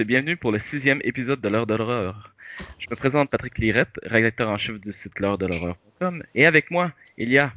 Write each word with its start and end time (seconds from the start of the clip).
tous 0.00 0.02
et 0.02 0.06
bienvenue 0.06 0.36
pour 0.38 0.50
le 0.50 0.58
sixième 0.58 1.00
épisode 1.04 1.42
de 1.42 1.48
l'heure 1.48 1.66
de 1.66 1.74
l'horreur. 1.74 2.34
Je 2.78 2.86
me 2.90 2.96
présente 2.96 3.28
Patrick 3.28 3.58
Lirette, 3.58 4.00
rédacteur 4.02 4.48
en 4.48 4.56
chef 4.56 4.80
du 4.80 4.92
site 4.92 5.18
l'heure 5.20 5.36
de 5.36 5.44
l'horreur.com 5.46 6.22
et 6.34 6.46
avec 6.46 6.70
moi, 6.70 6.92
il 7.18 7.30
y 7.30 7.36
a 7.36 7.52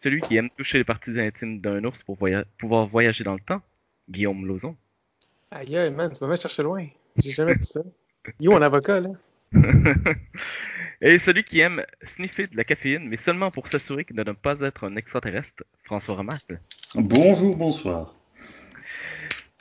celui 0.00 0.20
qui 0.20 0.36
aime 0.36 0.50
toucher 0.50 0.78
les 0.78 0.84
parties 0.84 1.20
intimes 1.20 1.60
d'un 1.60 1.84
ours 1.84 2.02
pour 2.02 2.16
voya- 2.16 2.44
pouvoir 2.58 2.86
voyager 2.86 3.22
dans 3.22 3.34
le 3.34 3.40
temps, 3.40 3.62
Guillaume 4.10 4.44
Lauzon. 4.46 4.76
Aïe, 5.52 5.76
aïe, 5.76 5.92
man, 5.92 6.10
tu 6.12 6.18
vas 6.20 6.26
me 6.26 6.36
chercher 6.36 6.64
loin. 6.64 6.86
J'ai 7.22 7.30
jamais 7.30 7.54
dit 7.54 7.66
ça. 7.66 7.82
You, 8.40 8.50
mon 8.50 8.60
avocat, 8.62 9.00
là. 9.00 9.10
et 11.00 11.18
celui 11.18 11.44
qui 11.44 11.60
aime 11.60 11.84
sniffer 12.02 12.48
de 12.48 12.56
la 12.56 12.64
caféine, 12.64 13.06
mais 13.08 13.16
seulement 13.16 13.52
pour 13.52 13.68
s'assurer 13.68 14.04
de 14.10 14.24
ne 14.24 14.32
pas 14.32 14.58
être 14.60 14.88
un 14.88 14.96
extraterrestre, 14.96 15.62
François 15.84 16.16
Ramacle. 16.16 16.58
Bonjour, 16.96 17.56
bonsoir. 17.56 18.16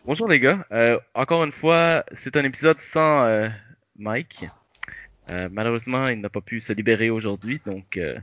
Bonjour 0.05 0.27
les 0.27 0.39
gars. 0.39 0.65
Euh, 0.71 0.99
encore 1.13 1.43
une 1.45 1.53
fois, 1.53 2.03
c'est 2.13 2.35
un 2.35 2.43
épisode 2.43 2.79
sans 2.81 3.23
euh, 3.23 3.47
Mike. 3.97 4.45
Euh, 5.31 5.47
malheureusement, 5.49 6.07
il 6.09 6.19
n'a 6.19 6.29
pas 6.29 6.41
pu 6.41 6.59
se 6.59 6.73
libérer 6.73 7.09
aujourd'hui, 7.09 7.61
donc. 7.65 7.95
euh, 7.95 8.17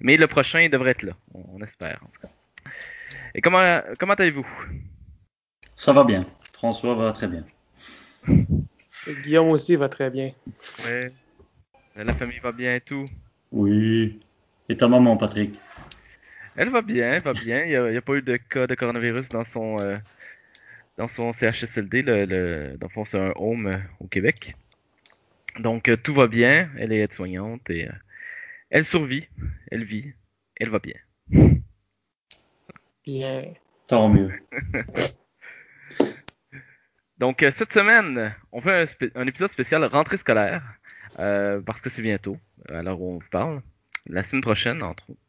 Mais 0.00 0.16
le 0.16 0.26
prochain, 0.28 0.60
il 0.62 0.70
devrait 0.70 0.92
être 0.92 1.02
là. 1.02 1.12
On, 1.34 1.44
on 1.54 1.62
espère, 1.62 2.00
en 2.02 2.06
tout 2.06 2.20
cas. 2.22 2.70
Et 3.34 3.42
comment 3.42 3.80
comment 3.98 4.14
allez-vous? 4.14 4.46
Ça 5.76 5.92
va 5.92 6.04
bien. 6.04 6.24
François 6.54 6.94
va 6.94 7.12
très 7.12 7.28
bien. 7.28 7.44
Et 8.28 9.14
Guillaume 9.22 9.50
aussi 9.50 9.76
va 9.76 9.90
très 9.90 10.08
bien. 10.08 10.32
Ouais. 10.86 11.12
La 11.96 12.14
famille 12.14 12.38
va 12.38 12.52
bien 12.52 12.74
et 12.76 12.80
tout? 12.80 13.04
Oui. 13.52 14.18
Et 14.70 14.76
ta 14.76 14.88
maman, 14.88 15.16
Patrick? 15.18 15.54
Elle 16.56 16.70
va 16.70 16.80
bien, 16.80 17.12
elle 17.12 17.22
va 17.22 17.34
bien. 17.34 17.64
Il 17.64 17.90
n'y 17.90 17.96
a, 17.96 18.00
pas 18.00 18.14
eu 18.14 18.22
de 18.22 18.36
cas 18.38 18.66
de 18.66 18.74
coronavirus 18.74 19.28
dans 19.28 19.44
son 19.44 19.78
euh, 19.80 19.98
dans 20.96 21.08
son 21.08 21.32
CHSLD. 21.32 22.02
Le, 22.02 22.24
le, 22.24 22.76
dans 22.78 22.86
le 22.88 22.92
fond, 22.92 23.04
c'est 23.04 23.18
un 23.18 23.32
home 23.36 23.66
euh, 23.66 23.78
au 24.00 24.06
Québec. 24.08 24.56
Donc 25.58 25.88
euh, 25.88 25.96
tout 25.96 26.14
va 26.14 26.26
bien. 26.26 26.70
Elle 26.78 26.92
est 26.92 27.00
aide-soignante 27.00 27.68
et 27.70 27.88
euh, 27.88 27.92
elle 28.70 28.84
survit. 28.84 29.28
Elle 29.70 29.84
vit. 29.84 30.12
Elle 30.56 30.70
va 30.70 30.78
bien. 30.78 30.94
Bien. 33.04 33.44
Tant 33.86 34.08
mieux. 34.08 34.32
Donc 37.18 37.42
euh, 37.42 37.50
cette 37.50 37.72
semaine, 37.72 38.34
on 38.52 38.60
fait 38.60 38.82
un, 38.82 38.86
spé- 38.86 39.10
un 39.14 39.26
épisode 39.26 39.50
spécial 39.52 39.82
rentrée 39.84 40.16
scolaire 40.18 40.62
euh, 41.18 41.60
parce 41.60 41.80
que 41.80 41.88
c'est 41.88 42.02
bientôt, 42.02 42.36
à 42.68 42.82
l'heure 42.82 43.00
où 43.00 43.14
on 43.14 43.18
vous 43.18 43.28
parle, 43.30 43.62
la 44.06 44.22
semaine 44.22 44.42
prochaine 44.42 44.82
entre 44.82 45.08
autres. 45.10 45.20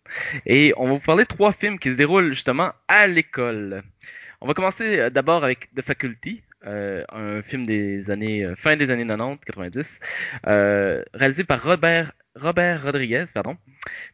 Et 0.45 0.73
on 0.77 0.87
va 0.87 0.93
vous 0.93 0.99
parler 0.99 1.23
de 1.23 1.29
trois 1.29 1.53
films 1.53 1.79
qui 1.79 1.89
se 1.91 1.95
déroulent 1.95 2.33
justement 2.33 2.73
à 2.89 3.07
l'école. 3.07 3.83
On 4.41 4.47
va 4.47 4.53
commencer 4.53 4.99
euh, 4.99 5.09
d'abord 5.09 5.43
avec 5.43 5.73
The 5.75 5.81
Faculty, 5.81 6.43
euh, 6.66 7.03
un 7.09 7.43
film 7.43 7.66
des 7.66 8.09
années 8.09 8.43
euh, 8.43 8.55
fin 8.55 8.75
des 8.75 8.89
années 8.89 9.05
90, 9.05 9.39
90, 9.45 9.99
euh, 10.47 11.03
réalisé 11.13 11.43
par 11.43 11.63
Robert 11.63 12.11
Rodriguez. 12.83 13.25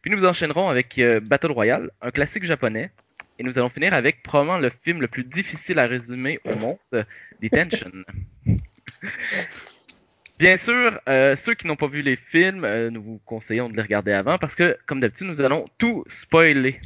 Puis 0.02 0.10
nous 0.10 0.24
enchaînerons 0.24 0.68
avec 0.68 1.00
Battle 1.22 1.52
Royale, 1.52 1.90
un 2.00 2.10
classique 2.10 2.44
japonais. 2.44 2.90
Et 3.38 3.42
nous 3.42 3.58
allons 3.58 3.70
finir 3.70 3.92
avec 3.92 4.22
probablement 4.22 4.58
le 4.58 4.70
film 4.82 5.00
le 5.00 5.08
plus 5.08 5.24
difficile 5.24 5.78
à 5.80 5.86
résumer 5.86 6.38
au 6.44 6.54
monde, 6.54 6.78
Detention. 7.42 7.90
Bien 10.38 10.56
sûr, 10.56 11.00
ceux 11.06 11.54
qui 11.54 11.66
n'ont 11.66 11.76
pas 11.76 11.88
vu 11.88 12.02
les 12.02 12.16
films, 12.16 12.66
nous 12.90 13.02
vous 13.02 13.20
conseillons 13.24 13.68
de 13.68 13.76
les 13.76 13.82
regarder 13.82 14.12
avant 14.12 14.38
parce 14.38 14.54
que, 14.54 14.78
comme 14.86 15.00
d'habitude, 15.00 15.26
nous 15.26 15.40
allons 15.40 15.64
tout 15.78 16.04
spoiler. 16.06 16.80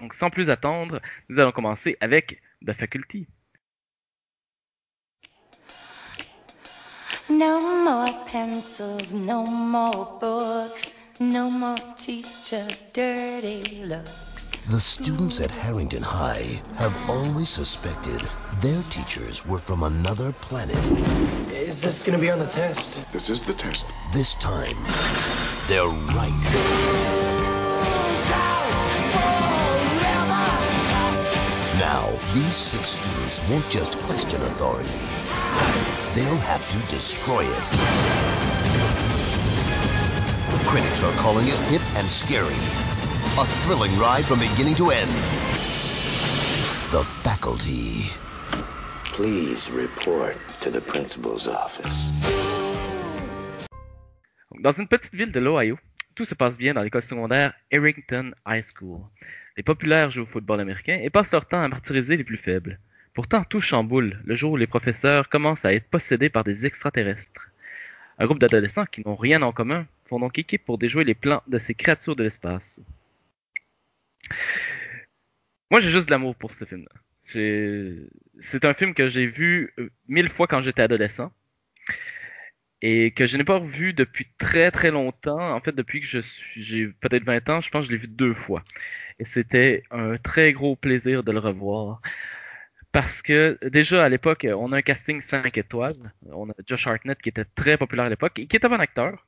Donc, 0.00 0.14
sans 0.14 0.30
plus 0.30 0.50
attendre, 0.50 1.00
nous 1.28 1.38
allons 1.38 1.52
commencer 1.52 1.96
avec 2.00 2.42
The 2.66 2.72
Faculty. 2.72 3.26
No 7.28 7.60
more 7.84 8.24
pencils, 8.26 9.12
no 9.14 9.44
more 9.44 10.18
books, 10.20 10.94
no 11.18 11.50
more 11.50 11.76
teachers' 11.98 12.84
dirty 12.92 13.82
looks. 13.84 14.52
The 14.68 14.80
students 14.80 15.40
at 15.40 15.50
Harrington 15.50 16.02
High 16.02 16.60
have 16.78 16.96
always 17.10 17.48
suspected 17.48 18.20
their 18.60 18.82
teachers 18.90 19.44
were 19.44 19.58
from 19.58 19.82
another 19.82 20.32
planet. 20.32 20.76
Is 21.52 21.82
this 21.82 21.98
gonna 22.00 22.18
be 22.18 22.30
on 22.30 22.38
the 22.38 22.46
test? 22.46 23.04
This 23.12 23.28
is 23.28 23.42
the 23.42 23.54
test. 23.54 23.86
This 24.12 24.34
time, 24.36 24.76
they're 25.68 25.86
right. 26.14 27.15
These 32.32 32.56
six 32.56 32.88
students 32.88 33.42
won't 33.48 33.68
just 33.70 33.96
question 34.06 34.40
authority. 34.42 34.90
They'll 36.14 36.36
have 36.36 36.66
to 36.68 36.78
destroy 36.88 37.42
it. 37.44 37.66
Critics 40.66 41.04
are 41.04 41.12
calling 41.16 41.46
it 41.46 41.58
hip 41.70 41.82
and 41.96 42.08
scary. 42.08 42.60
A 43.38 43.44
thrilling 43.62 43.96
ride 43.98 44.24
from 44.24 44.40
beginning 44.40 44.74
to 44.76 44.90
end. 44.90 45.10
The 46.90 47.04
faculty. 47.22 48.10
Please 49.04 49.70
report 49.70 50.36
to 50.62 50.70
the 50.70 50.80
principal's 50.80 51.46
office. 51.48 52.24
Donc, 54.50 54.62
Dans 54.62 54.72
une 54.72 54.88
petite 54.88 55.14
ville 55.14 55.32
de 55.32 55.40
l'Ohio, 55.40 55.78
tout 56.14 56.24
se 56.24 56.34
passe 56.34 56.56
bien 56.56 56.74
dans 56.74 56.82
l'école 56.82 57.02
secondaire 57.02 57.52
Harrington 57.72 58.32
High 58.46 58.64
School. 58.64 59.00
Les 59.56 59.62
populaires 59.62 60.10
jouent 60.10 60.22
au 60.22 60.26
football 60.26 60.60
américain 60.60 60.98
et 61.02 61.10
passent 61.10 61.32
leur 61.32 61.46
temps 61.46 61.62
à 61.62 61.68
martyriser 61.68 62.16
les 62.16 62.24
plus 62.24 62.36
faibles. 62.36 62.78
Pourtant, 63.14 63.44
tout 63.44 63.60
chamboule 63.60 64.20
le 64.24 64.34
jour 64.34 64.52
où 64.52 64.56
les 64.56 64.66
professeurs 64.66 65.28
commencent 65.30 65.64
à 65.64 65.72
être 65.72 65.88
possédés 65.88 66.28
par 66.28 66.44
des 66.44 66.66
extraterrestres. 66.66 67.50
Un 68.18 68.26
groupe 68.26 68.38
d'adolescents 68.38 68.84
qui 68.84 69.02
n'ont 69.06 69.16
rien 69.16 69.40
en 69.42 69.52
commun 69.52 69.86
font 70.06 70.20
donc 70.20 70.38
équipe 70.38 70.64
pour 70.64 70.76
déjouer 70.76 71.04
les 71.04 71.14
plans 71.14 71.42
de 71.46 71.58
ces 71.58 71.74
créatures 71.74 72.16
de 72.16 72.22
l'espace. 72.22 72.80
Moi, 75.70 75.80
j'ai 75.80 75.90
juste 75.90 76.08
de 76.08 76.12
l'amour 76.12 76.36
pour 76.36 76.54
ce 76.54 76.64
film-là. 76.64 77.00
C'est 77.24 78.64
un 78.64 78.74
film 78.74 78.94
que 78.94 79.08
j'ai 79.08 79.26
vu 79.26 79.72
euh, 79.78 79.90
mille 80.06 80.28
fois 80.28 80.46
quand 80.46 80.62
j'étais 80.62 80.82
adolescent 80.82 81.32
et 82.82 83.12
que 83.12 83.26
je 83.26 83.36
n'ai 83.36 83.44
pas 83.44 83.58
revu 83.58 83.92
depuis 83.94 84.28
très 84.38 84.70
très 84.70 84.90
longtemps. 84.90 85.54
En 85.54 85.60
fait, 85.60 85.72
depuis 85.72 86.00
que 86.00 86.06
je 86.06 86.20
suis, 86.20 86.62
j'ai 86.62 86.88
peut-être 86.88 87.24
20 87.24 87.48
ans, 87.50 87.60
je 87.60 87.70
pense 87.70 87.82
que 87.82 87.86
je 87.88 87.92
l'ai 87.92 87.98
vu 87.98 88.08
deux 88.08 88.34
fois. 88.34 88.62
Et 89.18 89.24
c'était 89.24 89.82
un 89.90 90.18
très 90.18 90.52
gros 90.52 90.76
plaisir 90.76 91.24
de 91.24 91.32
le 91.32 91.38
revoir. 91.40 92.00
Parce 92.96 93.20
que 93.20 93.58
déjà 93.62 94.06
à 94.06 94.08
l'époque, 94.08 94.46
on 94.50 94.72
a 94.72 94.78
un 94.78 94.80
casting 94.80 95.20
5 95.20 95.58
étoiles. 95.58 96.14
On 96.32 96.48
a 96.48 96.54
Josh 96.66 96.86
Hartnett 96.86 97.20
qui 97.20 97.28
était 97.28 97.44
très 97.44 97.76
populaire 97.76 98.06
à 98.06 98.08
l'époque 98.08 98.38
et 98.38 98.46
qui 98.46 98.56
est 98.56 98.64
un 98.64 98.70
bon 98.70 98.80
acteur. 98.80 99.26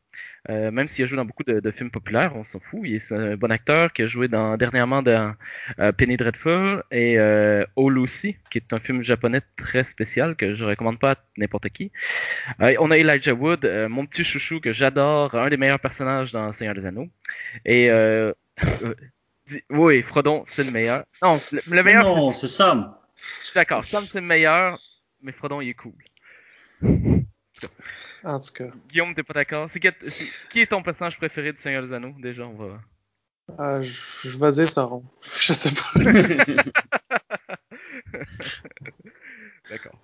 Euh, 0.48 0.70
même 0.70 0.88
s'il 0.88 1.04
a 1.04 1.06
joué 1.06 1.18
dans 1.18 1.26
beaucoup 1.26 1.42
de, 1.42 1.60
de 1.60 1.70
films 1.70 1.90
populaires, 1.90 2.32
on 2.34 2.44
s'en 2.44 2.60
fout. 2.60 2.80
Il 2.84 2.94
est 2.94 3.12
un 3.12 3.36
bon 3.36 3.50
acteur 3.50 3.92
qui 3.92 4.00
a 4.00 4.06
joué 4.06 4.26
dans, 4.26 4.56
dernièrement 4.56 5.02
dans 5.02 5.34
euh, 5.80 5.92
Penny 5.92 6.16
Dreadful 6.16 6.82
et 6.90 7.18
euh, 7.18 7.62
Oh 7.76 7.90
Lucy, 7.90 8.36
qui 8.50 8.56
est 8.56 8.72
un 8.72 8.78
film 8.78 9.02
japonais 9.02 9.42
très 9.58 9.84
spécial 9.84 10.34
que 10.34 10.54
je 10.54 10.64
recommande 10.64 10.98
pas 10.98 11.12
à 11.12 11.16
n'importe 11.36 11.68
qui. 11.68 11.92
Euh, 12.62 12.74
on 12.80 12.90
a 12.90 12.96
Elijah 12.96 13.34
Wood, 13.34 13.66
euh, 13.66 13.86
mon 13.90 14.06
petit 14.06 14.24
chouchou 14.24 14.60
que 14.60 14.72
j'adore, 14.72 15.34
un 15.34 15.50
des 15.50 15.58
meilleurs 15.58 15.80
personnages 15.80 16.32
dans 16.32 16.54
Seigneur 16.54 16.74
des 16.74 16.86
Anneaux. 16.86 17.08
Et 17.66 17.90
oui, 19.68 20.00
Frodon, 20.00 20.44
c'est 20.46 20.64
le 20.64 20.70
meilleur. 20.70 21.04
Non, 21.22 21.38
le, 21.52 21.76
le 21.76 21.82
meilleur, 21.82 22.04
non, 22.04 22.32
c'est 22.32 22.48
Sam. 22.48 22.94
Je 23.18 23.44
suis 23.46 23.54
d'accord. 23.54 23.84
Sam, 23.84 24.04
c'est 24.04 24.20
le 24.20 24.26
meilleur, 24.26 24.80
mais 25.22 25.32
Frodon, 25.32 25.60
il 25.60 25.70
est 25.70 25.74
cool. 25.74 25.94
En 28.24 28.38
tout 28.40 28.52
cas, 28.52 28.68
Guillaume, 28.88 29.14
t'es 29.14 29.22
pas 29.22 29.34
d'accord? 29.34 29.70
C'est 29.70 29.80
qui 29.80 30.60
est 30.60 30.66
ton 30.66 30.82
personnage 30.82 31.16
préféré 31.18 31.52
de 31.52 31.58
Seigneur 31.58 31.86
des 31.86 31.92
Anneaux? 31.92 32.14
Déjà, 32.18 32.46
on 32.46 32.54
va. 32.56 32.80
euh, 33.60 33.82
je, 33.82 34.28
je 34.28 34.38
vais 34.38 34.50
dire 34.52 34.70
Sauron. 34.70 35.04
Je 35.40 35.52
sais 35.52 35.72
pas. 35.74 35.92
D'accord. 39.70 39.98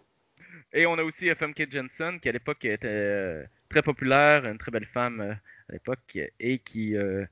Et 0.72 0.87
on 0.87 0.99
a 0.99 1.02
aussi 1.05 1.32
Famke 1.34 1.67
Jensen, 1.70 2.20
qui 2.20 2.28
à 2.28 2.32
l'époque 2.32 2.64
était 2.64 2.87
euh, 2.88 3.44
très 3.69 3.82
populaire, 3.82 4.44
une 4.46 4.58
très 4.58 4.70
belle 4.72 4.87
femme 4.87 5.20
euh, 5.20 5.32
à 5.69 5.72
l'époque, 5.72 6.19
et 6.40 6.58
qui 6.58 6.96
euh, 6.96 7.25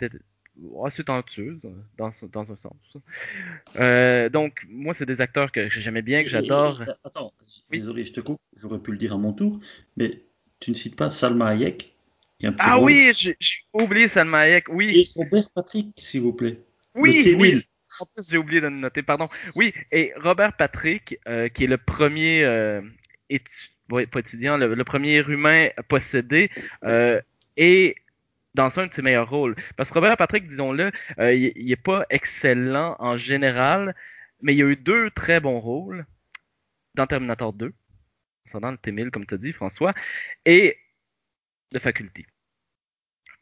était 0.00 0.16
assez 0.84 1.04
talentueuse 1.04 1.64
euh, 1.64 1.70
dans, 1.98 2.10
dans 2.32 2.52
un 2.52 2.56
sens. 2.56 2.76
Euh, 3.76 4.28
donc, 4.28 4.64
moi, 4.68 4.94
c'est 4.94 5.06
des 5.06 5.20
acteurs 5.20 5.52
que 5.52 5.68
j'aimais 5.70 6.02
bien, 6.02 6.22
que 6.22 6.28
j'adore. 6.28 6.82
Et- 6.82 6.90
et- 6.90 6.94
Attends, 7.04 7.32
désolé, 7.70 8.04
je 8.04 8.12
te 8.12 8.20
coupe. 8.20 8.38
J'aurais 8.56 8.78
pu 8.78 8.92
le 8.92 8.98
dire 8.98 9.12
à 9.12 9.18
mon 9.18 9.32
tour, 9.32 9.60
mais 9.96 10.22
tu 10.58 10.70
ne 10.70 10.76
cites 10.76 10.96
pas 10.96 11.10
Salma 11.10 11.48
Hayek, 11.48 11.94
qui 12.38 12.46
est 12.46 12.48
un 12.48 12.54
Ah 12.58 12.76
rôle. 12.76 12.86
oui, 12.86 13.10
j'ai 13.12 13.36
oublié 13.72 14.08
Salma 14.08 14.38
Hayek, 14.40 14.68
Et 14.68 14.72
oui, 14.72 15.08
Robert 15.16 15.50
Patrick, 15.54 15.88
s'il 15.96 16.22
vous 16.22 16.32
plaît. 16.32 16.60
oui, 16.94 17.34
oui. 17.38 17.64
En 18.00 18.06
plus, 18.06 18.30
j'ai 18.30 18.38
oublié 18.38 18.60
de 18.60 18.68
le 18.68 18.76
noter, 18.76 19.02
pardon. 19.02 19.28
Oui, 19.56 19.72
et 19.90 20.12
Robert 20.16 20.56
Patrick, 20.56 21.18
euh, 21.26 21.48
qui 21.48 21.64
est 21.64 21.66
le 21.66 21.76
premier 21.78 22.44
euh, 22.44 22.80
étu- 23.28 23.70
ouais, 23.90 24.06
pas 24.06 24.20
étudiant, 24.20 24.56
le, 24.56 24.74
le 24.74 24.84
premier 24.84 25.18
humain 25.26 25.68
possédé, 25.88 26.50
euh, 26.84 27.20
est 27.56 27.96
dans 28.54 28.78
un 28.78 28.86
de 28.86 28.92
ses 28.92 29.02
meilleurs 29.02 29.30
rôles. 29.30 29.56
Parce 29.76 29.90
que 29.90 29.94
Robert 29.94 30.16
Patrick, 30.16 30.48
disons-le, 30.48 30.90
euh, 31.18 31.32
il, 31.32 31.52
il 31.56 31.70
est 31.72 31.76
pas 31.76 32.04
excellent 32.10 32.96
en 32.98 33.16
général, 33.16 33.94
mais 34.42 34.54
il 34.54 34.62
a 34.62 34.66
eu 34.66 34.76
deux 34.76 35.10
très 35.10 35.40
bons 35.40 35.60
rôles 35.60 36.06
dans 36.94 37.06
Terminator 37.06 37.52
2, 37.52 37.72
dans 38.54 38.70
le 38.70 38.78
T-1000, 38.78 39.10
comme 39.10 39.26
tu 39.26 39.34
as 39.34 39.38
dit, 39.38 39.52
François, 39.52 39.94
et 40.44 40.78
de 41.72 41.78
Faculty. 41.78 42.26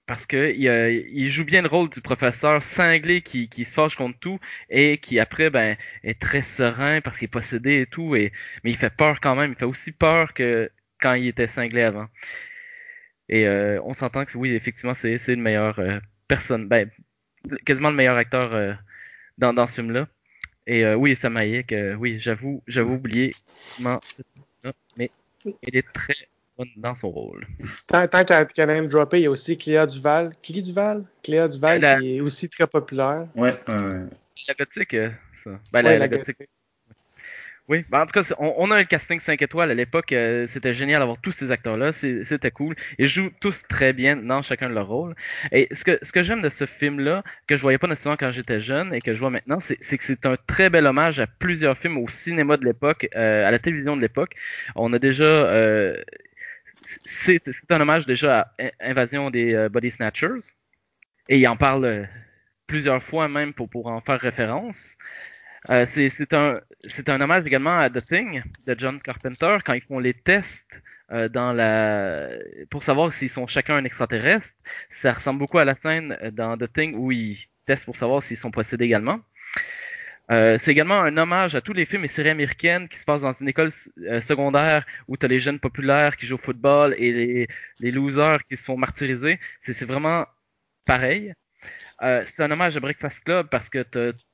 Parce 0.06 0.26
que 0.26 0.54
il, 0.56 1.30
joue 1.30 1.44
bien 1.44 1.60
le 1.60 1.68
rôle 1.68 1.90
du 1.90 2.00
professeur 2.00 2.62
cinglé 2.62 3.20
qui, 3.20 3.48
se 3.64 3.72
fâche 3.72 3.94
contre 3.94 4.18
tout 4.18 4.40
et 4.70 4.96
qui 4.98 5.18
après 5.20 5.50
ben 5.50 5.76
est 6.02 6.18
très 6.18 6.40
serein 6.40 7.02
parce 7.02 7.18
qu'il 7.18 7.26
est 7.26 7.28
possédé 7.28 7.82
et 7.82 7.86
tout, 7.86 8.14
mais 8.14 8.32
il 8.64 8.76
fait 8.76 8.94
peur 8.94 9.20
quand 9.20 9.36
même. 9.36 9.52
Il 9.52 9.56
fait 9.58 9.66
aussi 9.66 9.92
peur 9.92 10.32
que 10.32 10.70
quand 10.98 11.12
il 11.12 11.28
était 11.28 11.46
cinglé 11.46 11.82
avant. 11.82 12.08
Et 13.28 13.46
euh, 13.46 13.80
on 13.84 13.94
s'entend 13.94 14.24
que 14.24 14.36
oui, 14.38 14.50
effectivement, 14.54 14.94
c'est 14.94 15.18
c'est 15.18 15.34
le 15.34 15.42
meilleur 15.42 15.78
euh, 15.78 15.98
personne, 16.28 16.66
ben 16.68 16.90
quasiment 17.64 17.90
le 17.90 17.96
meilleur 17.96 18.16
acteur 18.16 18.54
euh, 18.54 18.72
dans, 19.38 19.52
dans 19.52 19.66
ce 19.66 19.74
film-là. 19.76 20.08
Et 20.66 20.84
euh, 20.84 20.96
oui, 20.96 21.16
Sam 21.16 21.36
Hayek, 21.36 21.72
euh, 21.72 21.94
oui, 21.94 22.18
j'avoue, 22.20 22.62
j'avoue 22.66 22.98
film-là, 22.98 24.00
mais 24.96 25.10
il 25.62 25.76
est 25.76 25.92
très 25.92 26.14
bonne 26.56 26.68
dans 26.76 26.94
son 26.94 27.10
rôle. 27.10 27.46
Tant, 27.86 28.06
tant 28.08 28.24
qu'à 28.24 28.44
qu'à 28.44 28.66
name 28.66 28.88
dropper, 28.88 29.20
il 29.20 29.22
y 29.22 29.26
a 29.26 29.30
aussi 29.30 29.56
Cléa 29.56 29.86
Duval. 29.86 30.32
Clé 30.42 30.62
Duval? 30.62 31.04
Cléa 31.22 31.48
Duval 31.48 31.80
La- 31.80 31.98
qui 31.98 32.16
est 32.16 32.20
aussi 32.20 32.48
très 32.48 32.66
populaire. 32.66 33.26
Ouais, 33.34 33.52
ouais. 33.68 34.04
La 34.46 34.54
gothique, 34.54 34.96
ça. 35.44 35.50
Ben, 35.72 35.82
la, 35.82 35.90
Ouais, 35.90 35.92
la 35.94 35.98
la 35.98 36.08
gothique. 36.08 36.38
Oui, 37.68 37.84
ben, 37.90 38.00
en 38.00 38.06
tout 38.06 38.12
cas, 38.18 38.34
on, 38.38 38.70
a 38.70 38.76
un 38.76 38.84
casting 38.84 39.20
5 39.20 39.42
étoiles 39.42 39.70
à 39.70 39.74
l'époque. 39.74 40.12
euh, 40.12 40.46
c'était 40.46 40.72
génial 40.72 41.00
d'avoir 41.00 41.20
tous 41.20 41.32
ces 41.32 41.50
acteurs-là. 41.50 41.92
C'était 41.92 42.50
cool. 42.50 42.74
Ils 42.98 43.08
jouent 43.08 43.30
tous 43.40 43.62
très 43.68 43.92
bien 43.92 44.16
dans 44.16 44.42
chacun 44.42 44.70
de 44.70 44.74
leur 44.74 44.88
rôle. 44.88 45.14
Et 45.52 45.68
ce 45.74 45.84
que, 45.84 45.98
ce 46.02 46.10
que 46.12 46.22
j'aime 46.22 46.40
de 46.40 46.48
ce 46.48 46.64
film-là, 46.64 47.22
que 47.46 47.56
je 47.56 47.60
voyais 47.62 47.76
pas 47.76 47.86
nécessairement 47.86 48.16
quand 48.16 48.30
j'étais 48.32 48.60
jeune 48.62 48.94
et 48.94 49.00
que 49.02 49.12
je 49.14 49.18
vois 49.18 49.28
maintenant, 49.30 49.58
c'est 49.60 49.76
que 49.98 50.04
c'est 50.04 50.24
un 50.24 50.36
très 50.46 50.70
bel 50.70 50.86
hommage 50.86 51.20
à 51.20 51.26
plusieurs 51.26 51.76
films 51.76 51.98
au 51.98 52.08
cinéma 52.08 52.56
de 52.56 52.64
l'époque, 52.64 53.06
euh, 53.16 53.46
à 53.46 53.50
la 53.50 53.58
télévision 53.58 53.96
de 53.96 54.00
l'époque. 54.00 54.34
On 54.74 54.92
a 54.94 54.98
déjà... 54.98 55.24
euh, 55.24 55.94
c'est 56.82 57.42
un 57.70 57.80
hommage 57.80 58.06
déjà 58.06 58.40
à 58.40 58.52
In- 58.64 58.70
Invasion 58.80 59.30
des 59.30 59.54
euh, 59.54 59.68
Body 59.68 59.90
Snatchers. 59.90 60.54
Et 61.28 61.38
il 61.38 61.48
en 61.48 61.56
parle 61.56 61.84
euh, 61.84 62.04
plusieurs 62.66 63.02
fois 63.02 63.28
même 63.28 63.54
pour, 63.54 63.68
pour 63.70 63.88
en 63.88 64.00
faire 64.00 64.20
référence. 64.20 64.96
Euh, 65.70 65.86
c'est 65.86 66.34
un, 66.34 67.20
hommage 67.20 67.46
également 67.46 67.76
à 67.76 67.90
The 67.90 68.04
Thing 68.04 68.42
de 68.66 68.76
John 68.78 69.00
Carpenter 69.00 69.58
quand 69.64 69.74
ils 69.74 69.82
font 69.82 69.98
les 69.98 70.14
tests 70.14 70.80
euh, 71.10 72.38
pour 72.70 72.82
savoir 72.82 73.12
s'ils 73.12 73.30
sont 73.30 73.46
chacun 73.46 73.76
un 73.76 73.84
extraterrestre. 73.84 74.48
Ça 74.90 75.12
ressemble 75.12 75.40
beaucoup 75.40 75.58
à 75.58 75.64
la 75.64 75.74
scène 75.74 76.16
euh, 76.22 76.30
dans 76.30 76.56
The 76.56 76.72
Thing 76.72 76.94
où 76.96 77.12
ils 77.12 77.38
testent 77.66 77.84
pour 77.84 77.96
savoir 77.96 78.22
s'ils 78.22 78.36
sont 78.36 78.50
possédés 78.50 78.84
également. 78.84 79.20
C'est 80.30 80.68
également 80.68 81.00
un 81.00 81.16
hommage 81.16 81.54
à 81.54 81.62
tous 81.62 81.72
les 81.72 81.86
films 81.86 82.04
et 82.04 82.08
séries 82.08 82.28
américaines 82.28 82.86
qui 82.90 82.98
se 82.98 83.04
passent 83.06 83.22
dans 83.22 83.32
une 83.32 83.48
école 83.48 83.72
secondaire 83.72 84.84
où 85.08 85.16
tu 85.16 85.24
as 85.24 85.28
les 85.28 85.40
jeunes 85.40 85.58
populaires 85.58 86.18
qui 86.18 86.26
jouent 86.26 86.34
au 86.34 86.38
football 86.38 86.94
et 86.98 87.46
les, 87.80 87.90
losers 87.90 88.44
qui 88.46 88.58
se 88.58 88.64
font 88.64 88.76
martyriser. 88.76 89.40
C'est 89.62 89.86
vraiment 89.86 90.26
pareil. 90.84 91.32
C'est 92.26 92.42
un 92.42 92.50
hommage 92.50 92.76
à 92.76 92.80
Breakfast 92.80 93.24
Club 93.24 93.48
parce 93.50 93.70
que 93.70 93.78
t'as- 93.78 94.12
t'as 94.12 94.27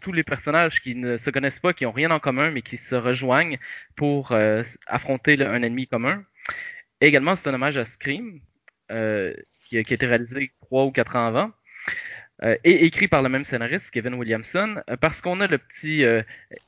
tous 0.00 0.12
les 0.12 0.22
personnages 0.22 0.80
qui 0.80 0.94
ne 0.94 1.16
se 1.16 1.30
connaissent 1.30 1.60
pas, 1.60 1.72
qui 1.72 1.86
ont 1.86 1.92
rien 1.92 2.10
en 2.10 2.20
commun, 2.20 2.50
mais 2.50 2.62
qui 2.62 2.76
se 2.76 2.94
rejoignent 2.94 3.58
pour 3.96 4.32
euh, 4.32 4.62
affronter 4.86 5.40
un 5.44 5.62
ennemi 5.62 5.86
commun. 5.86 6.24
Également, 7.00 7.36
c'est 7.36 7.50
un 7.50 7.54
hommage 7.54 7.76
à 7.76 7.84
Scream, 7.84 8.40
euh, 8.90 9.34
qui, 9.66 9.76
a, 9.76 9.80
été 9.80 10.06
réalisé 10.06 10.52
trois 10.62 10.84
ou 10.84 10.90
quatre 10.90 11.16
ans 11.16 11.26
avant, 11.26 11.50
euh, 12.42 12.56
et 12.64 12.84
écrit 12.84 13.08
par 13.08 13.22
le 13.22 13.28
même 13.28 13.44
scénariste, 13.44 13.90
Kevin 13.90 14.14
Williamson, 14.14 14.82
parce 15.00 15.20
qu'on 15.20 15.40
a 15.40 15.46
le 15.46 15.58
petit, 15.58 16.04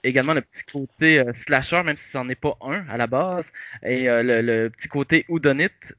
également 0.02 0.34
le 0.34 0.42
petit 0.42 0.64
côté 0.64 1.22
slasher, 1.34 1.82
même 1.82 1.96
si 1.96 2.08
c'en 2.08 2.28
est 2.28 2.34
pas 2.34 2.56
un 2.60 2.86
à 2.88 2.96
la 2.96 3.06
base, 3.06 3.52
et 3.82 4.04
le, 4.04 4.40
le 4.40 4.70
petit 4.70 4.88
côté 4.88 5.24
houdonite, 5.28 5.94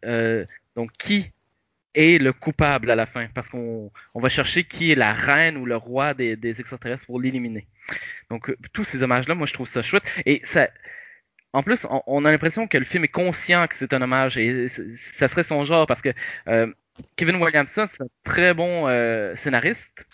donc 0.75 0.91
qui 0.93 1.31
est 1.95 2.21
le 2.21 2.33
coupable 2.33 2.91
à 2.91 2.95
la 2.95 3.05
fin, 3.05 3.27
parce 3.33 3.49
qu'on 3.49 3.91
on 4.13 4.19
va 4.19 4.29
chercher 4.29 4.63
qui 4.63 4.91
est 4.91 4.95
la 4.95 5.13
reine 5.13 5.57
ou 5.57 5.65
le 5.65 5.77
roi 5.77 6.13
des, 6.13 6.37
extraterrestres 6.59 7.05
pour 7.05 7.19
l'éliminer. 7.19 7.67
Donc 8.29 8.49
euh, 8.49 8.57
tous 8.73 8.83
ces 8.83 9.01
hommages-là, 9.01 9.35
moi 9.35 9.47
je 9.47 9.53
trouve 9.53 9.67
ça 9.67 9.81
chouette. 9.81 10.03
Et 10.25 10.41
ça, 10.43 10.69
en 11.53 11.63
plus, 11.63 11.87
on, 12.07 12.25
a 12.25 12.31
l'impression 12.31 12.67
que 12.67 12.77
le 12.77 12.85
film 12.85 13.05
est 13.05 13.09
conscient 13.09 13.65
que 13.67 13.75
c'est 13.75 13.93
un 13.93 14.01
hommage 14.01 14.37
et 14.37 14.67
ça 14.67 15.27
serait 15.27 15.43
son 15.43 15.63
genre 15.63 15.87
parce 15.87 16.01
que 16.01 16.09
euh, 16.49 16.67
Kevin 17.15 17.37
Williamson, 17.37 17.87
c'est 17.89 18.03
un 18.03 18.07
très 18.23 18.53
bon 18.53 18.87
euh, 18.87 19.35
scénariste. 19.35 20.05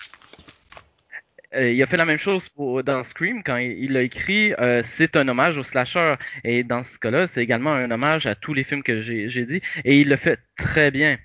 Il 1.53 1.83
a 1.83 1.85
fait 1.85 1.97
la 1.97 2.05
même 2.05 2.17
chose 2.17 2.47
pour, 2.47 2.81
dans 2.81 3.03
Scream 3.03 3.43
quand 3.43 3.57
il 3.57 3.91
l'a 3.91 4.03
écrit. 4.03 4.53
c'est 4.85 5.17
un 5.17 5.27
hommage 5.27 5.57
au 5.57 5.65
slasher 5.65 6.15
et 6.45 6.63
dans 6.63 6.81
ce 6.81 6.97
cas-là, 6.97 7.27
c'est 7.27 7.43
également 7.43 7.73
un 7.73 7.91
hommage 7.91 8.25
à 8.25 8.35
tous 8.35 8.53
les 8.53 8.63
films 8.63 8.83
que 8.83 9.01
j'ai 9.01 9.45
dit 9.45 9.61
et 9.83 9.99
il 9.99 10.07
le 10.07 10.15
fait 10.15 10.39
très 10.55 10.91
bien. 10.91 11.17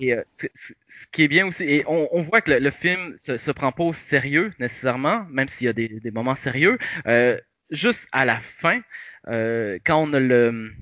Et 0.00 0.12
euh, 0.12 0.22
ce 0.56 1.06
qui 1.12 1.24
est 1.24 1.28
bien 1.28 1.46
aussi, 1.46 1.64
et 1.64 1.84
on, 1.86 2.22
voit 2.22 2.40
que 2.40 2.52
le, 2.52 2.70
film 2.70 3.16
se, 3.18 3.50
prend 3.50 3.72
pas 3.72 3.84
au 3.84 3.94
sérieux 3.94 4.52
nécessairement, 4.58 5.26
même 5.30 5.48
s'il 5.48 5.66
y 5.66 5.70
a 5.70 5.72
des, 5.72 6.10
moments 6.12 6.36
sérieux. 6.36 6.78
Euh, 7.06 7.38
juste 7.70 8.08
à 8.12 8.24
la 8.24 8.40
fin, 8.40 8.80
euh, 9.28 9.78
quand 9.84 10.02
on 10.02 10.12
a 10.12 10.20
le, 10.20 10.72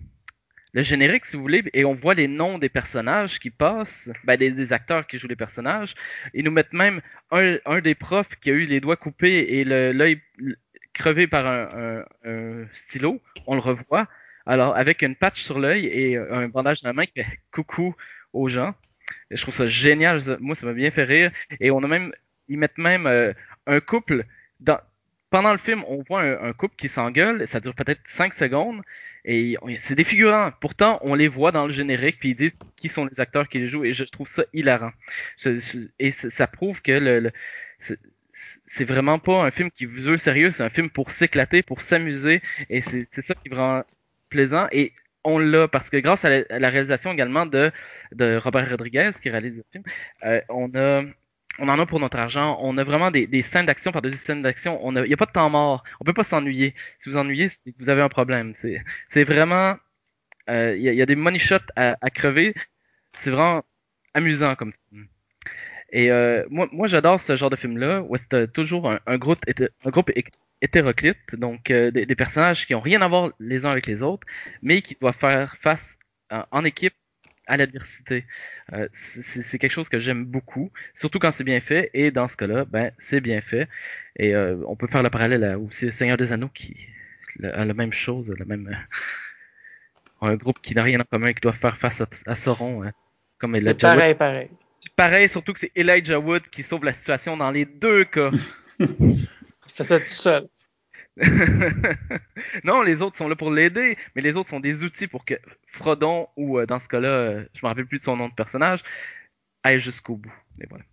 le 0.72 0.82
générique, 0.82 1.24
si 1.24 1.36
vous 1.36 1.42
voulez, 1.42 1.64
et 1.72 1.84
on 1.84 1.94
voit 1.94 2.14
les 2.14 2.28
noms 2.28 2.58
des 2.58 2.68
personnages 2.68 3.38
qui 3.38 3.50
passent, 3.50 4.10
ben, 4.24 4.36
des, 4.36 4.72
acteurs 4.72 5.06
qui 5.06 5.18
jouent 5.18 5.28
les 5.28 5.36
personnages, 5.36 5.94
ils 6.34 6.44
nous 6.44 6.50
mettent 6.50 6.72
même 6.72 7.00
un, 7.30 7.56
un 7.64 7.80
des 7.80 7.94
profs 7.94 8.36
qui 8.40 8.50
a 8.50 8.54
eu 8.54 8.66
les 8.66 8.80
doigts 8.80 8.96
coupés 8.96 9.38
et 9.48 9.64
l'œil 9.64 10.20
crevé 10.92 11.26
par 11.26 11.46
un- 11.46 12.04
un 12.24 12.66
stylo, 12.74 13.20
on 13.46 13.54
le 13.54 13.60
revoit. 13.60 14.08
Alors, 14.46 14.76
avec 14.76 15.02
une 15.02 15.16
patch 15.16 15.42
sur 15.42 15.58
l'œil 15.58 15.86
et 15.86 16.16
un 16.16 16.48
bandage 16.48 16.80
dans 16.82 16.90
la 16.90 16.92
main 16.92 17.04
qui 17.04 17.22
fait 17.22 17.40
coucou 17.50 17.94
aux 18.32 18.48
gens. 18.48 18.74
Je 19.30 19.40
trouve 19.40 19.54
ça 19.54 19.68
génial. 19.68 20.22
Moi, 20.40 20.54
ça 20.54 20.66
m'a 20.66 20.72
bien 20.72 20.90
fait 20.90 21.04
rire. 21.04 21.30
Et 21.60 21.70
on 21.70 21.82
a 21.82 21.86
même, 21.86 22.12
ils 22.48 22.58
mettent 22.58 22.78
même 22.78 23.06
euh, 23.06 23.32
un 23.66 23.80
couple 23.80 24.24
pendant 25.30 25.52
le 25.52 25.58
film, 25.58 25.82
on 25.88 26.02
voit 26.02 26.22
un, 26.22 26.52
couple 26.52 26.76
qui 26.76 26.88
s'engueule. 26.88 27.46
Ça 27.46 27.60
dure 27.60 27.74
peut-être 27.74 28.00
5 28.06 28.32
secondes. 28.34 28.82
Et 29.24 29.56
c'est 29.80 29.96
des 29.96 30.04
figurants. 30.04 30.52
Pourtant, 30.60 30.98
on 31.02 31.14
les 31.14 31.28
voit 31.28 31.52
dans 31.52 31.66
le 31.66 31.72
générique. 31.72 32.18
Puis 32.18 32.30
ils 32.30 32.36
disent 32.36 32.56
qui 32.76 32.88
sont 32.88 33.04
les 33.04 33.20
acteurs 33.20 33.48
qui 33.48 33.58
les 33.58 33.68
jouent. 33.68 33.84
Et 33.84 33.92
je 33.92 34.04
trouve 34.04 34.28
ça 34.28 34.44
hilarant. 34.52 34.92
Et 35.98 36.10
ça 36.12 36.46
prouve 36.46 36.80
que 36.80 37.30
c'est- 37.78 38.84
vraiment 38.84 39.18
pas 39.18 39.44
un 39.44 39.50
film 39.50 39.70
qui 39.70 39.86
veut 39.86 40.16
sérieux. 40.18 40.50
C'est 40.50 40.62
un 40.62 40.70
film 40.70 40.90
pour 40.90 41.10
s'éclater, 41.10 41.62
pour 41.62 41.82
s'amuser. 41.82 42.40
Et 42.70 42.80
c'est 42.80 43.06
ça 43.22 43.34
qui 43.34 43.48
est 43.48 43.54
vraiment 43.54 43.84
plaisant. 44.30 44.68
Et 44.72 44.92
on 45.26 45.38
l'a 45.38 45.68
parce 45.68 45.90
que 45.90 45.98
grâce 45.98 46.24
à 46.24 46.30
la, 46.48 46.70
réalisation 46.70 47.12
également 47.12 47.46
de, 47.46 47.70
de 48.12 48.36
Robert 48.36 48.70
Rodriguez 48.70 49.10
qui 49.20 49.28
réalise 49.28 49.56
le 49.56 49.64
film, 49.72 49.84
euh, 50.24 50.40
on 50.48 50.74
a 50.74 51.02
on 51.58 51.68
en 51.68 51.78
a 51.78 51.86
pour 51.86 52.00
notre 52.00 52.18
argent. 52.18 52.58
On 52.60 52.76
a 52.76 52.84
vraiment 52.84 53.10
des, 53.10 53.42
scènes 53.42 53.66
d'action 53.66 53.90
par-dessus 53.90 54.18
scènes 54.18 54.42
d'action. 54.42 54.78
Il 54.92 55.04
n'y 55.04 55.14
a 55.14 55.16
pas 55.16 55.26
de 55.26 55.32
temps 55.32 55.48
mort. 55.48 55.84
On 56.00 56.04
peut 56.04 56.12
pas 56.12 56.24
s'ennuyer. 56.24 56.74
Si 56.98 57.08
vous 57.08 57.16
ennuyez, 57.16 57.48
vous 57.78 57.88
avez 57.88 58.02
un 58.02 58.10
problème. 58.10 58.52
C'est, 58.54 59.24
vraiment, 59.24 59.76
euh, 60.50 60.76
il 60.76 60.82
y, 60.82 61.02
a, 61.02 61.06
des 61.06 61.16
money 61.16 61.38
shots 61.38 61.56
à 61.76 62.10
crever. 62.10 62.54
C'est 63.18 63.30
vraiment 63.30 63.64
amusant 64.12 64.54
comme 64.54 64.72
film. 64.90 65.08
Et 65.92 66.10
euh, 66.10 66.44
moi, 66.50 66.68
moi 66.72 66.88
j'adore 66.88 67.20
ce 67.20 67.36
genre 67.36 67.50
de 67.50 67.56
film-là 67.56 68.02
où 68.02 68.16
c'est 68.30 68.52
toujours 68.52 68.90
un, 68.90 69.00
un 69.06 69.18
groupe, 69.18 69.38
un 69.84 69.90
groupe 69.90 70.10
hé- 70.16 70.24
hétéroclite, 70.62 71.34
donc 71.36 71.70
euh, 71.70 71.90
des, 71.90 72.06
des 72.06 72.14
personnages 72.16 72.66
qui 72.66 72.74
ont 72.74 72.80
rien 72.80 73.02
à 73.02 73.08
voir 73.08 73.30
les 73.40 73.64
uns 73.66 73.70
avec 73.70 73.86
les 73.86 74.02
autres, 74.02 74.26
mais 74.62 74.82
qui 74.82 74.96
doivent 75.00 75.16
faire 75.16 75.56
face 75.60 75.98
euh, 76.32 76.42
en 76.50 76.64
équipe 76.64 76.94
à 77.46 77.56
l'adversité. 77.56 78.24
Euh, 78.72 78.88
c'est 78.92 79.58
quelque 79.58 79.72
chose 79.72 79.88
que 79.88 80.00
j'aime 80.00 80.24
beaucoup, 80.24 80.72
surtout 80.94 81.18
quand 81.20 81.30
c'est 81.32 81.44
bien 81.44 81.60
fait, 81.60 81.90
et 81.94 82.10
dans 82.10 82.26
ce 82.28 82.36
cas-là, 82.36 82.64
ben 82.64 82.90
c'est 82.98 83.20
bien 83.20 83.40
fait. 83.40 83.68
Et 84.16 84.34
euh, 84.34 84.56
on 84.66 84.76
peut 84.76 84.88
faire 84.88 85.02
le 85.04 85.10
parallèle 85.10 85.44
à 85.44 85.58
aussi 85.58 85.84
le 85.86 85.92
Seigneur 85.92 86.16
des 86.16 86.32
Anneaux 86.32 86.48
qui 86.48 86.76
a 87.44 87.64
la 87.64 87.74
même 87.74 87.92
chose, 87.92 88.32
la 88.38 88.44
même 88.44 88.68
euh, 90.22 90.26
un 90.26 90.36
groupe 90.36 90.60
qui 90.60 90.74
n'a 90.74 90.82
rien 90.82 91.00
en 91.00 91.04
commun 91.04 91.28
et 91.28 91.34
qui 91.34 91.40
doit 91.40 91.52
faire 91.54 91.78
face 91.78 92.00
à, 92.02 92.06
à 92.26 92.34
Sauron, 92.34 92.82
hein, 92.84 92.92
comme 93.38 93.54
C'est 93.58 93.74
Elijah 93.74 93.88
Wood. 93.90 94.04
pareil, 94.04 94.14
pareil. 94.14 94.48
Pareil, 94.94 95.28
surtout 95.28 95.52
que 95.52 95.60
c'est 95.60 95.72
Elijah 95.74 96.18
Wood 96.18 96.42
qui 96.50 96.62
sauve 96.62 96.84
la 96.84 96.92
situation 96.92 97.36
dans 97.36 97.50
les 97.50 97.64
deux 97.64 98.04
cas. 98.04 98.30
Je 98.80 99.26
fais 99.74 99.84
ça 99.84 100.00
tout 100.00 100.08
seul. 100.08 100.48
non, 102.64 102.82
les 102.82 103.00
autres 103.00 103.16
sont 103.16 103.28
là 103.28 103.36
pour 103.36 103.50
l'aider, 103.50 103.96
mais 104.14 104.22
les 104.22 104.36
autres 104.36 104.50
sont 104.50 104.60
des 104.60 104.82
outils 104.82 105.06
pour 105.06 105.24
que 105.24 105.34
Frodon, 105.72 106.28
ou 106.36 106.58
euh, 106.58 106.66
dans 106.66 106.78
ce 106.78 106.88
cas-là, 106.88 107.08
euh, 107.08 107.44
je 107.54 107.60
me 107.62 107.68
rappelle 107.68 107.86
plus 107.86 107.98
de 107.98 108.04
son 108.04 108.16
nom 108.16 108.28
de 108.28 108.34
personnage, 108.34 108.80
aille 109.62 109.80
jusqu'au 109.80 110.16
bout. 110.16 110.32
Voilà. 110.68 110.84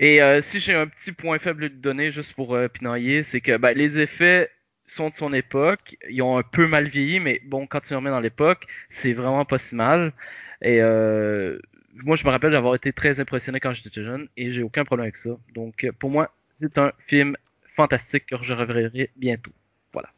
Et 0.00 0.22
euh, 0.22 0.42
si 0.42 0.60
j'ai 0.60 0.74
un 0.74 0.86
petit 0.86 1.12
point 1.12 1.38
faible 1.38 1.64
à 1.64 1.68
lui 1.68 1.76
donner, 1.76 2.10
juste 2.10 2.34
pour 2.34 2.54
euh, 2.54 2.68
pinailler, 2.68 3.22
c'est 3.22 3.40
que 3.40 3.56
ben, 3.56 3.76
les 3.76 3.98
effets 4.00 4.50
sont 4.86 5.10
de 5.10 5.14
son 5.14 5.32
époque. 5.32 5.96
Ils 6.08 6.22
ont 6.22 6.38
un 6.38 6.42
peu 6.42 6.66
mal 6.66 6.88
vieilli, 6.88 7.20
mais 7.20 7.40
bon, 7.44 7.66
quand 7.66 7.80
tu 7.80 7.90
les 7.90 7.96
remets 7.96 8.10
dans 8.10 8.20
l'époque, 8.20 8.66
c'est 8.90 9.12
vraiment 9.12 9.44
pas 9.44 9.58
si 9.58 9.74
mal. 9.74 10.12
Et 10.62 10.80
euh, 10.82 11.58
moi, 11.94 12.16
je 12.16 12.24
me 12.24 12.30
rappelle 12.30 12.52
d'avoir 12.52 12.74
été 12.74 12.92
très 12.92 13.20
impressionné 13.20 13.60
quand 13.60 13.72
j'étais 13.72 14.02
jeune 14.02 14.28
et 14.36 14.52
j'ai 14.52 14.62
aucun 14.62 14.84
problème 14.84 15.04
avec 15.04 15.16
ça. 15.16 15.30
Donc, 15.54 15.86
pour 15.98 16.10
moi, 16.10 16.30
c'est 16.58 16.78
un 16.78 16.92
film 17.06 17.36
fantastique 17.74 18.26
que 18.26 18.36
je 18.40 18.52
reverrai 18.52 19.10
bientôt. 19.16 19.52
Voilà. 19.92 20.10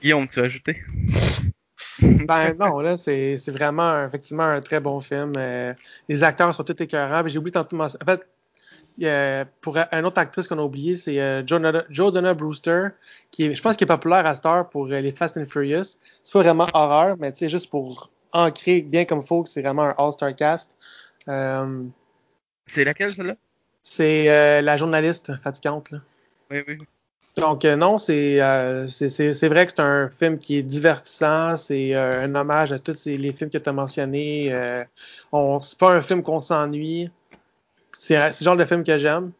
Guillaume, 0.00 0.28
tu 0.28 0.40
as 0.40 0.44
ajouté 0.44 0.82
Ben 2.02 2.54
non, 2.58 2.80
là, 2.80 2.96
c'est 2.96 3.36
vraiment 3.48 4.06
effectivement 4.06 4.44
un 4.44 4.60
très 4.60 4.80
bon 4.80 5.00
film. 5.00 5.32
Euh, 5.36 5.74
les 6.08 6.24
acteurs 6.24 6.54
sont 6.54 6.64
tous 6.64 6.82
écœurants. 6.82 7.26
J'ai 7.26 7.38
oublié 7.38 7.52
tantôt 7.52 7.78
En 7.80 7.88
fait, 7.88 8.26
pour 9.60 9.76
une 9.76 10.06
autre 10.06 10.18
actrice 10.18 10.46
qu'on 10.46 10.58
a 10.58 10.62
oublié, 10.62 10.96
c'est 10.96 11.20
euh, 11.20 11.42
Jodana 11.46 12.34
Brewster, 12.34 12.88
qui 13.30 13.44
est, 13.44 13.54
je 13.54 13.62
pense 13.62 13.76
qu'il 13.76 13.84
est 13.84 13.88
populaire 13.88 14.26
à 14.26 14.34
cette 14.34 14.46
heure 14.46 14.68
pour 14.68 14.86
euh, 14.86 15.00
les 15.00 15.12
Fast 15.12 15.36
and 15.36 15.44
Furious. 15.44 15.98
C'est 16.22 16.32
pas 16.32 16.42
vraiment 16.42 16.66
horreur, 16.72 17.16
mais 17.18 17.32
tu 17.32 17.40
sais, 17.40 17.48
juste 17.48 17.70
pour 17.70 18.10
ancrer 18.32 18.82
bien 18.82 19.04
comme 19.04 19.22
faut 19.22 19.42
que 19.42 19.48
c'est 19.48 19.62
vraiment 19.62 19.82
un 19.84 19.94
all-star 19.98 20.34
cast. 20.34 20.76
Euh, 21.28 21.84
C'est 22.66 22.84
laquelle 22.84 23.12
celle-là? 23.12 23.36
c'est 23.82 24.28
euh, 24.28 24.60
la 24.60 24.76
journaliste 24.76 25.34
fatigante, 25.42 25.90
là. 25.90 25.98
Oui, 26.50 26.58
oui. 26.66 26.78
Donc 27.36 27.64
euh, 27.64 27.76
non, 27.76 27.98
c'est 27.98 28.38
c'est- 28.88 29.08
c'est 29.08 29.32
c'est 29.32 29.48
vrai 29.48 29.64
que 29.64 29.72
c'est 29.72 29.80
un 29.80 30.08
film 30.10 30.36
qui 30.38 30.56
est 30.56 30.62
divertissant, 30.62 31.56
c'est 31.56 31.94
un 31.94 32.34
hommage 32.34 32.72
à 32.72 32.78
tous 32.78 32.94
ces- 32.94 33.16
les 33.16 33.32
films 33.32 33.50
que 33.50 33.58
tu 33.58 33.68
as 33.68 33.72
mentionnés. 33.72 34.52
On 35.32 35.60
c'est 35.60 35.78
pas 35.78 35.92
un 35.92 36.00
film 36.00 36.22
qu'on 36.22 36.40
s'ennuie. 36.40 37.10
C'est 37.92 38.16
c'est 38.32 38.44
le 38.44 38.44
genre 38.44 38.56
de 38.56 38.64
film 38.64 38.84
que 38.84 38.98
j'aime. 38.98 39.32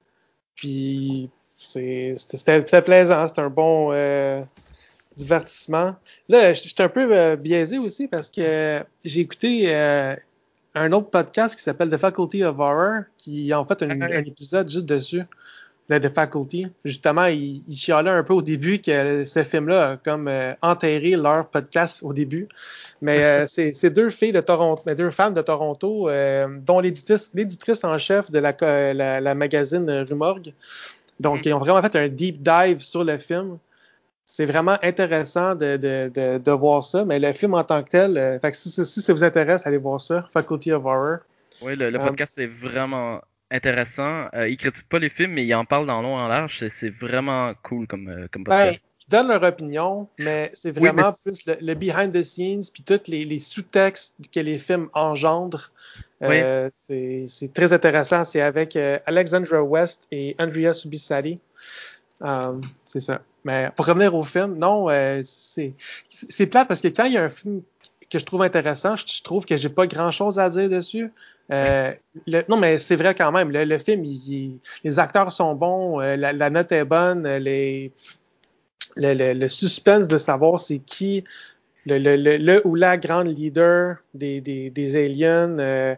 Puis 0.54 1.30
c'est 1.58 2.14
c'était 2.16 2.82
plaisant, 2.82 3.26
c'était 3.26 3.42
un 3.42 3.50
bon 3.50 3.92
divertissement. 5.16 5.96
Là, 6.28 6.52
je 6.52 6.60
suis 6.60 6.74
un 6.78 6.88
peu 6.88 7.14
euh, 7.14 7.36
biaisé 7.36 7.78
aussi 7.78 8.08
parce 8.08 8.30
que 8.30 8.82
j'ai 9.04 9.20
écouté 9.20 9.74
euh, 9.74 10.14
un 10.74 10.92
autre 10.92 11.10
podcast 11.10 11.56
qui 11.56 11.62
s'appelle 11.62 11.90
The 11.90 11.96
Faculty 11.96 12.44
of 12.44 12.58
Horror, 12.58 13.02
qui 13.18 13.52
a 13.52 13.60
en 13.60 13.64
fait 13.64 13.82
un, 13.82 14.00
Ah 14.00 14.04
un 14.06 14.24
épisode 14.24 14.68
juste 14.68 14.86
dessus 14.86 15.22
The 15.88 16.08
Faculty. 16.08 16.68
Justement, 16.84 17.26
ils, 17.26 17.64
chialaient 17.74 18.10
un 18.10 18.22
peu 18.22 18.34
au 18.34 18.42
début 18.42 18.78
que 18.78 19.24
ce 19.24 19.42
film-là 19.42 19.90
a 19.90 19.96
comme 19.96 20.28
euh, 20.28 20.54
enterré 20.62 21.16
leur 21.16 21.48
podcast 21.48 22.00
au 22.02 22.12
début. 22.12 22.46
Mais 23.02 23.44
c'est 23.48 23.90
deux 23.90 24.08
filles 24.08 24.30
de 24.30 24.40
Toronto, 24.40 24.82
mais 24.86 24.94
deux 24.94 25.10
femmes 25.10 25.34
de 25.34 25.42
Toronto, 25.42 26.08
dont 26.64 26.78
l'éditrice 26.78 27.82
en 27.82 27.98
chef 27.98 28.30
de 28.30 28.38
la, 28.38 28.54
la, 28.92 29.20
la 29.20 29.34
magazine 29.34 29.90
Rumorgue. 30.08 30.52
Donc, 31.18 31.44
Mm. 31.44 31.48
ils 31.48 31.54
ont 31.54 31.58
vraiment 31.58 31.82
fait 31.82 31.96
un 31.96 32.08
deep 32.08 32.42
dive 32.42 32.80
sur 32.80 33.04
le 33.04 33.18
film. 33.18 33.58
C'est 34.32 34.46
vraiment 34.46 34.78
intéressant 34.82 35.56
de, 35.56 35.76
de, 35.76 36.08
de, 36.14 36.38
de 36.38 36.50
voir 36.52 36.84
ça, 36.84 37.04
mais 37.04 37.18
le 37.18 37.32
film 37.32 37.54
en 37.54 37.64
tant 37.64 37.82
que 37.82 37.90
tel, 37.90 38.16
euh, 38.16 38.38
fait 38.38 38.52
que 38.52 38.56
si, 38.56 38.70
si, 38.70 38.84
si 38.84 39.00
ça 39.02 39.12
vous 39.12 39.24
intéresse, 39.24 39.66
allez 39.66 39.76
voir 39.76 40.00
ça, 40.00 40.24
Faculty 40.30 40.70
of 40.72 40.84
Horror. 40.84 41.18
Oui, 41.62 41.74
le, 41.74 41.90
le 41.90 41.98
Euh, 42.00 42.04
podcast 42.06 42.38
est 42.38 42.46
vraiment 42.46 43.20
intéressant. 43.50 44.26
Euh, 44.34 44.48
ils 44.48 44.56
critiquent 44.56 44.88
pas 44.88 45.00
les 45.00 45.10
films, 45.10 45.32
mais 45.32 45.44
ils 45.44 45.54
en 45.54 45.64
parlent 45.64 45.86
dans 45.88 46.00
long 46.00 46.14
en 46.16 46.28
large. 46.28 46.58
C'est- 46.60 46.70
C'est 46.70 46.90
vraiment 46.90 47.52
cool 47.64 47.88
comme, 47.88 48.08
euh, 48.08 48.28
comme 48.32 48.44
Ben, 48.44 48.66
podcast. 48.66 48.84
ils 49.04 49.10
donnent 49.10 49.28
leur 49.28 49.42
opinion, 49.42 50.06
mais 50.16 50.50
c'est 50.54 50.78
Oui, 50.78 50.84
vraiment 50.86 51.08
mais 51.08 51.12
c'est- 51.12 51.30
plus 51.32 51.46
le, 51.46 51.66
le 51.66 51.74
behind 51.74 52.12
the 52.12 52.22
scenes 52.22 52.62
puis 52.72 52.84
tous 52.84 53.08
les, 53.10 53.24
les 53.24 53.40
sous-textes 53.40 54.14
que 54.32 54.38
les 54.40 54.58
films 54.58 54.88
engendrent. 54.94 55.72
Euh, 56.22 56.70
c'est- 56.76 57.24
c'est 57.26 57.52
très 57.52 57.72
intéressant. 57.72 58.22
C'est 58.22 58.42
avec 58.42 58.76
Alexandra 59.06 59.60
West 59.60 60.06
et 60.12 60.36
Andrea 60.38 60.72
Subissati. 60.72 61.40
Euh, 62.22 62.60
c'est 62.86 63.00
ça. 63.00 63.22
Mais 63.44 63.70
pour 63.74 63.86
revenir 63.86 64.14
au 64.14 64.22
film, 64.22 64.56
non, 64.58 64.90
euh, 64.90 65.20
c'est 65.24 65.74
c'est 66.08 66.46
plate 66.46 66.68
parce 66.68 66.82
que 66.82 66.88
quand 66.88 67.04
il 67.04 67.12
y 67.14 67.16
a 67.18 67.24
un 67.24 67.28
film 67.30 67.62
que 68.10 68.18
je 68.18 68.24
trouve 68.24 68.42
intéressant, 68.42 68.96
je, 68.96 69.22
trouve 69.22 69.46
que 69.46 69.56
j'ai 69.56 69.68
pas 69.70 69.86
grand 69.86 70.10
chose 70.10 70.38
à 70.38 70.50
dire 70.50 70.68
dessus. 70.68 71.12
Euh, 71.52 71.92
non, 72.48 72.58
mais 72.58 72.78
c'est 72.78 72.96
vrai 72.96 73.14
quand 73.14 73.32
même. 73.32 73.50
Le, 73.50 73.64
le 73.64 73.78
film, 73.78 74.04
il- 74.04 74.32
il- 74.32 74.58
les 74.84 74.98
acteurs 74.98 75.32
sont 75.32 75.54
bons, 75.54 75.98
la, 76.00 76.50
note 76.50 76.72
est 76.72 76.84
bonne, 76.84 77.26
les, 77.26 77.92
le, 78.96 79.32
le- 79.34 79.48
suspense 79.48 80.08
de 80.08 80.18
savoir 80.18 80.60
c'est 80.60 80.78
qui 80.78 81.24
le, 81.86 81.98
le, 81.98 82.16
le, 82.36 82.66
ou 82.66 82.74
la 82.74 82.96
grande 82.98 83.28
leader 83.28 83.96
des, 84.14 84.40
des, 84.40 84.70
des 84.70 84.96
aliens, 84.96 85.58
euh, 85.58 85.94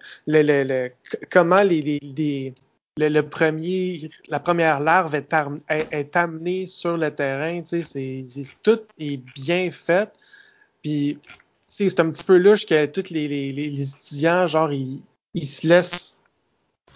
comment 1.31 1.63
les- 1.63 2.55
le, 2.97 3.09
le 3.09 3.23
premier, 3.29 4.11
la 4.29 4.41
première 4.41 4.81
larve 4.81 5.15
est, 5.15 5.33
est, 5.69 5.89
est 5.91 6.17
amenée 6.17 6.67
sur 6.67 6.97
le 6.97 7.11
terrain, 7.15 7.61
tu 7.63 7.67
sais, 7.69 7.83
c'est, 7.83 8.25
c'est- 8.29 8.63
tout 8.63 8.81
est 8.99 9.19
bien 9.35 9.71
fait. 9.71 10.11
Puis, 10.83 11.19
tu 11.23 11.31
sais, 11.69 11.91
c'est 11.91 12.01
un 12.01 12.11
petit 12.11 12.25
peu 12.25 12.39
louche 12.39 12.67
que 12.67 12.87
tous 12.87 13.11
les, 13.11 13.29
les, 13.29 13.53
les, 13.53 13.81
étudiants, 13.97 14.47
genre, 14.47 14.73
ils, 14.73 15.03
ils 15.35 15.47
se 15.47 15.67
laissent 15.67 16.19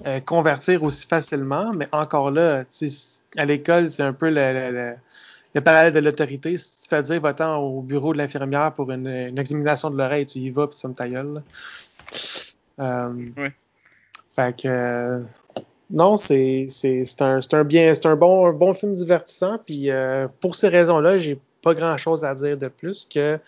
euh, 0.06 0.20
convertir 0.20 0.82
aussi 0.84 1.06
facilement, 1.06 1.72
mais 1.74 1.88
encore 1.92 2.30
là, 2.30 2.64
tu 2.66 2.88
sais, 2.90 3.22
à 3.38 3.44
l'école, 3.46 3.90
c'est 3.90 4.02
un 4.02 4.12
peu 4.14 4.28
le, 4.30 4.34
le, 4.52 4.70
le, 4.72 4.94
le 5.54 5.60
parallèle 5.62 5.92
de 5.94 6.00
l'autorité. 6.00 6.58
Si 6.58 6.82
tu 6.82 6.88
fais 6.90 7.02
dire, 7.02 7.20
va-t'en 7.20 7.58
au 7.58 7.82
bureau 7.82 8.12
de 8.14 8.18
l'infirmière 8.18 8.74
pour 8.74 8.90
une, 8.92 9.06
une 9.08 9.38
examination 9.38 9.90
de 9.90 9.98
l'oreille, 9.98 10.26
tu 10.26 10.38
y 10.40 10.50
vas, 10.50 10.68
puis 10.68 10.78
ça 10.78 10.88
me 10.88 10.94
ta 10.94 11.08
gueule. 11.08 11.42
Euh, 12.80 13.30
Ouais. 13.36 13.52
Fait 14.36 14.56
que, 14.56 15.24
non, 15.90 16.16
c'est 16.16 16.66
c'est- 16.68 17.04
c'est 17.04 17.22
un, 17.22 17.40
c'est 17.40 17.54
un 17.54 17.64
bien, 17.64 17.94
c'est 17.94 18.06
un 18.06 18.16
bon, 18.16 18.46
un 18.46 18.52
bon 18.52 18.72
film 18.74 18.94
divertissant. 18.94 19.58
Puis 19.64 19.90
euh, 19.90 20.26
pour 20.40 20.56
ces 20.56 20.68
raisons-là, 20.68 21.18
j'ai 21.18 21.38
pas 21.62 21.74
grand-chose 21.74 22.24
à 22.24 22.34
dire 22.34 22.56
de 22.58 22.68
plus 22.68 23.06
que 23.12 23.38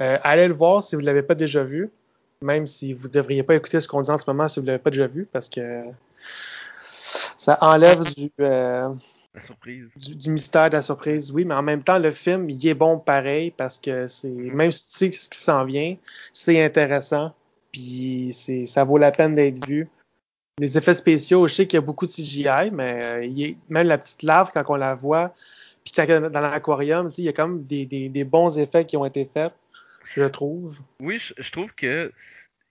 euh, 0.00 0.18
allez 0.22 0.48
le 0.48 0.54
voir 0.54 0.82
si 0.82 0.96
vous 0.96 1.02
l'avez 1.02 1.22
pas 1.22 1.34
déjà 1.34 1.62
vu, 1.62 1.90
même 2.42 2.66
si 2.66 2.92
vous 2.92 3.08
devriez 3.08 3.42
pas 3.44 3.54
écouter 3.54 3.80
ce 3.80 3.88
qu'on 3.88 4.02
dit 4.02 4.10
en 4.10 4.18
ce 4.18 4.24
moment 4.28 4.48
si 4.48 4.60
vous 4.60 4.66
l'avez 4.66 4.78
pas 4.78 4.90
déjà 4.90 5.06
vu, 5.06 5.26
parce 5.32 5.48
que 5.48 5.82
ça 7.36 7.58
enlève 7.60 8.02
du, 8.14 8.30
euh, 8.40 8.88
La 9.34 9.40
surprise. 9.40 9.86
du, 9.96 10.14
du 10.16 10.30
mystère, 10.30 10.70
de 10.70 10.76
la 10.76 10.82
surprise, 10.82 11.30
oui, 11.32 11.44
mais 11.44 11.54
en 11.54 11.62
même 11.62 11.82
temps, 11.82 11.98
le 11.98 12.10
film, 12.10 12.48
il 12.50 12.66
est 12.66 12.74
bon 12.74 12.98
pareil 12.98 13.50
parce 13.50 13.78
que 13.78 14.06
c'est 14.06 14.28
même 14.30 14.70
si 14.70 14.84
tu 14.86 14.92
sais 14.92 15.12
ce 15.12 15.28
qui 15.28 15.38
s'en 15.38 15.64
vient, 15.64 15.96
c'est 16.32 16.62
intéressant, 16.64 17.32
puis 17.72 18.30
c'est 18.32 18.66
ça 18.66 18.84
vaut 18.84 18.98
la 18.98 19.12
peine 19.12 19.34
d'être 19.34 19.64
vu. 19.66 19.88
Les 20.60 20.78
effets 20.78 20.94
spéciaux, 20.94 21.48
je 21.48 21.54
sais 21.54 21.66
qu'il 21.66 21.76
y 21.76 21.78
a 21.78 21.80
beaucoup 21.80 22.06
de 22.06 22.12
CGI, 22.12 22.70
mais 22.72 23.02
euh, 23.02 23.24
il 23.24 23.42
est- 23.42 23.56
même 23.68 23.88
la 23.88 23.98
petite 23.98 24.22
larve, 24.22 24.52
quand 24.54 24.64
on 24.68 24.76
la 24.76 24.94
voit, 24.94 25.34
puis 25.84 25.92
dans 26.06 26.40
l'aquarium, 26.40 27.08
tu 27.08 27.14
sais, 27.16 27.22
il 27.22 27.24
y 27.24 27.28
a 27.28 27.32
quand 27.32 27.48
même 27.48 27.64
des, 27.64 27.86
des, 27.86 28.08
des 28.08 28.24
bons 28.24 28.56
effets 28.58 28.84
qui 28.86 28.96
ont 28.96 29.04
été 29.04 29.24
faits, 29.24 29.52
je 30.14 30.22
trouve. 30.24 30.78
Oui, 31.00 31.18
je, 31.18 31.34
je 31.38 31.50
trouve 31.50 31.72
que 31.74 32.12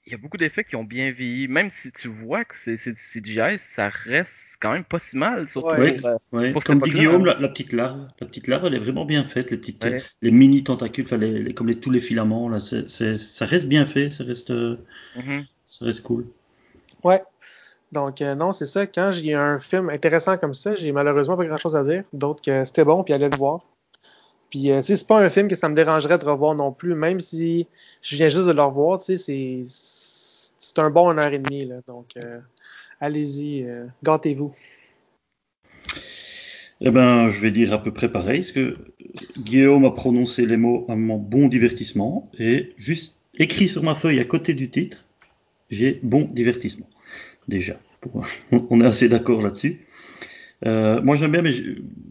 il 0.05 0.11
y 0.11 0.15
a 0.15 0.17
beaucoup 0.17 0.35
d'effets 0.37 0.63
qui 0.65 0.75
ont 0.75 0.83
bien 0.83 1.11
vieilli. 1.11 1.47
Même 1.47 1.69
si 1.69 1.89
tu 1.91 2.09
vois 2.09 2.43
que 2.43 2.55
c'est 2.57 2.75
du 2.75 2.95
CGI, 2.95 3.57
ça 3.57 3.87
reste 3.87 4.57
quand 4.61 4.73
même 4.73 4.83
pas 4.83 4.99
si 4.99 5.17
mal. 5.17 5.47
Surtout 5.47 5.69
Ouais. 5.69 5.95
pour, 5.95 6.09
Ouais, 6.33 6.51
Pour 6.51 6.61
cette 6.61 6.67
comme 6.67 6.81
dit 6.81 6.91
Guillaume, 6.91 7.25
la, 7.25 7.39
la 7.39 7.47
petite 7.47 7.71
larve, 7.71 8.07
la 8.19 8.27
petite 8.27 8.47
larve, 8.47 8.65
elle 8.65 8.75
est 8.75 8.79
vraiment 8.79 9.05
bien 9.05 9.23
faite, 9.23 9.51
les 9.51 9.57
petites, 9.57 9.83
Ouais. 9.85 10.01
les 10.21 10.31
mini 10.31 10.63
tentacules, 10.63 11.05
enfin, 11.05 11.15
les, 11.17 11.39
les- 11.43 11.53
comme 11.53 11.67
les, 11.67 11.79
tous 11.79 11.89
les 11.91 12.01
filaments 12.01 12.49
là, 12.49 12.59
ça 12.59 13.45
reste 13.45 13.67
bien 13.67 13.85
fait, 13.85 14.11
ça 14.11 14.23
reste, 14.25 14.49
mhm. 14.51 15.45
ça 15.63 15.85
reste 15.85 16.03
cool. 16.03 16.27
Ouais. 17.03 17.21
Donc, 17.93 18.21
euh, 18.21 18.33
non, 18.33 18.51
c'est 18.51 18.65
ça. 18.65 18.88
Quand 18.88 19.12
j'ai 19.12 19.35
un 19.35 19.59
film 19.59 19.89
intéressant 19.89 20.38
comme 20.38 20.55
ça, 20.55 20.73
j'ai 20.73 20.91
malheureusement 20.91 21.38
pas 21.38 21.45
grand-chose 21.45 21.75
à 21.75 21.83
dire, 21.83 22.03
d'autre 22.12 22.41
que 22.41 22.65
c'était 22.65 22.83
bon, 22.83 23.03
puis 23.03 23.13
allez 23.13 23.29
le 23.29 23.38
voir. 23.38 23.62
Puis, 24.50 24.71
euh, 24.71 24.81
c'est 24.81 25.07
pas 25.07 25.19
un 25.19 25.29
film 25.29 25.47
que 25.47 25.55
ça 25.55 25.69
me 25.69 25.75
dérangerait 25.75 26.17
de 26.17 26.25
revoir 26.25 26.55
non 26.55 26.71
plus, 26.71 26.95
même 26.95 27.19
si 27.19 27.67
je 28.01 28.15
viens 28.15 28.29
juste 28.29 28.47
de 28.47 28.51
le 28.51 28.62
revoir, 28.62 29.00
tu 29.00 29.17
sais, 29.17 29.63
c'est, 29.65 30.79
un 30.79 30.89
bon 30.89 31.12
une 31.12 31.19
heure 31.19 31.31
et 31.31 31.39
demie, 31.39 31.65
là. 31.65 31.81
Donc, 31.88 32.17
euh, 32.17 32.39
allez-y, 33.00 33.63
euh, 33.63 33.85
gâtez-vous. 34.03 34.51
Eh 36.81 36.89
ben, 36.89 37.29
je 37.29 37.39
vais 37.41 37.51
dire 37.51 37.73
à 37.73 37.81
peu 37.81 37.91
près 37.91 38.12
pareil, 38.12 38.39
parce 38.39 38.51
que 38.51 38.77
Guillaume 39.38 39.85
a 39.85 39.91
prononcé 39.91 40.47
les 40.47 40.57
mots 40.57 40.85
un 40.89 40.97
bon 40.97 41.47
divertissement, 41.47 42.29
et 42.39 42.73
juste 42.77 43.17
écrit 43.38 43.67
sur 43.67 43.83
ma 43.83 43.93
feuille 43.93 44.19
à 44.19 44.25
côté 44.25 44.55
du 44.55 44.69
titre, 44.69 45.05
j'ai 45.69 46.00
bon 46.03 46.29
divertissement. 46.31 46.88
Déjà, 47.47 47.79
on 48.51 48.81
est 48.81 48.85
assez 48.85 49.09
d'accord 49.09 49.41
là-dessus. 49.41 49.81
Euh, 50.65 51.01
moi 51.01 51.15
j'aime 51.15 51.31
bien, 51.31 51.41
mais 51.41 51.53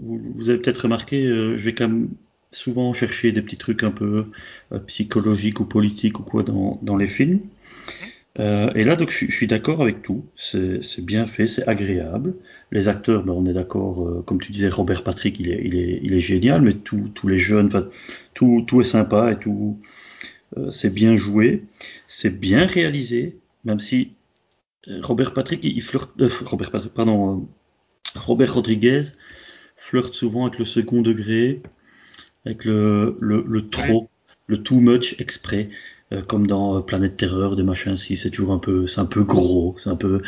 vous, 0.01 0.49
avez 0.49 0.59
peut-être 0.59 0.83
remarqué, 0.83 1.25
euh, 1.25 1.57
je 1.57 1.65
vais 1.65 1.75
quand 1.75 1.89
même 1.89 2.09
souvent 2.51 2.93
chercher 2.93 3.33
des 3.33 3.41
petits 3.41 3.57
trucs 3.57 3.83
un 3.83 3.91
peu 3.91 4.27
euh, 4.73 4.79
psychologiques 4.81 5.61
ou 5.61 5.65
politiques 5.65 6.21
ou 6.21 6.23
quoi 6.23 6.43
dans, 6.43 6.97
les 6.97 7.07
films. 7.07 7.41
Et 8.39 8.85
là, 8.85 8.97
donc, 8.97 9.11
je, 9.11 9.31
suis- 9.31 9.47
d'accord 9.47 9.83
avec 9.83 10.03
tout. 10.03 10.25
C'est 10.37 11.05
bien 11.05 11.27
fait, 11.27 11.47
c'est 11.47 11.69
agréable. 11.69 12.35
Les 12.71 12.89
acteurs, 12.89 13.25
ben, 13.25 13.33
on 13.33 13.45
est 13.45 13.53
d'accord, 13.53 14.25
comme 14.25 14.41
tu 14.41 14.53
disais, 14.53 14.69
Robert 14.69 15.03
Patrick, 15.03 15.39
il 15.39 15.51
est, 15.51 16.19
génial, 16.19 16.63
mais 16.63 16.73
tous 16.73 17.29
les 17.29 17.37
jeunes, 17.37 17.69
tout, 18.33 18.65
tout 18.67 18.81
est 18.81 18.85
sympa 18.85 19.33
et 19.33 19.37
tout, 19.37 19.79
c'est 20.71 20.93
bien 20.93 21.15
joué, 21.15 21.65
c'est 22.09 22.41
bien 22.41 22.65
réalisé, 22.65 23.37
même 23.67 23.81
si 23.81 24.13
Robert 25.03 25.33
Patrick, 25.35 25.65
il, 25.65 25.83
flirte, 25.83 26.11
euh, 26.21 26.29
Robert 26.45 26.71
Patrick, 26.71 26.93
pardon, 26.93 27.41
euh, 28.17 28.19
Robert 28.19 28.55
Rodriguez 28.55 29.03
flirte 29.77 30.15
souvent 30.15 30.47
avec 30.47 30.59
le 30.59 30.65
second 30.65 31.03
degré. 31.03 31.63
avec 32.45 32.65
le, 32.65 33.17
le, 33.21 33.45
le 33.47 33.69
trop, 33.71 34.11
le 34.47 34.63
too 34.63 34.81
much 34.81 35.17
exprès, 35.21 35.71
euh, 36.13 36.23
comme 36.23 36.47
dans 36.47 36.77
euh, 36.79 36.81
Planète 36.81 37.17
Terreur, 37.17 37.57
des 37.57 37.63
machins 37.63 37.97
si 37.97 38.17
c'est 38.17 38.31
toujours 38.31 38.53
un 38.53 38.59
peu, 38.59 38.87
c'est 38.87 39.01
un 39.01 39.07
peu 39.07 39.25
gros, 39.25 39.77
c'est 39.79 39.91
un 39.91 39.97
peu. 39.97 40.19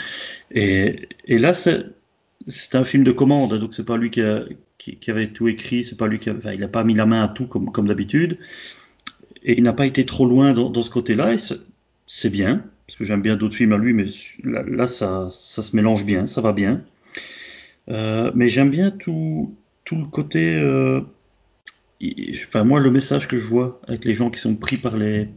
Et, 0.50 1.08
et 1.26 1.38
là, 1.38 1.54
c'est, 1.54 1.86
c'est 2.46 2.74
un 2.76 2.84
film 2.84 3.04
de 3.04 3.12
commande, 3.12 3.58
donc 3.58 3.74
c'est 3.74 3.84
pas 3.84 3.96
lui 3.96 4.10
qui, 4.10 4.22
a, 4.22 4.44
qui, 4.78 4.96
qui 4.98 5.10
avait 5.10 5.32
tout 5.32 5.48
écrit, 5.48 5.84
c'est 5.84 5.96
pas 5.96 6.06
lui 6.08 6.20
qui, 6.20 6.30
a, 6.30 6.34
enfin, 6.34 6.52
il 6.52 6.62
a 6.64 6.68
pas 6.68 6.84
mis 6.84 6.94
la 6.94 7.06
main 7.06 7.22
à 7.24 7.28
tout 7.28 7.46
comme, 7.46 7.72
comme 7.72 7.88
d'habitude, 7.88 8.38
et 9.42 9.56
il 9.56 9.62
n'a 9.62 9.72
pas 9.72 9.86
été 9.86 10.06
trop 10.06 10.26
loin 10.26 10.52
dans, 10.54 10.70
dans 10.70 10.82
ce 10.82 10.90
côté-là, 10.90 11.34
et 11.34 11.38
c'est, 11.38 11.58
c'est 12.06 12.30
bien, 12.30 12.64
parce 12.86 12.98
que 12.98 13.04
j'aime 13.04 13.22
bien 13.22 13.36
d'autres 13.36 13.56
films 13.56 13.72
à 13.72 13.78
lui, 13.78 13.92
mais 13.92 14.06
là, 14.44 14.86
ça, 14.86 15.30
se 15.30 15.74
mélange 15.74 16.04
bien, 16.04 16.26
ça 16.26 16.40
va 16.40 16.52
bien. 16.52 16.82
Euh, 17.88 18.30
mais 18.34 18.48
j'aime 18.48 18.70
bien 18.70 18.90
tout, 18.90 19.56
le 19.90 20.04
côté. 20.06 20.54
Euh, 20.56 21.00
enfin, 22.46 22.64
moi, 22.64 22.80
le 22.80 22.90
message 22.90 23.26
que 23.26 23.38
je 23.38 23.44
vois 23.44 23.80
avec 23.88 24.04
les 24.04 24.14
gens 24.14 24.30
qui 24.30 24.40
sont 24.40 24.56
pris 24.56 24.76
par 24.76 24.96
les, 24.96 25.28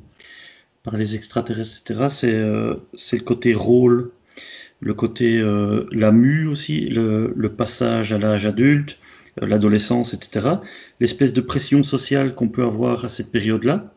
extraterrestres, 1.16 2.26
euh, 2.26 2.76
c'est 2.96 3.18
le 3.18 3.24
côté 3.24 3.54
rôle, 3.54 4.12
le 4.82 4.94
côté 4.94 5.42
la 5.92 6.12
mue 6.12 6.48
aussi, 6.48 6.90
le, 6.90 7.48
passage 7.56 8.12
à 8.12 8.18
l'âge 8.18 8.46
adulte, 8.46 9.00
l'adolescence, 9.42 10.14
etc. 10.14 10.50
L'espèce 11.00 11.32
de 11.32 11.42
pression 11.42 11.84
sociale 11.84 12.36
qu'on 12.36 12.50
peut 12.50 12.64
avoir 12.64 13.06
à 13.06 13.10
cette 13.10 13.32
période-là. 13.32 13.94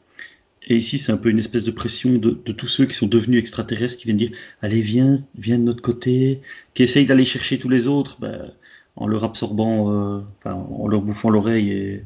Et 0.67 0.77
ici, 0.77 0.99
c'est 0.99 1.11
un 1.13 1.17
peu 1.17 1.31
une 1.31 1.39
espèce 1.39 1.65
de 1.65 1.71
pression 1.71 2.13
de, 2.15 2.39
de, 2.45 2.53
tous 2.53 2.67
ceux 2.69 2.85
qui 2.87 2.95
sont 2.95 3.07
devenus 3.07 3.39
extraterrestres, 3.41 3.97
qui 3.99 4.05
viennent 4.05 4.19
dire 4.19 4.31
Allez, 4.63 4.81
viens, 4.83 5.19
viens 5.39 5.59
de 5.59 5.63
notre 5.65 5.83
côté, 5.83 6.41
qui 6.75 6.83
essayent 6.83 7.07
d'aller 7.07 7.25
chercher 7.25 7.59
tous 7.59 7.69
les 7.71 7.89
autres, 7.89 8.19
ben, 8.21 8.51
en 8.97 9.07
leur 9.07 9.25
absorbant, 9.25 9.91
euh, 9.93 10.21
enfin, 10.39 10.55
en 10.55 10.87
leur 10.87 11.01
bouffant 11.01 11.31
l'oreille 11.31 11.71
et, 11.71 12.05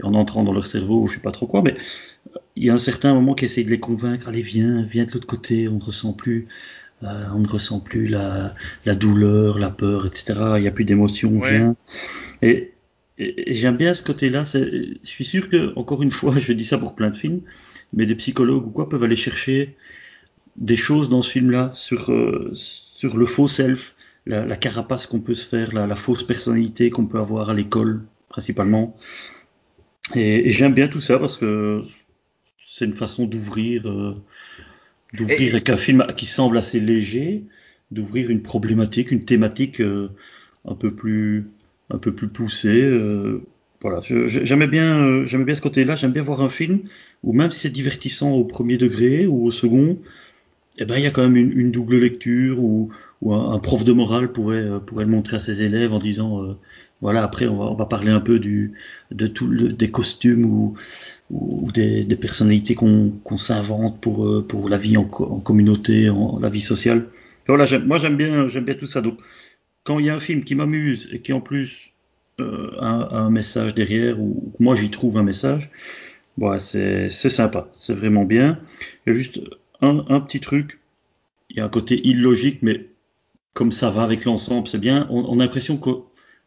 et, 0.00 0.04
en 0.04 0.14
entrant 0.14 0.42
dans 0.42 0.52
leur 0.52 0.66
cerveau, 0.66 1.06
je 1.06 1.14
sais 1.14 1.20
pas 1.20 1.30
trop 1.30 1.46
quoi. 1.46 1.62
Mais 1.62 1.76
il 2.56 2.64
y 2.64 2.70
a 2.70 2.74
un 2.74 2.78
certain 2.78 3.14
moment 3.14 3.34
qui 3.34 3.44
essaye 3.44 3.64
de 3.64 3.70
les 3.70 3.80
convaincre 3.80 4.28
Allez, 4.28 4.42
viens, 4.42 4.82
viens 4.84 5.04
de 5.04 5.12
l'autre 5.12 5.26
côté, 5.26 5.68
on 5.68 5.76
ne 5.76 5.82
ressent 5.82 6.12
plus. 6.12 6.48
Euh, 7.04 7.24
on 7.34 7.38
ne 7.40 7.48
ressent 7.48 7.80
plus 7.80 8.06
la, 8.08 8.54
la, 8.84 8.94
douleur, 8.94 9.58
la 9.58 9.70
peur, 9.70 10.06
etc. 10.06 10.34
Il 10.56 10.62
n'y 10.62 10.68
a 10.68 10.70
plus 10.70 10.84
d'émotion, 10.84 11.30
Ouais. 11.38 11.50
viens. 11.58 11.76
Et, 12.42 12.72
et- 13.18 13.50
et 13.50 13.54
j'aime 13.54 13.76
bien 13.76 13.92
ce 13.94 14.02
côté-là. 14.02 14.44
Je 14.44 14.94
suis 15.02 15.24
sûr 15.24 15.48
que, 15.48 15.72
encore 15.76 16.02
une 16.02 16.10
fois, 16.12 16.34
je 16.38 16.52
dis 16.52 16.64
ça 16.64 16.78
pour 16.78 16.94
plein 16.94 17.10
de 17.10 17.16
films, 17.16 17.40
mais 17.92 18.06
des 18.06 18.14
psychologues 18.16 18.66
ou 18.66 18.70
quoi 18.70 18.88
peuvent 18.88 19.02
aller 19.04 19.16
chercher 19.16 19.76
des 20.56 20.76
choses 20.76 21.10
dans 21.10 21.22
ce 21.22 21.30
film-là 21.30 21.72
sur, 21.74 22.12
euh, 22.12 22.50
sur 22.52 23.16
le 23.16 23.26
faux 23.26 23.48
self, 23.48 23.96
la, 24.26 24.44
la 24.46 24.56
carapace 24.56 25.06
qu'on 25.06 25.20
peut 25.20 25.34
se 25.34 25.46
faire, 25.46 25.72
la, 25.74 25.86
la 25.86 25.96
fausse 25.96 26.22
personnalité 26.24 26.90
qu'on 26.90 27.06
peut 27.06 27.18
avoir 27.18 27.50
à 27.50 27.54
l'école, 27.54 28.02
principalement. 28.28 28.96
Et, 30.14 30.48
et 30.48 30.50
j'aime 30.50 30.74
bien 30.74 30.88
tout 30.88 31.00
ça 31.00 31.18
parce 31.18 31.36
que 31.36 31.80
c'est 32.64 32.86
une 32.86 32.94
façon 32.94 33.26
d'ouvrir, 33.26 33.88
euh, 33.88 34.16
d'ouvrir 35.14 35.52
Et- 35.52 35.52
avec 35.54 35.70
un 35.70 35.76
film 35.76 36.06
qui 36.16 36.26
semble 36.26 36.58
assez 36.58 36.80
léger, 36.80 37.44
d'ouvrir 37.90 38.30
une 38.30 38.42
problématique, 38.42 39.12
une 39.12 39.24
thématique 39.24 39.80
euh, 39.80 40.10
un 40.66 40.74
peu 40.76 40.94
plus, 40.94 41.50
un 41.90 41.98
peu 41.98 42.14
plus 42.14 42.28
poussée. 42.28 42.82
euh, 42.82 43.42
voilà, 43.82 44.00
j'aimais 44.02 44.68
bien, 44.68 45.02
euh, 45.02 45.44
bien 45.44 45.54
ce 45.54 45.60
côté-là. 45.60 45.96
J'aime 45.96 46.12
bien 46.12 46.22
voir 46.22 46.40
un 46.40 46.50
film 46.50 46.80
où 47.24 47.32
même 47.32 47.50
si 47.50 47.60
c'est 47.60 47.70
divertissant 47.70 48.32
au 48.32 48.44
premier 48.44 48.76
degré 48.76 49.26
ou 49.26 49.44
au 49.44 49.50
second, 49.50 49.98
eh 50.78 50.84
ben 50.84 50.96
il 50.96 51.02
y 51.02 51.06
a 51.06 51.10
quand 51.10 51.28
même 51.28 51.36
une, 51.36 51.70
double 51.70 51.98
lecture 51.98 52.62
ou 52.62 52.90
un, 53.30 53.58
prof 53.58 53.84
de 53.84 53.92
morale 53.92 54.32
pourrait, 54.32 54.56
euh, 54.62 54.78
pourrait 54.78 55.04
le 55.04 55.10
montrer 55.10 55.36
à 55.36 55.38
ses 55.40 55.62
élèves 55.62 55.92
en 55.92 55.98
disant 55.98 56.42
euh, 56.42 56.54
voilà 57.00 57.22
après 57.24 57.46
on 57.46 57.74
va, 57.74 57.86
parler 57.86 58.10
un 58.10 58.20
peu 58.20 58.38
du, 58.38 58.72
de 59.10 59.26
tout 59.26 59.48
des 59.48 59.90
costumes 59.90 60.44
ou, 61.30 61.70
des, 61.72 62.04
personnalités 62.16 62.74
qu'on 62.74 63.36
s'invente 63.36 64.00
pour, 64.00 64.26
euh, 64.26 64.44
pour 64.46 64.68
la 64.68 64.76
vie 64.76 64.96
en, 64.96 65.04
co- 65.04 65.26
en 65.26 65.40
communauté, 65.40 66.10
en, 66.10 66.38
la 66.38 66.50
vie 66.50 66.60
sociale. 66.60 67.06
Voilà, 67.48 67.66
moi 67.80 67.98
j'aime 67.98 68.16
bien, 68.16 68.48
j'aime 68.48 68.64
bien 68.64 68.74
tout 68.74 68.86
ça. 68.86 69.00
Donc 69.00 69.18
quand 69.84 69.98
il 69.98 70.06
y 70.06 70.10
a 70.10 70.14
un 70.14 70.20
film 70.20 70.44
qui 70.44 70.54
m'amuse 70.54 71.08
et 71.12 71.20
qui 71.20 71.32
en 71.32 71.40
plus 71.40 71.91
euh, 72.40 72.70
un 72.80 73.30
message 73.30 73.74
derrière 73.74 74.20
ou 74.20 74.52
moi 74.58 74.74
j'y 74.74 74.90
trouve 74.90 75.18
un 75.18 75.22
message, 75.22 75.70
ouais, 76.38 76.58
c'est 76.58 77.10
sympa, 77.10 77.68
c'est 77.72 77.94
vraiment 77.94 78.24
bien. 78.24 78.58
Il 79.06 79.10
y 79.10 79.12
a 79.12 79.18
juste 79.18 79.40
un, 79.80 80.20
petit 80.20 80.40
truc, 80.40 80.80
il 81.50 81.56
y 81.56 81.60
a 81.60 81.64
un 81.64 81.68
côté 81.68 82.06
illogique, 82.06 82.60
mais 82.62 82.88
comme 83.52 83.72
ça 83.72 83.90
va 83.90 84.02
avec 84.02 84.24
l'ensemble, 84.24 84.68
c'est 84.68 84.78
bien. 84.78 85.06
On, 85.10 85.38
a 85.40 85.42
l'impression 85.42 85.76
que 85.76 85.90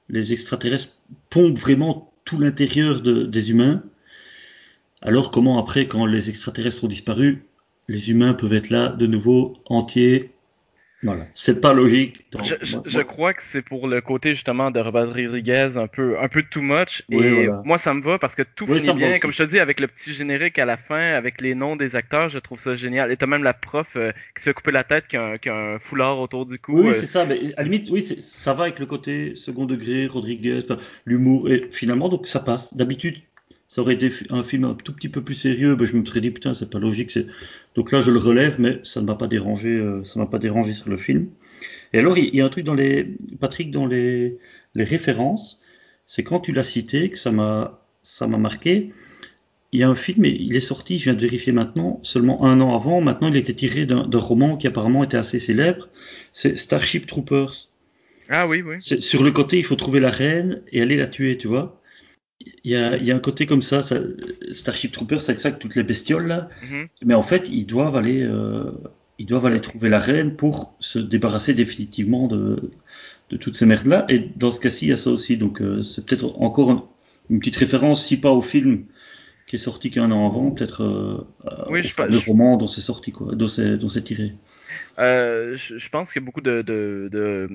les 0.09 0.33
extraterrestres 0.33 0.97
pompent 1.29 1.59
vraiment 1.59 2.13
tout 2.23 2.39
l'intérieur 2.39 3.01
de- 3.01 3.25
des 3.25 3.51
humains. 3.51 3.83
Alors 5.01 5.31
comment 5.31 5.59
après, 5.59 5.87
quand 5.87 6.05
les 6.05 6.29
extraterrestres 6.29 6.83
ont 6.83 6.87
disparu, 6.87 7.45
les 7.87 8.09
humains 8.09 8.33
peuvent 8.33 8.53
être 8.53 8.69
là 8.69 8.89
de 8.89 9.05
nouveau 9.05 9.57
entiers. 9.65 10.31
Voilà, 11.05 11.25
c'est 11.33 11.61
pas 11.61 11.73
logique. 11.73 12.25
Donc, 12.31 12.43
Je, 12.45 12.55
je- 12.61 12.75
moi- 12.75 12.83
je 12.85 12.95
moi- 12.97 13.03
crois 13.05 13.33
que 13.33 13.43
c'est 13.43 13.61
pour 13.61 13.87
le 13.87 14.01
côté 14.01 14.31
justement 14.35 14.71
de 14.71 14.79
Robert 14.79 15.07
Rodriguez 15.13 15.69
un 15.77 15.87
peu 15.87 16.19
un 16.19 16.27
peu 16.27 16.43
too 16.43 16.61
much 16.61 17.03
Oui, 17.09 17.25
et 17.25 17.31
voilà. 17.47 17.61
moi 17.63 17.77
ça 17.77 17.93
me 17.93 18.01
va 18.01 18.17
parce 18.19 18.35
que 18.35 18.43
tout 18.43 18.65
Oui, 18.67 18.79
finit 18.79 18.93
bien 18.97 19.19
comme 19.19 19.31
je 19.31 19.43
te 19.43 19.49
dis 19.49 19.59
avec 19.59 19.79
le 19.79 19.87
petit 19.87 20.13
générique 20.13 20.57
à 20.59 20.65
la 20.65 20.77
fin 20.77 21.01
avec 21.13 21.41
les 21.41 21.55
noms 21.55 21.75
des 21.75 21.95
acteurs 21.95 22.29
je 22.29 22.39
trouve 22.39 22.59
ça 22.59 22.75
génial 22.75 23.11
et 23.11 23.17
t'as 23.17 23.27
même 23.27 23.43
la 23.43 23.53
prof 23.53 23.87
euh, 23.95 24.11
qui 24.35 24.43
se 24.43 24.49
fait 24.49 24.53
couper 24.53 24.71
la 24.71 24.83
tête 24.83 25.07
qui 25.07 25.17
a 25.17 25.23
un, 25.33 25.37
qui 25.37 25.49
a 25.49 25.55
un 25.55 25.79
foulard 25.79 26.19
autour 26.19 26.45
du 26.45 26.59
cou 26.59 26.81
Oui, 26.81 26.87
euh, 26.89 26.93
c'est 26.93 27.05
ça, 27.05 27.25
mais 27.25 27.53
à 27.55 27.57
la 27.57 27.63
limite, 27.63 27.89
oui, 27.91 28.01
c'est- 28.03 28.21
ça 28.21 28.53
va 28.53 28.63
avec 28.63 28.79
le 28.79 28.85
côté 28.85 29.35
second 29.35 29.65
degré, 29.65 30.07
Rodriguez, 30.07 30.61
l'humour, 31.05 31.49
et 31.51 31.61
finalement, 31.71 32.09
donc 32.09 32.27
ça 32.27 32.39
passe. 32.39 32.75
D'habitude, 32.75 33.17
ça 33.75 33.81
aurait 33.81 33.95
été 33.95 34.09
un 34.29 34.41
film 34.41 34.63
un 34.63 34.73
tout 34.73 34.93
petit 34.93 35.09
peu 35.09 35.21
plus 35.21 35.35
sérieux, 35.35 35.75
je 35.81 35.97
me 35.97 36.05
serais 36.05 36.21
dit, 36.21 36.31
putain, 36.31 36.53
c'est 36.53 36.69
pas 36.69 36.79
logique. 36.79 37.11
c'est- 37.11 37.27
Donc 37.75 37.91
là, 37.91 37.99
je 38.01 38.09
le 38.09 38.19
relève, 38.19 38.55
mais 38.57 38.79
ça 38.83 39.01
ne 39.01 39.05
m'a 39.05 39.15
pas 39.15 39.27
dérangé, 39.27 39.67
euh, 39.69 40.01
ça 40.05 40.17
m'a 40.17 40.27
pas 40.27 40.39
dérangé 40.39 40.71
sur 40.71 40.89
le 40.89 40.95
film. 40.95 41.27
Et 41.91 41.99
alors, 41.99 42.17
il 42.17 42.25
il 42.27 42.35
y 42.35 42.41
a 42.41 42.45
un 42.45 42.49
truc 42.49 42.63
dans 42.63 42.73
les, 42.73 43.17
Patrick, 43.41 43.71
dans 43.71 43.85
les, 43.85 44.37
les 44.75 44.83
références, 44.85 45.59
c'est 46.07 46.23
quand 46.23 46.39
tu 46.39 46.53
l'as 46.53 46.63
cité 46.63 47.09
que 47.09 47.17
ça 47.17 47.31
m'a, 47.31 47.81
ça 48.01 48.27
m'a 48.27 48.37
marqué. 48.37 48.91
Il 49.73 49.79
y 49.81 49.83
a 49.83 49.89
un 49.89 49.95
film, 49.95 50.23
et 50.23 50.29
il 50.39 50.55
est 50.55 50.61
sorti, 50.61 50.97
je 50.97 51.05
viens 51.05 51.13
de 51.15 51.19
vérifier 51.21 51.51
maintenant, 51.51 51.99
seulement 52.03 52.45
un 52.45 52.61
an 52.61 52.73
avant. 52.75 53.01
Maintenant, 53.01 53.27
il 53.27 53.35
était 53.35 53.53
tiré 53.53 53.85
d'un 53.85 54.07
d'un 54.07 54.19
roman 54.19 54.55
qui 54.55 54.67
apparemment 54.67 55.03
était 55.03 55.17
assez 55.17 55.39
célèbre. 55.39 55.89
C'est 56.31 56.57
Starship 56.57 57.07
Troopers. 57.07 57.67
ah 58.29 58.47
oui 58.47 58.61
oui 58.61 58.75
C'est- 58.79 59.01
Sur 59.01 59.21
le 59.23 59.31
côté, 59.31 59.57
il 59.57 59.65
faut 59.65 59.75
trouver 59.75 59.99
la 59.99 60.11
reine 60.11 60.61
et 60.71 60.81
aller 60.81 60.95
la 60.95 61.07
tuer, 61.07 61.37
tu 61.37 61.47
vois. 61.49 61.81
Il 62.41 62.71
y 62.71 62.75
a, 62.75 62.97
il 62.97 63.05
y 63.05 63.11
a 63.11 63.15
un 63.15 63.19
côté 63.19 63.45
comme 63.45 63.61
ça, 63.61 63.81
ça 63.81 63.97
Starship 64.51 64.91
Troopers, 64.91 65.21
c'est 65.21 65.39
ça 65.39 65.51
que 65.51 65.59
toutes 65.59 65.75
les 65.75 65.83
bestioles 65.83 66.27
là. 66.27 66.49
Mhm. 66.69 66.87
Mais 67.05 67.13
en 67.13 67.21
fait, 67.21 67.47
ils 67.49 67.65
doivent 67.65 67.95
aller, 67.95 68.23
euh, 68.23 68.71
ils 69.19 69.25
doivent 69.25 69.45
aller 69.45 69.61
trouver 69.61 69.87
la 69.89 69.99
reine 69.99 70.35
pour 70.35 70.75
se 70.79 70.99
débarrasser 70.99 71.53
définitivement 71.53 72.27
de, 72.27 72.71
de 73.29 73.37
toutes 73.37 73.55
ces 73.55 73.65
merdes 73.65 73.87
là. 73.87 74.05
Et 74.09 74.19
dans 74.35 74.51
ce 74.51 74.59
cas-ci, 74.59 74.85
il 74.87 74.89
y 74.89 74.93
a 74.93 74.97
ça 74.97 75.11
aussi. 75.11 75.37
Donc 75.37 75.61
euh, 75.61 75.81
c'est 75.81 76.05
peut-être 76.05 76.25
encore 76.41 76.71
un- 76.71 76.83
une 77.29 77.39
petite 77.39 77.55
référence, 77.55 78.05
si 78.05 78.19
pas 78.19 78.31
au 78.31 78.41
film 78.41 78.85
qui 79.47 79.55
est 79.55 79.59
sorti 79.59 79.89
qu'un 79.91 80.11
an 80.11 80.27
avant, 80.27 80.51
peut-être 80.51 80.81
euh, 80.83 81.23
Oui, 81.69 81.79
au 81.79 81.83
je 81.83 81.89
fameux 81.89 82.19
je- 82.19 82.25
roman 82.29 82.57
dont 82.57 82.67
c'est 82.67 82.81
sorti 82.81 83.11
quoi, 83.11 83.33
dont 83.35 83.47
c'est 83.47 84.03
tiré. 84.03 84.33
Euh, 84.99 85.55
je, 85.57 85.77
je 85.77 85.89
pense 85.89 86.11
qu'il 86.11 86.21
y 86.21 86.23
a 86.23 86.25
beaucoup 86.25 86.41
de 86.41 86.61
de- 86.61 87.09
de- 87.11 87.49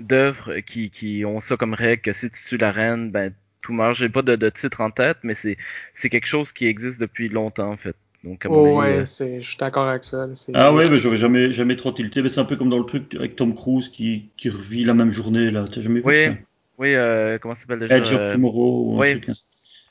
d'œuvres 0.00 0.60
qui, 0.60 0.90
qui 0.90 1.24
ont 1.24 1.40
ça 1.40 1.56
comme 1.56 1.74
règle 1.74 2.02
que 2.02 2.12
si 2.12 2.30
tu 2.30 2.40
tues 2.44 2.56
la 2.58 2.70
reine, 2.72 3.10
ben 3.10 3.32
tout 3.62 3.72
meurt. 3.72 3.94
J'ai 3.94 4.08
pas 4.08 4.22
de, 4.22 4.36
de 4.36 4.48
titre 4.50 4.80
en 4.80 4.90
tête, 4.90 5.18
mais 5.22 5.34
c'est 5.34 5.56
c'est 5.94 6.08
quelque 6.10 6.26
chose 6.26 6.52
qui 6.52 6.66
existe 6.66 6.98
depuis 7.00 7.28
longtemps 7.28 7.70
en 7.70 7.76
fait. 7.76 7.96
Donc 8.24 8.44
Oh, 8.48 8.78
ouais, 8.78 9.00
euh, 9.00 9.04
c'est, 9.04 9.40
je 9.42 9.48
suis 9.48 9.56
d'accord 9.56 9.86
avec 9.88 10.04
ça. 10.04 10.26
Ah 10.52 10.74
ouais, 10.74 10.90
mais 10.90 10.98
j'aurais 10.98 11.16
jamais, 11.16 11.52
jamais 11.52 11.76
trop 11.76 11.92
tilté. 11.92 12.22
Mais 12.22 12.28
c'est 12.28 12.40
un 12.40 12.44
peu 12.44 12.56
comme 12.56 12.68
dans 12.68 12.78
le 12.78 12.84
truc 12.84 13.14
avec 13.14 13.36
Tom 13.36 13.54
Cruise 13.54 13.88
qui, 13.88 14.30
qui 14.36 14.50
revit 14.50 14.84
la 14.84 14.94
même 14.94 15.10
journée, 15.10 15.50
là. 15.50 15.64
T'as 15.72 15.80
jamais 15.80 16.00
vu 16.00 16.06
Oui, 16.06 16.24
ça? 16.24 16.34
oui, 16.78 16.94
euh, 16.94 17.38
comment 17.38 17.54
ça 17.54 17.62
s'appelle 17.62 17.78
déjà? 17.78 17.96
Edge 17.96 18.12
of 18.12 18.28
Tomorrow 18.32 18.94
ou 18.94 19.02
un 19.02 19.06
truc 19.06 19.28
ainsi. 19.28 19.46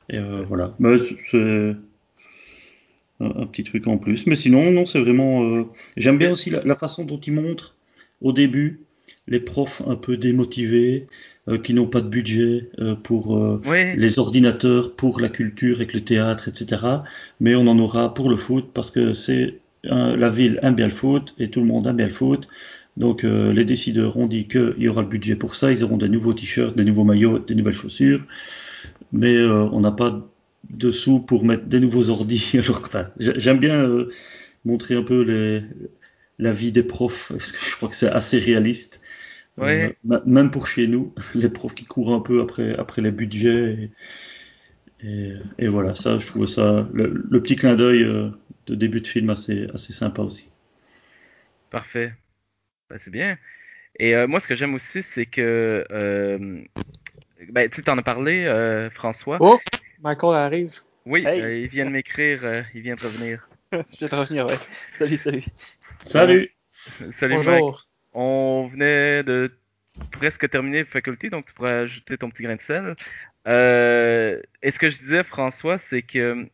Et 0.10 0.18
euh, 0.18 0.44
voilà. 0.44 0.76
Mais 0.80 0.98
c'est- 0.98 1.18
c'est 1.32 1.76
un, 3.20 3.46
petit 3.48 3.64
truc 3.64 3.88
en 3.88 3.98
plus. 3.98 4.26
Mais 4.28 4.36
sinon, 4.36 4.72
non, 4.72 4.86
c'est 4.86 5.00
vraiment. 5.00 5.44
euh, 5.44 5.66
J'aime 5.98 6.18
bien 6.18 6.32
aussi 6.32 6.50
la, 6.50 6.64
la 6.64 6.76
façon 6.76 7.04
dont 7.06 7.20
il 7.20 7.34
montre 7.34 7.76
au 8.22 8.32
début 8.34 8.82
les 9.28 9.40
profs 9.40 9.82
un 9.88 9.96
peu 9.96 10.18
démotivés, 10.18 11.08
qui 11.58 11.74
n'ont 11.74 11.88
pas 11.88 12.02
de 12.02 12.08
budget 12.08 12.70
euh, 12.80 12.96
pour 12.96 13.38
euh, 13.38 13.62
Oui, 13.66 13.96
les 13.96 14.20
ordinateurs, 14.20 14.96
pour 14.96 15.20
la 15.20 15.30
culture 15.30 15.78
avec 15.78 15.94
le 15.94 16.02
théâtre, 16.02 16.48
etc. 16.48 16.86
Mais 17.40 17.56
on 17.56 17.68
en 17.68 17.80
aura 17.80 18.14
pour 18.14 18.30
le 18.30 18.38
foot 18.38 18.70
parce 18.74 18.92
que 18.92 19.14
c'est 19.14 19.60
la 19.84 20.30
ville 20.30 20.60
aime 20.62 20.76
bien 20.76 20.88
le 20.88 20.94
foot 20.94 21.34
et 21.40 21.50
tout 21.50 21.62
le 21.62 21.66
monde 21.66 21.88
aime 21.88 21.96
bien 21.96 22.08
le 22.08 22.14
foot. 22.14 22.48
Donc 23.00 23.24
euh, 23.24 23.54
les 23.54 23.66
décideurs 23.66 24.18
ont 24.18 24.28
dit 24.28 24.48
qu'il 24.48 24.76
y 24.78 24.90
aura 24.90 25.02
le 25.02 25.08
budget 25.08 25.36
pour 25.36 25.56
ça, 25.56 25.72
ils 25.72 25.84
auront 25.84 25.98
des 25.98 26.10
nouveaux 26.10 26.34
t-shirts, 26.34 26.76
des 26.76 26.84
nouveaux 26.84 27.06
maillots, 27.06 27.40
des 27.40 27.56
nouvelles 27.56 27.76
chaussures, 27.76 28.26
mais 29.14 29.36
euh, 29.36 29.64
on 29.72 29.80
n'a 29.80 29.92
pas 29.92 30.30
de 30.70 30.92
sous 30.92 31.20
pour 31.20 31.46
mettre 31.46 31.66
des 31.66 31.80
nouveaux 31.80 32.10
ordis. 32.10 32.52
Alors, 32.54 32.82
enfin, 32.86 33.08
j'aime 33.18 33.60
bien 33.60 33.76
euh, 33.76 34.12
montrer 34.66 34.96
un 34.96 35.04
peu 35.04 35.22
les, 35.22 35.64
la 36.40 36.52
vie 36.52 36.74
des 36.74 36.84
profs, 36.84 37.32
parce 37.32 37.54
que 37.54 37.66
je 37.66 37.76
crois 37.78 37.88
que 37.88 37.96
c'est 37.96 38.10
assez 38.10 38.38
réaliste. 38.38 39.00
Ouais. 39.58 39.96
Euh, 40.10 40.20
même 40.26 40.52
pour 40.52 40.68
chez 40.68 40.88
nous, 40.88 41.14
les 41.36 41.50
profs 41.50 41.76
qui 41.76 41.86
courent 41.86 42.14
un 42.14 42.22
peu 42.22 42.42
après, 42.42 42.76
après 42.78 43.02
les 43.02 43.12
budgets 43.12 43.92
Et, 45.02 45.34
et 45.58 45.68
voilà, 45.68 45.96
ça, 45.96 46.18
je 46.18 46.28
trouve 46.28 46.46
ça, 46.48 46.88
le, 46.94 47.26
le 47.30 47.42
petit 47.42 47.56
clin 47.56 47.76
d'œil 47.76 48.04
euh, 48.04 48.30
de 48.68 48.76
début 48.76 49.02
de 49.02 49.08
film 49.08 49.30
assez, 49.30 49.68
assez 49.74 49.94
sympa 49.94 50.22
aussi. 50.22 50.50
Parfait. 51.70 52.14
Ben, 52.90 52.98
c'est 53.00 53.12
bien. 53.12 53.38
Et 54.00 54.16
euh, 54.16 54.28
moi, 54.28 54.40
ce 54.40 54.48
que 54.48 54.56
j'aime 54.56 54.76
aussi, 54.76 55.02
c'est 55.04 55.26
que. 55.26 55.86
Euh, 55.92 56.62
ben, 57.50 57.70
tu 57.70 57.84
t'en 57.84 57.98
as 57.98 58.04
parlé, 58.04 58.46
euh, 58.46 58.90
François. 58.90 59.38
Oh, 59.40 59.60
Michael 60.02 60.36
arrive. 60.36 60.80
Oui, 61.06 61.26
Hey. 61.26 61.42
euh, 61.42 61.58
il 61.60 61.68
vient 61.68 61.86
de 61.86 61.92
m'écrire, 61.92 62.44
euh, 62.44 62.62
il 62.74 62.82
vient 62.82 62.96
de 62.96 63.02
revenir. 63.02 63.50
Je 63.72 63.78
vais 64.06 64.10
te 64.10 64.16
revenir, 64.16 64.46
ouais. 64.48 64.58
Salut, 64.96 65.18
salut. 65.18 65.44
Salut! 66.06 66.50
Salut, 67.14 67.44
Mike. 67.46 67.89
On 68.22 68.68
venait 68.68 69.24
de 69.24 69.50
presque 70.12 70.50
terminer 70.50 70.84
Faculty, 70.84 71.30
donc 71.30 71.46
tu 71.46 71.54
pourrais 71.54 71.72
ajouter 71.86 72.18
ton 72.18 72.30
petit 72.30 72.44
grain 72.44 72.58
de 72.58 72.62
sel. 72.62 72.96
Euh, 73.48 74.42
et 74.62 74.72
ce 74.72 74.80
que 74.80 74.90
je 74.90 74.98
disais, 74.98 75.24
François, 75.24 75.78
c'est 75.78 76.02
que 76.02 76.46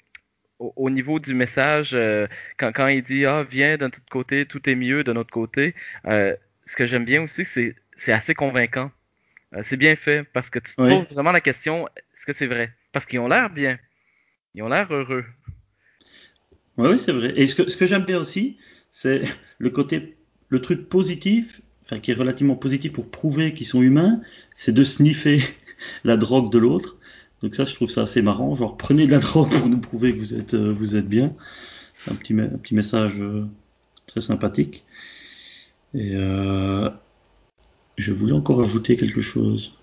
au, 0.59 0.73
au 0.75 0.89
niveau 0.91 1.19
du 1.19 1.33
message, 1.33 1.91
euh, 1.95 2.27
quand, 2.57 2.71
quand 2.71 2.87
il 2.87 3.01
dit 3.01 3.25
ah 3.25 3.43
viens 3.49 3.77
d'un 3.77 3.89
tout 3.89 4.01
côté, 4.11 4.45
tout 4.45 4.69
est 4.69 4.75
mieux 4.75 5.03
de 5.03 5.11
notre 5.11 5.31
côté, 5.31 5.73
euh, 6.05 6.35
ce 6.67 6.75
que 6.75 6.85
j'aime 6.85 7.03
bien 7.05 7.23
aussi, 7.23 7.45
c'est 7.45 7.75
c'est 7.97 8.11
assez 8.11 8.35
convaincant. 8.35 8.91
C'est 9.63 9.77
bien 9.77 9.95
fait 9.95 10.23
parce 10.33 10.51
que 10.51 10.59
tu 10.59 10.75
te 10.75 10.81
Oui. 10.81 10.99
poses 10.99 11.11
vraiment 11.13 11.31
la 11.31 11.41
question 11.41 11.87
est-ce 12.13 12.25
que 12.27 12.33
c'est 12.33 12.45
vrai? 12.47 12.71
Parce 12.91 13.07
qu'ils 13.07 13.19
ont 13.19 13.27
l'air 13.27 13.49
bien, 13.49 13.79
ils 14.53 14.61
ont 14.61 14.69
l'air 14.69 14.93
heureux. 14.93 15.25
Ouais, 16.77 16.89
oui, 16.89 16.99
c'est 16.99 17.11
vrai. 17.13 17.33
Et 17.35 17.47
ce 17.47 17.55
que, 17.55 17.69
ce 17.69 17.77
que 17.77 17.87
j'aime 17.87 18.05
bien 18.05 18.19
aussi, 18.19 18.59
c'est 18.91 19.23
le 19.57 19.69
côté, 19.71 20.17
le 20.55 20.61
truc 20.61 20.87
positif, 20.87 21.61
enfin, 21.83 21.99
qui 21.99 22.11
est 22.11 22.15
relativement 22.15 22.55
positif 22.55 22.93
pour 22.93 23.11
prouver 23.11 23.53
qu'ils 23.53 23.67
sont 23.67 23.81
humains, 23.81 24.21
c'est 24.55 24.71
de 24.71 24.83
sniffer 24.83 25.41
la 26.03 26.15
drogue 26.17 26.51
de 26.51 26.57
l'autre. 26.57 26.97
Donc 27.43 27.55
ça, 27.55 27.65
je 27.65 27.75
trouve 27.75 27.89
ça 27.89 28.03
assez 28.03 28.21
marrant. 28.21 28.55
Genre, 28.55 28.77
prenez 28.77 29.05
de 29.05 29.11
la 29.11 29.19
drogue 29.27 29.51
pour 29.51 29.67
nous 29.67 29.79
prouver 29.79 30.13
que 30.13 30.19
vous 30.19 30.33
êtes, 30.33 30.53
euh, 30.53 30.71
vous 30.71 30.95
êtes 30.95 31.07
bien. 31.07 31.33
Un 32.09 32.15
petit, 32.15 32.33
un 32.33 32.57
petit 32.57 32.73
message 32.73 33.19
euh, 33.19 33.45
très 34.07 34.21
sympathique. 34.21 34.85
Et 35.93 36.15
euh, 36.15 36.89
je 37.97 38.13
voulais 38.13 38.33
encore 38.33 38.61
ajouter 38.61 38.95
quelque 38.95 39.21
chose. 39.21 39.73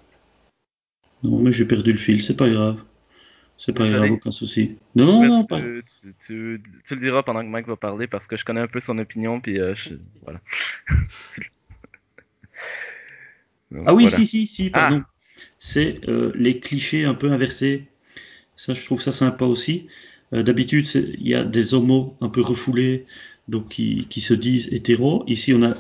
Non, 1.23 1.39
mais 1.39 1.53
j'ai 1.53 1.67
perdu 1.67 1.93
le 1.93 1.99
fil. 1.99 2.23
C'est 2.23 2.37
pas 2.37 2.49
grave. 2.49 2.83
C'est 3.64 3.72
pas 3.72 3.88
grave, 3.88 4.11
aucun 4.11 4.33
souci. 4.33 4.77
Non, 4.96 5.07
non, 5.07 5.20
Mais 5.20 5.29
non, 5.29 5.42
tu, 5.42 5.46
pas. 5.46 5.61
tu, 5.61 5.85
tu- 6.27 6.62
tu 6.85 6.94
le 6.96 7.01
diras 7.01 7.22
pendant 7.22 7.42
que 7.42 7.46
Mike 7.48 7.68
va 7.68 7.77
parler 7.77 8.09
parce 8.09 8.27
que 8.27 8.37
je 8.37 8.44
connais 8.44 8.61
un 8.61 8.66
peu 8.66 8.81
son 8.81 8.98
opinion 8.98 9.40
puis 9.40 9.61
euh, 9.61 9.72
je- 9.77 9.94
voilà. 10.22 10.40
Donc, 13.70 13.85
Ah 13.87 13.94
oui, 13.94 14.03
voilà. 14.03 14.16
si, 14.16 14.27
si, 14.27 14.46
si, 14.46 14.70
pardon. 14.70 15.03
C'est 15.59 16.01
euh, 16.09 16.33
les 16.35 16.59
clichés 16.59 17.05
un 17.05 17.14
peu 17.14 17.31
inversés. 17.31 17.87
Ça, 18.57 18.75
je 18.75 18.85
trouve 18.85 19.01
ça 19.01 19.12
sympa 19.12 19.44
aussi. 19.44 19.87
Euh, 20.33 20.42
D'habitude, 20.42 20.87
il 20.94 21.27
y 21.29 21.35
a 21.35 21.44
des 21.44 21.75
homos 21.75 22.16
un 22.20 22.29
peu 22.29 22.40
refoulés, 22.42 23.07
donc 23.48 23.68
qui, 23.68 24.07
qui 24.11 24.20
se 24.20 24.35
disent 24.35 24.68
hétéros. 24.72 25.25
Ici, 25.27 25.55
on 25.55 25.62
a 25.62 25.75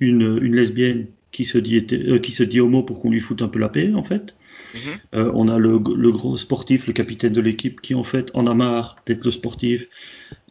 une, 0.00 0.38
une 0.42 0.56
lesbienne 0.56 1.06
qui 1.32 1.44
se 1.44 1.58
dit 1.58 1.76
hété- 1.76 2.20
qui 2.20 2.32
se 2.32 2.42
dit 2.42 2.60
homo 2.60 2.82
pour 2.82 3.00
qu'on 3.00 3.10
lui 3.10 3.20
foute 3.20 3.42
un 3.42 3.48
peu 3.48 3.58
la 3.58 3.68
paix, 3.68 3.92
en 3.94 4.02
fait. 4.02 4.34
Mhm. 4.74 5.00
Euh, 5.14 5.30
on 5.34 5.48
a 5.48 5.58
le, 5.58 5.80
le 5.96 6.12
gros 6.12 6.36
sportif, 6.36 6.86
le 6.86 6.92
capitaine 6.92 7.32
de 7.32 7.40
l'équipe, 7.40 7.80
qui 7.80 7.94
en 7.94 8.04
fait 8.04 8.30
en 8.34 8.46
a 8.46 8.54
marre 8.54 8.96
d'être 9.06 9.24
le 9.24 9.30
sportif 9.30 9.86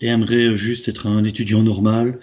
et 0.02 0.08
aimerait 0.08 0.56
juste 0.56 0.88
être 0.88 1.08
un 1.08 1.24
étudiant 1.24 1.64
normal. 1.64 2.20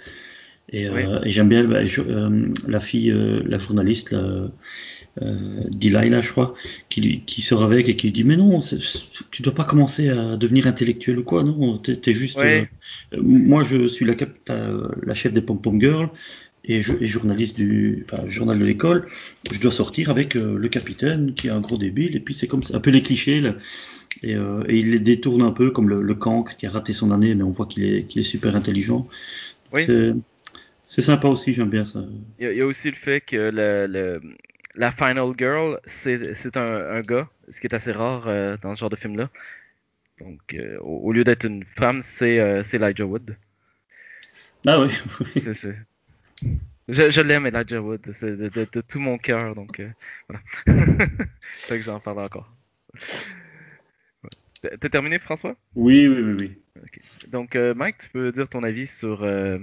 Et, 0.72 0.86
euh, 0.86 1.20
et 1.24 1.30
j'aime 1.30 1.48
bien 1.48 1.64
bah, 1.64 1.84
je- 1.84 2.00
euh, 2.00 2.48
la 2.66 2.80
fille, 2.80 3.14
la 3.46 3.58
journaliste, 3.58 4.12
là, 4.12 4.48
euh, 5.22 5.60
Delilah, 5.70 6.20
je 6.22 6.30
crois, 6.30 6.54
qui, 6.88 7.42
sort 7.42 7.62
avec 7.62 7.88
et 7.88 7.96
qui 7.96 8.10
dit 8.12 8.24
mais 8.24 8.36
non, 8.36 8.60
tu 9.30 9.42
dois 9.42 9.54
pas 9.54 9.64
commencer 9.64 10.08
à 10.08 10.36
devenir 10.36 10.66
intellectuel 10.66 11.18
ou 11.18 11.24
quoi, 11.24 11.42
non, 11.44 11.78
t'es 11.78 11.96
t'es 11.96 12.12
juste. 12.12 12.38
Ouais. 12.38 12.68
moi, 13.20 13.62
je 13.64 13.86
suis 13.88 14.06
la, 14.06 14.14
la 15.02 15.14
chef 15.14 15.32
des 15.32 15.42
Pom 15.42 15.60
Pom 15.60 15.80
Girls 15.80 16.08
et, 16.64 16.82
je, 16.82 16.92
et 17.00 17.06
journaliste 17.06 17.56
du 17.56 18.06
enfin, 18.10 18.26
journal 18.28 18.58
de 18.58 18.64
l'école. 18.64 19.06
Je 19.50 19.60
dois 19.60 19.70
sortir 19.72 20.10
avec 20.10 20.36
euh, 20.36 20.56
le 20.56 20.68
capitaine 20.68 21.34
qui 21.34 21.48
est 21.48 21.50
un 21.50 21.60
gros 21.60 21.76
débile 21.76 22.16
et 22.16 22.20
puis 22.20 22.34
c'est 22.34 22.46
comme 22.46 22.62
ça, 22.62 22.76
un 22.76 22.80
peu 22.80 22.90
les 22.90 23.02
clichés 23.02 23.40
là. 23.40 23.54
Et, 24.22 24.34
euh, 24.36 24.62
et 24.68 24.78
il 24.78 24.90
les 24.90 25.00
détourne 25.00 25.42
un 25.42 25.50
peu 25.50 25.70
comme 25.70 25.88
le, 25.88 26.02
le 26.02 26.14
cancre 26.14 26.56
qui 26.56 26.66
a 26.66 26.70
raté 26.70 26.92
son 26.92 27.10
année, 27.10 27.34
mais 27.34 27.42
on 27.42 27.50
voit 27.50 27.66
qu'il 27.66 27.84
est, 27.84 28.22
super 28.22 28.54
intelligent. 28.54 29.08
Oui. 29.72 29.84
C'est- 29.84 31.02
sympa 31.02 31.28
aussi, 31.28 31.54
j'aime 31.54 31.70
bien 31.70 31.84
ça. 31.84 32.04
Il 32.38 32.44
y, 32.44 32.46
a, 32.46 32.52
il 32.52 32.58
y 32.58 32.60
a 32.60 32.66
aussi 32.66 32.90
le 32.90 32.96
fait 32.96 33.20
que 33.22 33.36
le, 33.36 33.86
le- 33.86 34.20
la 34.74 34.92
Final 34.92 35.32
Girl, 35.38 35.80
c'est 35.86 36.56
un, 36.56 36.60
un 36.60 37.00
gars, 37.00 37.28
ce 37.50 37.60
qui 37.60 37.66
est 37.66 37.74
assez 37.74 37.92
rare 37.92 38.28
euh, 38.28 38.56
dans 38.62 38.74
ce 38.74 38.80
genre 38.80 38.90
de 38.90 38.96
film-là. 38.96 39.30
Donc, 40.20 40.40
euh, 40.54 40.78
au, 40.80 40.98
au 41.08 41.12
lieu 41.12 41.24
d'être 41.24 41.46
une 41.46 41.64
femme, 41.64 42.00
c'est 42.02 42.38
euh, 42.38 42.62
Elijah 42.72 43.04
Wood. 43.06 43.36
Ah 44.66 44.80
oui, 44.80 44.90
C'est 45.40 45.54
ça. 45.54 45.68
Je, 46.88 47.10
je 47.10 47.20
l'aime, 47.20 47.46
Elijah 47.46 47.80
Wood, 47.80 48.10
c'est 48.12 48.36
de, 48.36 48.48
de- 48.48 48.68
de 48.70 48.80
tout 48.80 48.98
mon 49.00 49.18
cœur, 49.18 49.54
donc 49.54 49.80
euh, 49.80 49.90
voilà. 50.28 50.42
c'est 51.66 51.78
que 51.78 51.84
j'en 51.84 52.00
parle 52.00 52.20
encore. 52.20 52.48
T'as- 54.60 54.88
terminé, 54.90 55.18
François? 55.18 55.56
oui, 55.74 56.06
oui, 56.08 56.22
oui, 56.22 56.34
oui. 56.40 56.62
Donc, 57.28 57.56
euh, 57.56 57.74
Mike, 57.74 57.98
tu 57.98 58.08
peux 58.10 58.32
dire 58.32 58.48
ton 58.48 58.62
avis 58.62 58.86
sur, 58.86 59.22
euh, 59.22 59.58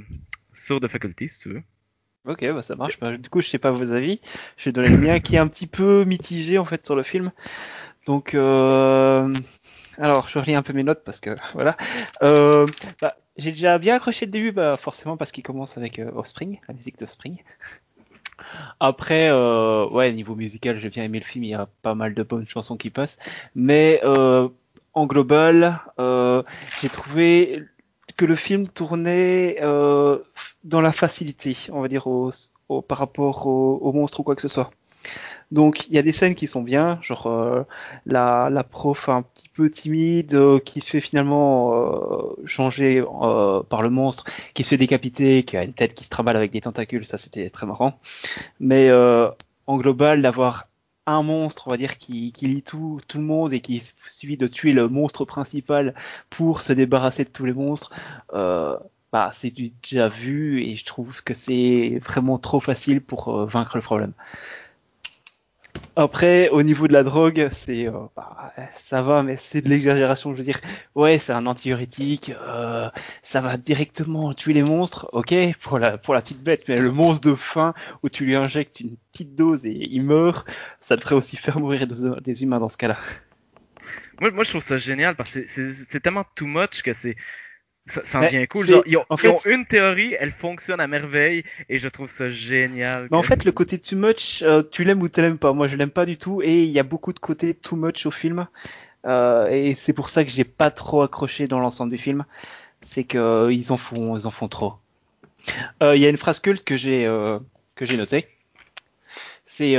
sur 0.53 0.79
The 0.79 0.87
Faculty, 0.87 1.29
si 1.29 1.39
tu 1.39 1.49
veux. 1.49 1.63
Ok, 2.25 2.45
bah 2.53 2.61
ça 2.61 2.75
marche. 2.75 2.99
Bah, 2.99 3.17
du 3.17 3.29
coup, 3.29 3.41
je 3.41 3.47
sais 3.47 3.57
pas 3.59 3.71
vos 3.71 3.91
avis. 3.91 4.19
Je 4.57 4.65
vais 4.65 4.71
donner 4.71 4.89
le 4.89 4.97
mien 4.97 5.19
qui 5.19 5.35
est 5.35 5.39
un 5.39 5.47
petit 5.47 5.67
peu 5.67 6.03
mitigé 6.03 6.57
en 6.57 6.65
fait 6.65 6.85
sur 6.85 6.95
le 6.95 7.03
film. 7.03 7.31
Donc, 8.07 8.35
euh... 8.35 9.33
alors, 9.97 10.29
je 10.29 10.39
relis 10.39 10.55
un 10.55 10.63
peu 10.63 10.73
mes 10.73 10.83
notes 10.83 11.03
parce 11.05 11.19
que 11.21 11.31
voilà. 11.53 11.77
Euh, 12.23 12.67
bah, 13.01 13.17
j'ai 13.39 13.51
déjà 13.51 13.77
bien 13.79 13.95
accroché 13.95 14.25
le 14.25 14.31
début, 14.31 14.51
bah, 14.51 14.77
forcément 14.77 15.17
parce 15.17 15.31
qu'il 15.31 15.43
commence 15.43 15.77
avec 15.77 15.99
euh, 15.99 16.11
Offspring, 16.15 16.59
la 16.67 16.73
musique 16.73 16.99
d'Offspring. 16.99 17.37
Après, 18.79 19.29
euh, 19.29 19.87
ouais, 19.89 20.11
niveau 20.13 20.35
musical, 20.35 20.79
j'ai 20.79 20.89
bien 20.89 21.03
aimé 21.03 21.19
le 21.19 21.25
film. 21.25 21.43
Il 21.43 21.49
y 21.49 21.53
a 21.53 21.67
pas 21.81 21.95
mal 21.95 22.13
de 22.13 22.23
bonnes 22.23 22.47
chansons 22.47 22.77
qui 22.77 22.89
passent, 22.89 23.17
mais 23.55 24.01
euh, 24.03 24.47
en 24.93 25.05
global, 25.05 25.81
euh, 25.99 26.43
j'ai 26.81 26.89
trouvé 26.89 27.63
que 28.17 28.25
le 28.25 28.35
film 28.35 28.67
tournait 28.67 29.57
euh, 29.61 30.19
dans 30.63 30.81
la 30.81 30.91
facilité, 30.91 31.57
on 31.71 31.81
va 31.81 31.87
dire, 31.87 32.07
au, 32.07 32.31
au- 32.69 32.81
par 32.81 32.97
rapport 32.99 33.47
au, 33.47 33.77
au 33.77 33.93
monstre 33.93 34.19
ou 34.19 34.23
quoi 34.23 34.35
que 34.35 34.41
ce 34.41 34.47
soit. 34.47 34.71
Donc 35.51 35.87
il 35.87 35.95
y 35.95 35.97
a 35.97 36.03
des 36.03 36.11
scènes 36.11 36.35
qui 36.35 36.45
sont 36.45 36.61
bien, 36.61 36.99
genre 37.01 37.27
euh, 37.27 37.63
la, 38.05 38.63
prof 38.69 39.09
un 39.09 39.23
petit 39.23 39.49
peu 39.49 39.69
timide 39.69 40.35
euh, 40.35 40.59
qui 40.59 40.79
se 40.79 40.89
fait 40.89 41.01
finalement 41.01 41.73
euh, 41.73 42.35
changer 42.45 43.03
par 43.69 43.81
le 43.81 43.89
monstre, 43.89 44.25
qui 44.53 44.63
se 44.63 44.69
fait 44.69 44.77
décapiter, 44.77 45.43
qui 45.43 45.57
a 45.57 45.63
une 45.63 45.73
tête 45.73 45.95
qui 45.95 46.03
se 46.03 46.09
trimballe 46.09 46.37
avec 46.37 46.51
des 46.51 46.61
tentacules, 46.61 47.05
ça 47.05 47.17
c'était 47.17 47.49
très 47.49 47.65
marrant. 47.65 47.99
Mais 48.59 48.91
en 48.91 49.77
global, 49.77 50.21
d'avoir 50.21 50.67
un 51.05 51.23
monstre, 51.23 51.67
on 51.67 51.71
va 51.71 51.77
dire, 51.77 51.97
qui, 51.97 52.31
qui 52.31 52.47
lie 52.47 52.61
tout, 52.61 52.99
tout 53.07 53.17
le 53.17 53.23
monde 53.23 53.53
et 53.53 53.59
qui 53.61 53.81
suffit 54.07 54.37
de 54.37 54.47
tuer 54.47 54.73
le 54.73 54.87
monstre 54.87 55.25
principal 55.25 55.95
pour 56.29 56.61
se 56.61 56.73
débarrasser 56.73 57.23
de 57.23 57.29
tous 57.29 57.45
les 57.45 57.53
monstres, 57.53 57.91
bah, 59.11 59.31
c'est 59.33 59.51
déjà 59.81 60.07
vu 60.09 60.61
et 60.61 60.75
je 60.75 60.85
trouve 60.85 61.23
que 61.23 61.33
c'est 61.33 61.99
vraiment 62.03 62.37
trop 62.37 62.59
facile 62.59 63.01
pour 63.01 63.45
vaincre 63.47 63.77
le 63.77 63.81
problème. 63.81 64.13
Après, 65.95 66.49
au 66.49 66.63
niveau 66.63 66.87
de 66.87 66.93
la 66.93 67.03
drogue, 67.03 67.49
c'est 67.51 67.87
euh, 67.87 67.91
bah, 68.15 68.53
ça 68.75 69.01
va, 69.01 69.23
mais 69.23 69.37
c'est 69.37 69.61
de 69.61 69.69
l'exagération. 69.69 70.31
Je 70.31 70.37
veux 70.37 70.43
dire, 70.43 70.59
ouais, 70.95 71.19
c'est 71.19 71.33
un 71.33 71.45
antiurétique, 71.45 72.31
euh, 72.41 72.89
ça 73.23 73.41
va 73.41 73.57
directement 73.57 74.33
tuer 74.33 74.53
les 74.53 74.63
monstres, 74.63 75.09
ok, 75.13 75.33
pour 75.61 75.79
la 75.79 75.97
petite 75.97 76.41
bête, 76.41 76.63
mais 76.67 76.77
le 76.77 76.91
monstre 76.91 77.29
de 77.29 77.35
faim 77.35 77.73
où 78.03 78.09
tu 78.09 78.25
lui 78.25 78.35
injectes 78.35 78.79
une 78.79 78.95
petite 79.11 79.35
dose 79.35 79.65
et 79.65 79.71
il 79.91 80.03
meurt, 80.03 80.47
ça 80.81 80.95
devrait 80.95 81.15
aussi 81.15 81.35
faire 81.35 81.59
mourir 81.59 81.87
des, 81.87 82.21
des 82.21 82.43
humains 82.43 82.59
dans 82.59 82.69
ce 82.69 82.77
cas-là. 82.77 82.97
Moi, 84.21 84.31
moi, 84.31 84.43
je 84.43 84.49
trouve 84.49 84.63
ça 84.63 84.77
génial 84.77 85.15
parce 85.15 85.31
que 85.31 85.39
c'est 85.71 85.99
tellement 86.01 86.25
too 86.35 86.45
much 86.45 86.81
que 86.81 86.93
c'est. 86.93 87.15
Ça, 87.89 88.01
ça 88.05 88.19
en 88.19 88.21
devient 88.21 88.47
cool. 88.47 88.67
Genre, 88.67 88.83
ils, 88.85 88.97
ont, 88.97 89.05
en 89.09 89.15
ils 89.15 89.19
fait- 89.19 89.27
ont 89.29 89.39
une 89.45 89.65
théorie, 89.65 90.15
elle 90.19 90.31
fonctionne 90.31 90.79
à 90.79 90.87
merveille 90.87 91.43
et 91.69 91.79
je 91.79 91.87
trouve 91.89 92.09
ça 92.09 92.29
génial. 92.29 93.07
Mais 93.09 93.17
en 93.17 93.23
fait, 93.23 93.43
le 93.45 93.51
côté 93.51 93.79
too 93.79 93.95
much, 93.97 94.43
euh, 94.43 94.61
tu 94.61 94.83
l'aimes 94.83 95.01
ou 95.01 95.09
tu 95.09 95.21
l'aimes 95.21 95.39
pas. 95.39 95.53
Moi, 95.53 95.67
je 95.67 95.75
l'aime 95.75 95.89
pas 95.89 96.05
du 96.05 96.15
tout, 96.15 96.41
et 96.43 96.63
il 96.63 96.69
y 96.69 96.79
a 96.79 96.83
beaucoup 96.83 97.13
de 97.13 97.19
côté 97.19 97.53
too 97.55 97.75
much 97.75 98.05
au 98.05 98.11
film, 98.11 98.47
Euh, 99.05 99.47
et 99.49 99.75
c'est 99.75 99.93
pour 99.93 100.09
ça 100.09 100.25
que 100.25 100.29
j'ai 100.29 100.43
pas 100.43 100.71
trop 100.71 101.01
accroché 101.03 101.47
dans 101.47 101.59
l'ensemble 101.59 101.91
du 101.91 101.97
film. 101.97 102.25
C'est 102.81 103.05
que 103.05 103.17
euh, 103.17 103.61
en 103.71 103.77
font, 103.77 104.17
ils 104.17 104.27
en 104.27 104.31
font 104.31 104.49
trop. 104.49 104.73
Il 105.81 105.97
y 105.99 106.05
a 106.05 106.09
une 106.09 106.17
phrase 106.17 106.39
culte 106.41 106.63
que 106.65 106.75
j'ai 106.77 107.05
que 107.75 107.85
j'ai 107.85 107.97
notée. 107.97 108.27
C'est 109.45 109.75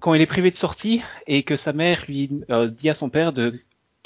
quand 0.00 0.14
il 0.14 0.20
est 0.22 0.26
privé 0.26 0.50
de 0.50 0.56
sortie 0.56 1.02
et 1.26 1.42
que 1.42 1.56
sa 1.56 1.72
mère 1.72 2.04
lui 2.08 2.30
dit 2.72 2.88
à 2.88 2.94
son 2.94 3.10
père 3.10 3.32
de 3.32 3.60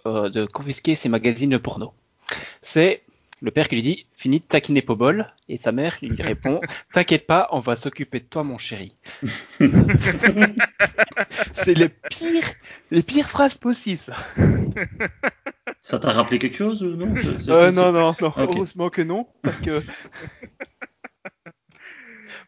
de 0.04 0.46
confisquer 0.46 0.96
ses 0.96 1.09
magazines 1.09 1.50
de 1.50 1.57
porno. 1.57 1.92
C'est 2.68 3.02
Le 3.40 3.50
père 3.50 3.66
qui 3.68 3.76
lui 3.76 3.83
dit 3.83 4.07
Fini 4.12 4.40
de 4.40 4.44
taquiner 4.44 4.83
Pobol. 4.83 5.33
Et 5.48 5.57
sa 5.57 5.72
mère 5.72 5.96
lui 6.02 6.20
répond 6.20 6.61
T'inquiète 6.92 7.26
pas, 7.26 7.48
on 7.52 7.61
va 7.61 7.76
s'occuper 7.76 8.20
de 8.20 8.26
toi, 8.26 8.44
mon 8.44 8.59
chéri. 8.59 8.94
c'est 11.54 11.74
les 11.74 11.88
pires, 11.88 12.52
les 12.90 13.02
pires 13.02 13.28
phrases 13.31 13.54
possibles, 13.54 13.98
ça. 13.98 14.16
Ça 15.81 15.98
t'a 15.98 16.12
rappelé 16.12 16.38
quelque 16.38 16.57
chose 16.59 16.83
ou 16.83 16.94
non? 16.96 17.14
C'est- 17.14 17.38
c'est- 17.38 17.50
Euh, 17.50 17.70
c'est- 17.70 17.76
non, 17.76 17.92
non, 17.92 18.14
non, 18.20 18.28
Ok. 18.28 18.37
heureusement 18.37 18.90
que 18.90 19.00
non, 19.02 19.26
parce 19.42 19.59
que. 19.61 19.83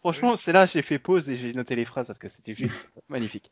Franchement, 0.00 0.36
c'est 0.36 0.52
là 0.52 0.66
j'ai 0.66 0.82
fait 0.82 0.98
pause 0.98 1.30
et 1.30 1.36
j'ai 1.36 1.52
noté 1.54 1.74
les 1.76 1.86
phrases 1.86 2.06
parce 2.06 2.18
que 2.18 2.28
c'était 2.28 2.54
juste 2.54 2.90
magnifique. 3.08 3.50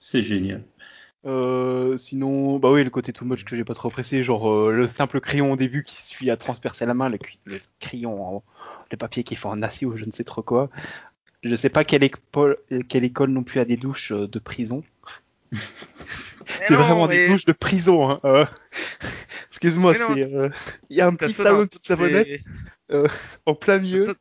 C'est 0.00 0.22
génial. 0.22 0.64
Euh, 1.26 1.98
sinon, 1.98 2.58
bah 2.58 2.70
oui, 2.70 2.82
le 2.82 2.90
côté 2.90 3.12
too 3.12 3.24
much 3.24 3.44
que 3.44 3.54
j'ai 3.54 3.64
pas 3.64 3.74
trop 3.74 3.88
apprécié, 3.88 4.24
genre 4.24 4.50
euh, 4.50 4.72
le 4.72 4.86
simple 4.86 5.20
crayon 5.20 5.52
au 5.52 5.56
début 5.56 5.84
qui 5.84 5.96
suffit 5.96 6.30
à 6.30 6.36
transpercer 6.36 6.86
la 6.86 6.94
main, 6.94 7.10
le, 7.10 7.18
crayon 7.78 8.36
en 8.36 8.42
le 8.90 8.96
papier 8.96 9.22
qui 9.22 9.34
est 9.34 9.36
fait 9.36 9.46
en 9.46 9.62
acier 9.62 9.86
ou 9.86 9.96
je 9.96 10.04
ne 10.04 10.10
sais 10.10 10.24
trop 10.24 10.42
quoi. 10.42 10.70
Je 11.42 11.54
sais 11.54 11.68
pas 11.68 11.84
quelle 11.84 12.02
école, 12.02 12.58
quelle 12.88 13.04
école 13.04 13.30
non 13.30 13.42
plus 13.42 13.60
a 13.60 13.64
des 13.64 13.76
douches 13.76 14.12
euh, 14.12 14.26
de 14.26 14.38
prison. 14.38 14.82
C'est 16.46 16.74
vraiment 16.74 17.06
mais- 17.06 17.20
des 17.20 17.28
douches 17.28 17.44
de 17.44 17.52
prison. 17.52 18.10
Hein. 18.10 18.20
euh. 18.24 18.46
Excuse-moi, 19.50 19.94
c'est 19.94 20.30
il 20.88 20.96
y 20.96 21.02
a 21.02 21.06
un 21.06 21.14
petit 21.14 21.34
salon 21.34 21.60
de 21.60 21.64
toutes 21.66 21.84
savonnette 21.84 22.42
en 23.44 23.54
plein 23.54 23.78
milieu. 23.78 24.16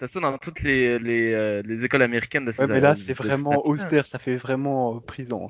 Ça- 0.00 0.06
T'as 0.06 0.12
ça 0.12 0.20
dans 0.20 0.38
toutes 0.38 0.62
les, 0.62 0.98
les, 0.98 1.32
euh, 1.32 1.62
les 1.64 1.84
écoles 1.84 2.02
américaines 2.02 2.44
de 2.44 2.52
ces 2.52 2.62
Ouais, 2.62 2.68
mais 2.68 2.80
là 2.80 2.96
c'est 2.96 3.14
vraiment 3.14 3.66
austère, 3.66 4.06
ça 4.06 4.18
fait 4.18 4.36
vraiment 4.36 4.96
euh, 4.96 5.00
prison. 5.00 5.48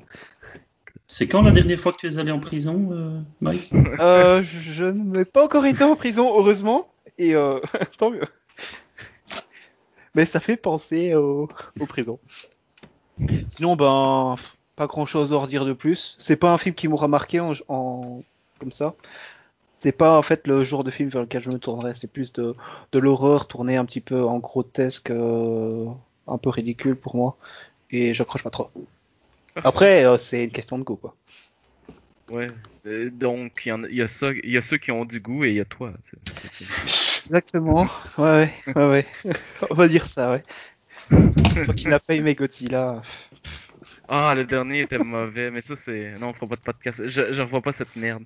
C'est 1.07 1.27
quand 1.27 1.41
la 1.41 1.51
dernière 1.51 1.79
fois 1.79 1.91
que 1.93 1.97
tu 1.97 2.07
es 2.07 2.17
allé 2.17 2.31
en 2.31 2.39
prison, 2.39 2.89
euh, 2.91 3.19
Mike 3.41 3.71
Euh, 3.99 4.43
je, 4.43 4.59
je 4.59 4.85
n'ai 4.85 5.25
pas 5.25 5.43
encore 5.43 5.65
été 5.65 5.83
en 5.83 5.95
prison, 5.95 6.37
heureusement, 6.37 6.87
et 7.17 7.35
euh, 7.35 7.59
tant 7.97 8.11
mieux. 8.11 8.21
Mais 10.15 10.25
ça 10.25 10.39
fait 10.39 10.57
penser 10.57 11.15
aux, 11.15 11.49
aux 11.79 11.85
prisons. 11.85 12.19
Sinon, 13.49 13.75
ben, 13.75 14.35
pas 14.75 14.87
grand 14.87 15.05
chose 15.05 15.33
à 15.33 15.37
redire 15.37 15.65
de 15.65 15.73
plus. 15.73 16.15
C'est 16.19 16.35
pas 16.35 16.51
un 16.51 16.57
film 16.57 16.75
qui 16.75 16.87
m'aura 16.87 17.07
marqué 17.07 17.39
en, 17.39 17.53
en- 17.67 18.23
comme 18.59 18.71
ça. 18.71 18.95
C'est 19.81 19.91
pas 19.91 20.15
en 20.15 20.21
fait 20.21 20.45
le 20.45 20.63
genre 20.63 20.83
de 20.83 20.91
film 20.91 21.09
vers 21.09 21.23
lequel 21.23 21.41
je 21.41 21.49
me 21.49 21.57
tournerais. 21.57 21.95
C'est 21.95 22.11
plus 22.11 22.31
de, 22.33 22.53
de 22.91 22.99
l'horreur 22.99 23.47
tourné 23.47 23.77
un 23.77 23.85
petit 23.85 23.99
peu 23.99 24.23
en 24.23 24.37
grotesque, 24.37 25.09
euh, 25.09 25.87
un 26.27 26.37
peu 26.37 26.49
ridicule 26.51 26.95
pour 26.95 27.15
moi. 27.15 27.35
Et 27.89 28.13
j'accroche 28.13 28.43
pas 28.43 28.51
trop. 28.51 28.69
Après, 29.55 30.05
euh, 30.05 30.19
c'est 30.19 30.43
une 30.43 30.51
question 30.51 30.77
de 30.77 30.83
goût, 30.83 30.97
quoi. 30.97 31.15
Ouais. 32.31 32.47
Euh, 32.85 33.09
donc, 33.09 33.63
il 33.65 33.69
y, 33.69 34.01
a- 34.03 34.05
y, 34.05 34.57
y 34.57 34.61
ceux 34.61 34.77
qui 34.77 34.91
ont 34.91 35.03
du 35.03 35.19
goût 35.19 35.45
et 35.45 35.49
il 35.49 35.55
y 35.55 35.59
a 35.61 35.65
toi. 35.65 35.91
Exactement. 37.25 37.87
Ouais, 38.19 38.51
ouais, 38.67 38.75
ouais, 38.75 38.87
ouais. 38.87 39.05
On 39.71 39.73
va 39.73 39.87
dire 39.87 40.05
ça, 40.05 40.29
ouais. 40.31 40.43
Toi 41.09 41.73
qui 41.73 41.87
n'as 41.87 41.99
pas 41.99 42.13
aimé 42.13 42.35
Godzilla. 42.35 43.01
Ah, 44.07 44.33
le 44.35 44.43
dernier 44.43 44.81
était 44.81 44.99
mauvais, 44.99 45.49
mais 45.49 45.61
ça 45.63 45.75
c'est. 45.75 46.13
Non, 46.19 46.29
on 46.29 46.33
fera 46.33 46.47
pas 46.47 46.55
de 46.55 46.61
podcast. 46.61 47.09
Je, 47.09 47.33
je 47.33 47.41
revois 47.41 47.61
pas 47.61 47.73
cette 47.73 47.95
merde. 47.95 48.23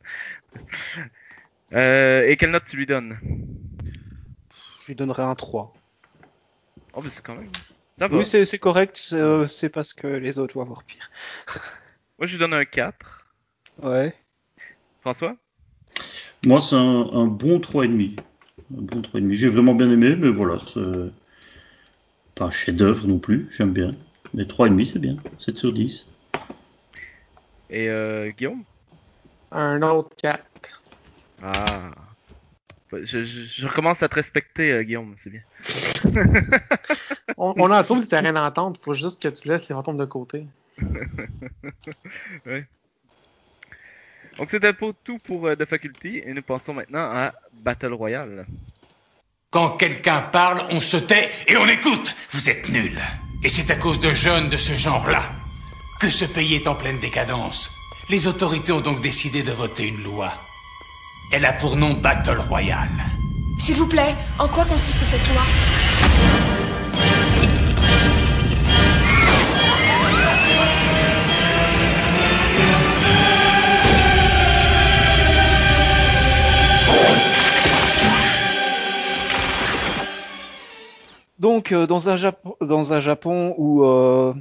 Euh, 1.74 2.28
et 2.28 2.38
quelle 2.38 2.52
note 2.52 2.66
tu 2.66 2.78
lui 2.78 2.86
donnes? 2.86 3.18
Je 4.82 4.88
lui 4.88 4.96
donnerais 4.96 5.24
un 5.24 5.36
3. 5.36 5.74
Oh, 6.94 7.02
mais 7.04 7.10
c'est 7.10 7.24
quand 7.24 7.36
même. 7.36 7.50
Ça 7.98 8.08
va. 8.08 8.18
Oui, 8.18 8.26
c'est 8.26 8.46
c'est 8.46 8.60
correct. 8.60 8.96
c'est, 8.98 9.16
euh, 9.16 9.48
C'est 9.48 9.70
parce 9.70 9.94
que 9.94 10.08
les 10.08 10.40
autres 10.40 10.56
vont 10.56 10.62
avoir 10.62 10.84
pire. 10.84 11.10
Moi, 12.20 12.28
je 12.28 12.34
lui 12.34 12.40
donne 12.40 12.54
un 12.54 12.66
4. 12.66 13.26
Ouais. 13.84 14.14
François? 15.02 15.36
Moi, 16.46 16.62
c'est 16.62 16.76
un, 16.76 17.10
un 17.12 17.26
bon 17.26 17.60
3,5. 17.60 18.20
Un 18.78 18.82
bon 18.82 19.02
3,5. 19.02 19.34
J'ai 19.34 19.50
vraiment 19.50 19.76
bien 19.76 19.90
aimé, 19.90 20.16
mais 20.16 20.30
voilà, 20.30 20.58
c'est 20.66 20.82
pas 22.36 22.46
un 22.46 22.52
chef-d'œuvre 22.52 23.08
non 23.08 23.20
plus, 23.20 23.48
j'aime 23.52 23.72
bien. 23.72 23.92
Mais 24.34 24.44
3,5, 24.44 24.86
c'est 24.86 25.00
bien. 25.00 25.18
7 25.40 25.58
sur 25.58 25.74
10. 25.74 26.08
Et 27.70 27.90
euh, 27.90 28.32
Guillaume? 28.32 28.64
Un 29.52 29.82
autre 29.82 30.10
4. 30.18 30.44
Ah. 31.46 31.92
Je, 32.92 33.24
je, 33.24 33.42
je 33.48 33.68
recommence 33.68 34.02
à 34.04 34.08
te 34.08 34.16
respecter, 34.16 34.72
euh, 34.72 34.84
Guillaume, 34.84 35.16
c'est 35.18 35.30
bien. 35.30 35.42
On, 37.38 37.54
on 37.58 37.70
a 37.72 37.84
trouvé 37.84 38.02
le 38.02 38.08
terrain 38.08 38.32
d'entente. 38.32 38.78
Faut 38.82 38.94
juste 38.94 39.22
que 39.22 39.28
tu 39.28 39.48
laisses 39.50 39.68
les 39.68 39.76
fantômes 39.76 39.98
de 39.98 40.06
côté. 40.06 40.46
Donc, 44.38 44.50
c'était 44.50 44.74
pour 44.74 44.94
tout 45.04 45.18
pour 45.20 45.48
euh, 45.48 45.56
The 45.56 45.66
Faculty, 45.66 46.22
et 46.26 46.34
nous 46.34 46.42
passons 46.42 46.74
maintenant 46.74 47.10
à 47.12 47.34
Battle 47.54 47.94
Royale. 47.94 48.46
Quand 49.50 49.78
quelqu'un 49.78 50.22
parle, 50.22 50.66
on 50.70 50.80
se 50.80 50.98
tait 50.98 51.30
et 51.48 51.58
on 51.58 51.68
écoute. 51.68 52.16
Vous 52.32 52.50
êtes 52.50 52.70
nuls. 52.70 53.02
Et 53.44 53.50
c'est 53.50 53.72
à 53.72 53.76
cause 53.76 54.00
de 54.00 54.12
jeunes 54.12 54.50
de 54.50 54.58
ce 54.58 54.74
genre-là 54.74 55.32
que 56.00 56.10
ce 56.10 56.26
pays 56.26 56.56
est 56.56 56.68
en 56.68 56.76
pleine 56.76 57.00
décadence. 57.00 57.72
Les 58.10 58.28
autorités 58.28 58.72
ont 58.72 58.82
donc 58.82 59.02
décidé 59.02 59.44
de 59.44 59.52
voter 59.52 59.88
une 59.88 60.04
loi. 60.04 60.34
Elle 61.32 61.46
a 61.46 61.54
pour 61.54 61.76
nom 61.76 61.94
Battle 61.94 62.40
Royale. 62.50 62.88
S'il 63.58 63.76
vous 63.76 63.88
plaît, 63.88 64.16
en 64.38 64.48
quoi 64.48 64.66
consiste 64.66 65.04
cette 65.04 65.34
loi? 65.34 65.42
Donc, 81.40 81.72
euh, 81.72 81.86
dans, 81.86 82.10
un 82.10 82.18
Japon, 82.18 82.56
dans 82.62 82.94
un 82.94 83.00
Japon 83.00 83.54
où 83.58 83.84
euh, 83.84 84.34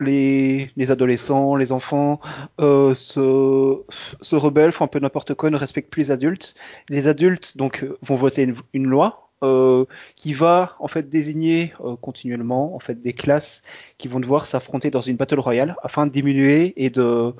les, 0.00 0.70
les 0.76 0.90
adolescents, 0.90 1.54
les 1.56 1.72
enfants 1.72 2.20
euh, 2.60 2.94
se, 2.94 3.82
se 4.20 4.36
rebellent, 4.36 4.72
font 4.72 4.86
un 4.86 4.88
peu 4.88 4.98
n'importe 4.98 5.34
quoi, 5.34 5.50
ne 5.50 5.56
respectent 5.56 5.90
plus 5.90 6.04
les 6.04 6.10
adultes, 6.10 6.54
les 6.88 7.06
adultes 7.06 7.56
donc 7.56 7.84
euh, 7.84 7.98
vont 8.02 8.16
voter 8.16 8.52
une, 8.72 8.86
loi 8.86 9.30
euh, 9.42 9.84
qui 10.16 10.32
va 10.32 10.76
en 10.80 10.88
fait 10.88 11.08
désigner 11.08 11.74
euh, 11.84 11.96
continuellement 11.96 12.74
en 12.74 12.80
fait 12.80 13.00
des 13.00 13.12
classes 13.12 13.62
qui 13.98 14.08
vont 14.08 14.20
devoir 14.20 14.46
s'affronter 14.46 14.90
dans 14.90 15.00
une 15.00 15.16
battle 15.16 15.40
royale 15.40 15.76
afin 15.82 16.06
de 16.06 16.12
diminuer 16.12 16.72
et 16.82 16.90
de 16.90 17.34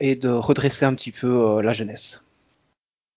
et 0.00 0.14
de 0.14 0.28
redresser 0.28 0.84
un 0.84 0.94
petit 0.94 1.10
peu 1.10 1.26
euh, 1.26 1.62
la 1.62 1.72
jeunesse. 1.72 2.22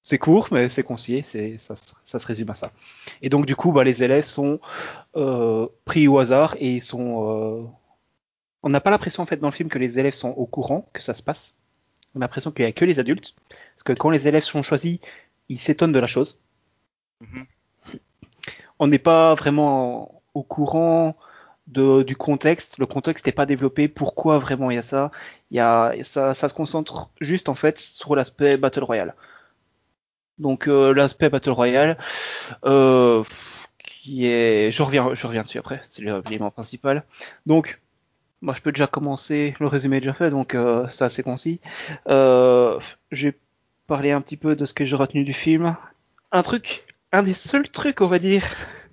C'est 0.03 0.17
court, 0.17 0.47
mais 0.51 0.67
c'est 0.67 0.81
concis, 0.81 1.21
c'est 1.23 1.59
ça, 1.59 1.75
ça 2.05 2.17
se 2.17 2.25
résume 2.25 2.49
à 2.49 2.55
ça. 2.55 2.71
Et 3.21 3.29
donc 3.29 3.45
du 3.45 3.55
coup, 3.55 3.71
bah, 3.71 3.83
les 3.83 4.01
élèves 4.01 4.23
sont 4.23 4.59
euh, 5.15 5.67
pris 5.85 6.07
au 6.07 6.17
hasard 6.17 6.55
et 6.59 6.77
ils 6.77 6.81
sont. 6.81 7.71
On 8.63 8.69
n'a 8.69 8.81
pas 8.81 8.91
l'impression 8.91 9.23
en 9.23 9.25
fait 9.25 9.37
dans 9.37 9.47
le 9.47 9.53
film 9.53 9.69
que 9.69 9.79
les 9.79 9.99
élèves 9.99 10.13
sont 10.13 10.29
au 10.29 10.45
courant 10.45 10.89
que 10.93 11.01
ça 11.01 11.13
se 11.13 11.23
passe. 11.23 11.53
On 12.13 12.19
a 12.19 12.25
l'impression 12.25 12.51
qu'il 12.51 12.65
n'y 12.65 12.69
a 12.69 12.73
que 12.73 12.85
les 12.85 12.99
adultes, 12.99 13.35
parce 13.49 13.83
que 13.83 13.93
quand 13.93 14.09
les 14.09 14.27
élèves 14.27 14.43
sont 14.43 14.63
choisis, 14.63 14.99
ils 15.49 15.59
s'étonnent 15.59 15.93
de 15.93 15.99
la 15.99 16.07
chose. 16.07 16.39
Mhm. 17.21 17.45
On 18.79 18.87
n'est 18.87 18.99
pas 18.99 19.35
vraiment 19.35 20.21
au 20.33 20.43
courant 20.43 21.15
de, 21.67 22.03
du 22.03 22.15
contexte. 22.15 22.77
Le 22.79 22.85
contexte 22.85 23.25
n'est 23.25 23.31
pas 23.31 23.45
développé. 23.45 23.87
Pourquoi 23.87 24.39
vraiment 24.39 24.71
il 24.71 24.75
y 24.75 24.77
a 24.77 24.81
ça? 24.81 25.11
Il 25.51 25.57
y 25.57 25.59
a 25.59 25.93
ça, 26.03 26.33
ça 26.33 26.49
se 26.49 26.53
concentre 26.53 27.09
juste 27.21 27.49
en 27.49 27.55
fait 27.55 27.77
sur 27.77 28.15
l'aspect 28.15 28.57
battle 28.57 28.83
royale. 28.83 29.15
Donc 30.39 30.67
euh, 30.67 30.93
l'aspect 30.93 31.29
battle 31.29 31.51
royale, 31.51 31.97
euh, 32.65 33.23
qui 33.77 34.25
est, 34.25 34.71
je 34.71 34.83
reviens, 34.83 35.13
je 35.13 35.27
reviens 35.27 35.43
dessus 35.43 35.59
après. 35.59 35.81
C'est 35.89 36.01
l'élément 36.03 36.51
principal. 36.51 37.03
Donc 37.45 37.79
moi, 38.41 38.53
je 38.55 38.61
peux 38.61 38.71
déjà 38.71 38.87
commencer. 38.87 39.55
Le 39.59 39.67
résumé 39.67 39.97
est 39.97 40.01
déjà 40.01 40.13
fait, 40.13 40.29
donc 40.29 40.55
euh, 40.55 40.87
c'est 40.87 41.03
assez 41.03 41.23
concis. 41.23 41.59
Euh, 42.07 42.79
je 43.11 43.29
vais 43.29 43.37
parler 43.87 44.11
un 44.11 44.21
petit 44.21 44.37
peu 44.37 44.55
de 44.55 44.65
ce 44.65 44.73
que 44.73 44.85
j'ai 44.85 44.95
retenu 44.95 45.23
du 45.23 45.33
film. 45.33 45.75
Un 46.31 46.41
truc, 46.43 46.83
un 47.11 47.23
des 47.23 47.33
seuls 47.33 47.69
trucs, 47.69 48.01
on 48.01 48.07
va 48.07 48.19
dire, 48.19 48.43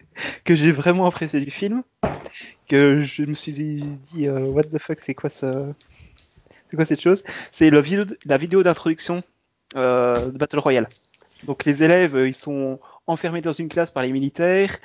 que 0.45 0.55
j'ai 0.55 0.73
vraiment 0.73 1.07
apprécié 1.07 1.41
du 1.41 1.51
film, 1.51 1.83
que 2.69 3.03
je 3.03 3.23
me 3.23 3.35
suis 3.35 3.53
dit, 3.53 4.29
euh, 4.29 4.41
what 4.41 4.65
the 4.65 4.79
fuck, 4.79 4.99
c'est 5.03 5.15
quoi 5.15 5.31
ce, 5.31 5.73
c'est 6.71 6.77
quoi 6.77 6.85
cette 6.85 7.01
chose? 7.01 7.25
C'est 7.53 7.71
la 7.71 7.81
vidéo, 7.81 8.05
la 8.25 8.37
vidéo 8.37 8.63
d'introduction 8.63 9.23
euh, 9.77 10.31
de 10.31 10.39
Battle 10.39 10.59
Royale. 10.59 10.89
Donc 11.45 11.65
les 11.65 11.83
élèves, 11.83 12.17
euh, 12.17 12.29
ils 12.29 12.35
sont 12.35 12.81
enfermés 13.09 13.41
dans 13.41 13.53
une 13.53 13.69
classe 13.69 13.91
par 13.91 14.03
les 14.03 14.13
militaires. 14.13 14.79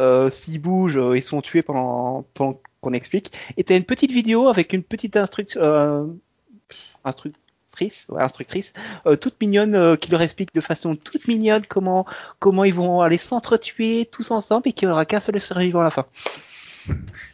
Euh, 0.00 0.30
S'ils 0.30 0.60
bougent, 0.60 0.98
euh, 0.98 1.16
ils 1.16 1.22
sont 1.22 1.40
tués 1.40 1.62
pendant, 1.62 2.24
pendant 2.34 2.60
qu'on 2.80 2.92
explique. 2.92 3.32
Et 3.56 3.64
t'as 3.64 3.76
une 3.76 3.84
petite 3.84 4.12
vidéo 4.12 4.48
avec 4.48 4.72
une 4.72 4.82
petite 4.82 5.16
instruction, 5.16 5.60
euh, 5.62 6.06
instructrice, 7.04 8.06
ouais, 8.08 8.22
instructrice, 8.22 8.72
euh, 9.06 9.16
toute 9.16 9.40
mignonne, 9.40 9.74
euh, 9.74 9.96
qui 9.96 10.10
leur 10.10 10.22
explique 10.22 10.54
de 10.54 10.60
façon 10.60 10.96
toute 10.96 11.28
mignonne 11.28 11.64
comment 11.66 12.06
comment 12.38 12.64
ils 12.64 12.74
vont 12.74 13.00
aller 13.00 13.18
s'entretuer 13.18 14.06
tous 14.10 14.30
ensemble 14.30 14.68
et 14.68 14.72
qu'il 14.72 14.88
n'y 14.88 14.92
aura 14.92 15.04
qu'un 15.06 15.20
seul 15.20 15.40
survivant 15.40 15.80
à 15.80 15.84
la 15.84 15.90
fin. 15.90 16.06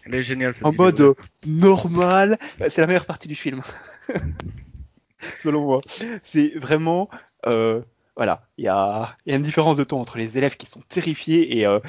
Elle 0.04 0.14
est 0.16 0.22
géniale 0.22 0.54
cette 0.54 0.64
En 0.64 0.70
vidéo. 0.70 0.84
mode 0.84 1.00
euh, 1.00 1.14
normal, 1.46 2.38
c'est 2.68 2.80
la 2.80 2.86
meilleure 2.86 3.06
partie 3.06 3.28
du 3.28 3.36
film. 3.36 3.62
Selon 5.42 5.62
moi, 5.62 5.80
c'est 6.22 6.52
vraiment 6.56 7.08
euh, 7.46 7.80
Voilà, 8.16 8.48
il 8.56 8.64
y 8.64 8.68
a, 8.68 9.16
y 9.26 9.32
a 9.32 9.36
une 9.36 9.42
différence 9.42 9.76
de 9.76 9.84
ton 9.84 10.00
entre 10.00 10.16
les 10.16 10.38
élèves 10.38 10.56
qui 10.56 10.66
sont 10.68 10.80
terrifiés 10.88 11.58
et 11.58 11.66
euh, 11.66 11.80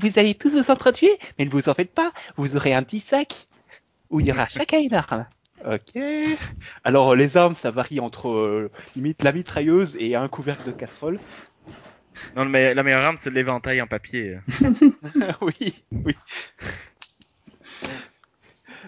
vous 0.00 0.18
allez 0.18 0.34
tous 0.34 0.54
vous 0.54 0.70
entretuer, 0.70 1.10
mais 1.38 1.46
ne 1.46 1.50
vous 1.50 1.68
en 1.70 1.74
faites 1.74 1.94
pas, 1.94 2.12
vous 2.36 2.54
aurez 2.56 2.74
un 2.74 2.82
petit 2.82 3.00
sac 3.00 3.48
où 4.10 4.20
il 4.20 4.26
y 4.26 4.32
aura 4.32 4.46
chacun 4.48 4.80
une 4.80 4.94
arme. 4.94 5.26
Ok. 5.66 6.00
Alors 6.84 7.16
les 7.16 7.36
armes, 7.36 7.54
ça 7.54 7.70
varie 7.70 8.00
entre 8.00 8.28
euh, 8.28 8.70
limite 8.96 9.22
la 9.22 9.32
mitrailleuse 9.32 9.96
et 9.98 10.16
un 10.16 10.28
couvercle 10.28 10.66
de 10.66 10.72
casserole. 10.72 11.18
Non, 12.36 12.44
me- 12.44 12.74
la 12.74 12.82
meilleure 12.82 13.04
arme, 13.04 13.16
c'est 13.20 13.30
l'éventail 13.30 13.80
en 13.80 13.86
papier. 13.86 14.38
oui, 15.40 15.84
oui. 15.92 16.14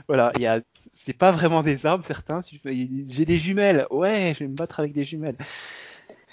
Voilà, 0.09 0.33
il 0.35 0.43
y 0.43 0.47
a, 0.47 0.61
c'est 0.95 1.13
pas 1.13 1.31
vraiment 1.31 1.63
des 1.63 1.87
armes 1.87 2.03
certains. 2.03 2.41
J'ai 2.65 3.25
des 3.25 3.39
jumelles, 3.39 3.87
ouais, 3.91 4.33
je 4.35 4.45
vais 4.45 4.49
me 4.49 4.57
battre 4.57 4.81
avec 4.81 4.93
des 4.93 5.05
jumelles. 5.05 5.37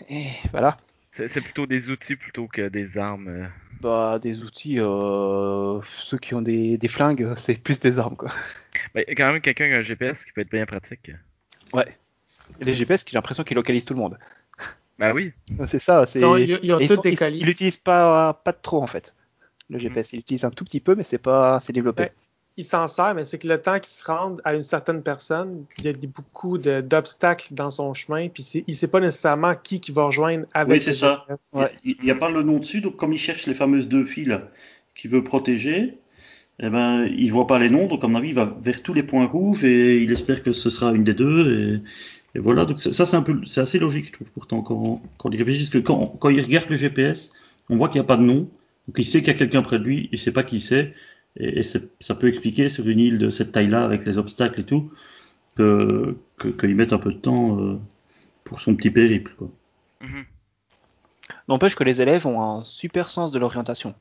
Et 0.10 0.28
voilà. 0.52 0.78
C'est 1.12 1.28
c'est 1.28 1.42
plutôt 1.42 1.66
des 1.66 1.90
outils 1.90 2.16
plutôt 2.16 2.48
que 2.48 2.70
des 2.70 2.98
armes. 2.98 3.28
euh. 3.28 3.48
Bah, 3.82 4.20
des 4.20 4.44
outils, 4.44 4.80
euh, 4.80 5.80
ceux 5.86 6.18
qui 6.18 6.34
ont 6.36 6.42
des, 6.42 6.78
des 6.78 6.88
flingues, 6.88 7.34
c'est 7.38 7.56
plus 7.56 7.80
des 7.80 7.98
armes, 8.00 8.16
quoi. 8.16 8.32
Mais 8.94 9.04
il 9.08 9.10
y 9.10 9.14
a 9.14 9.16
quand 9.16 9.32
même 9.32 9.42
quelqu'un 9.42 9.68
qui 9.68 9.74
a 9.74 9.78
un 9.78 9.82
GPS 9.82 10.24
qui 10.26 10.32
peut 10.32 10.42
être 10.42 10.52
bien 10.52 10.66
pratique. 10.66 11.12
Ouais. 11.74 11.98
Et 12.60 12.66
les 12.66 12.76
GPS, 12.76 13.06
j'ai 13.08 13.16
l'impression 13.16 13.44
qu'ils 13.44 13.56
localisent 13.56 13.86
tout 13.86 13.94
le 13.94 14.00
monde. 14.00 14.18
Bah 15.00 15.14
oui. 15.14 15.32
C'est 15.66 15.80
ça, 15.80 16.06
c'est. 16.06 16.20
Ils- 16.42 17.46
l'utilisent 17.46 17.78
pas, 17.78 18.34
pas 18.34 18.52
trop, 18.52 18.84
en 18.84 18.88
fait. 18.88 19.16
Le 19.70 19.80
GPS, 19.80 20.12
ils 20.12 20.18
l'utilisent 20.18 20.44
un 20.44 20.52
tout 20.52 20.66
petit 20.66 20.82
peu, 20.82 20.94
mais 20.96 21.04
c'est 21.04 21.18
pas, 21.20 21.60
c'est 21.62 21.72
développé. 21.72 22.04
Ouais. 22.04 22.14
Il 22.60 22.66
s'en 22.66 22.90
sert, 22.90 23.16
mais 23.16 23.24
c'est 23.24 23.38
que 23.38 23.48
le 23.48 23.62
temps 23.62 23.80
qu'il 23.80 23.88
se 23.88 24.04
rende 24.04 24.42
à 24.44 24.54
une 24.54 24.64
certaine 24.64 25.02
personne, 25.02 25.64
il 25.78 25.86
y 25.86 25.88
a 25.88 25.94
beaucoup 25.94 26.58
d'obstacles 26.58 27.54
dans 27.54 27.72
son 27.72 27.94
chemin, 27.94 28.28
puis 28.28 28.44
il 28.68 28.76
sait 28.76 28.90
pas 28.90 29.00
nécessairement 29.00 29.54
qui 29.56 29.80
qui 29.80 29.94
va 29.94 30.04
rejoindre 30.04 30.46
avec 30.54 30.74
Oui, 30.74 30.80
c'est 30.82 30.92
ça. 30.92 31.26
Il 31.86 31.96
n'y 32.04 32.12
a 32.12 32.16
pas 32.16 32.30
le 32.30 32.44
nom 32.44 32.60
dessus, 32.60 32.82
donc 32.82 32.98
comme 32.98 33.14
il 33.14 33.18
cherche 33.18 33.48
les 33.48 33.54
fameuses 33.54 33.88
deux 33.88 34.04
fils 34.04 34.38
qu'il 34.94 35.10
veut 35.10 35.24
protéger, 35.24 36.00
eh 36.60 36.70
ben, 36.70 37.06
il 37.06 37.32
voit 37.32 37.48
pas 37.48 37.60
les 37.60 37.70
noms, 37.70 37.88
donc 37.88 38.04
à 38.04 38.08
mon 38.10 38.18
avis, 38.18 38.30
il 38.30 38.36
va 38.36 38.54
vers 38.62 38.84
tous 38.84 38.94
les 38.94 39.04
points 39.04 39.26
rouges 39.26 39.64
et 39.64 40.04
il 40.04 40.12
espère 40.12 40.44
que 40.44 40.52
ce 40.52 40.70
sera 40.70 40.92
une 40.92 41.06
des 41.06 41.14
deux. 41.14 41.82
Et, 42.36 42.38
et 42.38 42.42
voilà, 42.42 42.66
donc 42.66 42.82
ça, 42.82 43.06
c'est 43.06 43.16
un 43.16 43.22
peu, 43.22 43.40
c'est 43.46 43.62
assez 43.62 43.80
logique, 43.80 44.08
je 44.08 44.12
trouve, 44.12 44.30
pourtant, 44.32 44.64
quand, 44.64 45.02
quand 45.18 45.30
il 45.32 45.38
réfléchit, 45.38 45.64
parce 45.64 45.70
que 45.70 45.78
quand, 45.78 46.18
quand 46.20 46.28
il 46.28 46.42
regarde 46.42 46.70
le 46.70 46.76
GPS, 46.76 47.32
on 47.70 47.78
voit 47.78 47.88
qu'il 47.88 48.02
n'y 48.02 48.06
a 48.06 48.08
pas 48.08 48.18
de 48.18 48.24
nom, 48.24 48.50
donc 48.90 48.98
il 48.98 49.06
sait 49.06 49.20
qu'il 49.20 49.30
y 49.30 49.36
a 49.36 49.36
quelqu'un 49.36 49.62
près 49.62 49.80
de 49.80 49.86
lui, 49.86 50.10
il 50.12 50.20
sait 50.20 50.34
pas 50.34 50.44
qui 50.44 50.60
c'est, 50.60 50.94
et, 51.38 51.60
et 51.60 51.64
c'est- 51.64 51.90
ça 52.02 52.16
peut 52.16 52.28
expliquer 52.28 52.70
sur 52.70 52.88
une 52.88 53.00
île 53.00 53.18
de 53.18 53.30
cette 53.30 53.52
taille-là, 53.52 53.84
avec 53.84 54.06
les 54.06 54.18
obstacles 54.18 54.62
et 54.62 54.66
tout, 54.66 54.92
que, 55.56 56.18
que, 56.38 56.50
qu'il 56.50 56.76
mette 56.76 56.94
un 56.94 57.00
peu 57.00 57.12
de 57.14 57.20
temps 57.20 57.60
euh, 57.60 57.78
pour 58.44 58.62
son 58.62 58.76
petit 58.76 58.92
périple, 58.92 59.34
quoi. 59.38 59.50
Mhm. 60.02 60.26
N'empêche 61.48 61.76
que 61.76 61.84
les 61.84 62.02
élèves 62.02 62.26
ont 62.28 62.42
un 62.42 62.64
super 62.64 63.10
sens 63.10 63.32
de 63.32 63.40
l'orientation. 63.40 63.94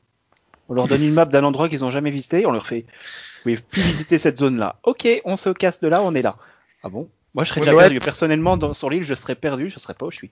On 0.67 0.73
leur 0.75 0.87
donne 0.87 1.03
une 1.03 1.13
map 1.13 1.25
d'un 1.25 1.43
endroit 1.43 1.67
qu'ils 1.67 1.79
n'ont 1.81 1.91
jamais 1.91 2.11
visité, 2.11 2.45
on 2.45 2.51
leur 2.51 2.67
fait 2.67 2.81
Vous 2.81 3.41
pouvez 3.43 3.57
plus 3.57 3.81
visiter 3.81 4.17
cette 4.19 4.37
zone-là. 4.37 4.77
Ok, 4.83 5.07
on 5.25 5.35
se 5.35 5.49
casse 5.49 5.79
de 5.81 5.87
là, 5.87 6.01
on 6.03 6.13
est 6.13 6.21
là. 6.21 6.37
Ah 6.83 6.89
bon? 6.89 7.09
Moi, 7.33 7.43
je 7.43 7.49
serais 7.49 7.61
Ouais, 7.61 7.65
déjà 7.65 7.75
ouais. 7.75 7.83
perdu. 7.83 7.99
Personnellement, 7.99 8.57
dans, 8.57 8.73
sur 8.73 8.89
l'île, 8.89 9.03
je 9.03 9.13
serais 9.15 9.35
perdu, 9.35 9.69
je 9.69 9.79
serais 9.79 9.93
pas 9.95 10.05
où 10.05 10.11
je 10.11 10.17
suis. 10.17 10.31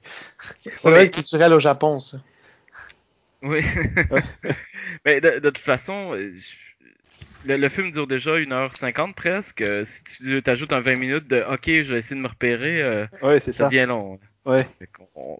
Doit 0.84 1.02
être 1.02 1.14
culturel 1.14 1.54
au 1.54 1.60
Japon, 1.60 2.00
ça. 2.00 2.20
Oui. 3.42 3.62
Mais 5.06 5.22
de, 5.22 5.40
de 5.40 5.50
toute 5.50 5.58
façon, 5.60 6.14
euh, 6.14 6.34
je- 6.36 6.54
le, 7.46 7.58
le 7.58 7.70
film 7.70 7.92
dure 7.92 8.08
déjà 8.08 8.38
1h50 8.40 9.16
presque. 9.16 9.62
Euh, 9.62 9.86
Si 9.86 10.04
tu 10.04 10.42
t'ajoutes 10.44 10.74
un 10.74 10.82
20 10.82 10.96
minutes 10.96 11.28
de 11.28 11.44
OK, 11.52 11.66
je 11.66 11.94
vais 11.94 12.00
essayer 12.00 12.16
de 12.16 12.22
me 12.22 12.28
repérer, 12.28 12.82
euh, 12.82 13.06
Ouais, 13.22 13.40
c'est 13.40 13.54
ça 13.54 13.66
devient 13.66 13.86
long. 13.88 14.20
Ouais. 14.46 14.68
On- 15.16 15.38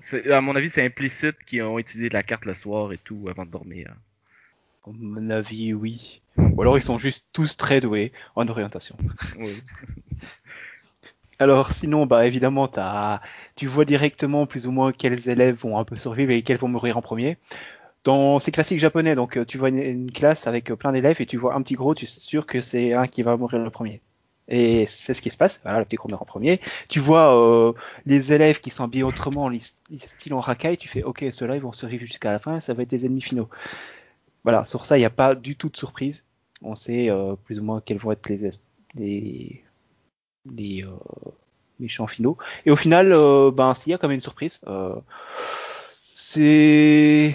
c'est- 0.00 0.30
à 0.30 0.40
mon 0.40 0.56
avis, 0.56 0.68
c'est 0.68 0.84
implicite 0.84 1.36
qu'ils 1.46 1.62
ont 1.62 1.78
utilisé 1.78 2.08
la 2.08 2.22
carte 2.22 2.44
le 2.44 2.54
soir 2.54 2.92
et 2.92 2.98
tout 2.98 3.26
avant 3.28 3.46
de 3.46 3.50
dormir. 3.50 3.94
À 4.86 4.90
mon 4.92 5.30
avis, 5.30 5.74
oui. 5.74 6.22
Ou 6.36 6.62
alors 6.62 6.78
ils 6.78 6.82
sont 6.82 6.98
juste 6.98 7.26
tous 7.32 7.56
très 7.56 7.80
doués 7.80 8.12
en 8.34 8.48
orientation. 8.48 8.96
Oui. 9.38 9.62
Alors 11.38 11.72
sinon, 11.72 12.04
bah 12.06 12.26
évidemment, 12.26 12.68
t'as, 12.68 13.20
tu 13.56 13.66
vois 13.66 13.84
directement 13.86 14.46
plus 14.46 14.66
ou 14.66 14.72
moins 14.72 14.92
quels 14.92 15.28
élèves 15.28 15.56
vont 15.56 15.78
un 15.78 15.84
peu 15.84 15.96
survivre 15.96 16.32
et 16.32 16.42
quels 16.42 16.58
vont 16.58 16.68
mourir 16.68 16.98
en 16.98 17.02
premier. 17.02 17.38
Dans 18.04 18.38
c'est 18.38 18.50
classique 18.50 18.78
japonais, 18.78 19.14
donc 19.14 19.36
euh, 19.36 19.44
tu 19.44 19.58
vois 19.58 19.68
une, 19.68 19.78
une 19.78 20.10
classe 20.12 20.46
avec 20.46 20.70
euh, 20.70 20.76
plein 20.76 20.92
d'élèves 20.92 21.20
et 21.20 21.26
tu 21.26 21.36
vois 21.36 21.54
un 21.54 21.62
petit 21.62 21.74
gros, 21.74 21.94
tu 21.94 22.04
es 22.06 22.08
sûr 22.08 22.46
que 22.46 22.62
c'est 22.62 22.94
un 22.94 23.06
qui 23.06 23.22
va 23.22 23.36
mourir 23.36 23.58
le 23.62 23.70
premier. 23.70 24.00
Et 24.48 24.86
c'est 24.88 25.14
ce 25.14 25.20
qui 25.22 25.30
se 25.30 25.36
passe. 25.36 25.60
Voilà, 25.62 25.78
le 25.80 25.84
petit 25.84 25.96
gros 25.96 26.08
meurt 26.08 26.22
en 26.22 26.24
premier. 26.24 26.60
Tu 26.88 26.98
vois 26.98 27.36
euh, 27.38 27.72
les 28.06 28.32
élèves 28.32 28.60
qui 28.60 28.70
sont 28.70 28.84
habillés 28.84 29.04
autrement, 29.04 29.48
les- 29.48 29.60
les 29.90 29.98
style 29.98 30.34
en 30.34 30.40
racaille, 30.40 30.76
tu 30.78 30.88
fais 30.88 31.02
OK, 31.04 31.24
ceux-là 31.30 31.56
ils 31.56 31.62
vont 31.62 31.72
survivre 31.72 32.04
jusqu'à 32.04 32.32
la 32.32 32.38
fin, 32.38 32.58
ça 32.60 32.72
va 32.74 32.82
être 32.82 32.92
les 32.92 33.04
ennemis 33.06 33.20
finaux. 33.22 33.48
Voilà, 34.44 34.64
sur 34.66 34.86
ça 34.86 34.96
il 34.98 35.00
n'y 35.02 35.06
a 35.06 35.10
pas 35.10 35.34
du 35.36 35.56
tout 35.56 35.68
de 35.70 35.76
surprise. 35.78 36.26
On 36.62 36.74
sait 36.76 37.10
euh, 37.10 37.36
plus 37.36 37.60
ou 37.60 37.64
moins 37.64 37.80
quels 37.82 37.98
vont 37.98 38.12
être 38.12 38.28
les 38.30 38.46
es- 38.46 38.50
les 38.96 39.64
les 40.54 40.84
euh, 40.84 40.90
méchants 41.80 42.06
finaux. 42.08 42.38
Et 42.66 42.70
au 42.70 42.76
final, 42.76 43.12
euh, 43.14 43.50
ben, 43.52 43.74
s'il 43.74 43.90
y 43.92 43.94
a 43.94 43.98
quand 43.98 44.08
même 44.08 44.16
une 44.16 44.20
surprise, 44.22 44.60
c'est 46.14 47.34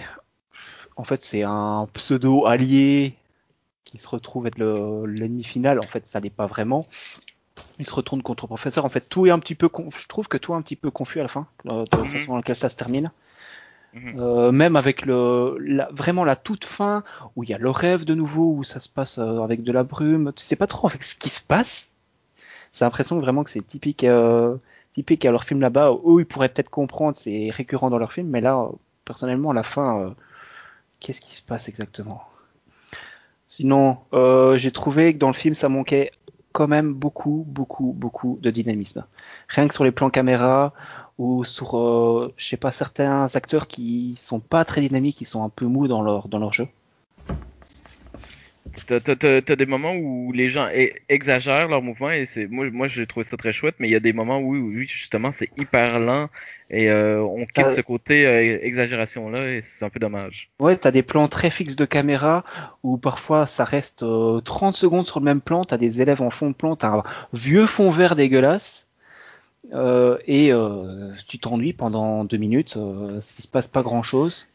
en 0.95 1.03
fait 1.03 1.21
c'est 1.21 1.43
un 1.43 1.87
pseudo 1.93 2.45
allié 2.45 3.15
qui 3.83 3.97
se 3.99 4.07
retrouve 4.07 4.47
être 4.47 4.57
le- 4.57 5.05
l'ennemi 5.05 5.43
final. 5.43 5.79
En 5.79 5.85
fait, 5.85 6.07
ça 6.07 6.19
l'est 6.19 6.29
pas 6.29 6.47
vraiment. 6.47 6.87
Il 7.77 7.85
se 7.85 7.93
retourne 7.93 8.21
contre 8.23 8.45
le 8.45 8.47
professeur. 8.47 8.83
En 8.85 8.89
fait, 8.89 9.01
tout 9.01 9.25
est 9.27 9.29
un 9.31 9.39
petit 9.39 9.55
peu, 9.55 9.69
je 9.89 10.07
trouve 10.07 10.27
que 10.27 10.37
tout 10.37 10.53
est 10.53 10.55
un 10.55 10.61
petit 10.61 10.75
peu 10.75 10.89
confus 10.91 11.19
à 11.19 11.23
la 11.23 11.29
fin, 11.29 11.45
euh, 11.67 11.83
de 11.83 11.97
la 11.97 12.03
Mhm. 12.03 12.09
façon 12.09 12.31
dans 12.31 12.37
laquelle 12.37 12.55
ça 12.57 12.69
se 12.69 12.75
termine. 12.75 13.11
Mhm. 13.93 14.19
Euh, 14.19 14.51
même 14.51 14.75
avec 14.75 15.05
le, 15.05 15.57
la, 15.59 15.87
vraiment 15.91 16.25
la 16.25 16.35
toute 16.35 16.65
fin 16.65 17.03
où 17.35 17.43
il 17.43 17.49
y 17.49 17.53
a 17.53 17.57
le 17.57 17.69
rêve 17.69 18.05
de 18.05 18.13
nouveau 18.13 18.53
où 18.57 18.63
ça 18.63 18.79
se 18.79 18.89
passe 18.89 19.17
euh, 19.19 19.39
avec 19.41 19.63
de 19.63 19.71
la 19.71 19.83
brume. 19.83 20.33
Tu 20.35 20.43
sais 20.43 20.55
pas 20.55 20.67
trop 20.67 20.87
avec 20.87 21.03
ce 21.03 21.15
qui 21.15 21.29
se 21.29 21.41
passe. 21.41 21.91
J'ai 22.73 22.83
l'impression 22.85 23.19
vraiment 23.19 23.43
que 23.43 23.49
c'est 23.49 23.65
typique, 23.65 24.03
euh, 24.03 24.55
typique 24.93 25.23
à 25.25 25.31
leur 25.31 25.43
film 25.43 25.61
là-bas. 25.61 25.91
Eux, 26.05 26.19
ils 26.21 26.25
pourraient 26.25 26.49
peut-être 26.49 26.69
comprendre, 26.69 27.15
c'est 27.15 27.49
récurrent 27.51 27.89
dans 27.89 27.97
leur 27.99 28.11
film, 28.11 28.27
mais 28.29 28.41
là, 28.41 28.67
personnellement, 29.05 29.51
à 29.51 29.53
la 29.53 29.63
fin, 29.63 29.99
euh, 30.01 30.09
qu'est-ce 31.05 31.21
qui 31.21 31.35
se 31.35 31.43
passe 31.43 31.69
exactement? 31.69 32.23
Sinon, 33.45 33.99
euh, 34.13 34.57
j'ai 34.57 34.71
trouvé 34.71 35.13
que 35.13 35.19
dans 35.19 35.27
le 35.27 35.35
film, 35.35 35.53
ça 35.53 35.69
manquait 35.69 36.09
quand 36.51 36.67
même 36.67 36.95
beaucoup, 36.95 37.43
beaucoup, 37.47 37.93
beaucoup 37.95 38.39
de 38.41 38.49
dynamisme. 38.49 39.05
Rien 39.47 39.67
que 39.67 39.73
sur 39.75 39.83
les 39.83 39.91
plans 39.91 40.09
caméra 40.09 40.73
ou 41.19 41.43
sur, 41.43 41.77
euh, 41.77 42.33
je 42.37 42.47
sais 42.47 42.57
pas, 42.57 42.71
certains 42.71 43.27
acteurs 43.35 43.67
qui 43.67 44.17
sont 44.19 44.39
pas 44.39 44.65
très 44.65 44.81
dynamiques, 44.81 45.17
qui 45.17 45.25
sont 45.25 45.43
un 45.43 45.49
peu 45.49 45.67
mous 45.67 45.87
dans 45.87 46.01
leur, 46.01 46.27
dans 46.27 46.39
leur 46.39 46.53
jeu. 46.53 46.67
T'as, 48.87 48.99
t'as- 48.99 49.55
des 49.55 49.65
moments 49.65 49.95
où 49.95 50.31
les 50.33 50.49
gens 50.49 50.67
exagèrent 51.07 51.67
leurs 51.69 51.81
mouvements 51.81 52.11
et 52.11 52.25
c'est 52.25 52.47
moi 52.47 52.69
moi 52.71 52.87
j'ai 52.87 53.07
trouvé 53.07 53.25
ça 53.25 53.37
très 53.37 53.53
chouette 53.53 53.75
mais 53.79 53.87
il 53.87 53.91
y 53.91 53.95
a 53.95 54.01
des 54.01 54.11
moments 54.11 54.39
où 54.39 54.53
oui 54.55 54.85
justement 54.87 55.31
c'est 55.33 55.49
hyper 55.57 55.99
lent 55.99 56.29
et 56.69 56.89
euh, 56.89 57.23
on 57.23 57.45
quitte 57.45 57.65
Euh, 57.67 57.75
ce 57.75 57.81
côté 57.81 58.25
euh, 58.25 58.59
exagération 58.61 59.29
là 59.29 59.47
et 59.49 59.61
c'est 59.61 59.85
un 59.85 59.89
peu 59.89 59.99
dommage. 59.99 60.49
Ouais, 60.59 60.75
t'as 60.75 60.91
des 60.91 61.03
plans 61.03 61.27
très 61.27 61.49
fixes 61.49 61.77
de 61.77 61.85
caméra 61.85 62.43
où 62.83 62.97
parfois 62.97 63.47
ça 63.47 63.63
reste 63.63 64.03
euh, 64.03 64.41
30 64.41 64.75
secondes 64.75 65.07
sur 65.07 65.19
le 65.19 65.25
même 65.25 65.41
plan, 65.41 65.63
t'as 65.63 65.77
des 65.77 66.01
élèves 66.01 66.21
en 66.21 66.29
fond 66.29 66.49
de 66.49 66.55
plan, 66.55 66.75
t'as 66.75 66.89
un 66.97 67.03
vieux 67.33 67.67
fond 67.67 67.91
vert 67.91 68.15
dégueulasse 68.17 68.89
euh, 69.73 70.17
et 70.27 70.51
euh, 70.53 71.11
tu 71.27 71.39
t'ennuies 71.39 71.73
pendant 71.73 72.23
deux 72.23 72.37
minutes, 72.37 72.75
euh, 72.77 73.15
il 73.17 73.43
se 73.43 73.47
passe 73.47 73.67
pas 73.67 73.81
grand 73.81 74.03
chose. 74.03 74.47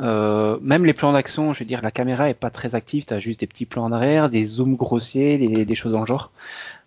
Euh, 0.00 0.58
même 0.60 0.84
les 0.84 0.94
plans 0.94 1.12
d'action, 1.12 1.52
je 1.52 1.60
veux 1.60 1.64
dire, 1.64 1.82
la 1.82 1.90
caméra 1.90 2.28
est 2.28 2.34
pas 2.34 2.50
très 2.50 2.74
active, 2.74 3.04
t'as 3.04 3.18
juste 3.20 3.40
des 3.40 3.46
petits 3.46 3.66
plans 3.66 3.84
en 3.84 3.92
arrière, 3.92 4.30
des 4.30 4.44
zooms 4.44 4.74
grossiers, 4.76 5.38
des, 5.38 5.64
des 5.64 5.74
choses 5.74 5.92
dans 5.92 6.00
le 6.00 6.06
genre. 6.06 6.32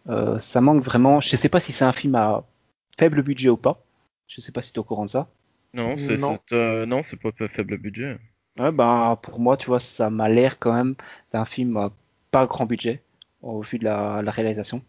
Euh, 0.10 0.38
ça 0.40 0.62
manque 0.62 0.84
vraiment. 0.84 1.20
Je 1.20 1.36
sais 1.36 1.50
pas 1.50 1.60
si 1.60 1.72
c'est 1.72 1.86
un 1.86 1.94
film 1.94 2.16
à 2.16 2.44
faible 2.98 3.22
budget 3.24 3.50
ou 3.50 3.58
pas. 3.58 3.82
Je 4.28 4.42
sais 4.42 4.52
pas 4.52 4.62
si 4.62 4.74
t'es 4.74 4.80
au 4.80 4.84
courant 4.84 5.06
de 5.06 5.10
ça. 5.10 5.28
Non 5.74 5.96
c'est 5.98 6.18
Non. 6.18 6.40
c'est, 6.50 6.56
euh, 6.56 6.86
non 6.86 7.04
c'est 7.04 7.20
pas 7.20 7.32
faible 7.50 7.78
budget. 7.78 8.18
Ouais, 8.58 8.72
ben, 8.72 9.18
pour 9.22 9.40
moi, 9.40 9.58
tu 9.58 9.68
vois, 9.68 9.80
ça 9.82 10.10
m'a 10.10 10.30
l'air 10.30 10.60
quand 10.60 10.74
même 10.74 10.96
d'un 11.34 11.46
film 11.46 11.76
à 11.78 11.92
pas 12.32 12.46
grand 12.46 12.66
budget 12.66 13.02
au 13.42 13.62
vu 13.62 13.78
de 13.80 13.84
la, 13.84 14.22
la 14.22 14.32
réalisation. 14.32 14.82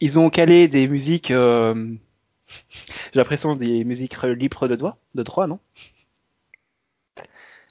Ils 0.00 0.18
ont 0.18 0.30
calé 0.30 0.68
des 0.68 0.86
musiques, 0.86 1.30
euh, 1.30 1.94
j'ai 2.68 3.18
l'impression 3.18 3.56
des 3.56 3.84
musiques 3.84 4.22
libres 4.22 4.68
de 4.68 4.74
droit, 4.76 4.98
de 5.14 5.22
droit, 5.22 5.46
non? 5.46 5.58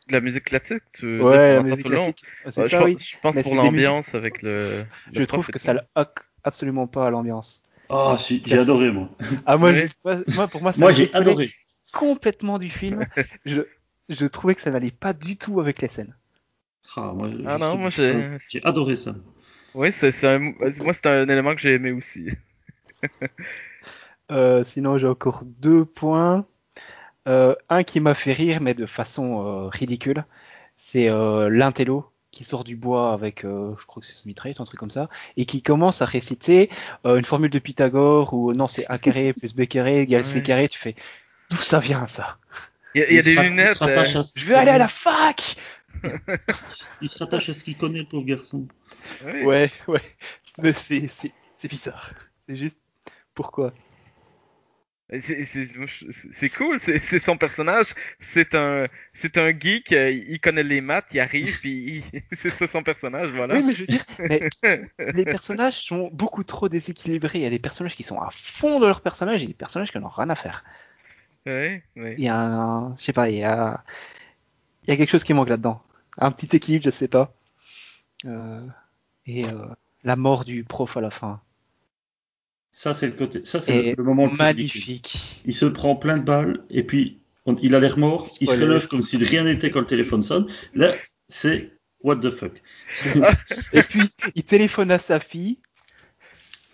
De 0.10 0.14
la 0.14 0.22
musique 0.22 0.46
classique 0.46 0.84
tu 0.94 1.06
veux 1.06 1.26
Ouais, 1.26 1.54
la 1.54 1.62
musique 1.62 1.86
classique. 1.88 2.24
C'est 2.50 2.64
Ouais, 2.64 2.70
ça, 2.70 2.80
je, 2.80 2.84
oui. 2.84 2.94
pense- 2.94 3.08
je 3.10 3.16
pense 3.22 3.36
Mais 3.36 3.44
pour 3.44 3.56
l'ambiance 3.56 4.16
avec 4.16 4.42
le, 4.42 4.86
Je 5.14 5.20
le 5.20 5.28
trouve 5.28 5.50
que 5.50 5.60
ça 5.60 5.74
le 5.74 5.82
hoque 5.96 6.20
absolument 6.44 6.88
pas 6.88 7.08
à 7.08 7.10
l'ambiance. 7.10 7.62
Ah, 7.90 8.16
si, 8.18 8.42
j'ai 8.46 8.60
adoré, 8.60 8.92
moi. 8.92 9.10
Ah, 9.46 9.58
moi, 9.58 9.72
Ouais. 9.72 9.88
je- 10.06 10.34
moi, 10.36 10.48
pour 10.48 10.62
moi, 10.62 10.74
ça 10.74 10.80
Moi, 10.82 10.92
j'ai 10.94 11.14
adoré. 11.14 11.52
complètement 11.94 12.58
du 12.58 12.70
film. 12.70 13.06
je, 13.46 13.62
je 14.10 14.26
trouvais 14.26 14.56
que 14.56 14.62
ça 14.62 14.72
n'allait 14.72 14.92
pas 14.92 15.14
du 15.14 15.38
tout 15.38 15.60
avec 15.60 15.82
les 15.82 15.88
scènes. 15.90 16.16
Ah, 16.96 17.14
moi, 17.14 17.30
Ah 17.46 17.58
non, 17.58 17.78
moi, 17.78 17.90
j'ai- 17.90 18.38
j'ai 18.48 18.64
adoré 18.66 18.96
ça. 18.96 19.16
Oui 19.74 19.92
c'est 19.92 20.12
c'est 20.12 20.28
un 20.28 20.40
moi 20.40 20.94
c'est 20.94 21.08
un 21.08 21.28
élément 21.28 21.56
que 21.56 21.62
j'ai 21.62 21.74
aimé 21.74 21.92
aussi. 21.92 22.28
Euh, 24.32 24.64
sinon, 24.64 24.98
j'ai 24.98 25.08
encore 25.08 25.44
deux 25.46 25.86
points. 25.86 26.46
Euh, 27.28 27.56
un 27.70 27.84
qui 27.84 28.00
m'a 28.00 28.14
fait 28.16 28.34
rire, 28.34 28.62
mais 28.62 28.74
de 28.74 28.86
façon 28.86 29.46
euh, 29.46 29.68
ridicule, 29.68 30.26
c'est 30.78 31.10
euh, 31.10 31.50
l'intello 31.50 32.10
qui 32.32 32.44
sort 32.44 32.64
du 32.64 32.76
bois 32.76 33.14
avec, 33.14 33.44
euh, 33.46 33.76
je 33.80 33.86
crois 33.86 34.02
que 34.02 34.08
c'est 34.08 34.14
son 34.14 34.28
mitraillette, 34.28 34.62
un 34.62 34.66
truc 34.66 34.80
comme 34.80 34.90
ça, 34.92 35.10
et 35.38 35.46
qui 35.46 35.62
commence 35.64 36.02
à 36.02 36.06
réciter 36.06 36.70
euh, 37.06 37.18
une 37.18 37.26
formule 37.26 37.50
de 37.50 37.60
Pythagore 37.60 38.34
ou 38.34 38.54
non, 38.54 38.68
c'est 38.68 38.86
A 38.90 38.98
carré 39.00 39.34
plus 39.34 39.54
B 39.54 39.66
carré 39.66 40.02
égale 40.02 40.24
C 40.24 40.42
carré. 40.42 40.68
Tu 40.70 40.80
fais 40.80 40.96
d'où 41.50 41.58
ça 41.58 41.80
vient 41.80 42.08
ça? 42.08 42.38
Il 42.94 43.02
y 43.02 43.04
a, 43.04 43.12
y 43.12 43.20
a 43.20 43.22
des 43.24 43.36
lunettes. 43.36 43.78
se 43.78 43.80
rattache 43.80 44.16
euh, 44.16 44.20
à 44.20 44.24
ce 44.24 44.34
Je 44.36 44.46
qu'il 44.46 44.46
veux 44.46 44.56
aller 44.56 44.72
à 44.72 44.78
connaît. 44.78 44.80
la 44.80 44.88
fac 44.88 45.56
Il 47.02 47.10
se 47.10 47.18
rattache 47.20 47.50
à 47.50 47.54
ce 47.54 47.64
qu'il 47.64 47.78
connaît, 47.78 48.00
le 48.00 48.08
pauvre 48.08 48.26
garçon. 48.26 48.68
oui. 49.22 49.32
Ouais, 49.42 49.72
ouais, 49.88 50.02
mais 50.58 50.74
c'est 50.74 51.08
c'est 51.10 51.34
c'est 51.58 51.68
bizarre. 51.70 52.12
C'est 52.48 52.56
juste 52.58 52.80
pourquoi? 53.36 53.74
C'est- 55.12 56.50
cool, 56.56 56.80
c'est 56.80 57.20
son 57.20 57.36
personnage. 57.38 57.96
C'est 58.20 58.54
un, 58.54 58.86
c'est 59.14 59.38
un 59.38 59.50
geek. 59.58 59.92
euh, 59.92 60.12
Il 60.12 60.40
connaît 60.40 60.64
les 60.64 60.82
maths, 60.82 61.08
il 61.12 61.20
arrive, 61.20 61.60
puis 61.60 62.04
c'est 62.32 62.50
ça 62.52 62.68
son 62.68 62.84
personnage, 62.84 63.30
voilà. 63.32 63.56
Oui, 63.56 63.64
mais 63.64 63.72
je 63.72 63.80
veux 63.80 63.88
dire, 63.88 64.04
mais 64.20 64.44
les 65.14 65.26
personnages 65.26 65.82
sont 65.84 66.10
beaucoup 66.14 66.44
trop 66.44 66.70
déséquilibrés. 66.70 67.40
Il 67.40 67.42
y 67.44 67.46
a 67.48 67.50
des 67.50 67.60
personnages 67.60 67.96
qui 67.96 68.04
sont 68.04 68.20
à 68.22 68.30
fond 68.32 68.80
de 68.80 68.86
leur 68.86 69.02
personnage 69.02 69.44
et 69.44 69.48
des 69.48 69.54
personnages 69.54 69.92
qui 69.92 69.98
n'en 69.98 70.06
ont 70.06 70.10
rien 70.10 70.30
à 70.30 70.36
faire. 70.36 70.64
Ouais, 71.46 71.84
ouais. 71.96 72.14
Il 72.18 72.24
y 72.24 72.28
a 72.28 72.38
un, 72.38 72.96
je 72.96 73.02
sais 73.02 73.14
pas, 73.14 73.30
il 73.30 73.38
y 73.38 73.44
a, 73.44 73.84
il 74.84 74.90
y 74.90 74.94
a 74.94 74.98
quelque 74.98 75.10
chose 75.12 75.24
qui 75.24 75.34
manque 75.34 75.50
là-dedans. 75.50 75.82
Un 76.18 76.32
petit 76.32 76.56
équilibre, 76.56 76.84
je 76.86 76.90
sais 76.90 77.08
pas. 77.08 77.34
Euh, 78.26 78.66
et 79.26 79.46
euh, 79.46 79.68
la 80.04 80.16
mort 80.16 80.46
du 80.46 80.64
prof 80.64 80.98
à 80.98 81.02
la 81.02 81.12
fin. 81.12 81.42
Ça, 82.72 82.94
c'est 82.94 83.08
le 83.08 83.14
côté. 83.14 83.42
Ça, 83.46 83.60
c'est 83.60 83.76
est 83.76 83.96
le 83.98 84.04
moment 84.04 84.24
le 84.24 84.30
plus 84.30 84.38
ridicule. 84.42 84.80
magnifique. 84.82 85.42
Il 85.46 85.56
se 85.56 85.66
prend 85.66 85.96
plein 85.96 86.18
de 86.18 86.24
balles 86.24 86.64
et 86.70 86.84
puis 86.84 87.20
on- 87.46 87.56
il 87.58 87.74
a 87.76 87.80
l'air 87.80 87.98
mort. 87.98 88.28
Il 88.42 88.48
se 88.50 88.54
relève 88.56 88.88
comme 88.88 89.02
si 89.02 89.18
de 89.18 89.26
rien 89.26 89.44
n'était 89.44 89.72
quand 89.72 89.80
le 89.82 89.86
téléphone 89.88 90.24
sonne. 90.24 90.48
Là, 90.76 90.94
c'est 91.28 91.72
what 92.02 92.18
the 92.18 92.30
fuck. 92.30 92.54
Et 93.74 93.84
puis, 93.84 94.02
il 94.36 94.44
téléphone 94.44 94.92
à 94.92 95.00
sa 95.00 95.20
fille. 95.20 95.58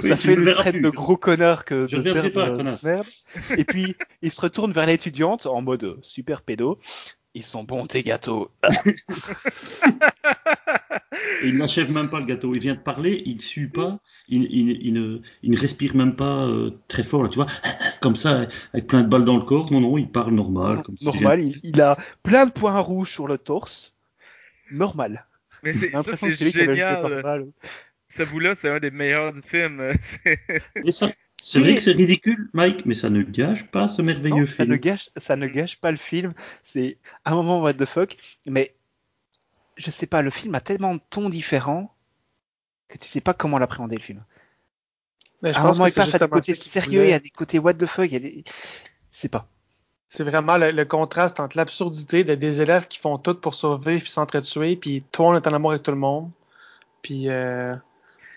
Oui, 0.02 0.10
ça 0.10 0.18
fait 0.18 0.36
ne 0.36 0.42
le 0.42 0.54
trait 0.54 0.74
de 0.74 0.90
gros 0.90 1.16
connard 1.18 1.64
que 1.64 1.88
Je 1.88 1.96
de 1.96 2.02
reviendrai 2.10 2.30
père 2.30 2.50
pas, 2.50 2.56
connasse. 2.58 2.84
merde. 2.84 3.06
Et 3.58 3.64
puis, 3.64 3.96
il 4.22 4.30
se 4.32 4.42
retourne 4.42 4.74
vers 4.74 4.86
l'étudiante 4.86 5.46
en 5.46 5.62
mode 5.62 5.86
euh, 5.86 5.98
super 6.02 6.42
pédo. 6.42 6.78
Ils 7.34 7.44
sont 7.44 7.64
bons 7.64 7.86
tes 7.88 8.04
gâteaux. 8.04 8.52
Et 11.44 11.48
il 11.50 11.58
n'achève 11.58 11.92
même 11.92 12.10
pas 12.10 12.20
le 12.20 12.26
gâteau. 12.26 12.54
Il 12.56 12.62
vient 12.62 12.76
de 12.76 12.80
parler, 12.80 13.22
il 13.26 13.36
ne 13.36 13.42
sue 13.42 13.70
pas, 13.70 14.00
il, 14.28 14.44
il- 14.52 14.86
il 14.86 14.94
ne, 14.94 15.20
il 15.44 15.52
ne 15.52 15.58
respire 15.58 15.96
même 15.96 16.16
pas 16.16 16.46
euh, 16.48 16.72
très 16.88 17.04
fort, 17.04 17.24
là, 17.24 17.30
tu 17.30 17.36
vois, 17.36 17.48
comme 18.02 18.16
ça, 18.16 18.48
avec 18.74 18.88
plein 18.88 19.04
de 19.04 19.08
balles 19.10 19.26
dans 19.26 19.38
le 19.38 19.44
corps. 19.44 19.72
Non, 19.72 19.80
non, 19.82 19.98
il 19.98 20.10
parle 20.10 20.34
normal. 20.34 20.84
Comme 20.84 20.98
si 20.98 21.06
Normal, 21.06 21.42
il, 21.42 21.60
il 21.64 21.82
a 21.82 21.98
plein 22.24 22.46
de 22.46 22.52
points 22.52 22.80
rouges 22.80 23.12
sur 23.12 23.28
le 23.28 23.38
torse. 23.38 23.94
Normal. 24.72 25.26
Mais 25.64 25.74
c'est 25.74 25.92
génial. 26.52 27.22
par. 27.22 27.40
Ce 28.10 28.24
bout-là, 28.24 28.56
c'est 28.56 28.70
un 28.70 28.80
des 28.80 28.92
meilleurs 28.92 29.34
du 29.34 29.42
film. 29.42 29.92
C'est- 30.02 30.40
Et 30.86 30.92
ça, 30.92 31.12
c'est 31.42 31.60
vrai 31.60 31.76
que 31.76 31.82
c'est 31.82 31.92
ridicule, 31.92 32.50
Mike, 32.54 32.86
mais 32.86 32.96
ça 32.96 33.10
ne 33.10 33.22
gâche 33.22 33.70
pas 33.72 33.88
ce 33.88 34.02
merveilleux 34.02 34.36
Non, 34.38 34.46
ça 34.48 34.54
film. 34.54 34.72
ne 34.72 34.76
gâche, 34.78 35.10
ça 35.18 35.36
ne 35.36 35.48
gâche 35.48 35.76
pas 35.78 35.92
le 35.92 35.98
film. 35.98 36.34
C'est 36.64 36.98
un 37.26 37.36
moment 37.36 37.62
what 37.62 37.74
the 37.74 37.86
fuck, 37.86 38.16
mais 38.48 38.74
je 39.76 39.92
sais 39.92 40.08
pas, 40.08 40.22
le 40.22 40.32
film 40.32 40.56
a 40.56 40.62
tellement 40.62 40.96
de 40.96 41.02
tons 41.10 41.30
différents 41.30 41.94
que 42.88 42.98
tu 42.98 43.08
sais 43.08 43.22
pas 43.22 43.34
comment 43.34 43.58
l'appréhender 43.58 43.96
le 43.98 44.02
film. 44.02 44.24
Mais 45.42 45.54
je 45.54 45.58
à 45.58 45.62
un 45.62 45.66
pense 45.66 45.78
moment, 45.78 45.86
que 45.86 45.92
il 45.92 45.94
c'est 45.94 46.02
passe 46.02 46.16
à 46.16 46.20
des 46.20 46.28
côtés 46.30 46.56
sérieux, 46.56 47.06
il 47.06 47.10
y 47.10 47.14
a 47.14 47.20
des 47.20 47.30
côtés 47.30 47.60
what 47.60 47.74
the 47.76 47.86
fuck, 47.86 48.06
il 48.06 48.14
y 48.14 48.16
a 48.16 48.20
des, 48.20 48.44
c'est 49.12 49.30
pas. 49.30 49.48
C'est 50.08 50.24
vraiment 50.24 50.58
le, 50.58 50.72
le 50.72 50.86
contraste 50.86 51.40
entre 51.40 51.58
l'absurdité 51.58 52.24
de 52.24 52.36
des 52.36 52.62
élèves 52.62 52.88
qui 52.88 53.00
font 53.00 53.18
tout 53.18 53.36
pour 53.36 53.56
survivre 53.56 54.02
puis 54.02 54.12
s'entretuer, 54.12 54.76
puis 54.76 55.04
tout 55.12 55.24
le 55.24 55.28
monde 55.30 55.44
est 55.44 55.48
en 55.48 55.54
amour 55.54 55.72
avec 55.72 55.84
tout 55.84 55.92
le 55.92 55.98
monde, 55.98 56.30
puis 57.02 57.30
euh, 57.30 57.76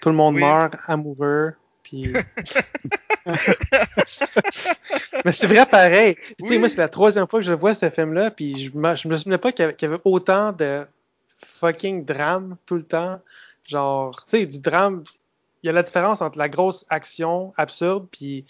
tout 0.01 0.09
le 0.09 0.15
monde 0.17 0.35
Oui. 0.37 0.41
meurt 0.41 0.75
amoureux, 0.87 1.55
puis. 1.83 2.13
Mais 5.25 5.33
c'est 5.33 5.47
vrai 5.47 5.67
pareil. 5.67 6.17
Tu 6.17 6.47
sais, 6.47 6.53
Oui. 6.55 6.59
moi 6.59 6.69
c'est 6.69 6.79
la 6.79 6.89
troisième 6.89 7.27
fois 7.29 7.41
que 7.41 7.47
je 7.47 7.53
vois 7.53 7.75
ce 7.75 7.91
film-là, 7.91 8.31
puis 8.31 8.59
je 8.59 8.77
me, 8.77 8.95
je 8.95 9.09
me 9.09 9.17
souvenais 9.17 9.39
pas 9.39 9.51
y, 9.51 9.53
qu'il 9.53 9.67
y 9.83 9.85
avait 9.85 10.01
autant 10.05 10.53
de 10.53 10.87
fucking 11.45 12.05
drame 12.05 12.57
tout 12.67 12.77
le 12.77 12.83
temps. 12.83 13.21
Genre, 13.67 14.17
tu 14.25 14.31
sais, 14.31 14.47
du 14.47 14.61
drame. 14.61 15.05
Il 15.63 15.67
y 15.67 15.71
a 15.71 15.73
la 15.73 15.83
différence 15.83 16.23
entre 16.23 16.39
la 16.39 16.49
grosse 16.49 16.87
action 16.89 17.53
absurde, 17.57 18.07
puis 18.13 18.45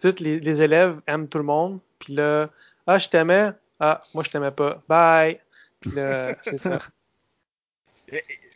tous 0.00 0.20
les, 0.20 0.40
les 0.40 0.62
élèves 0.62 1.00
aiment 1.06 1.28
tout 1.28 1.38
le 1.38 1.44
monde, 1.44 1.80
puis 1.98 2.14
là, 2.14 2.48
ah, 2.86 2.98
je 2.98 3.08
t'aimais, 3.10 3.50
ah, 3.78 4.00
moi 4.14 4.24
je 4.24 4.30
t'aimais 4.30 4.50
pas, 4.50 4.82
bye. 4.88 5.38
Puis 5.80 5.90
là, 5.90 6.34
c'est 6.40 6.58
ça. 6.58 6.78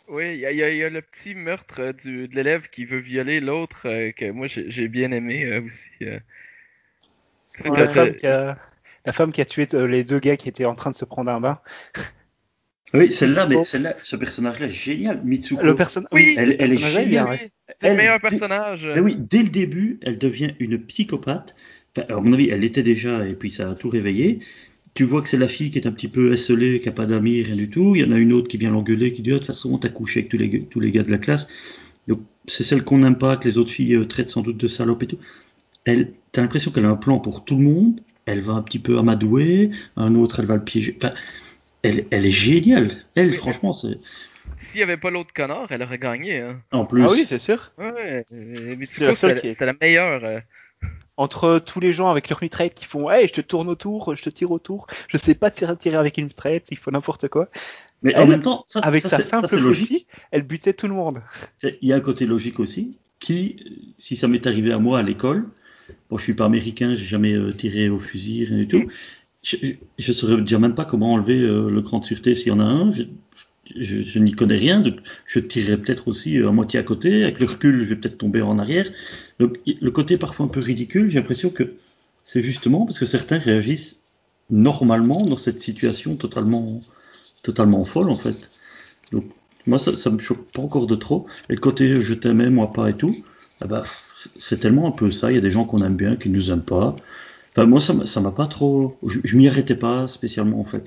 Oui, 0.09 0.35
il 0.35 0.41
y, 0.41 0.47
a- 0.47 0.51
y 0.53 0.78
y 0.78 0.91
le 0.91 1.03
petit 1.03 1.35
meurtre 1.35 1.93
du, 1.93 2.26
de 2.26 2.35
l'élève 2.35 2.68
qui 2.70 2.85
veut 2.85 2.99
violer 2.99 3.41
l'autre 3.41 3.87
euh, 3.87 4.11
que 4.12 4.31
moi 4.31 4.47
j'ai 4.49 4.89
bien 4.89 5.12
aimé 5.12 5.45
euh, 5.45 5.62
aussi. 5.62 5.91
euh. 6.03 6.18
Ouais. 7.64 7.78
la, 7.78 7.89
femme 7.89 8.12
qui 8.12 8.26
a, 8.26 8.59
la 9.05 9.12
femme 9.12 9.33
qui 9.33 9.41
a 9.41 9.45
tué 9.45 9.68
euh, 9.74 9.87
les 9.87 10.03
deux 10.03 10.18
gars 10.18 10.37
qui 10.37 10.49
étaient 10.49 10.64
en 10.64 10.74
train 10.74 10.91
de 10.91 10.97
se 10.97 11.05
prendre 11.05 11.31
un 11.31 11.41
bain. 11.41 11.61
Oui, 12.93 13.11
celle-là, 13.11 13.47
mais 13.47 13.55
Bon. 13.57 13.62
celle-là, 13.64 13.95
ce 14.03 14.16
personnage-là 14.16 14.66
est 14.66 14.70
génial. 14.72 15.20
Mitsuko. 15.24 15.62
Le 15.62 15.76
personnage, 15.76 16.09
Oui, 16.12 16.34
elle, 16.36 16.57
elle 16.59 16.72
est 16.72 16.76
géniale. 16.76 17.09
bien, 17.09 17.26
oui, 17.30 17.36
c'est 17.38 17.45
le 17.82 17.88
Elle, 17.91 17.97
meilleur 17.97 18.18
dès- 18.20 18.28
personnage. 18.28 18.88
Mais 18.95 19.01
oui, 19.01 19.16
dès 19.18 19.43
le 19.45 19.49
début, 19.49 19.99
elle 20.03 20.18
devient 20.18 20.51
une 20.59 20.78
psychopathe. 20.78 21.55
Enfin, 21.97 22.07
à 22.14 22.20
mon 22.20 22.32
avis, 22.32 22.49
elle 22.51 22.61
l'était 22.61 22.82
déjà, 22.82 23.26
et 23.28 23.34
puis 23.34 23.51
ça 23.51 23.70
a 23.70 23.74
tout 23.74 23.91
réveillé. 23.91 24.41
Tu 24.95 25.05
vois 25.05 25.22
que 25.22 25.28
c'est 25.28 25.36
la 25.38 25.47
fille 25.47 25.70
qui 25.70 25.78
est 25.78 25.86
un 25.86 25.93
petit 25.93 26.09
peu 26.09 26.32
esselée, 26.32 26.80
qui 26.80 26.86
n'a 26.86 26.93
pas 26.93 27.07
d'amis, 27.07 27.43
rien 27.43 27.55
du 27.55 27.70
tout. 27.70 27.95
Il 27.95 28.03
y 28.03 28.05
en 28.05 28.11
a 28.11 28.18
une 28.18 28.32
autre 28.32 28.49
qui 28.49 28.57
vient 28.57 28.70
l'engueuler, 28.72 29.12
qui 29.12 29.22
dit 29.22 29.30
Ah, 29.30 29.34
De 29.34 29.38
toute 29.38 29.47
façon, 29.47 29.78
t'as 29.78 29.88
couché 29.88 30.20
avec 30.20 30.30
tous 30.30 30.36
les, 30.38 30.49
gars- 30.49 30.59
tous 30.68 30.80
les 30.80 30.91
gars 30.91 31.05
de 31.05 31.11
la 31.12 31.18
classe. 31.18 31.47
Donc, 32.09 32.20
c'est 32.47 32.64
celle 32.64 32.82
qu'on 32.82 32.99
n'aime 32.99 33.18
pas, 33.18 33.36
que 33.36 33.47
les 33.47 33.57
autres 33.59 33.70
filles 33.70 33.95
euh, 33.95 34.05
traitent 34.05 34.30
sans 34.32 34.43
doute 34.43 34.57
de 34.57 34.66
salope 34.66 35.05
et 35.05 35.07
tout. 35.07 35.18
Elle, 35.84 36.12
t'as 36.32 36.43
l'impression 36.43 36.72
qu'elle 36.72 36.86
a 36.86 36.91
un 36.91 36.97
plan 36.97 37.20
pour 37.20 37.45
tout 37.45 37.57
le 37.57 37.62
monde. 37.62 38.01
Elle 38.26 38.41
va 38.41 38.55
un 38.55 38.62
petit 38.62 38.80
peu 38.80 38.99
amadouer. 38.99 39.70
Un 39.97 40.16
autre, 40.16 40.41
elle 40.41 40.47
va 40.47 40.57
le 40.57 40.64
piéger. 40.64 40.97
Enfin, 41.01 41.14
elle, 41.83 42.07
elle 42.11 42.26
est 42.26 42.31
géniale. 42.31 42.91
Elle, 43.14 43.33
franchement, 43.35 43.72
c'est. 43.72 43.99
S'il 44.59 44.76
n'y 44.78 44.83
avait 44.83 44.97
pas 44.99 45.11
l'autre 45.11 45.33
connard, 45.33 45.68
elle 45.70 45.83
aurait 45.83 45.99
gagné. 45.99 46.39
Hein. 46.41 46.61
En 46.70 46.85
plus. 46.85 47.03
Ah 47.05 47.11
oui, 47.11 47.24
c'est 47.28 47.39
sûr. 47.39 47.72
Ouais, 47.78 48.24
C'est 48.31 49.05
la 49.05 49.12
est- 49.45 49.61
la 49.61 49.74
meilleure. 49.81 50.24
euh. 50.24 50.41
Entre 51.16 51.59
tous 51.59 51.81
les 51.81 51.93
gens 51.93 52.09
avec 52.11 52.28
leur 52.31 52.39
mitraillette 52.43 52.74
qui 52.74 52.87
font, 52.87 53.11
hey, 53.11 53.28
je 53.28 53.35
te 53.35 53.41
tourne 53.43 53.68
autour, 53.68 54.16
je 54.16 54.22
te 54.22 54.31
tire 54.31 54.51
autour, 54.53 54.87
je 55.09 55.18
sais 55.18 55.35
pas 55.35 55.51
tirer, 55.51 55.76
tirer 55.76 55.97
avec 55.97 56.16
une 56.16 56.24
mitraillette, 56.26 56.68
il 56.70 56.78
faut 56.78 56.91
n'importe 56.91 57.28
quoi. 57.28 57.49
mais 58.03 58.16
en 58.16 58.26
même 58.26 58.41
temps, 58.41 58.64
ça, 58.66 58.81
Avec 58.81 59.03
ça, 59.03 59.11
sa 59.11 59.16
ça, 59.18 59.24
simple 59.24 59.49
c'est 59.51 59.59
logique. 59.61 60.07
elle 60.31 60.43
butait 60.43 60.72
tout 60.72 60.89
le 60.89 60.95
monde. 60.95 61.20
C'est- 61.59 61.76
Il 61.83 61.89
y 61.89 61.93
a 61.93 61.97
un 61.97 62.01
côté 62.01 62.24
logique 62.24 62.59
aussi, 62.59 62.97
qui, 63.18 63.93
si 63.99 64.16
ça 64.16 64.28
m'est 64.28 64.47
arrivé 64.47 64.72
à 64.72 64.78
moi 64.78 64.99
à 65.01 65.03
l'école, 65.03 65.45
bon, 66.09 66.16
je 66.16 66.24
suis 66.24 66.33
pas 66.35 66.47
américain, 66.47 66.95
j'ai 66.95 67.05
jamais 67.05 67.35
euh, 67.35 67.53
tiré 67.53 67.91
au 67.91 67.99
fusil, 67.99 68.47
rien 68.47 68.57
du 68.57 68.68
tout, 68.68 68.91
je, 69.43 69.57
je 69.99 70.12
saurais 70.12 70.41
dire 70.43 70.61
même 70.61 70.74
pas 70.74 70.84
comment 70.84 71.12
enlever 71.14 71.41
euh, 71.41 71.70
le 71.70 71.82
cran 71.82 71.99
de 72.01 72.05
sûreté 72.05 72.34
s'il 72.34 72.49
y 72.49 72.51
en 72.51 72.61
a 72.61 72.64
un, 72.64 72.91
je, 72.91 74.18
n'y 74.18 74.32
connais 74.32 74.57
rien, 74.57 74.82
je 75.26 75.41
tirerais 75.41 75.76
peut-être 75.76 76.09
aussi 76.09 76.38
euh, 76.38 76.49
à 76.49 76.53
moitié 76.53 76.78
à 76.78 76.82
côté, 76.82 77.22
avec 77.22 77.41
le 77.41 77.47
recul, 77.47 77.84
je 77.84 77.91
vais 77.91 77.97
peut-être 77.97 78.18
tomber 78.18 78.43
en 78.43 78.59
arrière. 78.59 78.91
Donc 79.38 79.59
le 79.66 79.91
côté 79.91 80.18
parfois 80.18 80.47
un 80.47 80.49
peu 80.49 80.61
ridicule, 80.61 81.09
j'ai 81.09 81.20
l'impression 81.20 81.51
que 81.51 81.74
c'est 82.24 82.41
justement 82.43 82.84
parce 82.86 82.99
que 82.99 83.07
certains 83.07 83.38
réagissent 83.38 84.05
normalement 84.51 85.22
dans 85.22 85.36
cette 85.36 85.61
situation 85.61 86.16
totalement, 86.16 86.82
totalement 87.43 87.84
folle 87.84 88.11
en 88.11 88.16
fait. 88.16 88.51
Donc 89.12 89.24
moi 89.66 89.78
ça, 89.78 89.97
ça 89.97 90.11
me 90.11 90.18
choque 90.18 90.51
pas 90.53 90.62
encore 90.62 90.86
de 90.86 90.97
trop. 90.97 91.26
Et 91.49 91.55
le 91.55 91.61
côté 91.61 92.01
je 92.01 92.14
t'aimais, 92.14 92.51
moi 92.51 92.72
pas 92.72 92.91
et 92.91 92.97
tout, 92.97 93.14
pff, 93.61 94.28
c'est 94.36 94.61
tellement 94.61 94.86
un 94.88 94.93
peu 94.93 95.11
ça. 95.11 95.30
Il 95.30 95.36
y 95.36 95.38
a 95.38 95.41
des 95.41 95.51
gens 95.51 95.64
qu'on 95.64 95.78
aime 95.78 95.97
bien, 95.97 96.16
qui 96.16 96.28
nous 96.28 96.51
aiment 96.51 96.62
pas. 96.62 96.97
Enfin 97.53 97.66
moi 97.66 97.80
ça 97.80 97.92
m'a- 97.94 98.07
ça 98.07 98.20
m'a 98.20 98.30
pas 98.32 98.46
trop, 98.46 98.96
je, 99.07 99.20
je 99.24 99.36
m'y 99.36 99.48
arrêtais 99.48 99.74
pas 99.76 100.09
spécialement 100.09 100.61
en 100.61 100.64
fait. 100.64 100.84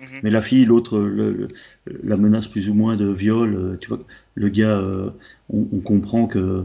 Mhm. 0.00 0.06
Mais 0.22 0.30
la 0.30 0.42
fille, 0.42 0.64
l'autre, 0.66 0.98
le- 0.98 1.32
le- 1.32 1.48
la 2.04 2.16
menace 2.16 2.48
plus 2.48 2.68
ou 2.68 2.74
moins 2.74 2.96
de 2.96 3.06
viol, 3.10 3.54
euh, 3.54 3.76
tu 3.80 3.88
vois, 3.88 4.00
le 4.34 4.48
gars, 4.50 4.76
euh, 4.78 5.10
on, 5.50 5.66
on 5.72 5.80
comprend 5.80 6.26
que 6.26 6.64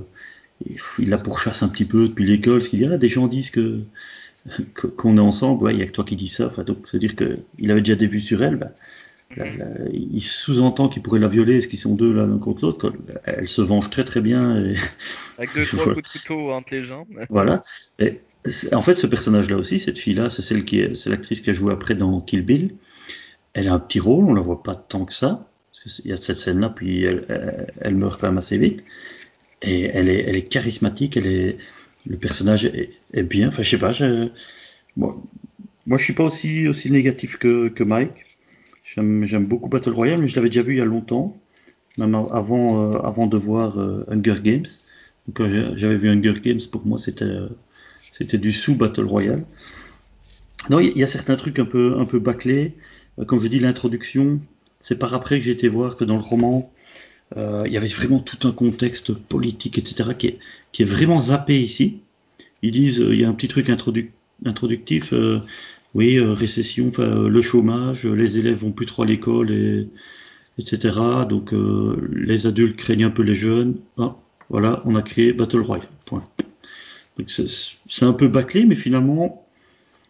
il 0.99 1.09
la 1.09 1.17
pourchasse 1.17 1.63
un 1.63 1.69
petit 1.69 1.85
peu 1.85 2.07
depuis 2.07 2.25
l'école, 2.25 2.61
ce 2.63 2.69
qu'il 2.69 2.79
dit, 2.79 2.85
ah, 2.85 2.97
des 2.97 3.07
gens 3.07 3.27
disent 3.27 3.49
que 3.51 3.81
qu'on 4.97 5.17
est 5.17 5.21
ensemble, 5.21 5.63
ouais, 5.63 5.73
il 5.73 5.79
y 5.79 5.83
a 5.83 5.85
que 5.85 5.91
toi 5.91 6.03
qui 6.03 6.15
dis 6.15 6.27
ça, 6.27 6.47
enfin, 6.47 6.63
donc, 6.63 6.77
c'est-à-dire 6.85 7.15
que 7.15 7.37
il 7.59 7.69
avait 7.71 7.81
déjà 7.81 7.95
des 7.95 8.07
vues 8.07 8.21
sur 8.21 8.41
elle, 8.43 8.55
bah, 8.55 8.71
la- 9.37 9.45
la- 9.45 9.89
il 9.91 10.21
sous-entend 10.21 10.89
qu'il 10.89 11.01
pourrait 11.01 11.19
la 11.19 11.27
violer, 11.27 11.57
est-ce 11.57 11.67
qu'ils 11.67 11.79
sont 11.79 11.95
deux 11.95 12.13
l'un 12.13 12.37
contre 12.37 12.63
l'autre, 12.63 12.93
elle 13.25 13.47
se 13.47 13.61
venge 13.61 13.89
très 13.89 14.03
très 14.05 14.21
bien, 14.21 14.63
et 14.63 14.75
Avec 15.37 15.53
deux, 15.55 15.65
trois 15.65 15.93
coups 15.93 16.13
de 16.13 16.19
couteau 16.19 16.51
entre 16.51 16.73
les 16.73 16.83
jambes. 16.83 17.07
voilà. 17.29 17.63
Et 17.99 18.19
en 18.71 18.81
fait, 18.81 18.95
ce 18.95 19.07
personnage-là 19.07 19.57
aussi, 19.57 19.79
cette 19.79 19.97
fille-là, 19.97 20.29
c'est 20.29 20.41
celle 20.41 20.65
qui 20.65 20.79
est, 20.79 20.95
c'est 20.95 21.09
l'actrice 21.09 21.41
qui 21.41 21.49
a 21.49 21.53
joué 21.53 21.71
après 21.73 21.95
dans 21.95 22.21
Kill 22.21 22.41
Bill. 22.41 22.75
Elle 23.53 23.67
a 23.67 23.73
un 23.73 23.79
petit 23.79 23.99
rôle, 23.99 24.25
on 24.25 24.33
la 24.33 24.41
voit 24.41 24.63
pas 24.63 24.75
tant 24.75 25.05
que 25.05 25.13
ça, 25.13 25.47
parce 25.71 25.97
qu'il 26.01 26.09
y 26.09 26.13
a 26.13 26.17
cette 26.17 26.37
scène-là, 26.37 26.69
puis 26.69 27.03
elle, 27.03 27.25
elle, 27.29 27.73
elle 27.81 27.95
meurt 27.95 28.19
quand 28.19 28.27
même 28.27 28.37
assez 28.37 28.57
vite. 28.57 28.83
Et 29.61 29.83
elle 29.83 30.09
est, 30.09 30.23
elle 30.27 30.37
est 30.37 30.43
charismatique, 30.47 31.17
elle 31.17 31.27
est, 31.27 31.57
le 32.07 32.17
personnage 32.17 32.65
est, 32.65 32.91
est 33.13 33.23
bien. 33.23 33.49
Enfin, 33.49 33.61
je 33.61 33.69
sais 33.69 33.77
pas, 33.77 33.93
je, 33.93 34.29
bon, 34.97 35.21
moi, 35.85 35.97
je 35.97 36.03
suis 36.03 36.13
pas 36.13 36.23
aussi, 36.23 36.67
aussi 36.67 36.91
négatif 36.91 37.37
que, 37.37 37.67
que 37.67 37.83
Mike. 37.83 38.30
J'aime 38.95 39.45
beaucoup 39.47 39.69
Battle 39.69 39.91
Royale, 39.91 40.19
mais 40.19 40.27
je 40.27 40.35
l'avais 40.35 40.49
déjà 40.49 40.61
vu 40.63 40.73
il 40.73 40.77
y 40.77 40.81
a 40.81 40.85
longtemps, 40.85 41.37
même 41.97 42.15
avant, 42.15 42.91
euh, 42.91 42.99
avant 42.99 43.27
de 43.27 43.37
voir 43.37 43.79
euh, 43.79 44.05
Hunger 44.09 44.35
Games. 44.43 44.65
Donc, 45.27 45.35
quand 45.37 45.49
j'ai- 45.49 45.77
j'avais 45.77 45.95
vu 45.95 46.09
Hunger 46.09 46.33
Games, 46.41 46.59
pour 46.71 46.85
moi, 46.85 46.99
c'était 46.99 47.25
euh, 47.25 47.47
du 48.33 48.51
sous 48.51 48.75
Battle 48.75 49.05
Royale. 49.05 49.45
Non, 50.69 50.79
il 50.79 50.95
y, 50.97 51.03
a 51.03 51.07
certains 51.07 51.35
trucs 51.35 51.57
un 51.57 51.65
peu, 51.65 51.97
un 51.99 52.05
peu 52.05 52.19
bâclés. 52.19 52.75
Euh, 53.19 53.25
Comme 53.25 53.39
je 53.39 53.47
dis, 53.47 53.59
l'introduction, 53.59 54.39
c'est 54.79 54.99
par 54.99 55.13
après 55.13 55.39
que 55.39 55.45
j'ai 55.45 55.51
été 55.51 55.67
voir 55.69 55.95
que 55.95 56.03
dans 56.03 56.15
le 56.17 56.21
roman, 56.21 56.71
euh, 57.37 57.63
il 57.65 57.71
y 57.73 57.77
avait 57.77 57.87
vraiment 57.87 58.19
tout 58.19 58.47
un 58.47 58.51
contexte 58.51 59.13
politique, 59.13 59.77
etc., 59.77 60.13
qui 60.17 60.27
est, 60.27 60.39
qui 60.71 60.83
est 60.83 60.85
vraiment 60.85 61.19
zappé 61.19 61.59
ici. 61.59 62.01
Ils 62.61 62.71
disent, 62.71 63.01
euh, 63.01 63.13
il 63.13 63.21
y 63.21 63.25
a 63.25 63.29
un 63.29 63.33
petit 63.33 63.47
truc 63.47 63.69
introduc- 63.69 64.11
introductif, 64.45 65.13
euh, 65.13 65.39
oui, 65.93 66.17
euh, 66.17 66.33
récession, 66.33 66.91
euh, 66.99 67.27
le 67.27 67.41
chômage, 67.41 68.05
euh, 68.05 68.13
les 68.13 68.37
élèves 68.37 68.59
vont 68.59 68.71
plus 68.71 68.85
trop 68.85 69.03
à 69.03 69.05
l'école, 69.05 69.51
et, 69.51 69.89
etc. 70.57 70.97
Donc 71.29 71.53
les 72.11 72.47
adultes 72.47 72.77
craignent 72.77 73.05
un 73.05 73.11
peu 73.11 73.23
les 73.23 73.35
jeunes. 73.35 73.77
Ah, 73.97 74.15
voilà, 74.49 74.81
on 74.85 74.95
a 74.95 75.01
créé 75.01 75.33
Battle 75.33 75.61
Royale. 75.61 75.87
Point. 76.05 76.23
C'est 77.27 78.05
un 78.05 78.13
peu 78.13 78.27
bâclé, 78.27 78.65
mais 78.65 78.75
finalement, 78.75 79.47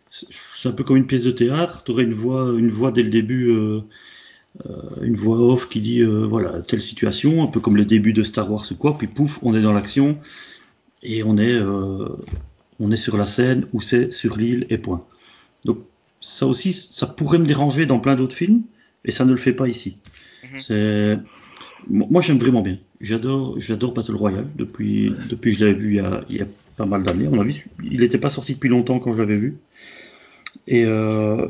c'est 0.09 0.69
un 0.69 0.71
peu 0.71 0.83
comme 0.83 0.97
une 0.97 1.07
pièce 1.07 1.23
de 1.23 1.31
théâtre. 1.31 1.83
Tu 1.83 1.91
aurais 1.91 2.03
une 2.03 2.13
voix, 2.13 2.91
dès 2.91 3.03
le 3.03 3.09
début, 3.09 3.51
une 5.01 5.15
voix 5.15 5.37
off 5.37 5.69
qui 5.69 5.81
dit 5.81 6.03
voilà 6.03 6.61
telle 6.61 6.81
situation, 6.81 7.43
un 7.43 7.47
peu 7.47 7.59
comme 7.59 7.77
le 7.77 7.85
début 7.85 8.13
de 8.13 8.23
Star 8.23 8.51
Wars 8.51 8.65
ou 8.71 8.75
quoi. 8.75 8.97
Puis 8.97 9.07
pouf, 9.07 9.39
on 9.43 9.55
est 9.55 9.61
dans 9.61 9.73
l'action 9.73 10.17
et 11.03 11.23
on 11.23 11.37
est 11.37 11.59
on 12.79 12.91
est 12.91 12.97
sur 12.97 13.17
la 13.17 13.27
scène 13.27 13.67
ou 13.73 13.81
c'est 13.81 14.11
sur 14.11 14.37
l'île 14.37 14.65
et 14.69 14.77
point. 14.77 15.05
Donc 15.65 15.79
ça 16.19 16.45
aussi, 16.45 16.73
ça 16.73 17.07
pourrait 17.07 17.39
me 17.39 17.45
déranger 17.45 17.85
dans 17.85 17.99
plein 17.99 18.15
d'autres 18.15 18.35
films 18.35 18.61
et 19.05 19.11
ça 19.11 19.25
ne 19.25 19.31
le 19.31 19.37
fait 19.37 19.53
pas 19.53 19.67
ici. 19.67 19.97
Mhm. 20.69 21.23
Moi 21.87 22.21
j'aime 22.21 22.37
vraiment 22.37 22.61
bien. 22.61 22.77
J'adore 22.99 23.59
j'adore 23.59 23.93
Battle 23.93 24.15
Royale 24.15 24.45
depuis 24.55 25.11
depuis 25.29 25.53
que 25.53 25.59
je 25.59 25.65
l'avais 25.65 25.79
vu 25.79 25.89
il 25.89 25.95
y 25.95 25.99
a, 25.99 26.23
il 26.29 26.37
y 26.37 26.41
a 26.41 26.45
pas 26.77 26.85
mal 26.85 27.03
d'années. 27.03 27.27
On 27.31 27.39
a 27.39 27.43
vu 27.43 27.65
il 27.83 28.01
n'était 28.01 28.19
pas 28.19 28.29
sorti 28.29 28.53
depuis 28.53 28.69
longtemps 28.69 28.99
quand 28.99 29.13
je 29.13 29.17
l'avais 29.17 29.37
vu. 29.37 29.57
Et 30.67 30.85
euh, 30.85 31.47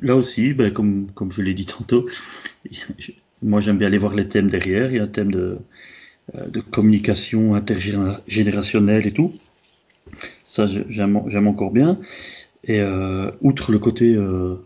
là 0.00 0.14
aussi, 0.14 0.52
ben, 0.52 0.72
comme 0.72 1.10
comme 1.12 1.32
je 1.32 1.42
l'ai 1.42 1.54
dit 1.54 1.66
tantôt, 1.66 2.08
moi 3.42 3.60
j'aime 3.60 3.78
bien 3.78 3.88
aller 3.88 3.98
voir 3.98 4.14
les 4.14 4.28
thèmes 4.28 4.50
derrière. 4.50 4.90
Il 4.90 4.96
y 4.96 5.00
a 5.00 5.04
un 5.04 5.08
thème 5.08 5.32
de 5.32 5.58
euh, 6.36 6.46
de 6.46 6.60
communication 6.60 7.54
intergénérationnelle 7.54 9.06
et 9.06 9.12
tout. 9.12 9.34
Ça 10.44 10.66
j'aime 10.66 11.46
encore 11.48 11.72
bien. 11.72 11.98
Et 12.64 12.80
euh, 12.80 13.30
outre 13.40 13.72
le 13.72 13.78
côté 13.78 14.14
euh, 14.14 14.56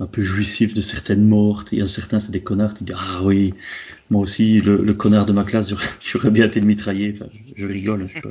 un 0.00 0.06
peu 0.06 0.22
jouissif 0.22 0.74
de 0.74 0.80
certaines 0.80 1.26
morts, 1.26 1.64
il 1.72 1.78
y 1.78 1.82
a 1.82 1.88
certains 1.88 2.18
c'est 2.20 2.32
des 2.32 2.42
connards 2.42 2.74
qui 2.74 2.84
disent 2.84 2.96
ah 2.98 3.20
oui, 3.22 3.54
moi 4.10 4.22
aussi 4.22 4.60
le, 4.60 4.82
le 4.82 4.94
connard 4.94 5.26
de 5.26 5.32
ma 5.32 5.44
classe 5.44 5.72
j'aurais- 6.04 6.30
bien 6.30 6.46
été 6.46 6.60
le 6.60 6.66
mitrailler. 6.66 7.14
Enfin, 7.14 7.30
je, 7.56 7.66
rigole, 7.66 8.02
je 8.06 8.12
suis 8.12 8.20
pas, 8.20 8.30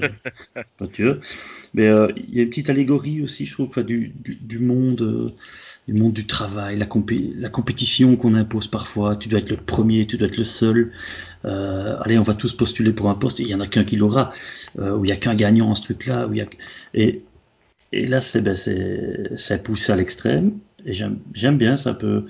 pas 0.78 0.88
tueur. 0.88 1.20
Mais 1.74 1.88
euh, 1.88 2.08
il 2.18 2.36
y 2.36 2.40
a 2.40 2.44
une 2.44 2.50
petite 2.50 2.70
allégorie 2.70 3.22
aussi, 3.24 3.46
je 3.46 3.54
trouve, 3.54 3.68
enfin, 3.70 3.84
du, 3.84 4.10
du, 4.24 4.36
du 4.36 4.60
monde, 4.60 5.02
euh, 5.02 5.32
du 5.88 5.94
monde 5.94 6.14
du 6.14 6.26
travail, 6.26 6.78
la, 6.78 6.86
compé 6.86 7.34
la 7.38 7.50
compétition 7.50 8.16
qu'on 8.18 8.36
impose 8.36 8.68
parfois. 8.68 9.16
Tu 9.16 9.30
dois 9.30 9.40
être 9.40 9.50
le 9.52 9.58
premier, 9.58 10.06
tu 10.08 10.18
dois 10.18 10.28
être 10.28 10.38
le 10.38 10.44
seul. 10.44 10.92
Euh, 11.46 11.98
allez, 12.02 12.18
on 12.18 12.24
va 12.24 12.34
tous 12.34 12.54
postuler 12.54 12.92
pour 12.94 13.10
un 13.10 13.16
poste 13.16 13.40
il 13.40 13.48
y 13.48 13.56
en 13.56 13.60
a 13.60 13.68
qu'un 13.68 13.84
qui 13.84 13.96
l'aura. 13.98 14.32
Euh, 14.80 14.96
où 14.98 15.06
il 15.06 15.10
y 15.10 15.12
a 15.12 15.18
qu'un 15.18 15.36
gagnant 15.36 15.70
en 15.70 15.76
ce 15.76 15.84
truc-là. 15.84 16.28
Où 16.28 16.34
il 16.34 16.38
y 16.40 16.42
a 16.42 16.48
et 16.94 17.24
et 18.04 18.06
là, 18.08 18.22
c'est 18.22 18.42
ben, 18.42 18.56
c'est 18.56 19.64
poussé 19.64 19.92
à 19.92 19.96
l'extrême. 19.96 20.60
Et 20.86 20.94
j'aime 20.94 21.20
j'aime 21.34 21.58
bien, 21.58 21.78
ça 21.78 21.94
peut. 21.94 22.26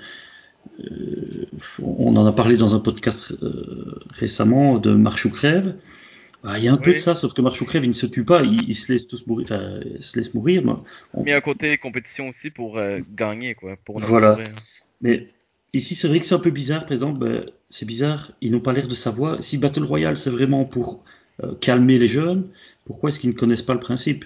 euh, 0.79 1.45
on 1.81 2.15
en 2.15 2.25
a 2.25 2.31
parlé 2.31 2.57
dans 2.57 2.75
un 2.75 2.79
podcast 2.79 3.31
euh, 3.43 3.99
récemment 4.09 4.77
de 4.79 4.91
Marche 4.91 5.25
ou 5.25 5.29
crève. 5.29 5.75
Ah, 6.43 6.59
Il 6.59 6.63
y 6.63 6.67
a 6.67 6.73
un 6.73 6.77
peu 6.77 6.93
de 6.93 6.99
ça, 6.99 7.15
sauf 7.15 7.33
que 7.33 7.41
Marche 7.41 7.61
ou 7.61 7.65
crève, 7.65 7.83
il 7.83 7.89
ne 7.89 7.93
se 7.93 8.05
tue 8.05 8.23
pas, 8.23 8.43
il, 8.43 8.69
il 8.69 8.75
se 8.75 8.91
laisse 8.91 9.07
tous 9.07 9.25
mourir, 9.25 9.45
enfin, 9.49 9.79
il 9.97 10.03
se 10.03 10.17
laisse 10.17 10.33
mourir. 10.33 10.61
Mais, 10.63 10.73
on- 11.13 11.25
un 11.25 11.41
côté 11.41 11.77
compétition 11.77 12.29
aussi 12.29 12.49
pour 12.51 12.77
euh, 12.77 12.99
gagner, 13.15 13.55
quoi. 13.55 13.75
Pour 13.83 13.99
Voilà. 13.99 14.31
mourir. 14.31 14.49
mais 15.01 15.27
ici, 15.73 15.95
c'est 15.95 16.07
vrai 16.07 16.19
que 16.19 16.25
c'est 16.25 16.35
un 16.35 16.39
peu 16.39 16.51
bizarre, 16.51 16.83
par 16.85 16.93
exemple, 16.93 17.19
ben, 17.19 17.45
c'est 17.69 17.85
bizarre, 17.85 18.31
ils 18.41 18.51
n'ont 18.51 18.59
pas 18.59 18.73
l'air 18.73 18.87
de 18.87 18.95
savoir. 18.95 19.43
Si 19.43 19.57
Battle 19.57 19.83
Royale, 19.83 20.17
c'est 20.17 20.29
vraiment 20.29 20.65
pour 20.65 21.03
calmer 21.61 21.97
les 21.99 22.07
jeunes, 22.07 22.47
pourquoi 22.85 23.09
est-ce 23.09 23.19
qu'ils 23.19 23.31
ne 23.31 23.35
connaissent 23.35 23.61
pas 23.61 23.73
le 23.73 23.79
principe? 23.81 24.23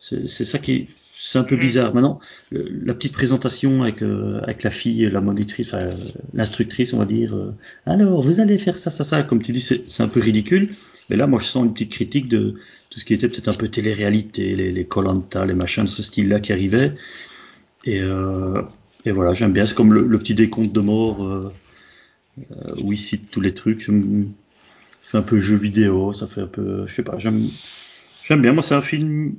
C'est 0.00 0.44
ça 0.44 0.58
qui 0.58 0.72
est, 0.72 0.86
c'est 1.12 1.38
un 1.38 1.44
peu 1.44 1.56
Mhm. 1.56 1.60
bizarre. 1.60 1.94
Maintenant, 1.94 2.20
le- 2.50 2.68
la 2.84 2.94
petite 2.94 3.12
présentation 3.12 3.82
avec, 3.82 4.02
euh, 4.02 4.40
avec 4.42 4.62
la 4.62 4.70
fille, 4.70 5.08
la 5.10 5.20
monitrice, 5.20 5.66
enfin, 5.68 5.88
l'instructrice, 6.34 6.92
on 6.92 6.98
va 6.98 7.04
dire, 7.06 7.34
euh, 7.34 7.52
alors, 7.86 8.22
vous 8.22 8.38
allez 8.40 8.58
faire 8.58 8.76
ça, 8.78 8.90
ça, 8.90 9.04
ça, 9.04 9.22
comme 9.22 9.42
tu 9.42 9.52
dis, 9.52 9.60
c'est 9.60 10.02
un 10.02 10.08
peu 10.08 10.20
ridicule. 10.20 10.68
Mais 11.10 11.16
là, 11.16 11.26
moi, 11.26 11.40
je 11.40 11.46
sens 11.46 11.64
une 11.64 11.72
petite 11.72 11.90
critique 11.90 12.28
de 12.28 12.54
tout 12.90 13.00
ce 13.00 13.04
qui 13.04 13.14
était 13.14 13.28
peut-être 13.28 13.48
un 13.48 13.52
peu 13.54 13.68
télé-réalité, 13.68 14.54
les, 14.56 14.70
les 14.72 14.84
Koh-Lanta, 14.84 15.44
les 15.46 15.54
machins 15.54 15.84
de 15.84 15.88
ce 15.88 16.02
style-là 16.02 16.40
qui 16.40 16.52
arrivaient. 16.52 16.92
Et, 17.84 18.00
euh, 18.00 18.62
et 19.04 19.10
voilà, 19.12 19.34
j'aime 19.34 19.52
bien. 19.52 19.66
C'est 19.66 19.74
comme 19.74 19.92
le, 19.94 20.06
le 20.06 20.18
petit 20.18 20.34
décompte 20.34 20.72
de 20.72 20.80
mort 20.80 21.52
où 22.82 22.92
il 22.92 22.98
cite 22.98 23.30
tous 23.30 23.40
les 23.40 23.54
trucs. 23.54 23.82
Ça 23.82 23.92
fait 25.02 25.18
un 25.18 25.22
peu 25.22 25.40
jeu 25.40 25.56
vidéo, 25.56 26.12
ça 26.12 26.26
fait 26.26 26.42
un 26.42 26.46
peu, 26.46 26.86
je 26.86 26.94
sais 26.94 27.02
pas, 27.02 27.18
j'aime, 27.18 27.40
j'aime 28.24 28.42
bien. 28.42 28.52
Moi, 28.52 28.62
c'est 28.62 28.74
un 28.74 28.82
film 28.82 29.34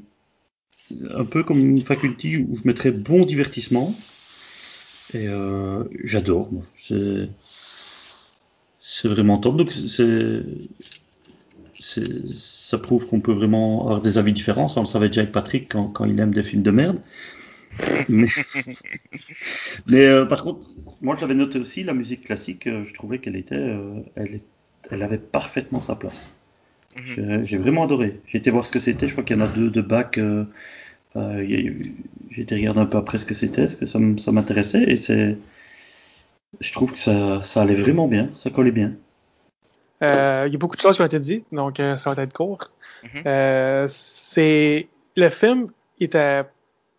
un 1.14 1.26
peu 1.26 1.44
comme 1.44 1.60
une 1.60 1.82
faculty 1.82 2.38
où 2.38 2.56
je 2.56 2.62
mettrais 2.66 2.92
bon 2.92 3.26
divertissement. 3.26 3.96
Et 5.14 5.28
euh, 5.28 5.84
j'adore. 6.04 6.50
C'est, 6.78 7.30
vraiment 9.06 9.38
top. 9.38 9.58
Donc, 9.58 9.72
ça 11.80 12.78
prouve 12.78 13.08
qu'on 13.08 13.22
peut 13.22 13.34
vraiment 13.34 13.84
avoir 13.84 14.02
des 14.02 14.18
avis 14.18 14.34
différents. 14.34 14.68
Ça, 14.68 14.80
on 14.80 14.84
le 14.84 14.90
savait 14.90 15.08
déjà 15.08 15.22
avec 15.22 15.32
Patrick 15.32 15.70
quand, 15.70 16.06
il 16.06 16.20
aime 16.20 16.34
des 16.34 16.44
films 16.44 16.64
de 16.64 16.72
merde. 16.72 17.00
Mais, 18.10 18.28
euh, 20.08 20.26
par 20.26 20.44
contre, 20.44 20.68
moi 21.02 21.16
je 21.16 21.22
l'avais 21.22 21.36
noté 21.36 21.60
aussi, 21.60 21.84
la 21.84 21.94
musique 21.94 22.24
classique, 22.24 22.66
euh, 22.66 22.84
je 22.84 22.92
trouvais 22.94 23.20
qu'elle 23.20 23.36
était, 23.36 23.78
elle 24.16 25.04
avait 25.04 25.20
parfaitement 25.20 25.80
sa 25.80 25.96
place. 25.96 26.32
Mhm. 26.98 27.44
J'ai 27.44 27.58
vraiment 27.58 27.84
adoré. 27.84 28.20
J'ai 28.28 28.38
été 28.38 28.50
voir 28.50 28.66
ce 28.66 28.72
que 28.72 28.80
c'était, 28.80 29.08
je 29.08 29.14
crois 29.14 29.24
qu'il 29.24 29.38
y 29.38 29.40
en 29.40 29.44
a 29.44 29.48
deux 29.48 29.70
de 29.70 29.82
bac. 29.82 30.18
euh, 30.18 30.46
euh, 31.16 31.46
J'ai 32.30 32.42
été 32.42 32.56
regarder 32.56 32.80
un 32.80 32.86
peu 32.86 32.98
après 32.98 33.18
ce 33.18 33.26
que 33.26 33.34
c'était, 33.34 33.68
ce 33.68 33.76
que 33.76 33.86
ça 33.86 34.32
m'intéressait, 34.32 34.84
et 34.84 34.98
c'est. 34.98 35.38
Je 36.60 36.72
trouve 36.72 36.94
que 36.94 37.00
ça, 37.00 37.42
ça 37.42 37.62
allait 37.62 37.76
vraiment 37.76 38.08
bien, 38.08 38.30
ça 38.36 38.50
collait 38.50 38.72
bien. 38.72 38.94
Euh, 40.04 40.44
il 40.48 40.54
y 40.54 40.56
a 40.56 40.60
beaucoup 40.60 40.76
de 40.76 40.82
choses 40.82 40.96
qui 40.96 41.02
ont 41.02 41.06
été 41.06 41.20
dites, 41.20 41.46
donc 41.52 41.80
euh, 41.80 41.98
ça 41.98 42.14
va 42.14 42.24
être 42.24 42.34
court. 42.34 42.72
Mhm. 43.04 43.24
Euh, 43.26 43.86
c'est 43.90 44.88
le 45.16 45.30
film 45.30 45.70
était 46.00 46.44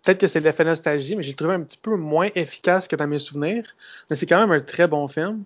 peut-être 0.03 0.19
que 0.19 0.27
c'est 0.27 0.41
l'effet 0.41 0.65
nostalgie, 0.65 1.15
mais 1.17 1.23
j'ai 1.23 1.35
trouvé 1.35 1.55
un 1.55 1.61
petit 1.61 1.79
peu 1.79 1.97
moins 1.97 2.29
efficace 2.35 2.89
que 2.89 2.97
dans 2.97 3.07
mes 3.07 3.19
souvenirs. 3.19 3.77
Mais 4.11 4.17
c'est 4.17 4.27
quand 4.27 4.41
même 4.41 4.51
un 4.51 4.61
très 4.61 4.89
bon 4.89 5.07
film. 5.07 5.45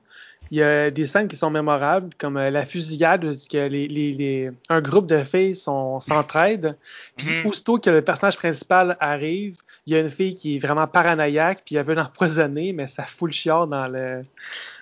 Il 0.53 0.59
y 0.59 0.62
a 0.62 0.90
des 0.90 1.07
scènes 1.07 1.28
qui 1.28 1.36
sont 1.36 1.48
mémorables, 1.50 2.11
comme 2.18 2.36
euh, 2.36 2.50
la 2.50 2.66
fusillade, 2.66 3.24
où 3.24 3.30
que 3.30 3.57
les, 3.68 3.88
les, 3.88 4.12
les- 4.12 4.50
un 4.68 4.82
groupe 4.82 5.07
de 5.07 5.24
filles 5.24 5.55
s'entraident. 5.57 6.76
Puis 7.16 7.28
Mhm. 7.30 7.46
aussitôt 7.46 7.78
que 7.78 7.88
le 7.88 8.03
personnage 8.03 8.36
principal 8.36 8.96
arrive, 9.00 9.57
il 9.86 9.94
y 9.94 9.96
a 9.96 10.00
une 10.00 10.11
fille 10.11 10.34
qui 10.34 10.57
est 10.57 10.59
vraiment 10.59 10.86
paranoïaque, 10.86 11.62
puis 11.64 11.76
elle 11.76 11.86
veut 11.86 11.94
l'empoisonner, 11.94 12.72
mais 12.74 12.86
ça 12.86 13.03
fout 13.05 13.30
le 13.30 13.32
chiard 13.32 13.66
dans 13.66 13.88
le, 13.88 14.24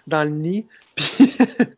dans 0.08 0.24
le 0.24 0.30
nid. 0.30 0.66
Puis, 0.96 1.28
puis 1.28 1.68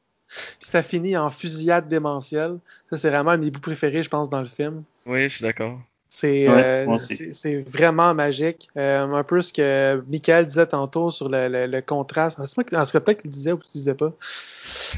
ça 0.60 0.82
finit 0.82 1.14
en 1.16 1.28
fusillade 1.28 1.86
démentielle. 1.88 2.56
Ça, 2.88 2.96
c'est 2.96 3.10
vraiment 3.10 3.32
un 3.32 3.38
de 3.38 3.44
mes 3.44 3.50
bouts 3.50 3.60
préférés, 3.60 4.02
je 4.02 4.08
pense, 4.08 4.30
dans 4.30 4.40
le 4.40 4.46
film. 4.46 4.82
Oui, 5.04 5.24
je 5.24 5.34
suis 5.36 5.42
d'accord. 5.42 5.78
C'est 6.14 6.46
Ouais, 6.46 6.86
euh, 6.86 6.98
c'est- 7.32 7.66
vraiment 7.70 8.12
magique. 8.14 8.68
Euh, 8.76 9.10
un 9.14 9.24
peu 9.24 9.40
ce 9.40 9.50
que 9.50 10.04
Michael 10.08 10.44
disait 10.44 10.66
tantôt 10.66 11.10
sur 11.10 11.30
le, 11.30 11.48
le, 11.48 11.66
le 11.66 11.80
contraste. 11.80 12.38
En 12.38 12.44
tout 12.44 12.62
cas, 12.64 12.84
peut-être 12.84 13.22
qu'il 13.22 13.30
disait 13.30 13.52
ou 13.52 13.56
qu'il 13.56 13.70
le 13.74 13.78
disait 13.78 13.94
pas. 13.94 14.12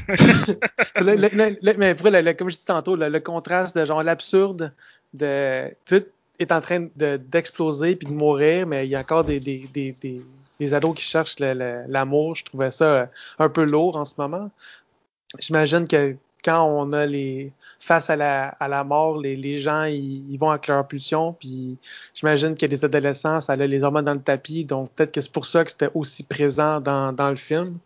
Le- 1.01 1.77
mais 1.77 1.95
pour 1.95 2.11
comme 2.37 2.49
je 2.49 2.57
dis 2.57 2.65
tantôt, 2.65 2.97
le, 2.97 3.19
contraste 3.21 3.77
de 3.77 3.85
genre 3.85 4.03
l'absurde 4.03 4.73
de 5.13 5.73
tout 5.85 6.03
est 6.37 6.51
en 6.51 6.59
train 6.59 6.87
de- 6.97 7.15
d'exploser 7.15 7.95
puis 7.95 8.07
de 8.09 8.13
mourir, 8.13 8.67
mais 8.67 8.85
il 8.85 8.89
y 8.89 8.95
a 8.95 8.99
encore 8.99 9.23
des, 9.23 9.39
des, 9.39 9.69
des, 9.73 9.95
des, 10.01 10.21
des 10.59 10.73
ados 10.73 10.95
qui 10.95 11.05
cherchent 11.05 11.39
l'amour. 11.39 12.35
Je 12.35 12.43
trouvais 12.43 12.71
ça 12.71 12.85
euh, 12.85 13.05
un 13.39 13.47
peu 13.47 13.63
lourd 13.63 13.95
en 13.95 14.03
ce 14.03 14.15
moment. 14.17 14.51
J'imagine 15.39 15.87
que 15.87 16.17
quand 16.45 16.63
on 16.63 16.93
a 16.93 17.07
les 17.07 17.51
face 17.79 18.09
à 18.09 18.15
la, 18.15 18.49
à 18.49 18.67
la 18.67 18.83
mort, 18.83 19.19
les, 19.19 19.35
les 19.35 19.57
gens 19.57 19.83
ils, 19.85 20.37
vont 20.37 20.51
avec 20.51 20.67
leur 20.67 20.87
pulsion, 20.87 21.33
puis 21.33 21.77
j'imagine 22.13 22.55
que 22.55 22.65
les 22.67 22.85
adolescents, 22.85 23.41
ça 23.41 23.53
a 23.53 23.55
les 23.55 23.83
hormones 23.83 24.05
dans 24.05 24.13
le 24.13 24.21
tapis, 24.21 24.63
donc 24.63 24.91
peut-être 24.91 25.11
que 25.11 25.21
c'est 25.21 25.31
pour 25.31 25.45
ça 25.45 25.65
que 25.65 25.71
c'était 25.71 25.89
aussi 25.95 26.23
présent 26.23 26.79
dans, 26.79 27.11
dans 27.11 27.29
le 27.29 27.35
film. 27.35 27.77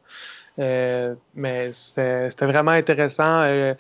Euh, 0.60 1.16
mais 1.36 1.72
c'était 1.72 2.30
vraiment 2.41 2.72
intéressant. 2.72 3.43
Euh, 3.43 3.74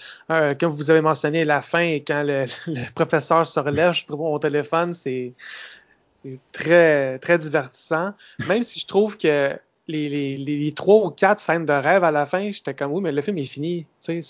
comme 0.57 0.71
vous 0.71 0.89
avez 0.89 1.01
mentionné, 1.01 1.43
la 1.43 1.61
fin, 1.61 1.97
quand 2.07 2.23
le, 2.23 2.45
le 2.67 2.91
professeur 2.93 3.45
se 3.45 3.59
relève 3.59 3.93
au 4.09 4.39
téléphone, 4.39 4.93
C'est 4.93 5.33
très, 6.53 7.19
très 7.19 7.37
divertissant. 7.37 8.13
Même 8.47 8.63
si 8.63 8.79
je 8.79 8.87
trouve 8.87 9.17
que 9.17 9.57
les, 9.89 10.37
les, 10.37 10.37
les 10.37 10.71
trois 10.71 11.05
ou 11.05 11.09
quatre 11.09 11.39
scènes 11.39 11.65
de 11.65 11.73
rêve 11.73 12.03
à 12.03 12.11
la 12.11 12.25
fin, 12.25 12.51
j'étais 12.51 12.73
comme 12.73 12.91
oui, 12.91 13.01
mais 13.01 13.11
le 13.11 13.21
film 13.21 13.37
est 13.39 13.45
fini. 13.45 13.85
C'est 13.99 14.21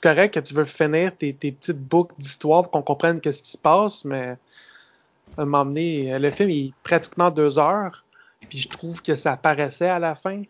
correct 0.00 0.34
que 0.34 0.40
tu 0.40 0.54
veux 0.54 0.64
finir 0.64 1.14
tes, 1.16 1.34
tes 1.34 1.52
petites 1.52 1.80
boucles 1.80 2.14
d'histoire 2.18 2.62
pour 2.62 2.70
qu'on 2.70 2.82
comprenne 2.82 3.20
qu'est-ce 3.20 3.42
qui 3.42 3.50
se 3.50 3.58
passe, 3.58 4.04
mais 4.04 4.36
à 5.36 5.42
un 5.42 5.44
moment 5.44 5.64
donné, 5.64 6.18
le 6.18 6.30
film 6.30 6.50
est 6.50 6.72
pratiquement 6.84 7.30
deux 7.30 7.58
heures. 7.58 8.04
Puis 8.48 8.58
je 8.58 8.68
trouve 8.68 9.02
que 9.02 9.16
ça 9.16 9.32
apparaissait 9.32 9.88
à 9.88 9.98
la 9.98 10.14
fin. 10.14 10.42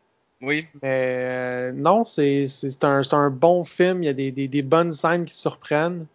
Oui. 0.43 0.67
Mais 0.83 1.17
euh, 1.19 1.73
non, 1.73 2.05
c'est 2.05 2.45
un, 2.83 3.03
un 3.11 3.31
bon 3.31 3.65
film. 3.65 4.03
Il 4.03 4.07
y 4.07 4.11
a 4.11 4.13
des, 4.13 4.31
des, 4.31 4.47
des 4.47 4.63
bonnes 4.63 4.93
scènes 4.93 5.25
qui 5.25 5.35
surprennent. 5.35 6.07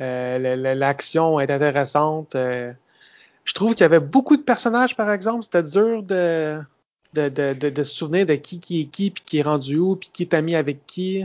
Euh, 0.00 0.74
L'action 0.74 1.40
est 1.40 1.50
intéressante. 1.50 2.34
Euh, 2.34 2.72
je 3.44 3.54
trouve 3.54 3.74
qu'il 3.74 3.80
y 3.80 3.84
avait 3.84 3.98
beaucoup 3.98 4.36
de 4.36 4.42
personnages, 4.42 4.94
par 4.94 5.10
exemple. 5.10 5.42
C'était 5.42 5.62
dur 5.62 6.02
de, 6.02 6.60
de, 7.14 7.28
de, 7.28 7.52
de, 7.54 7.70
de 7.70 7.82
se 7.82 7.94
souvenir 7.94 8.26
de 8.26 8.34
qui 8.34 8.60
qui 8.60 8.82
est 8.82 8.84
qui, 8.86 9.10
puis 9.10 9.22
qui 9.24 9.38
est 9.38 9.42
rendu 9.42 9.78
où, 9.78 9.96
puis 9.96 10.10
qui 10.12 10.22
est 10.22 10.34
ami 10.34 10.54
avec 10.54 10.86
qui. 10.86 11.24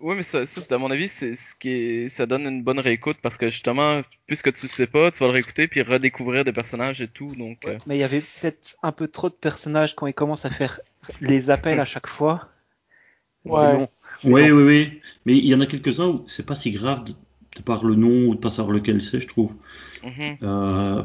Oui, 0.00 0.14
mais 0.16 0.22
ça, 0.22 0.46
ça, 0.46 0.62
à 0.74 0.78
mon 0.78 0.92
avis, 0.92 1.08
c'est 1.08 1.34
ce 1.34 1.56
qui 1.56 1.70
est, 1.70 2.08
ça 2.08 2.24
donne 2.24 2.46
une 2.46 2.62
bonne 2.62 2.78
réécoute 2.78 3.16
parce 3.20 3.36
que 3.36 3.50
justement, 3.50 4.02
puisque 4.28 4.52
tu 4.54 4.68
sais 4.68 4.86
pas, 4.86 5.10
tu 5.10 5.18
vas 5.18 5.26
le 5.26 5.32
réécouter 5.32 5.66
puis 5.66 5.82
redécouvrir 5.82 6.44
des 6.44 6.52
personnages 6.52 7.00
et 7.00 7.08
tout. 7.08 7.34
Donc, 7.34 7.58
euh, 7.66 7.78
Mais 7.86 7.96
il 7.96 8.00
y 8.00 8.04
avait 8.04 8.20
peut-être 8.20 8.76
un 8.84 8.92
peu 8.92 9.08
trop 9.08 9.28
de 9.28 9.34
personnages 9.34 9.96
quand 9.96 10.06
ils 10.06 10.14
commencent 10.14 10.44
à 10.44 10.50
faire 10.50 10.78
les 11.20 11.50
appels 11.50 11.80
à 11.80 11.84
chaque 11.84 12.06
fois. 12.06 12.48
Ouais. 13.44 13.72
Long. 13.72 13.88
Oui, 14.22 14.48
long. 14.48 14.56
oui, 14.58 14.62
oui. 14.62 15.00
Mais 15.26 15.36
il 15.36 15.46
y 15.46 15.54
en 15.54 15.60
a 15.60 15.66
quelques-uns 15.66 16.06
où 16.06 16.24
c'est 16.28 16.46
pas 16.46 16.54
si 16.54 16.70
grave 16.70 17.02
de, 17.04 17.12
de 17.56 17.62
par 17.62 17.84
le 17.84 17.96
nom 17.96 18.28
ou 18.28 18.34
de 18.36 18.40
pas 18.40 18.50
savoir 18.50 18.72
lequel 18.74 19.02
c'est, 19.02 19.20
je 19.20 19.26
trouve. 19.26 19.54
mhm. 20.04 20.38
Euh, 20.42 21.02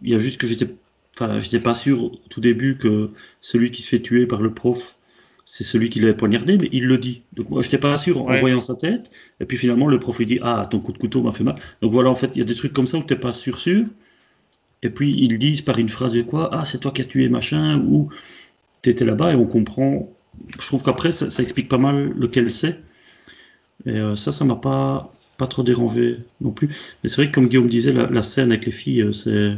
Il 0.00 0.10
y 0.12 0.14
a 0.14 0.18
juste 0.18 0.40
que 0.40 0.46
j'étais, 0.46 0.68
enfin, 1.14 1.40
j'étais 1.40 1.60
pas 1.60 1.74
sûr 1.74 2.04
au 2.04 2.12
tout 2.30 2.40
début 2.40 2.76
que 2.78 3.10
celui 3.40 3.70
qui 3.70 3.82
se 3.82 3.88
fait 3.88 4.00
tuer 4.00 4.26
par 4.26 4.42
le 4.42 4.52
prof, 4.54 4.96
c'est 5.46 5.64
celui 5.64 5.90
qui 5.90 6.00
l'avait 6.00 6.16
poignardé, 6.16 6.56
mais 6.58 6.68
il 6.72 6.86
le 6.86 6.96
dit. 6.98 7.22
Donc 7.34 7.50
moi, 7.50 7.60
j'étais 7.62 7.78
pas 7.78 7.96
sûr 7.98 8.20
en 8.22 8.28
Ouais. 8.28 8.40
voyant 8.40 8.60
sa 8.62 8.74
tête. 8.76 9.10
Et 9.40 9.44
puis 9.44 9.56
finalement, 9.58 9.86
le 9.88 9.98
prof 10.00 10.16
il 10.20 10.26
dit, 10.26 10.38
ah, 10.42 10.66
ton 10.70 10.80
coup 10.80 10.92
de 10.92 10.98
couteau 10.98 11.22
m'a 11.22 11.32
fait 11.32 11.44
mal. 11.44 11.56
Donc 11.82 11.92
voilà, 11.92 12.10
en 12.10 12.14
fait, 12.14 12.30
il 12.34 12.38
y 12.38 12.42
a 12.42 12.44
des 12.46 12.54
trucs 12.54 12.72
comme 12.72 12.86
ça 12.86 12.98
où 12.98 13.02
t'es 13.02 13.16
pas 13.16 13.32
sûr 13.32 13.58
sûr. 13.58 13.86
Et 14.82 14.90
puis 14.90 15.10
ils 15.16 15.38
disent 15.38 15.60
par 15.62 15.78
une 15.78 15.88
phrase 15.88 16.12
de 16.12 16.22
quoi, 16.22 16.48
ah, 16.52 16.64
c'est 16.64 16.78
toi 16.78 16.90
qui 16.92 17.02
as 17.02 17.04
tué 17.04 17.28
machin, 17.28 17.78
ou 17.86 18.10
t'étais 18.82 19.04
là-bas 19.04 19.32
et 19.32 19.36
on 19.36 19.46
comprend. 19.46 20.10
Je 20.60 20.66
trouve 20.66 20.82
qu'après, 20.82 21.12
ça, 21.12 21.30
ça 21.30 21.42
explique 21.42 21.68
pas 21.68 21.78
mal 21.78 22.12
lequel 22.18 22.50
c'est. 22.50 22.80
Et 23.86 23.90
euh, 23.96 24.16
ça, 24.16 24.32
ça 24.32 24.44
m'a 24.44 24.56
pas, 24.56 25.12
pas 25.38 25.46
trop 25.46 25.62
dérangé 25.62 26.18
non 26.40 26.50
plus. 26.50 26.68
Mais 27.02 27.08
c'est 27.08 27.16
vrai 27.16 27.28
que 27.28 27.32
comme 27.34 27.48
Guillaume 27.48 27.68
disait, 27.68 27.92
la, 27.92 28.08
la 28.10 28.22
scène 28.22 28.50
avec 28.50 28.66
les 28.66 28.72
filles, 28.72 29.02
euh, 29.02 29.12
c'est, 29.12 29.56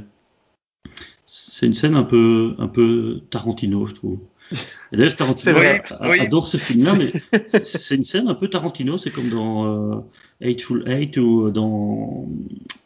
c'est 1.36 1.66
une 1.66 1.74
scène 1.74 1.94
un 1.94 2.02
peu, 2.02 2.54
un 2.58 2.68
peu 2.68 3.20
Tarantino, 3.30 3.86
je 3.86 3.94
trouve. 3.94 4.18
D'ailleurs, 4.92 5.16
Tarantino 5.16 5.54
vrai, 5.54 5.82
a- 5.90 5.94
a- 5.94 6.10
oui. 6.10 6.20
adore 6.20 6.46
ce 6.46 6.56
film-là, 6.56 6.94
mais 6.94 7.12
c'est 7.64 7.94
une 7.96 8.04
scène 8.04 8.28
un 8.28 8.34
peu 8.34 8.48
Tarantino, 8.48 8.96
c'est 8.96 9.10
comme 9.10 9.28
dans 9.28 9.66
euh, 9.66 10.00
Hateful 10.40 10.84
Eight 10.88 11.16
ou 11.18 11.50
dans, 11.50 12.26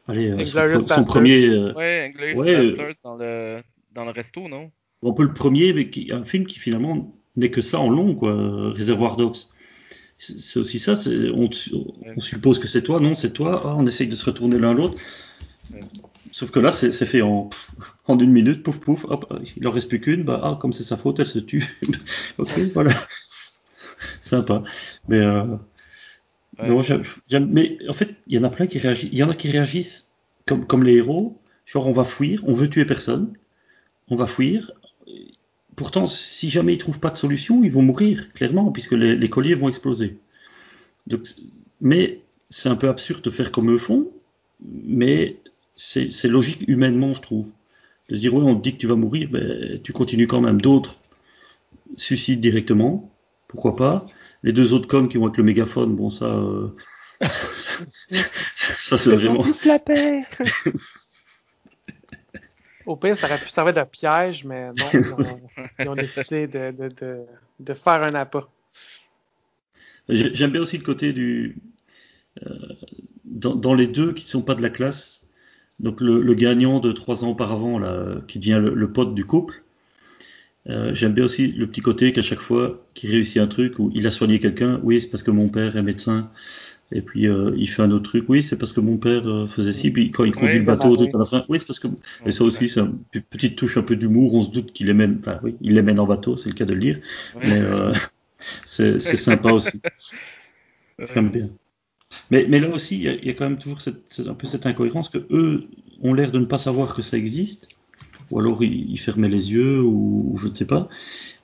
allez, 0.09 0.31
euh, 0.31 0.45
son, 0.45 1.05
premier, 1.05 1.49
euh, 1.49 1.73
Ouais, 1.75 2.13
Ouais, 2.37 2.55
euh, 2.55 2.93
dans 3.05 3.17
le 3.17 3.63
dans 3.95 4.05
le 4.05 4.11
resto, 4.11 4.49
non? 4.49 4.71
un 5.03 5.13
peu 5.13 5.23
le 5.25 5.33
premier, 5.33 5.73
mais 5.73 5.91
qui, 5.91 6.13
un 6.13 6.25
film 6.25 6.47
qui 6.47 6.59
finalement 6.59 7.15
n'est 7.37 7.51
que 7.51 7.63
ça 7.63 7.81
en 7.81 7.91
long, 7.91 8.15
quoi, 8.15 8.33
euh, 8.33 8.71
Reservoir 8.71 9.17
Dogs. 9.17 9.37
C'est 10.19 10.59
aussi 10.61 10.79
ça, 10.79 10.93
on 11.35 11.51
suppose 12.21 12.59
que 12.59 12.69
c'est 12.69 12.83
toi, 12.83 13.01
non, 13.01 13.15
c'est 13.15 13.33
toi, 13.33 13.63
ah, 13.65 13.75
on 13.79 13.87
essaye 13.87 14.07
de 14.09 14.15
se 14.15 14.25
retourner 14.27 14.59
l'un 14.59 14.75
l'autre. 14.75 14.97
Sauf 16.33 16.51
que 16.51 16.61
là, 16.61 16.71
c'est 16.73 16.91
fait 16.93 17.23
en, 17.23 17.51
en 18.07 18.19
une 18.19 18.33
minute, 18.33 18.63
pouf 18.63 18.81
pouf, 18.81 19.05
hop, 19.09 19.33
il 19.57 19.67
en 19.67 19.71
reste 19.71 19.89
plus 19.89 20.01
qu'une, 20.01 20.25
bah, 20.25 20.41
ah, 20.45 20.59
comme 20.61 20.73
c'est 20.73 20.85
sa 20.85 20.97
faute, 20.97 21.21
elle 21.21 21.29
se 21.29 21.39
tue. 21.41 21.79
ok, 22.39 22.51
voilà. 22.75 22.93
Sympa. 24.21 24.63
Mais, 25.09 25.19
euh, 25.19 25.57
Ouais. 26.59 26.69
non, 26.69 26.83
mais 27.51 27.79
en 27.89 27.93
fait, 27.93 28.11
il 28.27 28.35
y 28.35 28.39
en 28.39 28.45
a 28.45 28.51
plein 28.51 28.67
qui 28.67 28.79
réagissent, 28.79 29.11
il 29.13 29.19
y 29.19 29.23
en 29.25 29.31
a 29.31 29.35
qui 29.35 29.51
réagissent 29.51 30.13
comme, 30.47 30.67
comme 30.67 30.85
les 30.85 30.97
héros, 30.97 31.41
genre 31.67 31.87
on 31.87 31.93
va 31.93 32.05
fuir, 32.05 32.43
on 32.47 32.53
veut 32.53 32.69
tuer 32.69 32.85
personne, 32.85 33.33
on 34.09 34.17
va 34.17 34.27
fuir, 34.27 34.73
Pourtant, 35.77 36.07
si 36.07 36.51
jamais 36.51 36.75
ils 36.75 36.79
trouvent 36.79 37.01
pas 37.01 37.11
de 37.11 37.17
solution, 37.17 37.63
ils 37.65 37.73
vont 37.73 37.83
mourir, 37.83 38.33
clairement, 38.35 38.71
puisque 38.71 38.93
les, 38.93 39.17
les 39.17 39.31
colliers 39.31 39.55
vont 39.55 39.69
exploser. 39.69 40.19
Donc, 41.07 41.23
mais 41.81 42.23
c'est 42.51 42.69
un 42.69 42.77
peu 42.77 42.89
absurde 42.89 43.23
de 43.23 43.31
faire 43.31 43.53
comme 43.53 43.71
eux 43.73 43.79
font, 43.79 44.11
mais 44.63 45.39
c'est 45.81 46.13
c'est 46.13 46.29
logique 46.29 46.65
humainement, 46.69 47.15
je 47.15 47.23
trouve. 47.23 47.49
De 48.09 48.17
se 48.17 48.21
dire, 48.21 48.35
ouais, 48.35 48.43
on 48.45 48.57
te 48.57 48.63
dit 48.63 48.75
que 48.75 48.79
tu 48.81 48.87
vas 48.89 48.97
mourir, 48.97 49.29
ben, 49.31 49.81
tu 49.83 49.93
continues 49.93 50.27
quand 50.29 50.41
même. 50.43 50.61
D'autres 50.61 50.97
suicident 51.97 52.41
directement, 52.41 53.11
pourquoi 53.49 53.77
pas. 53.77 54.05
Les 54.43 54.53
deux 54.53 54.75
autres 54.75 54.89
cons 54.89 55.09
qui 55.09 55.19
vont 55.19 55.27
avec 55.27 55.37
le 55.39 55.45
mégaphone, 55.45 55.95
bon, 55.97 56.11
ça, 56.11 56.27
euh, 56.27 56.69
ça 57.21 58.99
c'est 58.99 59.11
Ils 59.11 59.17
vraiment. 59.17 59.43
tous 59.43 59.65
la 59.65 59.79
paix. 59.79 60.25
Au 62.87 62.97
pire, 62.97 63.17
ça 63.17 63.27
aurait 63.27 63.41
pu 63.41 63.49
servir 63.49 63.75
de 63.75 63.83
piège, 63.85 64.45
mais 64.45 64.73
non, 64.73 64.95
ils 64.97 65.13
ont, 65.13 65.41
ils 65.79 65.89
ont 65.89 65.97
décidé 65.97 66.47
de, 66.47 66.71
de, 66.73 66.89
de, 66.89 67.27
de 67.61 67.75
faire 67.75 68.03
un 68.03 68.15
appât. 68.15 68.49
J'ai- 70.09 70.35
J'aime 70.35 70.51
bien 70.51 70.61
aussi 70.63 70.79
le 70.79 70.85
côté 70.85 71.13
du. 71.13 71.59
euh, 72.47 72.57
dans, 73.25 73.55
dans 73.55 73.75
les 73.75 73.87
deux 73.87 74.13
qui 74.13 74.25
ne 74.25 74.29
sont 74.29 74.43
pas 74.43 74.55
de 74.55 74.63
la 74.63 74.71
classe, 74.71 75.20
donc 75.81 76.01
le, 76.01 76.21
le 76.21 76.35
gagnant 76.35 76.79
de 76.81 76.93
trois 76.93 77.25
ans 77.25 77.31
auparavant, 77.31 77.79
là, 77.79 78.17
qui 78.29 78.39
devient 78.39 78.61
le, 78.63 78.75
le 78.75 78.93
pote 78.93 79.15
du 79.15 79.25
couple, 79.25 79.63
euh, 80.69 80.95
j'aime 80.95 81.13
bien 81.13 81.25
aussi 81.25 81.53
le 81.53 81.67
petit 81.67 81.81
côté 81.81 82.13
qu'à 82.13 82.23
chaque 82.23 82.41
fois 82.41 82.77
qu'il 82.95 83.11
réussit 83.11 83.39
un 83.39 83.47
truc 83.47 83.79
où 83.79 83.91
il 83.95 84.07
a 84.07 84.11
soigné 84.11 84.41
quelqu'un, 84.41 84.79
oui, 84.83 85.01
c'est 85.01 85.09
parce 85.09 85.23
que 85.23 85.31
mon 85.31 85.49
père 85.49 85.77
est 85.77 85.83
médecin, 85.83 86.31
et 86.93 87.01
puis 87.01 87.27
euh, 87.27 87.55
il 87.57 87.67
fait 87.67 87.81
un 87.81 87.91
autre 87.93 88.11
truc, 88.11 88.27
oui, 88.29 88.43
c'est 88.43 88.59
parce 88.59 88.75
que 88.75 88.81
mon 88.81 88.99
père 88.99 89.27
euh, 89.27 89.47
faisait 89.47 89.73
ci, 89.73 89.91
puis 89.91 90.11
quand 90.11 90.25
il 90.25 90.33
conduit 90.33 90.55
Oui, 90.55 90.59
le 90.59 90.65
bateau 90.65 90.97
tout 90.97 91.17
à 91.17 91.19
la 91.19 91.25
fin, 91.25 91.45
oui, 91.49 91.59
c'est 91.59 91.67
parce 91.67 91.79
que. 91.79 91.89
Et 92.27 92.31
ça 92.31 92.45
aussi, 92.45 92.69
c'est 92.69 92.81
une 92.81 92.99
petite 93.31 93.57
touche 93.57 93.79
un 93.79 93.83
peu 93.83 93.97
d'humour, 93.97 94.35
on 94.35 94.43
se 94.43 94.51
doute 94.51 94.73
qu'il 94.73 94.87
les 94.87 94.95
mène, 94.95 95.19
enfin 95.21 95.41
oui, 95.43 95.57
il 95.63 95.75
les 95.75 95.83
mène 95.83 95.99
en 95.99 96.07
bateau, 96.07 96.37
c'est 96.37 96.51
le 96.51 96.55
cas 96.55 96.67
de 96.67 96.75
le 96.75 96.81
dire, 96.81 97.01
mais 97.43 97.63
c'est 98.67 99.01
c'est 99.01 99.17
sympa 99.17 99.53
aussi. 99.53 99.81
J'aime 101.15 101.31
bien. 101.31 101.49
Mais, 102.31 102.47
là 102.47 102.69
aussi, 102.69 102.97
il 102.97 103.27
y, 103.27 103.31
a- 103.31 103.35
quand 103.35 103.49
même 103.49 103.59
toujours 103.59 103.79
un 104.27 104.35
peu 104.35 104.47
cette 104.47 104.67
incohérence 104.67 105.09
que 105.09 105.19
eux 105.31 105.69
ont 106.01 106.15
l'air 106.15 106.31
de 106.31 106.39
ne 106.39 106.47
pas 106.47 106.59
savoir 106.59 106.95
que 106.95 107.03
ça 107.03 107.17
existe, 107.17 107.77
ou 108.31 108.39
alors 108.39 108.63
ils, 108.63 108.91
ils 108.91 108.99
fermaient 108.99 109.29
les 109.29 109.53
yeux, 109.53 109.83
ou, 109.83 110.37
je 110.41 110.49
ne 110.49 110.55
sais 110.55 110.67
pas, 110.67 110.89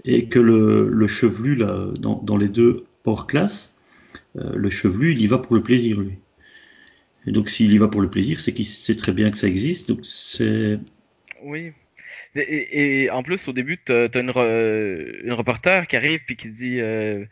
et 0.05 0.27
que 0.27 0.39
le, 0.39 1.07
chevelu, 1.09 1.57
là, 1.57 1.89
dans, 1.99 2.37
les 2.37 2.49
deux 2.49 2.85
hors 3.05 3.27
classe, 3.27 3.75
euh, 4.37 4.53
le 4.55 4.71
chevelu, 4.71 5.13
il 5.13 5.21
y 5.21 5.27
va 5.27 5.39
pour 5.39 5.57
le 5.57 5.63
plaisir, 5.63 6.01
lui. 6.01 6.19
Et 7.27 7.33
donc 7.33 7.49
s'il 7.51 7.73
y 7.73 7.79
va 7.79 7.89
pour 7.89 8.01
le 8.01 8.09
plaisir, 8.09 8.39
c'est 8.41 8.53
qu'il 8.53 8.67
sait 8.67 8.97
très 8.97 9.13
bien 9.13 9.31
que 9.31 9.37
ça 9.37 9.49
existe, 9.49 9.89
donc 9.89 10.01
c'est... 10.05 10.79
Oui. 11.43 11.73
Et, 12.37 13.09
en 13.11 13.23
plus, 13.23 13.49
au 13.49 13.53
début, 13.53 13.79
t'as 13.79 14.09
as 14.13 14.19
une 14.19 14.31
reporter 14.31 15.87
qui 15.87 15.97
arrive 15.97 16.21
puis 16.27 16.37
qui 16.37 16.51
dit 16.51 16.81
euh, 16.81 17.25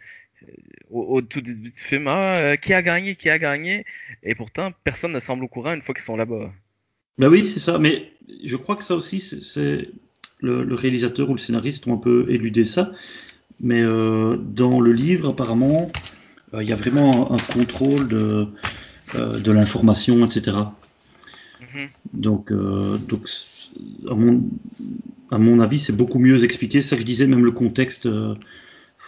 au, 0.90 1.02
au 1.16 1.22
tout 1.22 1.40
début 1.40 1.70
du 1.70 1.80
film, 1.80 2.06
ah, 2.08 2.36
euh, 2.38 2.56
qui 2.56 2.72
a 2.74 2.82
gagné, 2.82 3.16
qui 3.16 3.30
a 3.30 3.38
gagné, 3.38 3.84
et 4.22 4.34
pourtant 4.34 4.72
personne 4.84 5.12
ne 5.12 5.20
semble 5.20 5.44
au 5.44 5.48
courant 5.48 5.74
une 5.74 5.82
fois 5.82 5.94
qu'ils 5.94 6.04
sont 6.04 6.16
là-bas. 6.16 6.52
Ben 7.18 7.28
oui, 7.28 7.44
c'est 7.46 7.60
ça, 7.60 7.78
mais 7.78 8.12
je 8.44 8.56
crois 8.56 8.76
que 8.76 8.82
ça 8.84 8.94
aussi, 8.94 9.20
c'est- 9.20 9.88
le, 10.40 10.64
le 10.64 10.74
réalisateur 10.74 11.30
ou 11.30 11.34
le 11.34 11.38
scénariste 11.38 11.86
ont 11.86 11.94
un 11.94 11.98
peu 11.98 12.26
éludé 12.28 12.64
ça. 12.64 12.92
Mais 13.60 13.80
euh, 13.80 14.36
dans 14.36 14.80
le 14.80 14.92
livre, 14.92 15.30
apparemment, 15.30 15.90
euh, 16.52 16.62
il 16.62 16.68
y 16.68 16.72
a 16.72 16.76
vraiment 16.76 17.30
un, 17.32 17.36
un 17.36 17.38
contrôle 17.52 18.08
de, 18.08 18.48
de 19.14 19.52
l'information, 19.52 20.26
etc. 20.26 20.74
Mhm. 21.60 21.88
Donc, 22.12 22.50
à, 22.50 24.14
mon, 24.14 24.42
à 25.30 25.38
mon 25.38 25.60
avis, 25.60 25.78
c'est 25.78 25.96
beaucoup 25.96 26.18
mieux 26.18 26.44
expliqué. 26.44 26.82
Ça 26.82 26.96
que 26.96 27.02
je 27.02 27.06
disais, 27.06 27.26
même 27.26 27.44
le 27.44 27.52
contexte. 27.52 28.08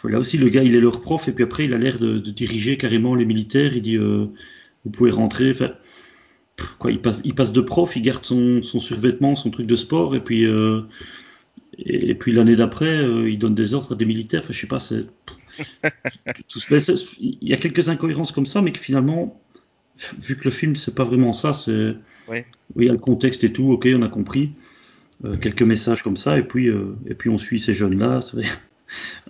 Là 0.09 0.19
aussi, 0.19 0.39
le 0.39 0.49
gars, 0.49 0.63
il 0.63 0.75
est 0.75 0.81
leur 0.81 1.01
prof, 1.01 1.29
et 1.29 1.33
puis 1.33 1.45
après, 1.45 1.65
il 1.65 1.75
a 1.75 1.79
l'air 1.79 1.99
de, 1.99 2.19
de 2.19 2.31
diriger 2.31 2.77
carrément 2.77 3.15
les 3.15 3.25
militaires. 3.25 3.77
Il 3.77 3.83
dit, 3.83 3.97
euh, 3.99 4.27
vous 4.85 4.91
pouvez 4.91 5.11
rentrer. 5.11 5.51
Enfin, 5.51 5.73
quoi, 6.79 6.91
il 6.91 7.01
passe, 7.01 7.23
il 7.25 7.35
passe 7.35 7.53
de 7.53 7.61
prof, 7.61 7.97
il 7.97 8.03
garde 8.03 8.25
son, 8.25 8.63
son 8.63 8.81
survêtement, 8.81 9.35
son 9.37 9.51
truc 9.51 9.67
de 9.67 9.77
sport, 9.77 10.15
et 10.15 10.21
puis, 10.21 10.47
euh, 10.47 10.83
et, 11.79 12.11
et 12.11 12.15
puis 12.15 12.33
l'année 12.33 12.57
d'après, 12.57 12.99
euh, 12.99 13.29
il 13.29 13.39
donne 13.39 13.55
des 13.55 13.75
ordres 13.75 13.93
à 13.93 13.95
des 13.95 14.07
militaires. 14.07 14.41
Enfin, 14.43 14.53
je 14.53 14.61
sais 14.61 14.67
pas, 14.67 14.81
c'est- 14.81 15.07
Il 17.21 17.49
y 17.49 17.55
a 17.55 17.57
quelques 17.57 17.89
incohérences 17.89 18.33
comme 18.33 18.47
ça, 18.47 18.63
mais 18.63 18.73
que 18.73 18.79
finalement, 18.79 19.41
vu 20.21 20.37
que 20.37 20.45
le 20.45 20.51
film 20.51 20.77
c'est 20.77 20.95
pas 20.95 21.05
vraiment 21.05 21.33
ça, 21.33 21.55
c'est 21.55 21.95
Ouais. 22.29 22.45
oui, 22.75 22.85
il 22.85 22.87
y 22.87 22.91
a 22.91 22.93
le 22.93 22.99
contexte 22.99 23.45
et 23.45 23.53
tout, 23.53 23.71
ok, 23.71 23.89
on 23.95 24.03
a 24.03 24.09
compris. 24.09 24.53
Euh, 25.25 25.37
quelques 25.39 25.63
messages 25.63 26.03
comme 26.03 26.19
ça, 26.19 26.39
et 26.39 26.43
puis, 26.43 26.69
euh, 26.69 26.95
et 27.09 27.15
puis 27.15 27.31
on 27.31 27.39
suit 27.39 27.59
ces 27.59 27.73
jeunes-là. 27.73 28.21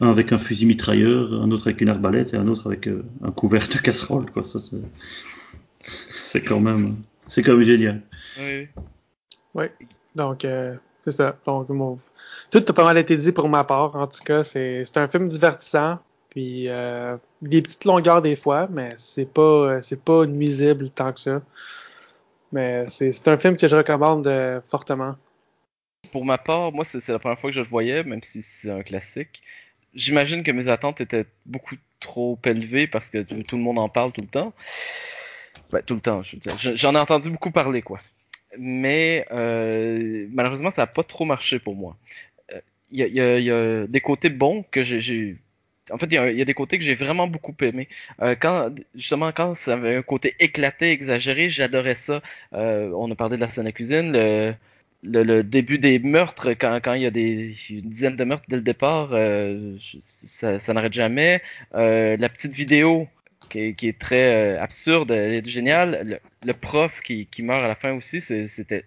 Un 0.01 0.09
avec 0.11 0.33
un 0.33 0.39
fusil 0.39 0.67
mitrailleur, 0.67 1.33
un 1.33 1.51
autre 1.51 1.69
avec 1.69 1.81
une 1.81 1.89
arbalète 1.89 2.35
et 2.35 2.37
un 2.37 2.49
autre 2.49 2.67
avec 2.67 2.87
euh, 2.87 3.05
un 3.23 3.31
couvert 3.31 3.67
de 3.69 3.79
casserole. 3.79 4.31
Quoi. 4.31 4.45
Ça, 4.45 4.59
c'est, 4.59 4.77
c'est 5.81 6.43
quand 6.43 6.61
même, 6.61 6.97
c'est 7.27 7.43
quand 7.43 7.53
même 7.53 7.63
génial. 7.63 8.03
Oui. 8.39 8.69
Ouais. 9.55 9.73
Donc, 10.15 10.45
euh, 10.45 10.75
c'est 11.03 11.13
ça. 11.13 11.37
Donc, 11.47 11.69
mon... 11.71 11.99
tout 12.51 12.65
a 12.69 12.73
pas 12.73 12.85
mal 12.85 12.99
été 12.99 13.17
dit 13.17 13.33
pour 13.33 13.49
ma 13.49 13.65
part. 13.65 13.97
En 13.97 14.07
tout 14.07 14.23
cas, 14.25 14.43
c'est 14.43 14.83
c'est 14.85 14.99
un 14.99 15.09
film 15.09 15.29
divertissant. 15.29 15.99
Puis, 16.31 16.69
euh, 16.69 17.17
des 17.41 17.63
petites 17.63 17.87
longueurs 17.87 18.21
des 18.21 18.37
fois, 18.37 18.69
mais 18.71 18.91
c'est 18.97 19.25
pas, 19.25 19.81
c'est 19.81 20.03
pas 20.03 20.27
nuisible 20.27 20.91
tant 20.91 21.13
que 21.13 21.21
ça. 21.21 21.43
Mais 22.53 22.85
c'est 22.89 23.11
c'est 23.13 23.29
un 23.29 23.39
film 23.39 23.57
que 23.57 23.67
je 23.67 23.77
recommande 23.77 24.27
euh, 24.27 24.61
fortement. 24.63 25.17
Pour 26.13 26.25
ma 26.25 26.39
part, 26.39 26.73
moi, 26.73 26.85
c'est 26.85 27.07
la 27.09 27.19
première 27.19 27.39
fois 27.39 27.51
que 27.51 27.55
je 27.57 27.61
le 27.61 27.67
voyais, 27.67 28.03
même 28.05 28.23
si 28.23 28.43
c'est 28.43 28.71
un 28.71 28.83
classique. 28.83 29.43
J'imagine 29.95 30.43
que 30.43 30.51
mes 30.51 30.69
attentes 30.69 31.01
étaient 31.01 31.27
beaucoup 31.47 31.77
trop 32.01 32.39
élevées 32.45 32.87
parce 32.87 33.11
que 33.11 33.23
tout 33.23 33.57
le 33.57 33.63
monde 33.63 33.79
en 33.79 33.89
parle 33.89 34.13
tout 34.13 34.21
le 34.23 34.27
temps. 34.29 34.53
Ben, 35.73 35.83
tout 35.83 35.95
le 35.95 36.01
temps, 36.01 36.23
je 36.23 36.37
veux 36.37 36.41
dire. 36.41 36.57
Je- 36.59 36.77
J'en 36.77 36.95
ai 36.95 36.99
entendu 36.99 37.31
beaucoup 37.31 37.51
parler, 37.51 37.83
quoi. 37.83 37.99
Mais 38.59 39.27
euh, 39.33 40.27
malheureusement, 40.33 40.71
ça 40.71 40.83
n'a 40.83 40.87
pas 40.87 41.03
trop 41.05 41.25
marché 41.25 41.59
pour 41.59 41.75
moi. 41.77 41.97
Euh, 42.53 42.61
Il 42.93 42.99
y, 43.01 43.03
a, 43.21 43.39
il 43.39 43.45
y 43.45 43.51
a- 43.51 43.87
des 43.87 44.01
côtés 44.01 44.31
bons 44.31 44.65
que 44.71 44.83
j'ai-. 44.83 45.37
En 45.93 45.99
fait, 45.99 46.07
il 46.07 46.15
y, 46.15 46.43
a, 46.43 46.45
des 46.45 46.55
côtés 46.55 46.79
que 46.79 46.85
j'ai 46.85 46.95
vraiment 46.97 47.29
beaucoup 47.29 47.55
aimé. 47.63 47.89
Euh, 48.23 48.35
quand 48.41 48.71
justement 48.95 49.33
quand 49.33 49.55
ça 49.57 49.75
avait 49.75 49.97
un 49.97 50.03
côté 50.03 50.35
éclaté, 50.41 50.91
exagéré, 50.93 51.49
j'adorais 51.49 51.95
ça. 51.97 52.23
Euh, 52.55 52.91
on 52.97 53.11
a 53.11 53.15
parlé 53.17 53.37
de 53.37 53.41
la 53.43 53.51
scène 53.51 53.67
de 53.67 53.71
cuisine, 53.73 54.13
le, 55.03 55.43
début 55.43 55.79
des 55.79 55.99
meurtres, 55.99 56.51
quand, 56.53 56.81
quand 56.83 56.95
il 56.95 57.03
y 57.03 57.07
a 57.07 57.11
des 57.11 57.55
une 57.71 57.91
dizaine 57.91 58.17
de 58.17 58.25
meurtres 58.25 58.45
dès 58.49 58.57
le 58.57 58.63
départ, 58.63 59.11
euh, 59.13 59.77
ça, 60.05 60.75
n'arrête 60.75 60.93
jamais. 60.93 61.43
Euh, 61.75 62.17
la 62.19 62.29
petite 62.29 62.53
vidéo 62.53 63.09
qui 63.49 63.75
qui 63.75 63.89
est 63.89 63.99
très 63.99 64.57
euh, 64.57 64.63
absurde, 64.63 65.11
elle 65.11 65.35
est 65.35 65.49
géniale. 65.49 66.21
Le, 66.45 66.53
prof 66.55 67.01
qui, 67.01 67.27
qui 67.27 67.43
meurt 67.43 67.63
à 67.63 67.69
la 67.69 67.75
fin 67.75 67.93
aussi, 67.93 68.21
c'était 68.21 68.85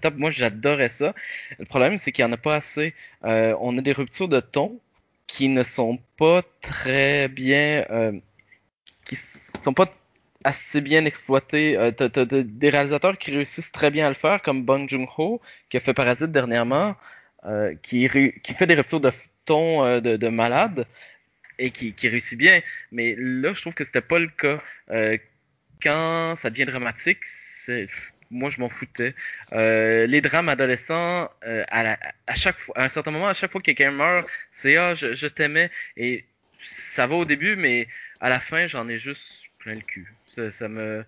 top. 0.00 0.14
Moi, 0.16 0.30
j'adorais 0.30 0.90
ça. 0.90 1.14
Le 1.58 1.64
problème, 1.64 1.98
c'est 1.98 2.12
qu'il 2.12 2.24
n'y 2.24 2.30
en 2.30 2.34
a 2.34 2.38
pas 2.38 2.56
assez. 2.56 2.94
On 3.22 3.78
a 3.78 3.80
des 3.82 3.92
ruptures 3.92 4.28
de 4.28 4.40
ton 4.40 4.80
qui 5.26 5.48
ne 5.48 5.62
sont 5.62 5.98
pas 6.16 6.42
très 6.62 7.28
bien, 7.28 7.84
qui 9.04 9.16
sont 9.16 9.74
pas 9.74 9.90
assez 10.44 10.80
bien 10.80 11.04
exploitées. 11.04 11.76
Euh, 11.76 11.90
t'as, 11.90 12.24
des 12.24 12.70
réalisateurs 12.70 13.18
qui 13.18 13.30
réussissent 13.30 13.72
très 13.72 13.90
bien 13.90 14.06
à 14.06 14.08
le 14.08 14.14
faire, 14.14 14.42
comme 14.42 14.64
Bong 14.64 14.88
Joon-ho, 14.88 15.40
qui 15.68 15.76
a 15.76 15.80
fait 15.80 15.94
Parasite 15.94 16.32
dernièrement, 16.32 16.96
euh, 17.44 17.74
qui, 17.82 18.08
fait 18.08 18.66
des 18.66 18.74
ruptures 18.74 19.00
de 19.00 19.12
ton 19.44 19.84
euh, 19.84 20.00
de, 20.00 20.16
de 20.16 20.28
malade 20.28 20.86
et 21.58 21.70
qui, 21.70 21.92
réussit 22.08 22.38
bien. 22.38 22.60
Mais 22.92 23.14
là, 23.18 23.52
je 23.52 23.60
trouve 23.60 23.74
que 23.74 23.84
c'était 23.84 24.00
pas 24.00 24.18
le 24.18 24.28
cas. 24.28 24.60
Quand 25.82 26.34
ça 26.36 26.50
devient 26.50 26.64
dramatique, 26.64 27.18
moi 28.30 28.50
je 28.50 28.60
m'en 28.60 28.68
foutais. 28.68 29.14
Les 29.52 30.20
drames 30.20 30.48
adolescents, 30.48 31.28
à 31.42 32.34
chaque 32.34 32.58
fois, 32.58 32.78
à 32.78 32.84
un 32.84 32.88
certain 32.88 33.10
moment, 33.10 33.28
à 33.28 33.34
chaque 33.34 33.50
fois 33.50 33.60
que 33.60 33.66
quelqu'un 33.66 33.90
meurt, 33.90 34.28
c'est 34.52 34.76
ah 34.76 34.94
je, 34.94 35.14
je 35.14 35.26
t'aimais 35.26 35.70
et 35.96 36.24
ça 36.60 37.08
va 37.08 37.16
au 37.16 37.24
début, 37.24 37.56
mais 37.56 37.88
à 38.20 38.28
la 38.28 38.38
fin 38.38 38.68
j'en 38.68 38.88
ai 38.88 38.98
juste 38.98 39.47
le 39.74 39.80
cul. 39.82 40.12
Ça, 40.50 40.68
me 40.68 41.04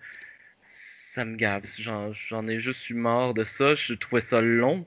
ça 0.68 1.24
me 1.24 1.36
gave. 1.36 1.64
J'en, 1.78 2.48
ai 2.48 2.60
juste 2.60 2.88
eu 2.90 2.94
marre 2.94 3.34
de 3.34 3.44
ça. 3.44 3.74
Je 3.74 3.94
trouvais 3.94 4.20
ça 4.20 4.40
long. 4.40 4.86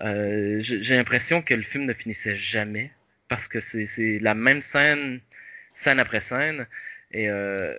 Euh, 0.00 0.58
j'ai 0.60 0.96
l'impression 0.96 1.42
que 1.42 1.54
le 1.54 1.62
film 1.62 1.84
ne 1.84 1.92
finissait 1.92 2.36
jamais 2.36 2.90
parce 3.28 3.48
que 3.48 3.60
c'est 3.60 4.18
la 4.20 4.34
même 4.34 4.62
scène, 4.62 5.20
scène 5.74 5.98
après 5.98 6.20
scène. 6.20 6.66
Et 7.12 7.28
euh, 7.28 7.74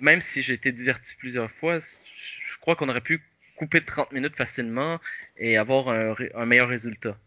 même 0.00 0.20
si 0.20 0.42
j'ai 0.42 0.54
été 0.54 0.72
diverti 0.72 1.14
plusieurs 1.16 1.50
fois, 1.50 1.78
je 1.78 2.56
crois 2.60 2.76
qu'on 2.76 2.88
aurait 2.88 3.00
pu 3.00 3.22
couper 3.56 3.80
30 3.80 4.12
minutes 4.12 4.36
facilement 4.36 5.00
et 5.38 5.56
avoir 5.56 5.88
un, 5.88 6.14
un 6.34 6.46
meilleur 6.46 6.68
résultat. 6.68 7.18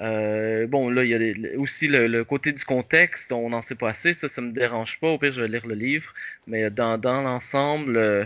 Euh, 0.00 0.66
bon, 0.66 0.90
là, 0.90 1.04
il 1.04 1.10
y 1.10 1.14
a 1.14 1.58
aussi 1.58 1.88
le, 1.88 2.22
côté 2.24 2.52
du 2.52 2.64
contexte, 2.64 3.32
on 3.32 3.50
n'en 3.50 3.62
sait 3.62 3.74
pas 3.74 3.90
assez, 3.90 4.14
ça, 4.14 4.28
ça 4.28 4.40
me 4.40 4.52
dérange 4.52 5.00
pas, 5.00 5.08
au 5.08 5.18
pire, 5.18 5.32
je 5.32 5.40
vais 5.40 5.48
lire 5.48 5.66
le 5.66 5.74
livre, 5.74 6.14
mais 6.46 6.70
dans, 6.70 6.98
dans 6.98 7.22
l'ensemble, 7.22 7.96
euh, 7.96 8.24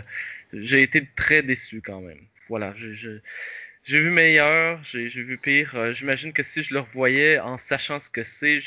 j'ai 0.53 0.83
été 0.83 1.07
très 1.15 1.41
déçu 1.41 1.81
quand 1.81 2.01
même. 2.01 2.19
Voilà, 2.49 2.73
j'ai 2.75 3.99
vu 3.99 4.11
meilleur, 4.11 4.83
j'ai 4.83 5.07
vu 5.07 5.37
pire. 5.37 5.75
Euh, 5.75 5.93
J'imagine 5.93 6.33
que 6.33 6.43
si 6.43 6.61
je 6.61 6.73
le 6.73 6.81
revoyais 6.81 7.39
en 7.39 7.57
sachant 7.57 7.99
ce 7.99 8.09
que 8.09 8.23
c'est, 8.23 8.59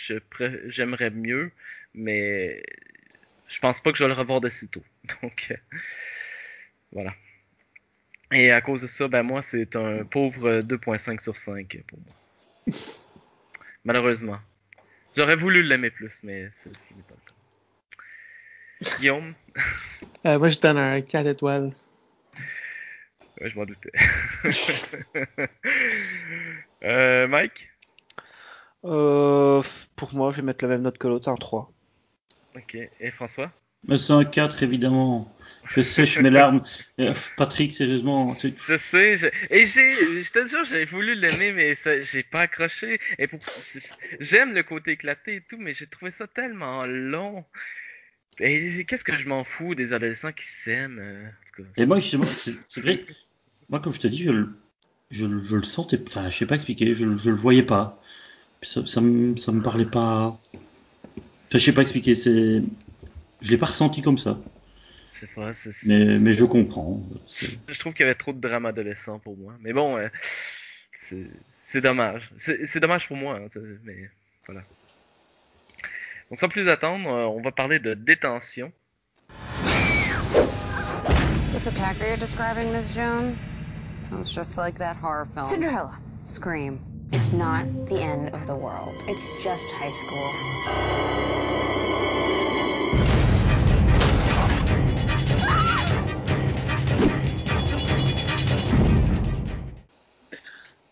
j'aimerais 0.66 1.10
mieux, 1.10 1.52
mais 1.94 2.62
je 3.48 3.58
pense 3.60 3.80
pas 3.80 3.92
que 3.92 3.98
je 3.98 4.04
vais 4.04 4.08
le 4.08 4.14
revoir 4.14 4.40
de 4.40 4.48
sitôt. 4.48 4.82
Donc, 5.22 5.48
euh, 5.50 5.56
voilà. 6.92 7.14
Et 8.32 8.50
à 8.50 8.60
cause 8.60 8.82
de 8.82 8.88
ça, 8.88 9.06
ben 9.06 9.22
moi, 9.22 9.42
c'est 9.42 9.76
un 9.76 10.04
pauvre 10.04 10.60
2.5 10.60 11.22
sur 11.22 11.36
5 11.36 11.78
pour 11.86 11.98
moi. 12.00 12.74
Malheureusement. 13.86 14.38
J'aurais 15.16 15.36
voulu 15.36 15.62
l'aimer 15.62 15.90
plus, 15.90 16.22
mais 16.24 16.50
c'est- 16.62 16.74
ce 16.74 16.94
n'est 16.96 17.02
pas 17.04 17.14
le 17.14 18.88
cas. 18.90 18.96
Guillaume, 18.98 19.34
Euh, 20.26 20.38
moi, 20.40 20.48
je 20.48 20.58
donne 20.58 20.76
un 20.76 21.00
4 21.02 21.26
étoiles. 21.28 21.70
Ouais, 23.40 23.48
je 23.48 23.56
m'en 23.56 23.64
doutais. 23.64 23.92
euh, 26.82 27.28
Mike? 27.28 27.70
Euh, 28.84 29.62
pour 29.94 30.14
moi, 30.14 30.32
je 30.32 30.38
vais 30.38 30.42
mettre 30.42 30.64
la 30.64 30.70
même 30.70 30.82
note 30.82 30.98
que 30.98 31.06
l'autre, 31.06 31.28
un 31.28 31.36
3. 31.36 31.70
Ok. 32.56 32.74
Et 32.74 33.10
François? 33.12 33.52
Mais 33.86 33.98
c'est 33.98 34.14
un 34.14 34.24
4, 34.24 34.64
évidemment. 34.64 35.32
Je 35.68 35.80
sèche 35.80 36.20
mes 36.20 36.30
larmes. 36.30 36.62
Euh, 37.00 37.12
Patrick, 37.36 37.74
sérieusement, 37.74 38.34
tu- 38.34 38.52
Je 38.66 38.76
sais, 38.76 39.16
je... 39.18 39.26
et 39.50 39.66
j'ai, 39.66 39.90
je 39.94 40.30
te 40.30 40.46
jure, 40.46 40.64
j'ai 40.64 40.84
voulu 40.84 41.14
l'aimer, 41.14 41.52
mais 41.52 41.74
ça, 41.74 42.02
j'ai 42.02 42.22
pas 42.22 42.42
accroché. 42.42 43.00
Et 43.18 43.26
pour... 43.26 43.40
j'aime 44.20 44.52
le 44.54 44.62
côté 44.62 44.92
éclaté 44.92 45.36
et 45.36 45.40
tout, 45.40 45.58
mais 45.58 45.72
j'ai 45.72 45.86
trouvé 45.86 46.10
ça 46.10 46.26
tellement 46.26 46.84
long. 46.86 47.44
Et 48.38 48.84
qu'est-ce 48.84 49.04
que 49.04 49.16
je 49.16 49.26
m'en 49.26 49.44
fous 49.44 49.74
des 49.74 49.92
adolescents 49.92 50.32
qui 50.32 50.44
s'aiment, 50.46 50.98
euh, 50.98 51.26
en 51.26 51.30
tout 51.56 51.62
cas. 51.62 51.68
Et 51.82 51.86
moi, 51.86 51.98
justement, 51.98 52.24
c'est 52.24 52.80
vrai. 52.80 53.04
Moi, 53.68 53.80
comme 53.80 53.92
je 53.92 54.00
te 54.00 54.06
dis, 54.08 54.22
je, 54.22 54.30
le- 54.30 54.50
je, 55.10 55.26
je 55.42 55.56
le 55.56 55.62
sentais. 55.62 56.00
Enfin, 56.06 56.28
je 56.30 56.36
sais 56.36 56.46
pas 56.46 56.54
expliquer. 56.54 56.94
Je, 56.94 57.06
le- 57.06 57.16
je 57.16 57.30
le 57.30 57.36
voyais 57.36 57.62
pas. 57.62 58.00
Ça, 58.62 58.86
ça, 58.86 59.00
me, 59.00 59.36
ça 59.36 59.52
me 59.52 59.62
parlait 59.62 59.86
pas. 59.86 60.38
Enfin, 61.48 61.58
je 61.58 61.58
sais 61.58 61.72
pas 61.72 61.82
expliquer. 61.82 62.14
C'est. 62.14 62.62
Je 63.40 63.50
l'ai 63.50 63.58
pas 63.58 63.66
ressenti 63.66 64.02
comme 64.02 64.18
ça. 64.18 64.38
Je 65.16 65.20
sais 65.20 65.32
pas, 65.34 65.54
c'est- 65.54 65.72
c'est- 65.72 65.88
Mais, 65.88 66.18
mais 66.18 66.32
je 66.34 66.44
comprends. 66.44 67.00
C'est- 67.26 67.46
je 67.68 67.78
trouve 67.78 67.94
qu'il 67.94 68.04
y 68.04 68.06
avait 68.08 68.14
trop 68.14 68.34
de 68.34 68.40
drame 68.40 68.66
adolescent 68.66 69.18
pour 69.18 69.34
moi. 69.38 69.54
Mais 69.60 69.72
bon, 69.72 69.96
euh, 69.96 70.08
c'est 71.00 71.24
c'est 71.62 71.80
dommage. 71.80 72.30
C'est 72.38 72.66
c'est 72.66 72.80
dommage 72.80 73.08
pour 73.08 73.16
moi, 73.16 73.36
hein, 73.38 73.46
ça- 73.50 73.60
mais 73.84 73.96
voilà. 74.46 74.60
Donc 76.28 76.38
sans 76.38 76.50
plus 76.50 76.68
attendre, 76.68 77.08
euh, 77.08 77.24
on 77.24 77.40
va 77.40 77.50
parler 77.50 77.78
de 77.78 77.94
détention. 77.94 78.70
This 81.50 81.66
attacker 81.66 82.08
you're 82.08 82.18
describing, 82.18 82.70
Ms. 82.70 82.92
Jones, 82.94 83.56
sounds 83.98 84.30
just 84.34 84.58
like 84.58 84.76
that 84.78 84.96
horror 85.02 85.26
film. 85.32 85.46
Cinderella. 85.46 85.98
Scream. 86.26 86.78
It's 87.12 87.32
not 87.32 87.64
the 87.88 88.02
end 88.02 88.34
of 88.34 88.46
the 88.46 88.54
world. 88.54 89.02
It's 89.08 89.42
just 89.42 89.72
high 89.72 89.92
school. 89.92 90.30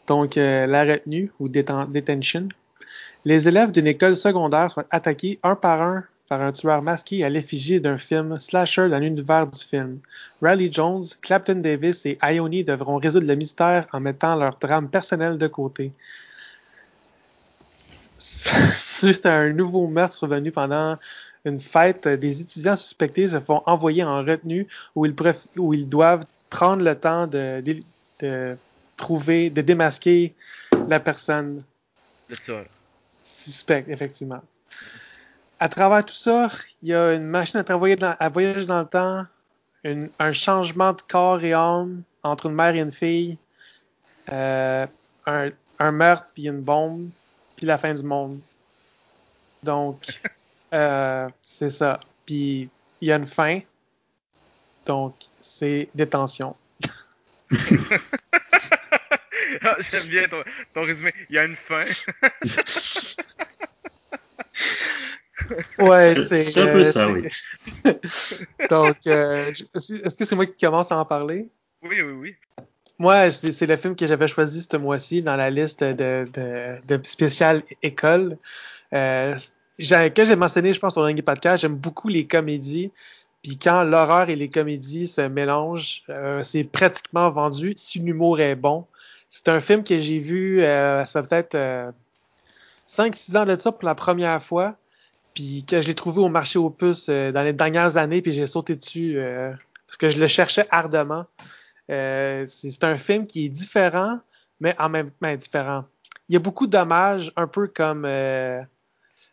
Donc, 0.07 0.37
euh, 0.37 0.67
la 0.67 0.85
retenue 0.85 1.31
ou 1.41 1.49
detention. 1.49 2.49
Les 3.25 3.49
élèves 3.49 3.73
d'une 3.73 3.87
école 3.87 4.17
secondaire 4.17 4.73
sont 4.73 4.85
attaqués 4.91 5.39
un 5.43 5.57
par 5.57 5.81
un 5.83 6.05
par 6.29 6.41
un 6.41 6.53
tueur 6.53 6.81
masqué 6.83 7.23
à 7.23 7.29
l'effigie 7.29 7.81
d'un 7.81 7.99
film 7.99 8.39
slasher 8.41 8.89
dans 8.89 8.99
l'univers 8.99 9.47
du 9.47 9.63
film. 9.63 9.99
Riley 10.41 10.73
Jones, 10.73 11.05
Clapton 11.21 11.57
Davis 11.57 12.07
et 12.07 12.19
Ione 12.23 12.63
devront 12.65 12.97
résoudre 12.97 13.27
le 13.27 13.35
mystère 13.35 13.87
en 13.93 14.01
mettant 14.01 14.35
leur 14.37 14.57
drame 14.59 14.89
personnel 14.89 15.37
de 15.37 15.47
côté. 15.47 15.93
Suite 18.19 19.27
à 19.27 19.35
un 19.35 19.53
nouveau 19.53 19.87
meurtre 19.87 20.15
survenu 20.15 20.51
pendant 20.51 20.97
une 21.45 21.61
fête, 21.61 22.09
des 22.09 22.41
étudiants 22.41 22.77
suspectés 22.77 23.29
se 23.29 23.41
font 23.41 23.63
envoyer 23.67 24.03
en 24.03 24.25
retenue 24.25 24.67
où 24.95 25.05
ils, 25.05 25.89
doivent 25.89 26.25
prendre 26.49 26.83
le 26.83 26.95
temps 26.95 27.27
de 27.27 27.63
trouver, 28.97 29.51
de 29.51 29.61
démasquer 29.63 30.35
la 30.89 31.01
personne 31.01 31.63
suspecte, 33.23 33.89
effectivement. 33.89 34.43
À 35.61 35.69
travers 35.69 36.05
tout 36.05 36.15
ça, 36.15 36.51
il 36.83 36.89
y 36.91 36.95
a 36.95 37.13
une 37.15 37.25
machine 37.25 37.61
à 37.61 37.65
travailler 37.65 37.97
dans, 37.97 38.17
à 38.19 38.29
voyager 38.29 38.67
dans 38.67 38.81
le 38.81 38.87
temps, 38.87 39.25
une- 39.85 40.11
un 40.19 40.33
changement 40.33 40.93
de 40.93 41.01
corps 41.03 41.43
et 41.45 41.53
âme 41.53 42.03
entre 42.23 42.47
une 42.47 42.55
mère 42.55 42.75
et 42.75 42.81
une 42.81 42.91
fille, 42.93 43.39
euh, 44.33 44.87
un, 45.27 45.51
un 45.79 45.93
meurtre 45.93 46.27
puis 46.35 46.45
une 46.47 46.61
bombe, 46.61 47.09
puis 47.57 47.67
la 47.67 47.79
fin 47.79 47.95
du 47.95 48.03
monde. 48.03 48.41
Donc, 49.63 50.03
euh, 50.75 51.29
c'est 51.41 51.71
ça. 51.71 52.01
Puis, 52.27 52.69
il 53.01 53.09
y 53.09 53.13
a 53.13 53.17
une 53.17 53.27
fin. 53.27 53.61
Donc, 54.87 55.15
c'est 55.41 55.89
détention. 55.95 56.57
Ah, 59.63 59.77
J'aime 59.81 60.09
bien 60.09 60.27
ton, 60.29 60.43
ton 60.75 60.83
résumé. 60.85 61.13
Il 61.29 61.37
y 61.37 61.39
a 61.39 61.45
une 61.45 61.57
fin. 61.57 61.85
Ouais, 65.79 66.15
c'est. 66.23 66.45
C'est 66.45 66.61
un 66.63 66.67
peu 66.69 66.81
euh, 66.81 66.85
ça, 66.93 67.11
oui. 67.11 67.29
Donc, 68.71 68.97
euh, 69.07 69.53
est-ce 69.75 70.17
que 70.17 70.25
c'est 70.25 70.37
moi 70.37 70.47
qui 70.47 70.57
commence 70.65 70.91
à 70.93 70.97
en 70.97 71.05
parler? 71.05 71.49
Oui, 71.83 72.01
oui, 72.01 72.13
oui. 72.13 72.37
Moi, 72.99 73.31
c'est 73.31 73.67
le 73.67 73.77
film 73.77 73.97
que 73.97 74.07
j'avais 74.07 74.29
choisi 74.29 74.63
ce 74.63 74.77
mois-ci 74.77 75.21
dans 75.21 75.37
la 75.37 75.51
liste 75.51 75.83
de, 75.83 76.25
de, 76.33 76.79
de 76.87 77.01
spécial 77.07 77.63
école. 77.83 78.39
Euh, 78.93 79.37
j'ai- 79.79 80.13
que 80.13 80.25
j'ai 80.25 80.37
mentionné, 80.37 80.73
je 80.73 80.79
pense, 80.79 80.93
sur 80.95 81.03
le 81.03 81.09
dernier 81.09 81.23
podcast, 81.23 81.63
j'aime 81.63 81.75
beaucoup 81.75 82.09
les 82.09 82.27
comédies. 82.27 82.93
Puis 83.45 83.59
quand 83.59 83.85
l'horreur 83.85 84.31
et 84.31 84.37
les 84.37 84.49
comédies 84.49 85.07
se 85.07 85.21
mélangent, 85.21 86.03
euh, 86.09 86.43
c'est 86.43 86.65
pratiquement 86.65 87.31
vendu 87.31 87.75
si 87.77 87.99
l'humour 87.99 88.41
est 88.41 88.55
bon. 88.55 88.87
C'est 89.29 89.51
un 89.51 89.61
film 89.61 89.85
que 89.85 89.99
j'ai 89.99 90.19
vu, 90.19 90.65
euh, 90.65 91.05
ça 91.05 91.21
fait 91.23 91.29
peut-être 91.29 91.55
euh, 91.55 91.93
5-6 92.89 93.37
ans 93.37 93.45
de 93.45 93.55
ça 93.57 93.71
pour 93.71 93.85
la 93.85 93.95
première 93.95 94.43
fois. 94.43 94.77
Puis 95.35 95.63
que 95.69 95.83
je 95.83 95.89
l'ai 95.89 95.95
trouvé 95.95 96.23
au 96.23 96.29
marché 96.29 96.59
aux 96.59 96.71
puces 96.71 97.11
euh, 97.11 97.33
dans 97.33 97.43
les 97.43 97.53
dernières 97.53 97.99
années, 97.99 98.23
puis 98.23 98.33
j'ai 98.33 98.47
sauté 98.47 98.77
dessus 98.77 99.19
euh, 99.19 99.53
parce 99.89 99.99
que 99.99 100.09
je 100.09 100.19
le 100.19 100.27
cherchais 100.27 100.67
ardemment. 100.71 101.27
Euh, 101.91 102.45
c'est 102.47 102.83
un 102.83 102.97
film 102.97 103.27
qui 103.27 103.45
est 103.45 103.51
différent, 103.51 104.21
mais 104.59 104.75
en 104.79 104.89
même 104.89 105.11
temps 105.11 105.35
différent. 105.35 105.85
Il 106.31 106.33
y 106.33 106.37
a 106.37 106.39
beaucoup 106.39 106.67
d'hommages, 106.67 107.31
un 107.37 107.47
peu 107.47 107.67
comme 107.67 108.09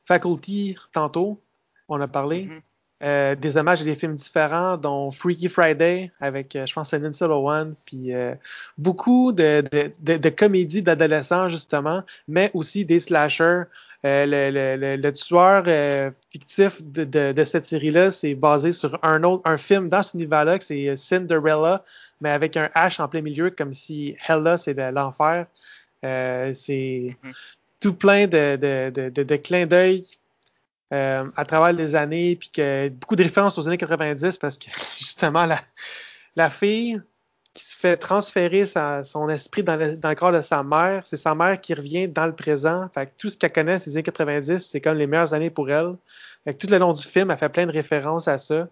Faculty 0.03 0.76
tantôt, 0.91 1.41
on 1.88 2.01
a 2.01 2.09
parlé. 2.09 2.47
Mhm. 2.47 2.62
Euh, 3.03 3.33
des 3.35 3.57
hommages 3.57 3.81
à 3.81 3.85
des 3.85 3.95
films 3.95 4.15
différents, 4.15 4.77
dont 4.77 5.09
Freaky 5.09 5.49
Friday 5.49 6.11
avec, 6.19 6.55
euh, 6.55 6.67
je 6.67 6.73
pense, 6.73 6.93
Lindsay 6.93 7.27
Lohan, 7.27 7.71
puis 7.85 8.13
euh, 8.13 8.35
beaucoup 8.77 9.31
de, 9.31 9.63
de, 9.71 9.89
de, 10.01 10.17
de 10.17 10.29
comédies 10.29 10.83
d'adolescents 10.83 11.49
justement, 11.49 12.03
mais 12.27 12.51
aussi 12.53 12.85
des 12.85 12.99
slashers. 12.99 13.63
Euh, 14.03 14.25
le, 14.25 14.49
le, 14.51 14.75
le, 14.77 14.95
le 14.97 15.13
tueur 15.13 15.63
euh, 15.67 16.09
fictif 16.31 16.83
de, 16.83 17.03
de, 17.03 17.31
de 17.33 17.43
cette 17.43 17.65
série-là, 17.65 18.09
c'est 18.11 18.33
basé 18.33 18.71
sur 18.71 18.97
un 19.03 19.23
autre, 19.23 19.43
un 19.45 19.57
film 19.57 19.89
dans 19.89 20.01
cet 20.03 20.15
univers-là, 20.15 20.57
que 20.57 20.63
c'est 20.63 20.95
Cinderella, 20.95 21.83
mais 22.19 22.31
avec 22.31 22.57
un 22.57 22.65
H 22.75 23.01
en 23.01 23.07
plein 23.07 23.21
milieu, 23.21 23.51
comme 23.51 23.73
si 23.73 24.15
Hella 24.27 24.57
c'est 24.57 24.73
de 24.73 24.81
l'enfer. 24.93 25.45
Euh, 26.03 26.51
c'est 26.53 27.15
Mhm. 27.23 27.31
tout 27.79 27.93
plein 27.93 28.25
de, 28.27 28.55
de, 28.55 28.91
de, 28.93 29.09
de, 29.09 29.23
de 29.23 29.35
clins 29.35 29.65
d'œil 29.67 30.05
euh, 30.93 31.25
à 31.37 31.45
travers 31.45 31.71
les 31.71 31.95
années, 31.95 32.35
puis 32.35 32.49
que 32.49 32.89
beaucoup 32.89 33.15
de 33.15 33.23
références 33.23 33.57
aux 33.57 33.67
années 33.67 33.77
90 33.77 34.37
parce 34.37 34.57
que 34.57 34.65
justement 34.99 35.45
la, 36.35 36.49
fille 36.49 37.01
qui 37.53 37.63
se 37.65 37.75
fait 37.75 37.97
transférer 37.97 38.65
son 38.65 39.29
esprit 39.29 39.63
dans 39.63 39.75
le, 39.75 40.15
corps 40.15 40.31
de 40.31 40.41
sa 40.41 40.63
mère, 40.63 41.05
c'est 41.05 41.17
sa 41.17 41.35
mère 41.35 41.59
qui 41.59 41.73
revient 41.73 42.07
dans 42.07 42.25
le 42.25 42.33
présent. 42.33 42.89
Fait 42.93 43.11
tout 43.17 43.29
ce 43.29 43.37
qu'elle 43.37 43.51
connaît, 43.51 43.77
c'est 43.77 43.89
les 43.89 43.97
années 43.97 44.03
90, 44.03 44.59
c'est 44.59 44.81
comme 44.81 44.97
les 44.97 45.07
meilleures 45.07 45.33
années 45.33 45.49
pour 45.49 45.69
elle. 45.69 45.95
Fait 46.43 46.53
tout 46.53 46.67
le 46.69 46.77
long 46.77 46.93
du 46.93 47.03
film, 47.05 47.31
elle 47.31 47.37
fait 47.37 47.49
plein 47.49 47.65
de 47.65 47.71
références 47.71 48.27
à 48.27 48.37
ça. 48.37 48.67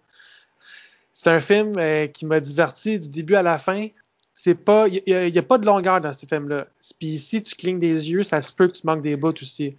C'est 1.12 1.30
un 1.30 1.40
film 1.40 1.74
euh, 1.78 2.06
qui 2.06 2.24
m'a 2.26 2.40
diverti 2.40 2.98
du 2.98 3.08
début 3.08 3.34
à 3.34 3.42
la 3.42 3.58
fin. 3.58 3.88
C'est 4.32 4.54
pas, 4.54 4.88
il 4.88 5.02
y, 5.06 5.14
a- 5.14 5.26
il 5.26 5.34
y 5.34 5.38
a 5.38 5.42
pas 5.42 5.58
de 5.58 5.66
longueur 5.66 6.00
dans 6.00 6.12
ce 6.12 6.24
film-là. 6.24 6.66
Puis 6.98 7.18
si 7.18 7.42
tu 7.42 7.54
clignes 7.54 7.78
des 7.78 8.10
yeux, 8.10 8.22
ça 8.22 8.40
se 8.40 8.52
peut 8.52 8.68
que 8.68 8.72
tu 8.72 8.86
manques 8.86 9.02
des 9.02 9.16
bouts 9.16 9.34
aussi 9.42 9.76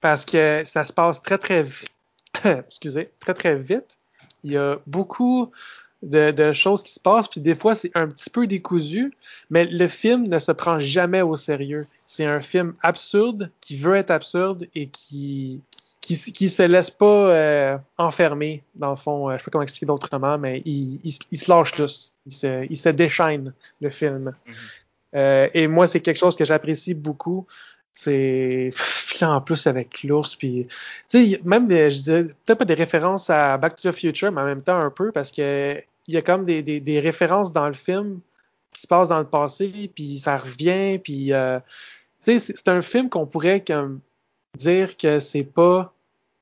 parce 0.00 0.24
que 0.24 0.62
ça 0.64 0.84
se 0.84 0.92
passe 0.92 1.22
très 1.22 1.38
très 1.38 1.62
vite. 1.62 1.90
Excusez, 2.44 3.10
très 3.20 3.34
très 3.34 3.56
vite. 3.56 3.96
Il 4.44 4.52
y 4.52 4.56
a 4.56 4.78
beaucoup 4.86 5.50
de, 6.02 6.30
de 6.30 6.52
choses 6.52 6.84
qui 6.84 6.92
se 6.92 7.00
passent, 7.00 7.26
puis 7.28 7.40
des 7.40 7.56
fois 7.56 7.74
c'est 7.74 7.90
un 7.94 8.06
petit 8.06 8.30
peu 8.30 8.46
décousu, 8.46 9.12
mais 9.50 9.64
le 9.64 9.88
film 9.88 10.28
ne 10.28 10.38
se 10.38 10.52
prend 10.52 10.78
jamais 10.78 11.22
au 11.22 11.34
sérieux. 11.36 11.86
C'est 12.06 12.24
un 12.24 12.40
film 12.40 12.74
absurde 12.82 13.50
qui 13.60 13.76
veut 13.76 13.96
être 13.96 14.10
absurde 14.12 14.68
et 14.74 14.88
qui 14.88 15.60
qui, 16.00 16.16
qui 16.32 16.48
se 16.48 16.62
laisse 16.62 16.88
pas 16.90 17.30
euh, 17.30 17.76
enfermer 17.98 18.62
dans 18.76 18.90
le 18.90 18.96
fond. 18.96 19.28
Euh, 19.28 19.32
je 19.34 19.38
sais 19.38 19.44
pas 19.44 19.50
comment 19.50 19.62
expliquer 19.62 19.84
d'autrement, 19.86 20.38
mais 20.38 20.62
il, 20.64 21.00
il, 21.04 21.12
se- 21.12 21.18
il 21.30 21.38
se 21.38 21.50
lâche 21.50 21.72
tous. 21.72 22.14
Il 22.24 22.32
se, 22.32 22.66
il 22.70 22.76
se 22.78 22.88
déchaîne 22.88 23.52
le 23.82 23.90
film. 23.90 24.32
Mhm. 24.46 24.54
Euh, 25.16 25.48
et 25.52 25.66
moi 25.66 25.86
c'est 25.86 26.00
quelque 26.00 26.16
chose 26.18 26.36
que 26.36 26.44
j'apprécie 26.46 26.94
beaucoup. 26.94 27.46
C'est 27.92 28.70
en 29.24 29.40
plus 29.40 29.66
avec 29.66 30.02
l'ours 30.04 30.36
puis 30.36 30.66
tu 31.08 31.32
sais 31.32 31.40
même 31.44 31.66
des, 31.66 31.90
je 31.90 31.96
disais 31.98 32.24
peut-être 32.44 32.58
pas 32.58 32.64
des 32.64 32.74
références 32.74 33.30
à 33.30 33.56
Back 33.58 33.76
to 33.76 33.90
the 33.90 33.94
Future 33.94 34.32
mais 34.32 34.42
en 34.42 34.46
même 34.46 34.62
temps 34.62 34.78
un 34.78 34.90
peu 34.90 35.12
parce 35.12 35.32
que 35.32 35.80
il 36.06 36.14
y 36.14 36.16
a 36.16 36.22
comme 36.22 36.46
des, 36.46 36.62
des, 36.62 37.00
références 37.00 37.52
dans 37.52 37.66
le 37.66 37.74
film 37.74 38.20
qui 38.72 38.80
se 38.80 38.86
passent 38.86 39.10
dans 39.10 39.18
le 39.18 39.26
passé 39.26 39.90
puis 39.94 40.18
ça 40.18 40.38
revient 40.38 40.98
puis 40.98 41.32
euh, 41.32 41.58
tu 42.24 42.32
sais 42.32 42.38
c'est 42.38 42.56
c'est 42.56 42.68
un 42.68 42.80
film 42.80 43.08
qu'on 43.08 43.26
pourrait 43.26 43.62
comme 43.62 44.00
dire 44.56 44.96
que 44.96 45.20
c'est 45.20 45.44
pas 45.44 45.92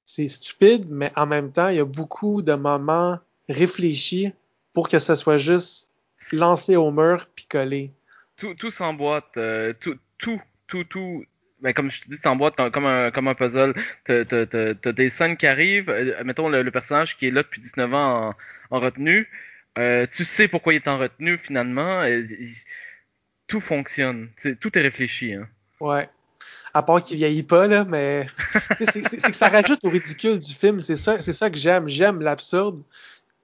c'est 0.04 0.28
stupide 0.28 0.86
mais 0.90 1.12
en 1.16 1.26
même 1.26 1.50
temps 1.52 1.68
il 1.68 1.76
y 1.76 1.80
a 1.80 1.84
beaucoup 1.84 2.42
de 2.42 2.54
moments 2.54 3.18
réfléchis 3.48 4.32
pour 4.72 4.88
que 4.88 4.98
ce 4.98 5.14
soit 5.14 5.38
juste 5.38 5.90
lancé 6.32 6.76
au 6.76 6.90
mur 6.90 7.26
puis 7.34 7.46
collé 7.46 7.92
Tout, 8.36 8.54
tout 8.54 8.70
s'emboîte. 8.70 9.36
euh, 9.36 9.72
tout, 9.80 9.96
tout, 10.18 10.40
tout, 10.66 10.84
tout. 10.84 11.24
Ben, 11.60 11.72
comme 11.72 11.90
je 11.90 12.02
te 12.02 12.10
dis, 12.10 12.20
t'emboîtes 12.20 12.56
comme 12.72 12.86
un, 12.86 13.10
comme 13.10 13.28
un 13.28 13.34
puzzle. 13.34 13.74
T'as, 14.04 14.24
t'as 14.24 14.92
des 14.92 15.08
scènes 15.10 15.36
qui 15.36 15.46
arrivent. 15.46 15.88
euh, 15.90 16.22
mettons 16.24 16.48
le, 16.48 16.62
le 16.62 16.70
personnage 16.70 17.16
qui 17.16 17.26
est 17.28 17.30
là 17.30 17.42
depuis 17.42 17.60
19 17.62 17.94
ans 17.94 18.28
en, 18.70 18.76
en 18.76 18.80
retenue. 18.80 19.28
Euh, 19.78 20.06
tu 20.10 20.24
sais 20.24 20.48
pourquoi 20.48 20.72
il 20.74 20.76
est 20.76 20.88
en 20.88 20.98
retenue 20.98 21.38
finalement. 21.38 22.02
tout 23.46 23.60
fonctionne. 23.60 24.28
Tout 24.60 24.78
est 24.78 24.82
réfléchi. 24.82 25.34
Hein. 25.34 25.48
Ouais. 25.80 26.08
À 26.74 26.82
part 26.82 27.02
qu'il 27.02 27.16
vieillit 27.16 27.42
pas, 27.42 27.66
là, 27.66 27.84
mais 27.88 28.26
c'est 28.90 29.00
que 29.02 29.32
ça 29.36 29.48
rajoute 29.48 29.82
au 29.84 29.88
ridicule 29.88 30.38
du 30.38 30.54
film. 30.54 30.78
C'est 30.80 30.96
ça, 30.96 31.20
c'est 31.22 31.32
ça 31.32 31.48
que 31.48 31.56
j'aime. 31.56 31.88
J'aime 31.88 32.20
l'absurde. 32.20 32.82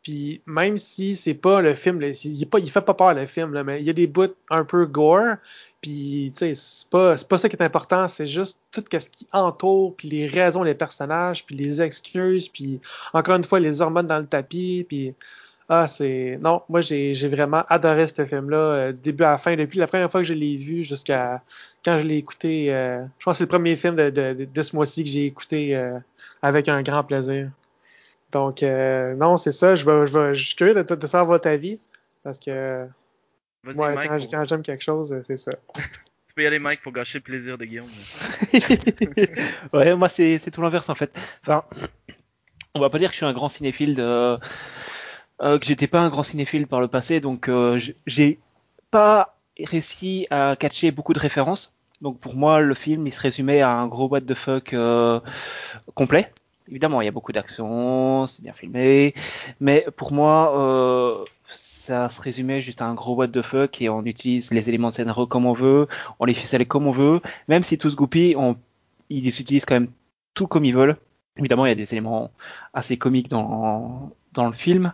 Puis 0.03 0.41
même 0.47 0.77
si 0.77 1.15
c'est 1.15 1.35
pas 1.35 1.61
le 1.61 1.75
film, 1.75 2.03
il, 2.03 2.71
fait 2.71 2.81
pas 2.81 2.95
peur 2.95 3.15
le 3.15 3.27
film, 3.27 3.63
mais 3.63 3.81
il 3.81 3.87
y 3.87 3.91
a 3.91 3.93
des 3.93 4.07
bouts 4.07 4.35
un 4.51 4.65
peu 4.65 4.87
gore. 4.87 5.37
Puis 5.81 6.33
tu 6.35 6.39
sais, 6.39 6.55
c'est 6.55 6.89
pas, 6.91 7.15
pas 7.29 7.39
ça 7.39 7.49
qui 7.49 7.57
est 7.57 7.63
important. 7.63 8.09
C'est 8.09 8.27
juste 8.27 8.59
tout 8.73 8.85
ce 8.93 9.09
qui 9.09 9.27
entoure, 9.33 9.95
puis 9.97 10.09
les 10.09 10.27
raisons 10.27 10.65
des 10.65 10.75
personnages, 10.75 11.45
puis 11.45 11.55
les 11.57 11.83
excuses, 11.83 12.49
puis 12.49 12.81
encore 13.13 13.37
une 13.37 13.45
fois 13.45 13.61
les 13.61 13.81
hormones 13.81 14.07
dans 14.07 14.19
le 14.19 14.27
tapis, 14.27 14.85
puis 14.89 15.15
ah, 15.69 15.87
c'est. 15.87 16.39
Non, 16.43 16.63
moi, 16.69 16.81
j'ai 16.83 17.15
vraiment 17.29 17.65
adoré 17.69 18.07
ce 18.07 18.27
film-là, 18.27 18.57
euh, 18.57 18.93
du 18.93 19.01
début 19.01 19.25
à 19.25 19.33
la 19.33 19.39
fin, 19.39 19.57
depuis 19.57 19.79
la 19.79 19.87
première 19.87 20.11
fois 20.11 20.21
que 20.21 20.27
je 20.27 20.35
l'ai 20.35 20.57
vu 20.57 20.83
jusqu'à 20.83 21.43
quand 21.85 21.99
je 21.99 22.07
l'ai 22.07 22.17
écouté. 22.17 22.73
euh, 22.75 23.05
je 23.19 23.25
pense 23.25 23.35
que 23.35 23.39
c'est 23.39 23.45
le 23.45 23.49
premier 23.49 23.77
film 23.77 23.95
de 23.95 24.63
ce 24.63 24.77
mois-ci 24.77 25.05
que 25.05 25.11
j'ai 25.11 25.27
écouté 25.27 25.75
euh, 25.75 25.99
avec 26.43 26.69
un 26.69 26.83
grand 26.83 27.05
plaisir. 27.05 27.51
Donc, 28.33 28.63
euh, 28.63 29.15
non, 29.15 29.37
c'est 29.37 29.53
ça. 29.53 29.75
Je, 29.75 29.85
vais, 29.85 30.07
je, 30.07 30.19
vais, 30.19 30.35
je 30.35 30.45
suis 30.45 30.57
curieux 30.57 30.75
de, 30.75 30.83
de 30.83 31.07
savoir 31.07 31.27
votre 31.27 31.49
avis. 31.49 31.79
Parce 32.23 32.39
que 32.41 32.87
moi, 33.65 33.93
Mike. 33.93 34.09
quand, 34.09 34.19
pour- 34.19 34.29
quand 34.31 34.45
j'aime 34.45 34.63
quelque 34.63 34.83
chose, 34.83 35.17
c'est 35.25 35.37
ça. 35.37 35.53
Tu 36.29 36.37
peux 36.37 36.45
y 36.45 36.47
aller, 36.47 36.59
Mike, 36.59 36.83
pour 36.83 36.93
gâcher 36.93 37.19
le 37.19 37.23
plaisir 37.25 37.59
de 37.59 37.67
Guillaume. 37.67 37.91
ouais, 39.75 39.95
moi 39.95 40.09
c'est 40.09 40.41
tout 40.51 40.63
l'inverse 40.63 40.89
en 40.89 40.95
fait. 40.95 41.15
Enfin, 41.43 41.63
on 42.75 42.81
va 42.81 42.89
pas 42.89 42.99
dire 42.99 43.09
que 43.11 43.13
je 43.13 43.19
suis 43.19 43.27
un 43.27 43.35
grand 43.35 43.51
cinéphile 43.51 43.95
de 43.95 44.39
euh, 45.43 45.59
que 45.59 45.67
j'étais 45.67 45.89
pas 45.89 46.01
un 46.01 46.09
grand 46.09 46.23
cinéphile 46.23 46.67
par 46.67 46.81
le 46.81 46.89
passé, 46.89 47.21
donc 47.21 47.51
euh, 47.51 47.79
j'ai 48.07 48.41
pas 48.91 49.37
réussi 49.63 50.27
à 50.31 50.57
catcher 50.59 50.91
beaucoup 50.91 51.13
de 51.13 51.19
références. 51.19 51.75
Donc 52.01 52.19
pour 52.19 52.35
moi, 52.35 52.61
le 52.61 52.75
film 52.75 53.07
il 53.07 53.13
se 53.13 53.21
résumait 53.21 53.61
à 53.61 53.71
un 53.73 53.87
gros 53.87 54.09
what 54.09 54.23
the 54.23 54.33
fuck 54.35 54.73
euh, 54.73 55.21
complet. 55.95 56.33
Évidemment, 56.69 57.01
il 57.01 57.07
y 57.07 57.09
a 57.09 57.13
beaucoup 57.13 57.33
d'action, 57.33 58.27
c'est 58.27 58.43
bien 58.43 58.53
filmé, 58.53 59.15
mais 59.61 59.87
pour 59.97 60.13
moi, 60.13 60.57
euh, 60.59 61.25
ça 61.47 62.09
se 62.09 62.21
résumait 62.21 62.63
juste 62.63 62.81
à 62.81 62.87
un 62.87 62.95
gros 62.95 63.15
what 63.15 63.29
the 63.29 63.43
fuck 63.43 63.83
et 63.83 63.89
on 63.89 64.05
utilise 64.05 64.53
les 64.53 64.69
éléments 64.69 64.91
de 64.91 65.25
comme 65.25 65.47
on 65.47 65.53
veut, 65.53 65.89
on 66.21 66.25
les 66.25 66.35
ficelle 66.35 66.67
comme 66.67 66.87
on 66.87 66.93
veut, 66.93 67.21
même 67.49 67.63
si 67.63 67.79
tout 67.79 67.91
se 67.91 68.37
on, 68.37 68.57
ils 69.11 69.27
utilisent 69.27 69.65
quand 69.65 69.75
même 69.75 69.91
tout 70.35 70.47
comme 70.47 70.65
ils 70.65 70.75
veulent. 70.75 70.97
Évidemment, 71.37 71.67
il 71.67 71.71
y 71.71 71.73
a 71.73 71.77
des 71.77 71.93
éléments 71.93 72.31
assez 72.73 72.97
comiques 72.97 73.29
dans, 73.29 74.13
dans 74.33 74.47
le 74.47 74.53
film. 74.53 74.93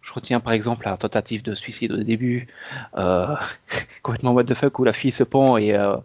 Je 0.00 0.12
retiens 0.12 0.40
par 0.40 0.52
exemple 0.52 0.86
la 0.86 0.96
tentative 0.96 1.42
de 1.42 1.54
suicide 1.54 1.92
au 1.92 2.02
début, 2.02 2.48
euh, 2.96 3.34
complètement 4.02 4.32
what 4.32 4.44
the 4.44 4.54
fuck, 4.54 4.78
où 4.78 4.84
la 4.84 4.92
fille 4.92 5.12
se 5.12 5.24
pend 5.24 5.56
et 5.56 5.74
euh, 5.74 5.96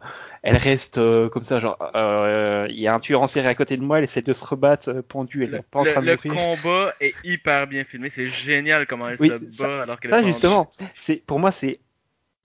elle 0.43 0.57
reste 0.57 0.97
euh, 0.97 1.29
comme 1.29 1.43
ça, 1.43 1.59
genre, 1.59 1.77
euh, 1.95 2.65
il 2.69 2.79
y 2.79 2.87
a 2.87 2.93
un 2.95 2.99
tueur 2.99 3.21
en 3.21 3.27
série 3.27 3.47
à 3.47 3.55
côté 3.55 3.77
de 3.77 3.83
moi, 3.83 3.99
elle 3.99 4.05
essaie 4.05 4.21
de 4.23 4.33
se 4.33 4.43
rebattre 4.45 4.89
euh, 4.89 5.01
pendue, 5.01 5.43
elle 5.43 5.51
Le, 5.51 5.57
est 5.59 5.61
pas 5.61 5.79
en 5.79 5.85
train 5.85 6.01
de 6.01 6.05
le 6.07 6.13
mourir. 6.13 6.33
combat 6.33 6.93
est 6.99 7.15
hyper 7.23 7.67
bien 7.67 7.83
filmé. 7.83 8.09
C'est 8.09 8.25
génial 8.25 8.87
comment 8.87 9.09
elle 9.09 9.17
Oui, 9.19 9.27
se 9.29 9.33
bat 9.33 9.47
ça, 9.51 9.81
alors 9.83 9.99
qu'elle 9.99 10.11
ça, 10.11 10.21
est 10.21 10.25
justement, 10.25 10.69
c'est 10.99 11.17
pour 11.17 11.39
moi 11.39 11.51
c'est 11.51 11.79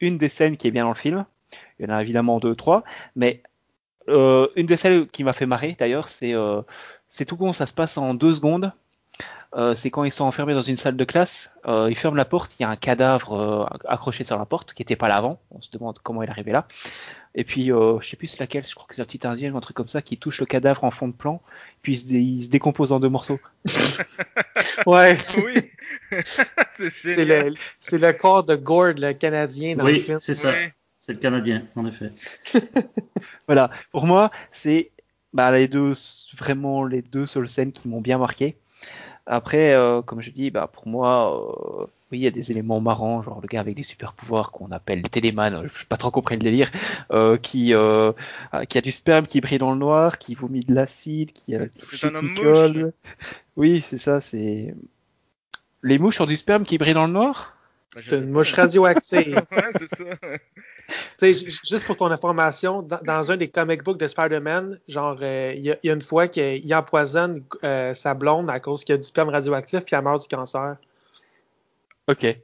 une 0.01 0.19
des 0.19 0.29
scènes 0.29 0.57
qui 0.59 0.69
est 0.69 0.71
bien 0.71 0.85
dans 0.85 0.91
le 0.91 0.95
film. 0.97 1.25
Il 1.79 1.87
y 1.87 1.91
en 1.91 1.95
a 1.97 2.03
évidemment 2.03 2.39
deux, 2.39 2.55
trois, 2.55 2.85
mais 3.15 3.43
euh, 4.09 4.47
une 4.57 4.67
des 4.67 4.77
scènes 4.77 5.07
qui 5.07 5.25
m'a 5.25 5.33
fait 5.33 5.47
marrer 5.47 5.75
d'ailleurs, 5.79 6.09
c'est 6.09 6.35
c'est 7.09 7.25
tout 7.25 7.37
con, 7.37 7.53
ça 7.55 7.67
se 7.67 7.73
passe 7.73 7.97
en 7.99 8.13
deux 8.15 8.35
secondes. 8.35 8.73
Euh, 9.55 9.75
c'est 9.75 9.91
quand 9.91 10.05
ils 10.05 10.13
sont 10.13 10.25
enfermés 10.25 10.55
dans 10.55 10.61
une 10.63 10.77
salle 10.77 10.97
de 10.97 11.05
classe, 11.05 11.53
euh, 11.67 11.89
ils 11.91 11.97
ferment 11.97 12.17
la 12.17 12.25
porte, 12.25 12.57
il 12.59 12.63
y 12.63 12.65
a 12.67 12.69
un 12.71 12.77
cadavre 12.77 13.33
euh, 13.33 13.77
accroché 13.89 14.25
sur 14.25 14.39
la 14.39 14.45
porte 14.45 14.73
qui 14.75 14.83
était 14.83 14.97
pas 14.97 15.09
là 15.09 15.17
avant. 15.17 15.39
On 15.51 15.61
se 15.63 15.71
demande 15.71 15.99
comment 16.03 16.23
il 16.23 16.27
est 16.27 16.31
arrivé 16.31 16.53
là. 16.53 16.67
Et 17.35 17.45
puis, 17.45 17.71
euh, 17.71 18.01
je 18.01 18.09
sais 18.09 18.17
plus 18.17 18.27
c'est 18.29 18.41
laquelle, 18.41 18.65
je 18.67 18.75
crois 18.75 18.87
que 18.89 18.95
c'est 18.95 19.03
la 19.03 19.07
petite 19.07 19.27
indienne 19.27 19.53
ou 19.53 19.57
un 19.59 19.61
truc 19.61 19.77
comme 19.77 19.89
ça 19.89 20.01
qui 20.03 20.17
touche 20.17 20.41
le 20.41 20.47
cadavre 20.47 20.85
en 20.85 20.91
fond 20.91 21.07
de 21.09 21.13
plan, 21.13 21.43
puis 21.83 21.93
il 21.93 21.99
se, 21.99 22.07
dé- 22.07 22.21
il 22.21 22.45
se 22.45 22.49
décompose 22.49 22.93
en 22.93 23.01
deux 23.01 23.09
morceaux. 23.11 23.39
Ouais. 24.87 25.19
Oui. 25.37 25.71
c'est 26.79 26.91
C'est 27.03 27.15
génial. 27.15 27.49
le, 27.51 27.55
c'est 27.79 27.99
le 27.99 28.13
corps 28.13 28.45
de 28.45 28.55
Gord, 28.57 28.95
le 28.97 29.13
Canadien, 29.13 29.77
dans 29.77 29.85
le 29.85 29.93
Oui, 29.93 30.01
film. 30.01 30.19
c'est 30.19 30.35
ça. 30.35 30.51
Oui. 30.51 30.69
C'est 30.99 31.13
le 31.15 31.19
Canadien, 31.19 31.65
en 31.77 31.87
effet. 31.87 32.11
Voilà, 33.47 33.71
pour 33.93 34.07
moi, 34.07 34.31
c'est 34.51 34.91
bah, 35.33 35.53
les 35.53 35.69
deux, 35.69 35.93
vraiment 36.37 36.85
les 36.85 37.03
deux 37.03 37.27
seules 37.27 37.49
scènes 37.49 37.73
qui 37.73 37.89
m'ont 37.89 38.01
bien 38.01 38.19
marqué. 38.19 38.57
Après, 39.27 39.73
euh, 39.75 40.03
comme 40.03 40.21
je 40.21 40.31
dis, 40.31 40.51
bah, 40.51 40.71
pour 40.73 40.87
moi, 40.87 41.83
euh, 41.83 41.87
oui, 42.13 42.19
il 42.19 42.23
y 42.23 42.27
a 42.29 42.31
des 42.31 42.53
éléments 42.53 42.81
marrants, 42.81 43.23
genre 43.23 43.41
le 43.41 43.49
gars 43.49 43.59
avec 43.59 43.75
des 43.75 43.83
super 43.83 44.13
pouvoirs 44.13 44.53
qu'on 44.53 44.71
appelle 44.71 45.03
les 45.03 45.09
téléman, 45.09 45.65
je 45.65 45.81
sais 45.81 45.87
pas 45.87 45.97
trop 45.97 46.13
compris 46.13 46.37
le 46.37 46.43
délire, 46.43 46.71
euh, 47.11 47.37
qui, 47.37 47.75
euh, 47.75 48.13
ah, 48.53 48.65
qui 48.67 48.79
a 48.79 48.81
du 48.81 48.93
sperme 48.93 49.27
qui 49.27 49.41
brille 49.41 49.59
dans 49.59 49.73
le 49.73 49.79
noir, 49.79 50.19
qui 50.19 50.37
vomit 50.37 50.61
de 50.61 50.73
l'acide, 50.73 51.33
qui 51.33 51.57
a 51.57 51.63
homme 51.63 51.69
qui 52.35 52.41
colle. 52.41 52.93
Oui, 53.57 53.81
c'est 53.81 53.99
ça, 53.99 54.21
c'est. 54.21 54.75
Les 55.83 55.99
mouches 55.99 56.21
ont 56.21 56.27
du 56.27 56.37
sperme 56.37 56.65
qui 56.65 56.79
brille 56.79 56.95
dans 56.95 57.07
le 57.07 57.13
noir? 57.13 57.57
Je 57.97 58.03
C'est 58.09 58.19
une 58.19 58.31
mouche 58.31 58.53
radioactive. 58.53 59.35
ouais, 59.51 59.71
c'est 59.79 59.95
ça. 59.97 60.05
Juste 61.21 61.85
pour 61.87 61.97
ton 61.97 62.11
information, 62.11 62.83
dans, 62.83 63.01
dans 63.03 63.33
un 63.33 63.37
des 63.37 63.49
comic 63.49 63.83
books 63.83 63.99
de 63.99 64.07
Spider-Man, 64.07 64.79
genre, 64.89 65.19
euh, 65.23 65.53
il 65.57 65.63
y, 65.63 65.71
a- 65.73 65.77
il 65.83 65.87
y 65.89 65.91
a 65.91 65.95
une 65.95 66.01
fois 66.01 66.29
qu'il 66.29 66.75
empoisonne 66.75 67.43
euh, 67.65 67.95
sa 67.95 68.15
blonde 68.15 68.49
à 68.51 68.61
cause 68.61 68.85
qu'il 68.85 68.95
y 68.95 68.97
a 68.97 68.99
du 68.99 69.05
sperme 69.05 69.31
radioactif 69.31 69.85
puis 69.85 69.97
elle 69.97 70.03
meurt 70.05 70.21
du 70.23 70.29
cancer. 70.29 70.77
Ok. 72.09 72.21
C'est- 72.21 72.39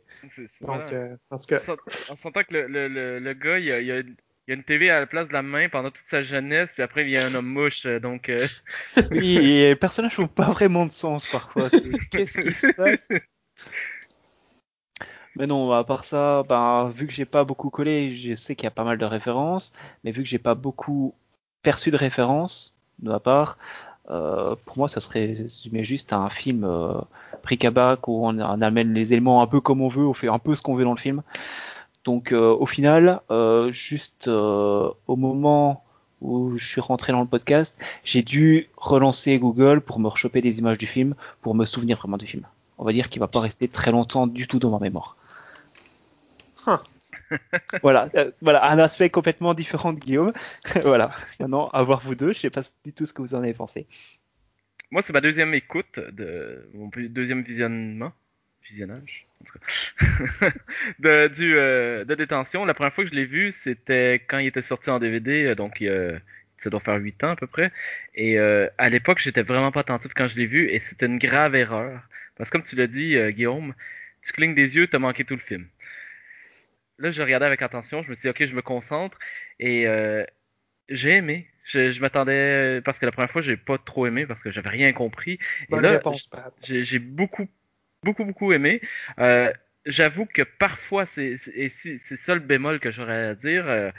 c'est- 0.48 0.64
Donc, 0.64 0.92
euh, 0.92 1.16
en 1.30 1.38
tout 1.38 1.46
cas, 1.46 1.58
On 1.68 1.76
s'ent- 1.76 2.12
On 2.12 2.16
s'entend 2.16 2.42
que 2.42 2.54
le, 2.54 2.66
le, 2.66 2.88
le, 2.88 3.18
le 3.18 3.32
gars, 3.34 3.58
il 3.58 3.64
y 3.66 3.72
a, 3.72 3.80
il 3.80 3.86
y 3.86 3.92
a- 3.92 3.98
il 4.00 4.50
y 4.50 4.52
a 4.52 4.54
une 4.54 4.64
TV 4.64 4.90
à 4.90 4.98
la 4.98 5.06
place 5.06 5.28
de 5.28 5.32
la 5.32 5.42
main 5.42 5.68
pendant 5.68 5.90
toute 5.90 6.06
sa 6.08 6.24
jeunesse, 6.24 6.70
puis 6.74 6.82
après 6.82 7.02
il 7.02 7.10
y 7.10 7.16
a 7.16 7.26
un 7.26 7.34
homme 7.34 7.46
mouche, 7.46 7.86
donc. 7.86 8.28
euh, 8.28 8.46
Oui, 9.12 9.36
et 9.36 9.68
les 9.68 9.76
personnages 9.76 10.18
n'ont 10.18 10.26
pas 10.26 10.50
vraiment 10.50 10.84
de 10.86 10.90
sens 10.90 11.30
parfois. 11.30 11.70
c'est- 11.70 11.80
Qu'est-ce 12.10 12.38
qui 12.40 12.52
se 12.52 12.66
passe? 12.72 12.98
Mais 15.36 15.46
non, 15.46 15.72
à 15.72 15.84
part 15.84 16.04
ça, 16.04 16.42
ben, 16.48 16.90
vu 16.94 17.06
que 17.06 17.12
j'ai 17.12 17.24
pas 17.24 17.44
beaucoup 17.44 17.70
collé, 17.70 18.14
je 18.14 18.34
sais 18.34 18.54
qu'il 18.54 18.64
y 18.64 18.68
a 18.68 18.70
pas 18.70 18.84
mal 18.84 18.98
de 18.98 19.04
références, 19.04 19.72
mais 20.04 20.10
vu 20.10 20.22
que 20.22 20.28
j'ai 20.28 20.38
pas 20.38 20.54
beaucoup 20.54 21.14
perçu 21.62 21.90
de 21.90 21.96
références 21.96 22.74
de 22.98 23.10
ma 23.10 23.20
part, 23.20 23.56
euh, 24.10 24.56
pour 24.66 24.78
moi, 24.78 24.88
ça 24.88 25.00
serait 25.00 25.26
résumé 25.34 25.84
juste 25.84 26.12
à 26.12 26.18
un 26.18 26.28
film 26.28 26.64
euh, 26.64 27.00
bric 27.42 27.64
à 27.64 27.70
brac 27.70 28.08
où 28.08 28.26
on, 28.26 28.38
amène 28.38 28.92
les 28.92 29.12
éléments 29.12 29.42
un 29.42 29.46
peu 29.46 29.60
comme 29.60 29.80
on 29.80 29.88
veut, 29.88 30.06
on 30.06 30.14
fait 30.14 30.28
un 30.28 30.38
peu 30.38 30.54
ce 30.54 30.62
qu'on 30.62 30.74
veut 30.74 30.84
dans 30.84 30.92
le 30.92 30.98
film. 30.98 31.22
Donc, 32.04 32.32
euh, 32.32 32.54
au 32.54 32.66
final, 32.66 33.20
euh, 33.30 33.70
juste 33.70 34.28
au 34.28 35.16
moment 35.16 35.84
où 36.20 36.56
je 36.56 36.66
suis 36.66 36.80
rentré 36.80 37.12
dans 37.12 37.20
le 37.20 37.26
podcast, 37.26 37.78
j'ai 38.04 38.22
dû 38.22 38.68
relancer 38.76 39.38
Google 39.38 39.80
pour 39.80 39.98
me 39.98 40.08
rechoper 40.08 40.40
des 40.40 40.58
images 40.58 40.78
du 40.78 40.86
film, 40.86 41.14
pour 41.40 41.54
me 41.54 41.64
souvenir 41.64 41.98
vraiment 41.98 42.16
du 42.16 42.26
film. 42.26 42.44
On 42.78 42.84
va 42.84 42.92
dire 42.92 43.08
qu'il 43.08 43.20
va 43.20 43.28
pas 43.28 43.40
rester 43.40 43.68
très 43.68 43.92
longtemps 43.92 44.26
du 44.26 44.46
tout 44.46 44.58
dans 44.58 44.70
ma 44.70 44.78
mémoire. 44.78 45.16
Huh. 46.66 46.78
voilà, 47.82 48.08
euh, 48.14 48.30
voilà, 48.40 48.70
un 48.70 48.78
aspect 48.78 49.10
complètement 49.10 49.54
différent 49.54 49.92
de 49.92 50.00
Guillaume. 50.00 50.32
voilà. 50.82 51.14
Maintenant, 51.40 51.68
à 51.68 51.82
voir 51.82 52.00
vous 52.00 52.14
deux, 52.14 52.32
je 52.32 52.38
sais 52.38 52.50
pas 52.50 52.62
du 52.84 52.92
tout 52.92 53.06
ce 53.06 53.12
que 53.12 53.22
vous 53.22 53.34
en 53.34 53.42
avez 53.42 53.54
pensé. 53.54 53.86
Moi, 54.90 55.02
c'est 55.02 55.12
ma 55.12 55.20
deuxième 55.20 55.54
écoute 55.54 55.98
de 55.98 56.68
mon 56.74 56.90
deuxième 56.94 57.42
visionnement, 57.42 58.12
visionnage, 58.62 59.26
en 59.40 59.44
tout 59.44 59.58
cas, 59.58 60.50
de, 60.98 61.28
du, 61.28 61.56
euh, 61.56 62.04
de 62.04 62.14
détention. 62.14 62.64
La 62.64 62.74
première 62.74 62.92
fois 62.92 63.04
que 63.04 63.10
je 63.10 63.14
l'ai 63.14 63.24
vu, 63.24 63.52
c'était 63.52 64.14
quand 64.28 64.38
il 64.38 64.46
était 64.46 64.62
sorti 64.62 64.90
en 64.90 64.98
DVD, 64.98 65.46
euh, 65.46 65.54
donc 65.54 65.82
ça 66.58 66.70
doit 66.70 66.80
faire 66.80 66.96
8 66.96 67.24
ans 67.24 67.30
à 67.30 67.36
peu 67.36 67.46
près. 67.46 67.72
Et 68.14 68.38
à 68.38 68.88
l'époque, 68.88 69.18
j'étais 69.18 69.42
vraiment 69.42 69.72
pas 69.72 69.80
attentif 69.80 70.12
quand 70.14 70.28
je 70.28 70.36
l'ai 70.36 70.46
vu, 70.46 70.68
et 70.68 70.78
c'était 70.78 71.06
une 71.06 71.18
grave 71.18 71.54
erreur. 71.54 72.02
Parce 72.36 72.50
que 72.50 72.58
comme 72.58 72.66
tu 72.66 72.76
l'as 72.76 72.86
dit, 72.86 73.16
Guillaume, 73.32 73.74
tu 74.22 74.32
clignes 74.32 74.54
des 74.54 74.76
yeux, 74.76 74.86
t'as 74.86 74.98
manqué 74.98 75.24
tout 75.24 75.34
le 75.34 75.40
film. 75.40 75.66
Là, 77.02 77.10
je 77.12 77.22
regardais 77.22 77.46
avec 77.46 77.62
attention, 77.62 78.02
je 78.02 78.08
me 78.10 78.14
suis 78.14 78.22
dit, 78.22 78.28
ok, 78.30 78.46
je 78.46 78.54
me 78.56 78.62
concentre, 78.62 79.18
et 79.60 79.86
euh, 79.88 80.24
j'ai 80.88 81.12
aimé. 81.12 81.48
Je, 81.64 81.92
je 81.92 82.00
m'attendais, 82.00 82.80
parce 82.84 82.98
que 82.98 83.06
la 83.06 83.12
première 83.12 83.30
fois, 83.30 83.42
j'ai 83.42 83.56
pas 83.56 83.78
trop 83.78 84.06
aimé, 84.06 84.26
parce 84.26 84.42
que 84.42 84.50
j'avais 84.52 84.70
rien 84.70 84.92
compris. 84.92 85.38
Et 85.70 85.76
là, 85.80 85.92
réponse, 85.92 86.28
j'ai 86.64 86.84
j'ai 86.84 86.98
beaucoup, 87.00 87.48
beaucoup, 88.04 88.24
beaucoup 88.24 88.52
aimé. 88.52 88.80
Euh, 89.20 89.52
J'avoue 89.86 90.26
que 90.26 90.42
parfois, 90.42 91.06
c'est 91.06 91.36
c'est- 91.36 91.52
et 91.56 91.68
si- 91.68 91.98
c'est 91.98 92.16
ça 92.16 92.34
le 92.34 92.40
bémol 92.40 92.80
que 92.80 92.92
j'aurais 92.92 93.26
à 93.30 93.34
dire, 93.34 93.68
euh, 93.68 93.90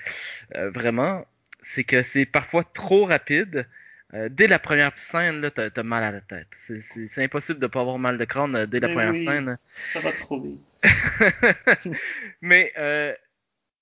euh, 0.56 0.70
vraiment, 0.72 1.26
c'est 1.64 1.84
que 1.84 2.04
c'est 2.04 2.26
parfois 2.26 2.64
trop 2.64 3.06
rapide. 3.06 3.68
Euh, 4.14 4.30
dès 4.30 4.48
la 4.48 4.60
première 4.60 4.98
scène, 5.00 5.42
là, 5.42 5.52
t'as 5.52 5.70
t'as 5.72 5.84
mal 5.84 6.04
à 6.04 6.12
la 6.12 6.22
tête. 6.22 6.48
C'est- 6.58 6.82
C'est 6.82 7.08
c'est 7.08 7.24
impossible 7.24 7.60
de 7.60 7.68
pas 7.68 7.82
avoir 7.82 8.00
mal 8.00 8.18
de 8.18 8.26
crâne 8.26 8.56
euh, 8.56 8.66
dès 8.66 8.80
la 8.80 8.88
Mais 8.88 8.94
première 8.94 9.12
oui. 9.14 9.26
scène. 9.26 9.58
Ça 9.94 10.00
va 10.02 10.12
trop 10.14 10.40
vite. 10.42 10.62
Mais 12.42 12.74
euh, 12.78 13.14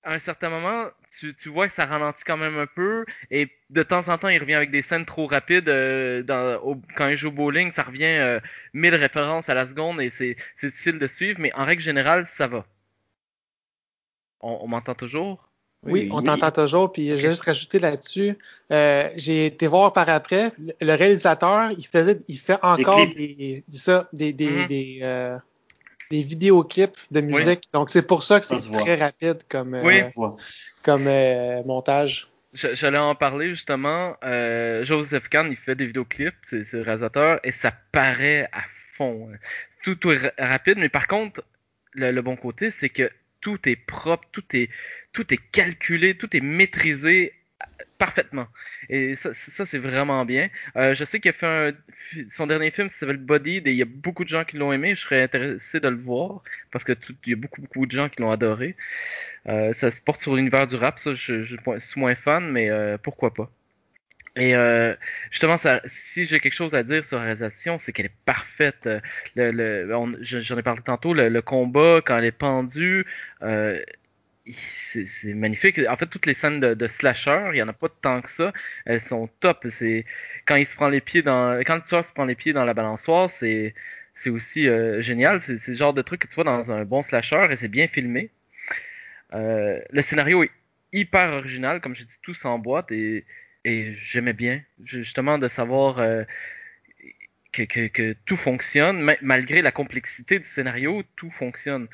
à 0.04 0.14
un 0.14 0.18
certain 0.20 0.50
moment, 0.50 0.86
tu, 1.18 1.34
tu 1.34 1.48
vois 1.50 1.68
que 1.68 1.74
ça 1.74 1.86
ralentit 1.86 2.24
quand 2.24 2.36
même 2.38 2.58
un 2.58 2.66
peu, 2.68 3.06
et 3.30 3.50
de 3.70 3.82
temps 3.82 4.08
en 4.08 4.18
temps, 4.18 4.28
il 4.28 4.38
revient 4.40 4.54
avec 4.54 4.70
des 4.70 4.82
scènes 4.82 5.06
trop 5.06 5.26
rapides. 5.26 5.68
euh, 5.70 6.22
dans, 6.22 6.60
au- 6.62 6.82
quand 6.96 7.08
il 7.08 7.16
joue 7.16 7.28
au 7.28 7.32
bowling, 7.32 7.72
ça 7.72 7.84
revient 7.84 8.04
euh, 8.06 8.40
1000 8.74 8.94
références 8.96 9.48
à 9.50 9.54
la 9.54 9.66
seconde, 9.66 10.00
et 10.02 10.10
c'est 10.10 10.36
difficile 10.62 10.98
de 10.98 11.06
suivre, 11.06 11.40
mais 11.40 11.52
en 11.54 11.64
règle 11.66 11.82
générale, 11.82 12.26
ça 12.28 12.46
va. 12.48 12.66
On, 14.40 14.58
on 14.64 14.68
m'entend 14.68 14.94
toujours? 14.94 15.48
Oui, 15.86 16.06
on 16.10 16.22
t'entend 16.22 16.50
toujours. 16.52 16.92
Puis 16.92 17.08
j'ai 17.08 17.18
juste 17.18 17.42
rajouté 17.42 17.78
là-dessus, 17.78 18.38
euh, 18.70 19.10
j'ai 19.16 19.46
été 19.46 19.66
voir 19.66 19.92
par 19.92 20.08
après, 20.08 20.52
le, 20.80 20.94
réalisateur, 20.94 21.72
il 21.72 21.86
faisait, 21.86 22.20
il 22.28 22.38
fait 22.38 22.58
encore 22.62 23.06
clips. 23.06 23.16
des, 23.16 23.64
des, 23.68 23.76
ça, 23.78 24.08
des, 24.12 24.32
des, 24.32 24.64
Mhm. 24.64 24.66
des, 24.66 25.00
euh, 25.02 25.38
des 26.12 26.22
vidéoclips 26.22 26.98
de 27.10 27.20
musique. 27.22 27.62
Donc 27.72 27.88
c'est 27.88 28.06
pour 28.06 28.22
ça 28.22 28.38
que 28.38 28.44
Ça 28.46 28.58
c'est 28.58 28.68
voit. 28.68 28.80
très 28.80 28.96
rapide 28.96 29.38
comme, 29.48 29.74
euh, 29.74 29.80
Oui. 29.82 30.00
Comme 30.84 31.06
euh, 31.06 31.62
montage. 31.64 32.28
Je- 32.52 32.74
J'allais 32.74 32.98
en 32.98 33.14
parler 33.14 33.48
justement. 33.48 34.14
Euh, 34.22 34.84
Joseph 34.84 35.28
Kahn, 35.30 35.50
il 35.50 35.56
fait 35.56 35.74
des 35.74 35.86
vidéoclips, 35.86 36.34
c'est 36.44 36.64
c'est 36.64 36.76
le 36.76 36.82
réalisateur, 36.82 37.40
et 37.44 37.50
ça 37.50 37.72
paraît 37.92 38.46
à 38.52 38.60
fond. 38.98 39.30
Tout, 39.82 39.94
tout 39.94 40.12
est 40.12 40.18
ra- 40.18 40.32
rapide, 40.38 40.76
mais 40.76 40.90
par 40.90 41.06
contre, 41.06 41.42
le, 41.92 42.10
le 42.12 42.20
bon 42.22 42.36
côté, 42.36 42.70
c'est 42.70 42.90
que 42.90 43.10
tout 43.40 43.58
est 43.66 43.76
propre, 43.76 44.28
tout 44.32 44.44
est, 44.52 44.68
tout 45.14 45.32
est 45.32 45.40
calculé, 45.50 46.14
tout 46.18 46.36
est 46.36 46.40
maîtrisé 46.42 47.32
parfaitement. 47.98 48.48
Et 48.88 49.14
ça, 49.16 49.32
c'est 49.34 49.78
vraiment 49.78 50.24
bien. 50.24 50.50
Euh, 50.76 50.94
je 50.94 51.04
sais 51.04 51.20
qu'il 51.20 51.30
a 51.30 51.34
fait 51.34 51.76
son 52.30 52.46
dernier 52.48 52.70
film, 52.70 52.88
s'appelle 52.88 53.16
Bodied, 53.18 53.66
et 53.68 53.70
il 53.70 53.76
y 53.76 53.82
a 53.82 53.86
beaucoup 53.86 54.24
de 54.24 54.28
gens 54.28 54.44
qui 54.44 54.56
l'ont 54.56 54.72
aimé. 54.72 54.94
Je 54.96 55.02
serais 55.02 55.22
intéressé 55.22 55.78
de 55.80 55.88
le 55.88 55.96
voir, 55.96 56.42
parce 56.72 56.84
que 56.84 56.92
tout- 56.92 57.14
il 57.26 57.30
y 57.30 57.32
a 57.34 57.36
beaucoup, 57.36 57.60
beaucoup 57.62 57.86
de 57.86 57.92
gens 57.92 58.08
qui 58.08 58.20
l'ont 58.20 58.32
adoré. 58.32 58.76
Euh, 59.48 59.72
ça 59.72 59.90
se 59.90 60.00
porte 60.00 60.20
sur 60.20 60.34
l'univers 60.36 60.66
du 60.66 60.76
rap, 60.76 60.98
ça, 60.98 61.14
je, 61.14 61.44
suis 61.44 62.00
moins 62.00 62.14
fan, 62.16 62.50
mais 62.50 62.70
euh, 62.70 62.98
pourquoi 62.98 63.32
pas. 63.34 63.50
Et 64.36 64.54
justement, 65.30 65.56
si 65.84 66.24
j'ai 66.24 66.40
quelque 66.40 66.54
chose 66.54 66.74
à 66.74 66.82
dire 66.82 67.04
sur 67.04 67.18
la 67.18 67.24
réalisation, 67.24 67.78
c'est 67.78 67.92
qu'elle 67.92 68.06
est 68.06 68.16
parfaite. 68.24 68.88
J'en 69.36 70.58
ai 70.58 70.62
parlé 70.62 70.80
tantôt, 70.82 71.12
le, 71.12 71.28
le 71.28 71.42
combat, 71.42 72.00
quand 72.04 72.16
elle 72.16 72.24
est 72.24 72.32
pendue, 72.32 73.04
euh, 73.42 73.78
c'est 74.54 75.34
magnifique. 75.34 75.78
En 75.88 75.96
fait, 75.96 76.06
toutes 76.06 76.26
les 76.26 76.34
scènes 76.34 76.60
de, 76.60 76.88
slasher, 76.88 77.50
il 77.52 77.58
y 77.58 77.62
en 77.62 77.68
a 77.68 77.72
pas 77.72 77.88
tant 77.88 78.20
que 78.22 78.28
ça. 78.28 78.52
Elles 78.86 79.00
sont 79.00 79.28
top. 79.40 79.66
C'est 79.68 80.04
quand 80.46 80.56
il 80.56 80.66
se 80.66 80.74
prend 80.74 80.88
les 80.88 81.00
pieds 81.00 81.22
dans, 81.22 81.60
quand 81.64 81.76
le 81.76 81.82
tueur 81.82 82.04
se 82.04 82.12
prend 82.12 82.24
les 82.24 82.34
pieds 82.34 82.52
dans 82.52 82.64
la 82.64 82.74
balançoire, 82.74 83.30
c'est 83.30 83.74
c'est 84.14 84.30
aussi 84.30 84.68
euh, 84.68 85.00
génial. 85.00 85.40
C'est 85.42 85.66
le 85.68 85.74
genre 85.74 85.94
de 85.94 86.02
truc 86.02 86.22
que 86.22 86.26
tu 86.28 86.34
vois 86.34 86.44
dans 86.44 86.70
un 86.70 86.84
bon 86.84 87.02
slasher 87.02 87.46
et 87.50 87.56
c'est 87.56 87.68
bien 87.68 87.86
filmé. 87.88 88.30
Euh, 89.34 89.80
le 89.90 90.02
scénario 90.02 90.42
est 90.42 90.50
hyper 90.92 91.30
original, 91.32 91.80
comme 91.80 91.94
je 91.96 92.04
dis, 92.04 92.18
tout 92.22 92.34
s'emboîte 92.34 92.90
et, 92.92 93.24
et 93.64 93.94
j'aimais 93.96 94.34
bien, 94.34 94.62
justement, 94.84 95.38
de 95.38 95.48
savoir 95.48 95.98
euh, 96.00 96.24
que, 97.52 97.62
que, 97.88 98.12
tout 98.26 98.36
fonctionne, 98.36 99.00
ma- 99.00 99.16
malgré 99.22 99.62
la 99.62 99.72
complexité 99.72 100.38
du 100.38 100.44
scénario, 100.44 101.02
tout 101.16 101.30
fonctionne. 101.30 101.88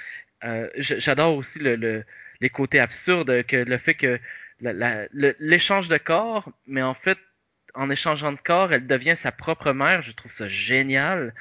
J'adore 0.78 1.36
aussi 1.36 1.59
le, 1.59 1.76
le- 1.76 2.05
les 2.41 2.51
côtés 2.51 2.80
absurdes, 2.80 3.45
que 3.45 3.57
le 3.57 3.78
fait 3.78 3.95
que 3.95 4.20
l'échange 4.61 5.89
de 5.89 5.99
corps, 5.99 6.51
mais 6.66 6.82
en 6.82 6.95
fait, 6.95 7.18
en 7.74 7.91
échangeant 7.91 8.32
de 8.32 8.39
corps, 8.39 8.72
elle 8.72 8.86
devient 8.86 9.14
sa 9.16 9.32
propre 9.32 9.72
mère. 9.72 10.03
Je 10.03 10.12
trouve 10.12 10.32
ça 10.32 10.49
génial. 10.49 11.34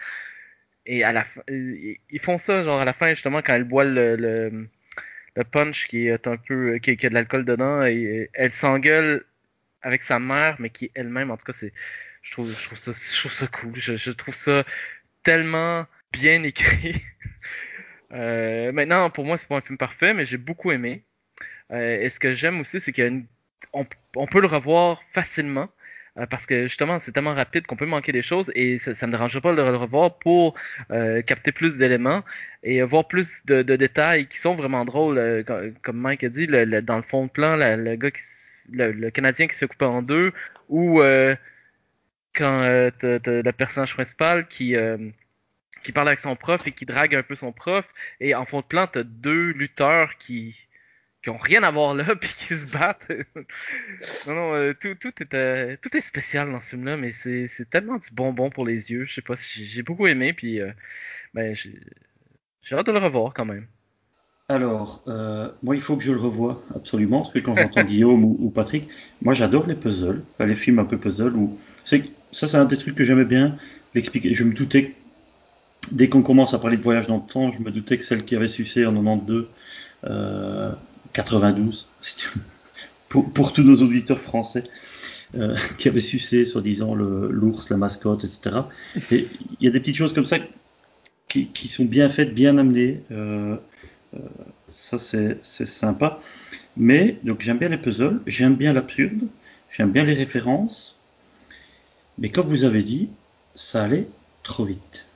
Et 0.86 1.04
à 1.04 1.12
la 1.12 1.26
fin, 1.26 1.42
ils 1.50 2.20
font 2.22 2.38
ça, 2.38 2.64
genre 2.64 2.80
à 2.80 2.86
la 2.86 2.94
fin, 2.94 3.10
justement, 3.10 3.42
quand 3.42 3.54
elle 3.54 3.64
boit 3.64 3.84
le, 3.84 4.68
punch 5.52 5.88
qui 5.88 6.08
est 6.08 6.28
un 6.28 6.38
peu, 6.38 6.78
qui, 6.80 6.96
qui 6.98 7.06
a 7.06 7.10
de 7.10 7.14
l'alcool 7.14 7.46
dedans, 7.46 7.86
et 7.86 8.30
elle 8.34 8.54
s'engueule 8.54 9.26
avec 9.82 10.04
sa 10.04 10.20
mère, 10.20 10.56
mais 10.60 10.70
qui 10.70 10.92
elle-même, 10.96 11.32
en 11.32 11.38
tout 11.38 11.46
cas, 11.46 11.54
c'est, 11.54 11.74
je 12.22 12.32
trouve, 12.32 12.52
je 12.52 12.66
trouve 13.20 13.32
ça, 13.32 13.48
cool. 13.48 13.74
Je 13.76 14.12
trouve 14.12 14.36
ça 14.36 14.66
tellement 15.24 15.86
bien 16.12 16.44
écrit. 16.44 17.04
Euh, 18.14 18.72
maintenant, 18.72 19.10
pour 19.10 19.26
moi, 19.26 19.38
c'est 19.38 19.48
pas 19.48 19.58
un 19.58 19.62
film 19.62 19.78
parfait, 19.78 20.14
mais 20.14 20.26
j'ai 20.26 20.38
beaucoup 20.38 20.72
aimé. 20.72 21.04
Euh, 21.72 22.02
et 22.02 22.10
ce 22.10 22.20
que 22.20 22.36
j'aime 22.36 22.62
aussi, 22.62 22.80
c'est 22.80 22.94
qu'on 22.94 23.26
on 24.16 24.28
peut 24.28 24.42
le 24.42 24.48
revoir 24.48 25.02
facilement. 25.14 25.70
euh, 26.18 26.26
parce 26.28 26.46
que 26.48 26.64
justement, 26.68 27.00
c'est 27.00 27.12
tellement 27.12 27.34
rapide 27.36 27.68
qu'on 27.68 27.76
peut 27.78 27.86
manquer 27.86 28.12
des 28.12 28.22
choses 28.24 28.52
et 28.56 28.78
ça, 28.80 28.96
ça 28.96 29.08
me 29.08 29.12
dérangerait 29.12 29.42
pas 29.42 29.52
de 29.56 29.62
le 29.62 29.78
revoir 29.78 30.18
pour 30.20 30.56
euh, 30.92 31.22
capter 31.22 31.52
plus 31.52 31.78
d'éléments 31.78 32.24
et 32.64 32.82
voir 32.84 33.08
plus 33.08 33.42
de, 33.46 33.62
détails 33.64 34.28
qui 34.28 34.38
sont 34.40 34.56
vraiment 34.56 34.86
drôles. 34.86 35.18
euh, 35.20 35.44
comme, 35.84 35.98
Mike 35.98 36.24
a 36.24 36.30
dit, 36.30 36.48
dans 36.48 36.98
le 36.98 37.04
fond 37.04 37.26
de 37.28 37.32
plan, 37.32 37.56
la- 37.56 37.78
le 37.78 37.96
gars 37.96 38.12
qui, 38.12 38.22
le, 38.72 38.92
le 38.92 39.12
Canadien 39.12 39.48
qui 39.48 39.54
se 39.56 39.60
fait 39.60 39.68
couper 39.68 39.86
en 39.86 40.02
deux, 40.02 40.34
ou 40.70 41.02
quand 42.34 42.62
le 42.64 43.52
personnage 43.52 43.94
principal 43.94 44.48
qui 44.48 44.76
qui 45.84 45.92
parle 45.92 46.08
avec 46.08 46.20
son 46.20 46.36
prof 46.36 46.66
et 46.68 46.72
qui 46.72 46.86
drague 46.86 47.16
un 47.16 47.24
peu 47.24 47.36
son 47.36 47.52
prof, 47.52 47.86
et 48.20 48.36
en 48.36 48.46
fond 48.46 48.62
de 48.62 48.66
plan, 48.66 48.88
t'as 48.88 49.04
deux 49.04 49.52
lutteurs 49.52 50.18
qui 50.18 50.56
qui 51.24 51.30
ont 51.32 51.38
rien 51.38 51.64
à 51.64 51.72
voir 51.72 51.94
là 51.94 52.16
puis 52.22 52.30
qui 52.38 52.56
se 52.56 52.72
battent. 52.72 53.10
non 54.28 54.36
non, 54.36 54.54
euh, 54.56 54.74
tout 54.80 54.96
tout 54.96 55.14
est 55.22 55.34
euh, 55.34 55.78
tout 55.82 55.96
est 55.98 56.02
spécial 56.02 56.52
dans 56.52 56.62
ce 56.62 56.70
film-là, 56.72 56.98
mais 56.98 57.12
c'est 57.12 57.48
c'est 57.48 57.70
tellement 57.70 57.98
du 57.98 58.10
bonbon 58.12 58.50
pour 58.50 58.66
les 58.66 58.92
yeux. 58.92 59.06
Je 59.06 59.16
sais 59.16 59.22
pas, 59.22 59.36
j'ai 59.36 59.66
j'ai 59.66 59.84
beaucoup 59.84 60.08
aimé 60.08 60.34
puis 60.34 60.62
euh, 60.62 60.72
ben 61.34 61.56
j'ai 61.56 61.80
j'ai 62.62 62.76
hâte 62.76 62.88
de 62.88 62.92
le 62.92 63.00
revoir 63.00 63.34
quand 63.34 63.46
même. 63.46 63.68
Alors, 64.50 65.04
euh, 65.10 65.52
moi, 65.62 65.76
il 65.76 65.82
faut 65.82 65.98
que 65.98 66.04
je 66.04 66.14
le 66.14 66.20
revoie 66.20 66.64
absolument, 66.74 67.20
parce 67.20 67.32
que 67.32 67.40
quand 67.40 67.54
j'entends 67.54 67.84
Guillaume 67.86 68.24
ou, 68.24 68.38
ou 68.40 68.50
Patrick, 68.50 68.88
moi, 69.22 69.34
j'adore 69.34 69.68
les 69.68 69.76
puzzles, 69.76 70.24
les 70.40 70.56
films 70.56 70.80
un 70.80 70.86
peu 70.86 70.98
puzzles. 70.98 71.34
C'est 71.84 72.06
ça, 72.32 72.48
c'est 72.48 72.58
un 72.58 72.66
des 72.66 72.78
trucs 72.78 72.96
que 72.96 73.04
j'aimais 73.04 73.26
bien 73.26 73.58
l'expliquer. 73.94 74.34
Je 74.34 74.46
me 74.46 74.54
doutais, 74.54 74.84
que 74.84 74.94
dès 75.92 76.10
qu'on 76.10 76.22
commence 76.22 76.54
à 76.54 76.60
parler 76.60 76.78
de 76.78 76.82
voyage 76.82 77.08
dans 77.08 77.18
le 77.18 77.32
temps, 77.32 77.52
je 77.52 77.62
me 77.62 77.72
doutais 77.72 77.98
que 77.98 78.04
celle 78.04 78.26
qui 78.26 78.36
avait 78.36 78.48
succès 78.48 78.86
en 78.86 78.94
92, 78.94 79.48
euh, 80.06 80.72
92, 81.14 81.88
si 82.02 82.16
tu 82.18 82.28
veux, 82.30 82.42
pour, 83.10 83.32
pour 83.32 83.54
tous 83.54 83.64
nos 83.64 83.82
auditeurs 83.82 84.20
français, 84.20 84.64
euh, 85.36 85.56
qui 85.78 85.88
avait 85.88 86.00
sucé, 86.00 86.46
soi-disant, 86.46 86.96
l'ours, 86.96 87.70
la 87.70 87.78
mascotte, 87.78 88.24
etc. 88.24 88.58
Et 89.12 89.28
il 89.60 89.66
y 89.66 89.68
a 89.68 89.72
des 89.72 89.80
petites 89.80 89.96
choses 89.96 90.14
comme 90.14 90.26
ça 90.26 90.38
qui, 91.28 91.48
qui 91.48 91.68
sont 91.68 91.86
bien 91.86 92.10
faites, 92.10 92.34
bien 92.34 92.58
amenées. 92.58 93.02
euh, 93.12 93.58
euh, 94.16 94.20
ça, 94.68 94.98
c'est 95.00 95.44
sympa. 95.44 96.20
Mais, 96.78 97.20
donc, 97.24 97.42
j'aime 97.42 97.58
bien 97.58 97.70
les 97.70 97.78
puzzles, 97.78 98.22
j'aime 98.26 98.56
bien 98.56 98.74
l'absurde, 98.74 99.28
j'aime 99.70 99.92
bien 99.92 100.04
les 100.04 100.14
références. 100.14 101.00
Mais 102.18 102.30
comme 102.30 102.48
vous 102.48 102.64
avez 102.64 102.84
dit, 102.84 103.10
ça 103.56 103.84
allait 103.84 104.08
trop 104.44 104.66
vite. 104.66 105.07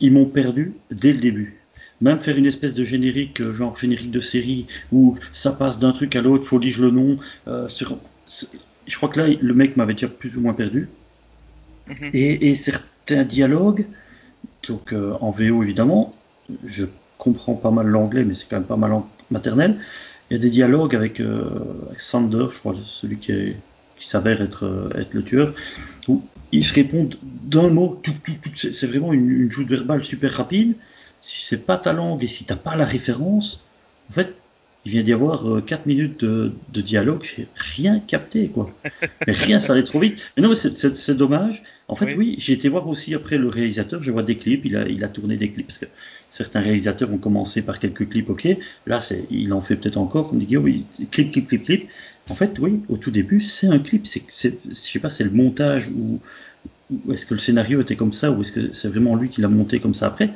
Ils 0.00 0.12
m'ont 0.12 0.26
perdu 0.26 0.74
dès 0.90 1.12
le 1.12 1.20
début. 1.20 1.60
Même 2.00 2.20
faire 2.20 2.36
une 2.36 2.46
espèce 2.46 2.74
de 2.74 2.84
générique, 2.84 3.40
euh, 3.40 3.54
genre 3.54 3.76
générique 3.76 4.10
de 4.10 4.20
série, 4.20 4.66
où 4.92 5.16
ça 5.32 5.52
passe 5.52 5.78
d'un 5.78 5.92
truc 5.92 6.16
à 6.16 6.22
l'autre, 6.22 6.44
faut 6.44 6.58
lire 6.58 6.80
le 6.80 6.90
nom. 6.90 7.18
euh, 7.48 7.68
sur- 7.68 7.98
je 8.86 8.96
crois 8.96 9.08
que 9.08 9.20
là, 9.20 9.26
le 9.40 9.54
mec 9.54 9.76
m'avait 9.76 9.94
déjà 9.94 10.08
plus 10.08 10.36
ou 10.36 10.40
moins 10.40 10.54
perdu. 10.54 10.88
Mhm. 11.88 12.10
Et, 12.14 12.50
et 12.50 12.54
certains 12.54 13.24
dialogues, 13.24 13.86
donc 14.68 14.92
euh, 14.92 15.12
en 15.20 15.30
VO 15.30 15.62
évidemment, 15.62 16.14
je 16.66 16.86
comprends 17.18 17.54
pas 17.54 17.70
mal 17.70 17.86
l'anglais, 17.86 18.24
mais 18.24 18.34
c'est 18.34 18.46
quand 18.48 18.56
même 18.56 18.64
pas 18.66 18.76
mal 18.76 18.92
en 18.92 19.08
maternelle. 19.30 19.76
Il 20.30 20.34
y 20.34 20.36
a 20.36 20.42
des 20.42 20.50
dialogues 20.50 20.94
avec, 20.96 21.20
euh, 21.20 21.44
avec 21.88 22.00
Sander, 22.00 22.46
je 22.52 22.58
crois, 22.58 22.74
celui 22.84 23.18
qui, 23.18 23.32
est- 23.32 23.56
qui 24.04 24.10
s'avère 24.10 24.42
être, 24.42 24.64
euh, 24.66 24.90
être 25.00 25.14
le 25.14 25.22
tueur, 25.24 25.54
où 26.08 26.22
ils 26.52 26.64
se 26.64 26.74
répondent 26.74 27.16
d'un 27.22 27.68
mot, 27.70 28.00
tout, 28.02 28.12
tout, 28.22 28.34
tout. 28.42 28.50
C'est 28.54 28.86
vraiment 28.86 29.12
une, 29.12 29.30
une 29.30 29.50
joute 29.50 29.68
verbale 29.68 30.04
super 30.04 30.32
rapide. 30.34 30.76
Si 31.20 31.42
c'est 31.42 31.64
pas 31.66 31.78
ta 31.78 31.92
langue 31.92 32.22
et 32.22 32.28
si 32.28 32.44
t'as 32.44 32.56
pas 32.56 32.76
la 32.76 32.84
référence, 32.84 33.64
en 34.10 34.12
fait, 34.12 34.34
il 34.84 34.92
vient 34.92 35.02
d'y 35.02 35.14
avoir 35.14 35.64
4 35.64 35.86
minutes 35.86 36.20
de, 36.22 36.52
de 36.68 36.80
dialogue, 36.82 37.22
j'ai 37.24 37.48
rien 37.54 37.98
capté, 38.00 38.48
quoi. 38.50 38.78
Mais 39.26 39.32
rien, 39.32 39.58
ça 39.58 39.72
allait 39.72 39.84
trop 39.84 40.00
vite. 40.00 40.20
Mais 40.36 40.42
non, 40.42 40.50
mais 40.50 40.54
c'est- 40.54 41.10
dommage. 41.14 41.62
En 41.88 41.96
fait, 41.96 42.06
Oui. 42.06 42.14
oui, 42.16 42.34
j'ai 42.38 42.52
été 42.52 42.68
voir 42.68 42.86
aussi 42.88 43.14
après 43.14 43.38
le 43.38 43.48
réalisateur, 43.48 44.02
je 44.02 44.10
vois 44.10 44.22
des 44.22 44.36
clips, 44.36 44.64
il 44.66 44.76
a, 44.76 44.86
il 44.88 45.02
a 45.04 45.08
tourné 45.08 45.36
des 45.38 45.50
clips, 45.50 45.66
parce 45.66 45.78
que 45.78 45.86
certains 46.30 46.60
réalisateurs 46.60 47.10
ont 47.12 47.18
commencé 47.18 47.62
par 47.62 47.78
quelques 47.78 48.08
clips, 48.10 48.28
ok. 48.30 48.48
Là, 48.86 49.00
c'est, 49.00 49.26
il 49.30 49.52
en 49.54 49.60
fait 49.62 49.76
peut-être 49.76 49.96
encore, 49.98 50.30
on 50.32 50.36
dit, 50.36 50.56
oui, 50.58 50.84
clip, 51.10 51.32
clip, 51.32 51.48
clip, 51.48 51.64
clip. 51.64 51.88
En 52.30 52.34
fait, 52.34 52.58
oui, 52.58 52.80
au 52.88 52.96
tout 52.96 53.10
début, 53.10 53.40
c'est 53.40 53.66
un 53.66 53.78
clip, 53.78 54.06
c'est, 54.06 54.22
c'est, 54.28 54.58
je 54.68 54.74
sais 54.74 54.98
pas, 54.98 55.10
c'est 55.10 55.24
le 55.24 55.30
montage 55.30 55.88
ou, 55.88 56.20
est-ce 57.12 57.26
que 57.26 57.34
le 57.34 57.40
scénario 57.40 57.80
était 57.80 57.96
comme 57.96 58.12
ça 58.12 58.30
ou 58.30 58.40
est-ce 58.40 58.52
que 58.52 58.72
c'est 58.72 58.88
vraiment 58.88 59.16
lui 59.16 59.28
qui 59.28 59.40
l'a 59.40 59.48
monté 59.48 59.80
comme 59.80 59.94
ça 59.94 60.06
après. 60.06 60.30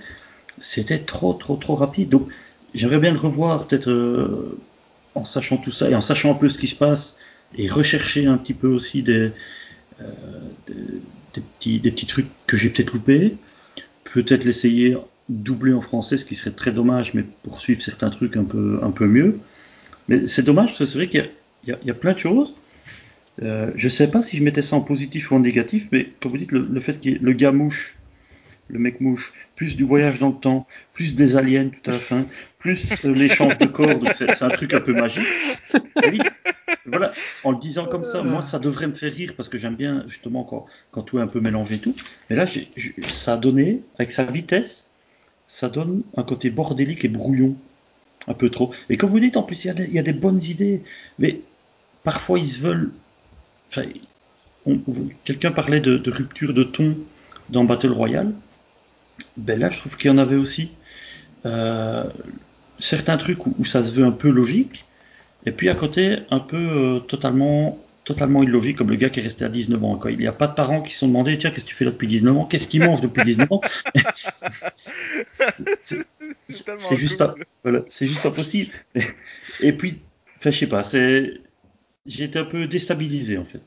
C'était 0.59 0.99
trop, 0.99 1.32
trop, 1.34 1.57
trop 1.57 1.74
rapide. 1.74 2.09
Donc, 2.09 2.28
j'aimerais 2.74 2.99
bien 2.99 3.12
le 3.12 3.18
revoir, 3.18 3.66
peut-être 3.66 3.91
euh, 3.91 4.59
en 5.14 5.24
sachant 5.24 5.57
tout 5.57 5.70
ça 5.70 5.89
et 5.89 5.95
en 5.95 6.01
sachant 6.01 6.32
un 6.32 6.34
peu 6.34 6.49
ce 6.49 6.59
qui 6.59 6.66
se 6.66 6.74
passe 6.74 7.16
et 7.57 7.68
rechercher 7.68 8.26
un 8.26 8.36
petit 8.36 8.55
peu 8.55 8.68
aussi 8.68 9.03
des, 9.03 9.30
euh, 10.01 10.05
des, 11.34 11.43
petits, 11.59 11.80
des 11.80 11.91
petits 11.91 12.07
trucs 12.07 12.28
que 12.47 12.57
j'ai 12.57 12.70
peut-être 12.70 12.93
loupés. 12.93 13.36
Peut-être 14.05 14.45
l'essayer 14.45 14.97
doubler 15.28 15.72
en 15.72 15.80
français, 15.80 16.16
ce 16.18 16.24
qui 16.24 16.34
serait 16.34 16.51
très 16.51 16.72
dommage, 16.72 17.14
mais 17.14 17.24
poursuivre 17.43 17.82
certains 17.82 18.11
trucs 18.11 18.36
un 18.36 18.45
peu, 18.45 18.80
un 18.82 18.91
peu 18.91 19.07
mieux. 19.07 19.39
Mais 20.09 20.26
c'est 20.26 20.43
dommage 20.43 20.68
parce 20.68 20.78
que 20.78 20.84
c'est 20.86 20.99
vrai 20.99 21.09
qu'il 21.09 21.20
y 21.20 21.22
a, 21.22 21.26
y 21.67 21.73
a- 21.73 21.79
il 21.83 21.89
y 21.89 21.91
a 21.91 21.95
plein 21.95 22.13
de 22.13 22.19
choses. 22.19 22.55
Euh, 23.43 23.71
je 23.77 23.89
sais 23.89 24.11
pas 24.11 24.21
si 24.23 24.37
je 24.37 24.43
mettais 24.43 24.63
ça 24.63 24.77
en 24.77 24.81
positif 24.81 25.31
ou 25.31 25.37
en 25.37 25.41
négatif, 25.41 25.89
mais 25.93 26.09
comme 26.21 26.33
vous 26.33 26.39
dites, 26.39 26.53
le, 26.53 26.61
le 26.71 26.81
fait 26.81 27.05
ait 27.07 27.19
le 27.21 27.33
gars 27.33 27.53
mouche, 27.53 27.97
le 28.69 28.79
mec 28.79 29.01
mouche, 29.01 29.33
plus 29.55 29.77
du 29.77 29.85
voyage 29.85 30.19
dans 30.19 30.29
le 30.31 30.35
temps, 30.35 30.67
plus 30.93 31.15
des 31.15 31.37
aliens 31.37 31.69
tout 31.69 31.89
à 31.91 31.93
la 31.93 31.99
fin, 31.99 32.27
plus 32.59 33.05
euh, 33.05 33.15
l'échange 33.15 33.57
de 33.59 33.67
corps, 33.67 34.01
c'est 34.13 34.43
un 34.43 34.49
truc 34.51 34.75
un 34.75 34.81
peu 34.81 34.93
magique. 34.93 35.27
Oui, 36.11 36.19
voilà, 36.85 37.13
en 37.45 37.53
le 37.53 37.59
disant 37.59 37.87
comme 37.87 38.05
ça, 38.05 38.23
moi 38.25 38.43
ça 38.43 38.59
devrait 38.59 38.89
me 38.89 38.93
faire 38.93 39.13
rire 39.13 39.35
parce 39.37 39.49
que 39.49 39.57
j'aime 39.57 39.77
bien 39.77 40.03
justement 40.09 40.43
quand, 40.43 40.67
quand 40.91 41.03
tout 41.03 41.19
est 41.19 41.23
un 41.23 41.27
peu 41.29 41.41
mélangé 41.41 41.77
et 41.77 41.79
tout. 41.79 41.95
Mais 42.29 42.37
là, 42.37 42.45
ça 43.07 43.35
a 43.35 43.37
donné, 43.37 43.83
avec 43.99 44.11
sa 44.11 44.25
vitesse, 44.25 44.91
ça 45.47 45.69
donne 45.69 46.03
un 46.17 46.25
côté 46.25 46.51
bordélique 46.51 47.05
et 47.05 47.09
brouillon. 47.09 47.55
Un 48.29 48.35
peu 48.35 48.51
trop. 48.51 48.72
Et 48.91 48.97
comme 48.97 49.11
vous 49.11 49.20
dites, 49.20 49.37
en 49.37 49.43
plus, 49.43 49.64
il 49.64 49.93
y 49.93 49.99
a 49.99 50.03
des, 50.03 50.12
bonnes 50.12 50.43
idées. 50.43 50.83
Mais 51.18 51.41
parfois, 52.05 52.39
ils 52.39 52.47
se 52.47 52.61
veulent. 52.61 52.93
Enfin, 53.70 53.85
quelqu'un 55.24 55.51
parlait 55.51 55.81
de, 55.81 56.11
rupture 56.11 56.53
de 56.53 56.62
ton 56.62 56.97
dans 57.49 57.64
Battle 57.64 57.93
Royale. 57.93 58.32
Ben 59.36 59.59
là, 59.59 59.70
je 59.70 59.78
trouve 59.81 59.97
qu'il 59.97 60.11
y 60.11 60.15
en 60.15 60.19
avait 60.19 60.36
aussi. 60.36 60.73
Euh, 61.47 62.05
certains 62.78 63.16
trucs 63.16 63.47
où, 63.47 63.55
où 63.59 63.65
ça 63.65 63.82
se 63.82 63.93
veut 63.93 64.05
un 64.05 64.12
peu 64.12 64.31
logique. 64.31 64.85
Et 65.47 65.53
puis 65.53 65.69
à 65.69 65.74
côté, 65.74 66.19
un 66.31 66.40
peu 66.40 66.57
euh, 66.57 66.98
totalement, 67.01 67.78
totalement 68.09 68.43
illogique, 68.43 68.76
comme 68.76 68.90
le 68.90 68.97
gars 68.97 69.10
qui 69.10 69.20
est 69.20 69.22
resté 69.22 69.44
à 69.44 69.48
19 69.48 69.85
ans. 69.85 69.97
Quoi. 69.97 70.10
Il 70.10 70.18
n'y 70.18 70.26
a 70.26 70.32
pas 70.32 70.47
de 70.47 70.55
parents 70.55 70.82
qui 70.82 70.93
se 70.93 71.01
sont 71.01 71.09
demandé 71.09 71.36
Tiens, 71.39 71.51
qu'est-ce 71.51 71.66
que 71.66 71.70
tu 71.70 71.76
fais 71.76 71.85
là 71.85 71.90
depuis 71.90 72.09
19 72.09 72.36
ans? 72.36 72.44
Qu'est-ce 72.47 72.66
qu'il 72.66 72.82
mange 72.82 73.01
depuis 73.01 73.22
19 73.22 73.52
ans? 73.52 73.60
C'est 76.48 76.97
juste 76.97 77.18
pas, 77.18 77.35
voilà, 77.62 77.85
juste 78.01 78.22
pas 78.22 78.30
possible. 78.30 78.72
Et 79.60 79.72
puis, 79.72 79.98
je 80.40 80.51
sais 80.51 80.66
pas, 80.66 80.82
c'est, 80.82 81.40
j'ai 82.06 82.24
été 82.24 82.39
un 82.39 82.44
peu 82.44 82.66
déstabilisé 82.66 83.39
en 83.39 83.44
fait. 83.44 83.62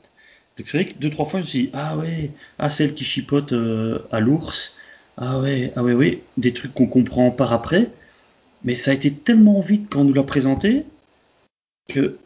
C'est 0.64 0.78
vrai 0.78 0.88
que 0.88 0.98
deux 0.98 1.10
trois 1.10 1.26
fois 1.26 1.40
je 1.40 1.44
me 1.44 1.48
suis 1.48 1.62
dit 1.64 1.70
ah 1.72 1.96
ouais, 1.96 2.30
ah 2.58 2.68
celle 2.68 2.94
qui 2.94 3.04
chipote 3.04 3.52
euh, 3.52 4.00
à 4.10 4.20
l'ours, 4.20 4.76
ah 5.16 5.40
ouais, 5.40 5.72
ah 5.76 5.82
ouais, 5.82 5.92
oui, 5.92 6.22
des 6.36 6.52
trucs 6.52 6.74
qu'on 6.74 6.86
comprend 6.86 7.30
par 7.30 7.52
après, 7.52 7.90
mais 8.64 8.76
ça 8.76 8.90
a 8.90 8.94
été 8.94 9.12
tellement 9.12 9.60
vite 9.60 9.86
quand 9.90 10.00
on 10.00 10.04
nous 10.04 10.12
l'a 10.12 10.22
présenté 10.22 10.84
que 11.88 12.18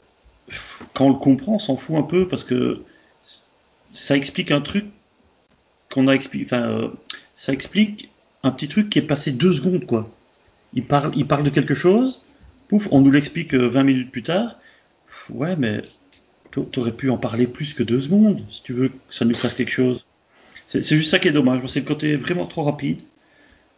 quand 0.95 1.07
on 1.07 1.11
le 1.11 1.17
comprend, 1.17 1.55
on 1.55 1.59
s'en 1.59 1.77
fout 1.77 1.97
un 1.97 2.03
peu 2.03 2.29
parce 2.29 2.45
que 2.45 2.83
ça 3.91 4.17
explique 4.17 4.51
un 4.53 4.61
truc 4.61 4.87
qu'on 5.93 6.09
a 6.09 6.13
expliqué, 6.15 6.45
enfin, 6.47 6.69
euh, 6.69 6.89
ça 7.37 7.53
explique 7.53 8.11
un 8.43 8.51
petit 8.51 8.69
truc 8.69 8.91
qui 8.91 8.99
est 8.99 9.03
passé 9.07 9.33
deux 9.33 9.53
secondes 9.53 9.87
quoi. 9.87 10.11
Il 10.75 10.85
parle, 10.87 11.13
il 11.17 11.27
parle 11.27 11.45
de 11.45 11.51
quelque 11.51 11.75
chose, 11.75 12.23
pouf, 12.69 12.89
on 12.93 13.03
nous 13.03 13.13
l'explique 13.13 13.55
euh, 13.55 13.69
20 13.69 13.85
minutes 13.85 14.13
plus 14.13 14.23
tard. 14.25 14.57
Ouais, 15.31 15.57
mais 15.57 15.83
t'a- 16.53 16.63
t'aurais 16.73 16.93
pu 16.93 17.11
en 17.11 17.19
parler 17.19 17.47
plus 17.47 17.75
que 17.75 17.83
deux 17.85 18.01
secondes 18.01 18.45
si 18.51 18.63
tu 18.63 18.73
veux 18.75 18.89
que 18.91 18.95
ça 19.11 19.25
nous 19.27 19.35
fasse 19.37 19.55
quelque 19.55 19.73
chose. 19.73 20.07
C'est 20.69 20.83
juste 20.97 21.11
ça 21.11 21.19
qui 21.21 21.29
est 21.29 21.33
dommage. 21.33 21.67
C'est 21.69 21.81
le 21.81 21.87
côté 21.87 22.17
vraiment 22.17 22.47
trop 22.47 22.63
rapide. 22.65 23.01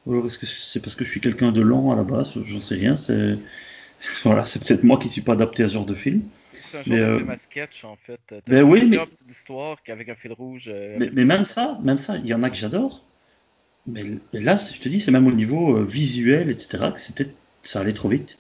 Ou 0.07 0.13
alors 0.13 0.27
est-ce 0.27 0.39
que 0.39 0.47
c'est 0.47 0.81
parce 0.81 0.95
que 0.97 1.05
je 1.05 1.11
suis 1.11 1.21
quelqu'un 1.21 1.53
de 1.53 1.61
lent 1.61 1.93
à 1.93 1.97
la 1.97 2.05
base? 2.05 2.35
J'en 2.45 2.61
sais 2.61 2.77
rien. 2.77 2.97
C'est 2.97 3.37
voilà, 4.25 4.43
peut-être 4.45 4.85
moi 4.85 4.99
qui 4.99 5.09
suis 5.09 5.23
pas 5.23 5.35
adapté 5.35 5.63
à 5.65 5.69
ce 5.69 5.75
genre 5.75 5.87
de 5.87 5.95
film. 5.95 6.23
C'est 6.71 6.79
un 6.79 6.83
genre 6.83 6.93
Mais, 6.93 7.01
de 7.01 7.05
euh, 7.05 7.19
film 7.19 7.31
à 7.31 7.39
sketch 7.39 7.85
en 7.85 7.97
fait. 7.97 8.21
T'as 8.27 8.37
ben 8.47 8.63
oui, 8.63 8.85
mais- 8.87 8.99
un 8.99 10.15
fil 10.15 10.33
rouge. 10.33 10.65
euh, 10.69 10.97
Mais, 10.99 11.11
mais 11.13 11.25
même 11.25 11.45
ça, 11.45 11.79
même 11.83 11.99
ça, 11.99 12.17
il 12.17 12.27
y 12.27 12.35
en 12.35 12.43
a 12.43 12.51
que 12.51 12.57
j'adore. 12.57 13.05
Mais, 13.87 14.05
mais 14.33 14.41
là, 14.41 14.57
je 14.57 14.79
te 14.81 14.89
dis, 14.89 15.01
c'est 15.01 15.11
même 15.11 15.27
au 15.27 15.33
niveau 15.33 15.77
euh, 15.77 15.85
visuel, 15.85 16.51
etc. 16.51 16.93
que 16.93 17.01
c'était, 17.01 17.29
ça 17.63 17.81
allait 17.81 17.95
trop 17.95 18.09
vite. 18.09 18.37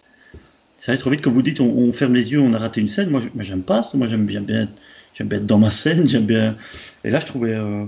Ça 0.79 0.93
allait 0.93 1.01
trop 1.01 1.11
vite. 1.11 1.23
Comme 1.23 1.33
vous 1.35 1.43
dites, 1.43 1.61
on, 1.61 1.67
on 1.67 1.93
ferme 1.93 2.15
les 2.15 2.33
yeux, 2.33 2.41
on 2.41 2.55
a 2.55 2.59
raté 2.59 2.81
une 2.81 2.89
scène. 2.89 3.11
Moi, 3.11 3.21
j'aime 3.41 3.63
pas 3.63 3.83
ça. 3.83 3.97
Moi, 3.99 4.07
j'aime 4.07 4.27
bien, 4.27 4.43
bien, 4.43 4.69
j'aime 5.15 5.29
bien 5.29 5.39
être 5.39 5.47
dans 5.47 5.59
ma 5.59 5.71
scène. 5.71 6.07
J'aime 6.07 6.27
bien. 6.27 6.57
Et 7.05 7.11
là, 7.11 7.21
je 7.21 7.27
trouvais, 7.27 7.55
euh, 7.55 7.85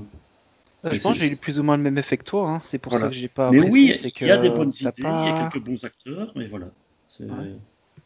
Euh, 0.85 0.89
Mais 0.91 0.95
Je 0.95 1.03
pense 1.03 1.15
que 1.19 1.21
j'ai 1.25 1.33
eu 1.33 1.37
plus 1.37 1.61
ou 1.61 1.63
moins 1.63 1.77
le 1.77 1.83
même 1.83 1.99
effet 1.99 2.17
que 2.17 2.25
toi, 2.25 2.49
hein. 2.49 2.61
c'est 2.63 2.79
pour 2.79 2.93
Voilà. 2.93 3.07
ça 3.07 3.11
que 3.11 3.17
j'ai 3.17 3.29
pas 3.29 3.51
Mais 3.51 3.61
oui, 3.61 3.93
c'est 3.95 4.11
il 4.21 4.27
y 4.27 4.31
a 4.31 4.39
que 4.39 4.43
des 4.43 4.49
bonnes 4.49 4.73
idées, 4.81 4.93
il 4.99 5.03
y 5.03 5.29
a 5.29 5.51
quelques 5.51 5.63
bons 5.63 5.85
acteurs, 5.85 6.33
mais 6.37 6.49
voilà. 6.49 6.67
C'est 7.09 7.25
Ouais. 7.25 7.55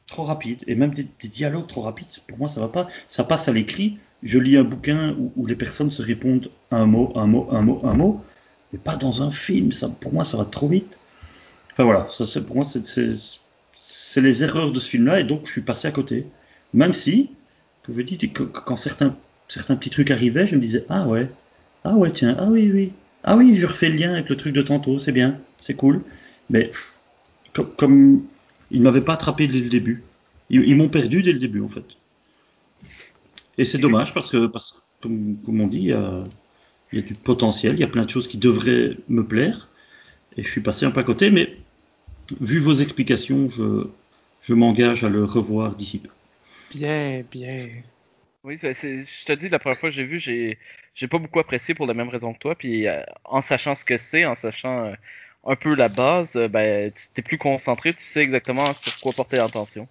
Trop 0.06 0.24
rapide. 0.24 0.62
Et 0.66 0.74
même 0.74 0.92
des, 0.92 1.06
dialogues 1.24 1.66
trop 1.66 1.82
rapides, 1.82 2.06
pour 2.26 2.38
moi, 2.38 2.48
ça 2.48 2.60
va 2.60 2.68
pas. 2.68 2.88
Ça 3.08 3.24
passe 3.24 3.48
à 3.48 3.52
l'écrit. 3.52 3.98
Je 4.22 4.38
lis 4.38 4.56
un 4.56 4.64
bouquin 4.64 5.14
où, 5.36 5.46
les 5.46 5.56
personnes 5.56 5.90
se 5.90 6.02
répondent 6.02 6.50
un 6.70 6.86
mot, 6.86 7.12
un 7.16 7.26
mot, 7.26 7.48
un 7.50 7.60
mot, 7.60 7.80
un 7.84 7.94
mot, 7.94 8.24
mais 8.72 8.78
pas 8.78 8.96
dans 8.96 9.22
un 9.22 9.30
film. 9.30 9.72
Ça, 9.72 9.88
pour 9.88 10.12
moi, 10.12 10.24
ça 10.24 10.36
va 10.36 10.44
trop 10.44 10.68
vite. 10.68 10.96
Enfin 11.72 11.84
voilà, 11.84 12.08
ça, 12.10 12.40
pour 12.40 12.56
moi, 12.56 12.64
c'est- 12.64 14.20
les 14.20 14.42
erreurs 14.42 14.72
de 14.72 14.80
ce 14.80 14.88
film-là, 14.88 15.20
et 15.20 15.24
donc 15.24 15.46
je 15.46 15.52
suis 15.52 15.60
passé 15.60 15.88
à 15.88 15.90
côté. 15.90 16.26
Même 16.72 16.94
si, 16.94 17.30
comme 17.84 17.96
je 17.96 18.02
dis, 18.02 18.16
que- 18.16 18.26
que- 18.26 18.42
quand 18.60 18.76
certains, 18.76 19.16
certains 19.48 19.76
petits 19.76 19.90
trucs 19.90 20.10
arrivaient, 20.10 20.46
je 20.46 20.56
me 20.56 20.60
disais, 20.60 20.86
ah 20.88 21.06
ouais, 21.08 21.28
ah 21.84 21.94
ouais, 21.94 22.12
tiens, 22.12 22.36
ah 22.38 22.46
oui, 22.46 22.70
oui. 22.72 22.92
Ah 23.24 23.36
oui, 23.36 23.54
je 23.56 23.66
refais 23.66 23.88
le 23.88 23.96
lien 23.96 24.12
avec 24.12 24.28
le 24.28 24.36
truc 24.36 24.54
de 24.54 24.62
tantôt, 24.62 24.98
c'est 24.98 25.12
bien, 25.12 25.38
c'est 25.60 25.74
cool. 25.74 26.02
Mais 26.50 26.70
comme 27.76 28.24
ils 28.74 28.80
ne 28.80 28.84
m'avaient 28.84 29.00
pas 29.00 29.14
attrapé 29.14 29.46
dès 29.46 29.60
le 29.60 29.68
début. 29.68 30.02
Ils, 30.50 30.76
m'ont 30.76 30.88
perdu 30.88 31.22
dès 31.22 31.32
le 31.32 31.38
début, 31.38 31.62
en 31.62 31.68
fait. 31.68 31.84
Et 33.56 33.64
c'est 33.64 33.78
dommage 33.78 34.12
parce 34.12 34.30
que, 34.30 34.50
comme, 35.00 35.38
on 35.46 35.68
dit, 35.68 35.78
il 35.78 35.84
y, 35.84 35.92
a, 35.92 36.22
du 36.92 37.14
potentiel, 37.14 37.74
il 37.74 37.80
y 37.80 37.84
a 37.84 37.88
plein 37.88 38.04
de 38.04 38.10
choses 38.10 38.26
qui 38.28 38.36
devraient 38.36 38.96
me 39.08 39.24
plaire. 39.24 39.68
Et 40.36 40.42
je 40.42 40.50
suis 40.50 40.60
passé 40.60 40.84
un 40.84 40.90
peu 40.90 41.00
à 41.00 41.04
côté, 41.04 41.30
mais 41.30 41.56
vu 42.40 42.58
vos 42.58 42.74
explications, 42.74 43.48
je, 43.48 44.52
m'engage 44.52 45.04
à 45.04 45.08
le 45.08 45.24
revoir 45.24 45.76
d'ici 45.76 46.00
peu. 46.00 46.10
Bien, 46.74 47.22
bien. 47.30 47.68
Oui, 48.42 48.58
je 48.60 49.24
te 49.24 49.32
dis, 49.32 49.48
la 49.48 49.60
première 49.60 49.78
fois 49.78 49.88
que 49.88 49.94
j'ai 49.94 50.04
vu, 50.04 50.18
j'ai 50.18 50.58
j'ai 50.94 51.08
pas 51.08 51.18
beaucoup 51.18 51.40
apprécié 51.40 51.74
pour 51.74 51.86
la 51.86 51.94
même 51.94 52.08
raison 52.08 52.32
que 52.32 52.38
toi. 52.38 52.54
Puis 52.54 52.86
euh, 52.86 53.02
en 53.24 53.40
sachant 53.40 53.74
ce 53.74 53.84
que 53.84 53.96
c'est, 53.96 54.24
en 54.24 54.34
sachant 54.34 54.84
euh, 54.84 54.94
un 55.46 55.56
peu 55.56 55.74
la 55.74 55.88
base, 55.88 56.36
euh, 56.36 56.48
ben 56.48 56.90
tu 56.92 57.08
t'es 57.14 57.22
plus 57.22 57.38
concentré, 57.38 57.92
tu 57.92 58.02
sais 58.02 58.20
exactement 58.20 58.72
sur 58.74 58.98
quoi 59.00 59.12
porter 59.12 59.36
l'attention. 59.36 59.86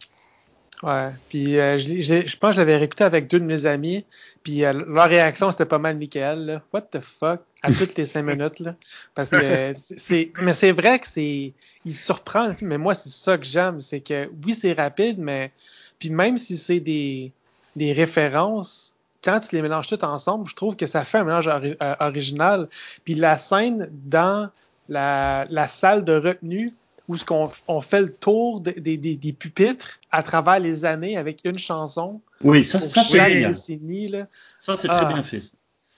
Ouais. 0.82 1.12
Puis 1.30 1.58
euh, 1.60 1.78
je, 1.78 2.02
je 2.26 2.38
pense 2.38 2.52
que 2.52 2.56
je 2.58 2.62
l'avais 2.62 2.76
réécouté 2.78 3.04
avec 3.06 3.28
deux 3.28 3.40
de 3.40 3.46
mes 3.46 3.66
amis. 3.66 4.06
Puis 4.44 4.66
euh, 4.66 4.74
leur 4.74 5.08
réaction, 5.08 5.50
c'était 5.52 5.66
pas 5.66 5.80
mal 5.80 5.98
nickel. 5.98 6.46
Là. 6.46 6.62
What 6.74 6.82
the 6.92 7.00
fuck? 7.00 7.42
À 7.62 7.72
toutes 7.72 7.96
les 7.96 8.06
cinq 8.06 8.24
minutes. 8.26 8.60
Là. 8.60 8.76
Parce 9.16 9.30
que 9.30 9.40
c'est- 9.74 9.98
c'est. 9.98 10.32
Mais 10.42 10.54
c'est 10.54 10.74
vrai 10.74 11.00
que 11.00 11.08
c'est. 11.08 11.54
Il 11.86 11.96
surprend 11.96 12.48
le 12.48 12.54
film. 12.54 12.70
Mais 12.72 12.78
moi, 12.78 12.94
c'est 12.96 13.12
ça 13.12 13.38
que 13.38 13.46
j'aime. 13.46 13.80
C'est 13.80 14.02
que 14.02 14.30
oui, 14.46 14.54
c'est 14.56 14.74
rapide, 14.74 15.20
mais. 15.20 15.52
Puis 16.00 16.10
même 16.10 16.38
si 16.38 16.58
c'est 16.58 16.82
des, 16.82 17.32
des 17.78 17.94
références, 17.94 18.94
quand 19.24 19.40
tu 19.40 19.56
les 19.56 19.62
mélanges 19.62 19.88
toutes 19.88 20.04
ensemble, 20.04 20.50
je 20.50 20.56
trouve 20.56 20.76
que 20.76 20.86
ça 20.86 21.06
fait 21.06 21.20
un 21.20 21.24
mélange 21.24 21.48
ori- 21.48 21.78
euh, 21.82 21.96
original. 22.02 22.68
Puis 23.06 23.16
la 23.16 23.38
scène 23.38 23.90
dans 23.92 24.50
la, 24.90 25.46
la 25.50 25.68
salle 25.68 26.04
de 26.04 26.14
retenue 26.14 26.70
où 27.08 27.18
ce 27.18 27.26
qu'on 27.26 27.52
on 27.68 27.82
fait 27.82 28.02
le 28.02 28.14
tour 28.14 28.62
de- 28.62 28.72
des- 28.72 28.98
des- 28.98 29.16
des 29.16 29.34
pupitres 29.34 30.00
à 30.12 30.24
travers 30.24 30.60
les 30.60 30.86
années 30.86 31.18
avec 31.18 31.42
une 31.44 31.60
chanson. 31.60 32.22
Oui, 32.42 32.64
ça, 32.64 32.80
ça 32.80 33.04
c'est 33.04 33.12
génial. 33.30 33.52
décennie, 33.52 34.08
là. 34.10 34.28
Ça, 34.58 34.76
c'est 34.76 34.88
Ah. 34.90 35.02
très 35.04 35.14
bien 35.14 35.24
fait. 35.24 35.42
ça. 35.42 35.56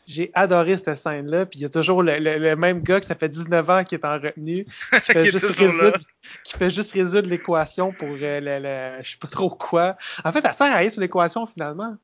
J'ai 0.07 0.29
adoré 0.35 0.77
cette 0.77 0.93
scène-là. 0.95 1.47
Puis 1.47 1.59
il 1.59 1.61
y 1.63 1.65
a 1.65 1.69
toujours 1.69 2.03
le, 2.03 2.17
le- 2.19 2.37
le 2.37 2.55
même 2.55 2.81
gars 2.83 2.99
que 2.99 3.05
ça 3.07 3.15
fait 3.15 3.29
19 3.29 3.67
ans 3.69 3.83
qui 3.83 3.95
est 3.95 4.05
en 4.05 4.19
retenue, 4.19 4.65
qui 5.03 5.11
fait 5.13 5.25
juste 5.31 5.49
résoudre, 5.55 5.99
qui 6.43 6.57
fait 6.57 6.69
juste 6.69 6.91
résoudre 6.93 7.27
l'équation 7.27 7.91
pour 7.91 8.09
euh, 8.09 8.39
le, 8.39 8.59
le- 8.97 9.03
je 9.03 9.11
sais 9.11 9.17
pas 9.17 9.27
trop 9.27 9.49
quoi. 9.49 9.97
En 10.23 10.31
fait, 10.31 10.43
elle 10.45 10.53
sert 10.53 10.71
à 10.71 10.77
rien 10.77 10.89
sur 10.91 11.01
l'équation 11.01 11.45
finalement. 11.47 11.95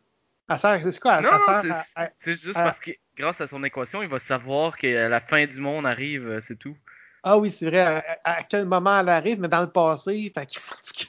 Elle 0.49 0.57
sert, 0.59 0.79
c'est 0.83 0.99
quoi? 0.99 1.17
Elle, 1.19 1.25
Non, 1.25 1.29
elle 1.31 1.37
non, 1.37 1.45
sert 1.45 1.61
c'est- 1.85 1.99
à- 1.99 2.03
à- 2.05 2.09
C'est 2.17 2.33
juste 2.33 2.57
à- 2.57 2.63
parce 2.63 2.79
que 2.79 2.91
grâce 3.21 3.39
à 3.41 3.47
son 3.47 3.63
équation, 3.63 4.01
il 4.01 4.09
va 4.09 4.19
savoir 4.19 4.77
que 4.77 4.87
la 4.87 5.21
fin 5.21 5.45
du 5.45 5.59
monde 5.59 5.85
arrive, 5.85 6.27
euh, 6.27 6.41
c'est 6.41 6.57
tout. 6.57 6.75
Ah 7.23 7.37
oui, 7.37 7.51
c'est 7.51 7.67
vrai. 7.67 8.03
À, 8.23 8.43
quel 8.43 8.65
moment 8.65 8.99
elle 8.99 9.09
arrive, 9.09 9.39
mais 9.39 9.47
dans 9.47 9.61
le 9.61 9.69
passé. 9.69 10.31
Fait 10.33 10.47
que 10.47 10.53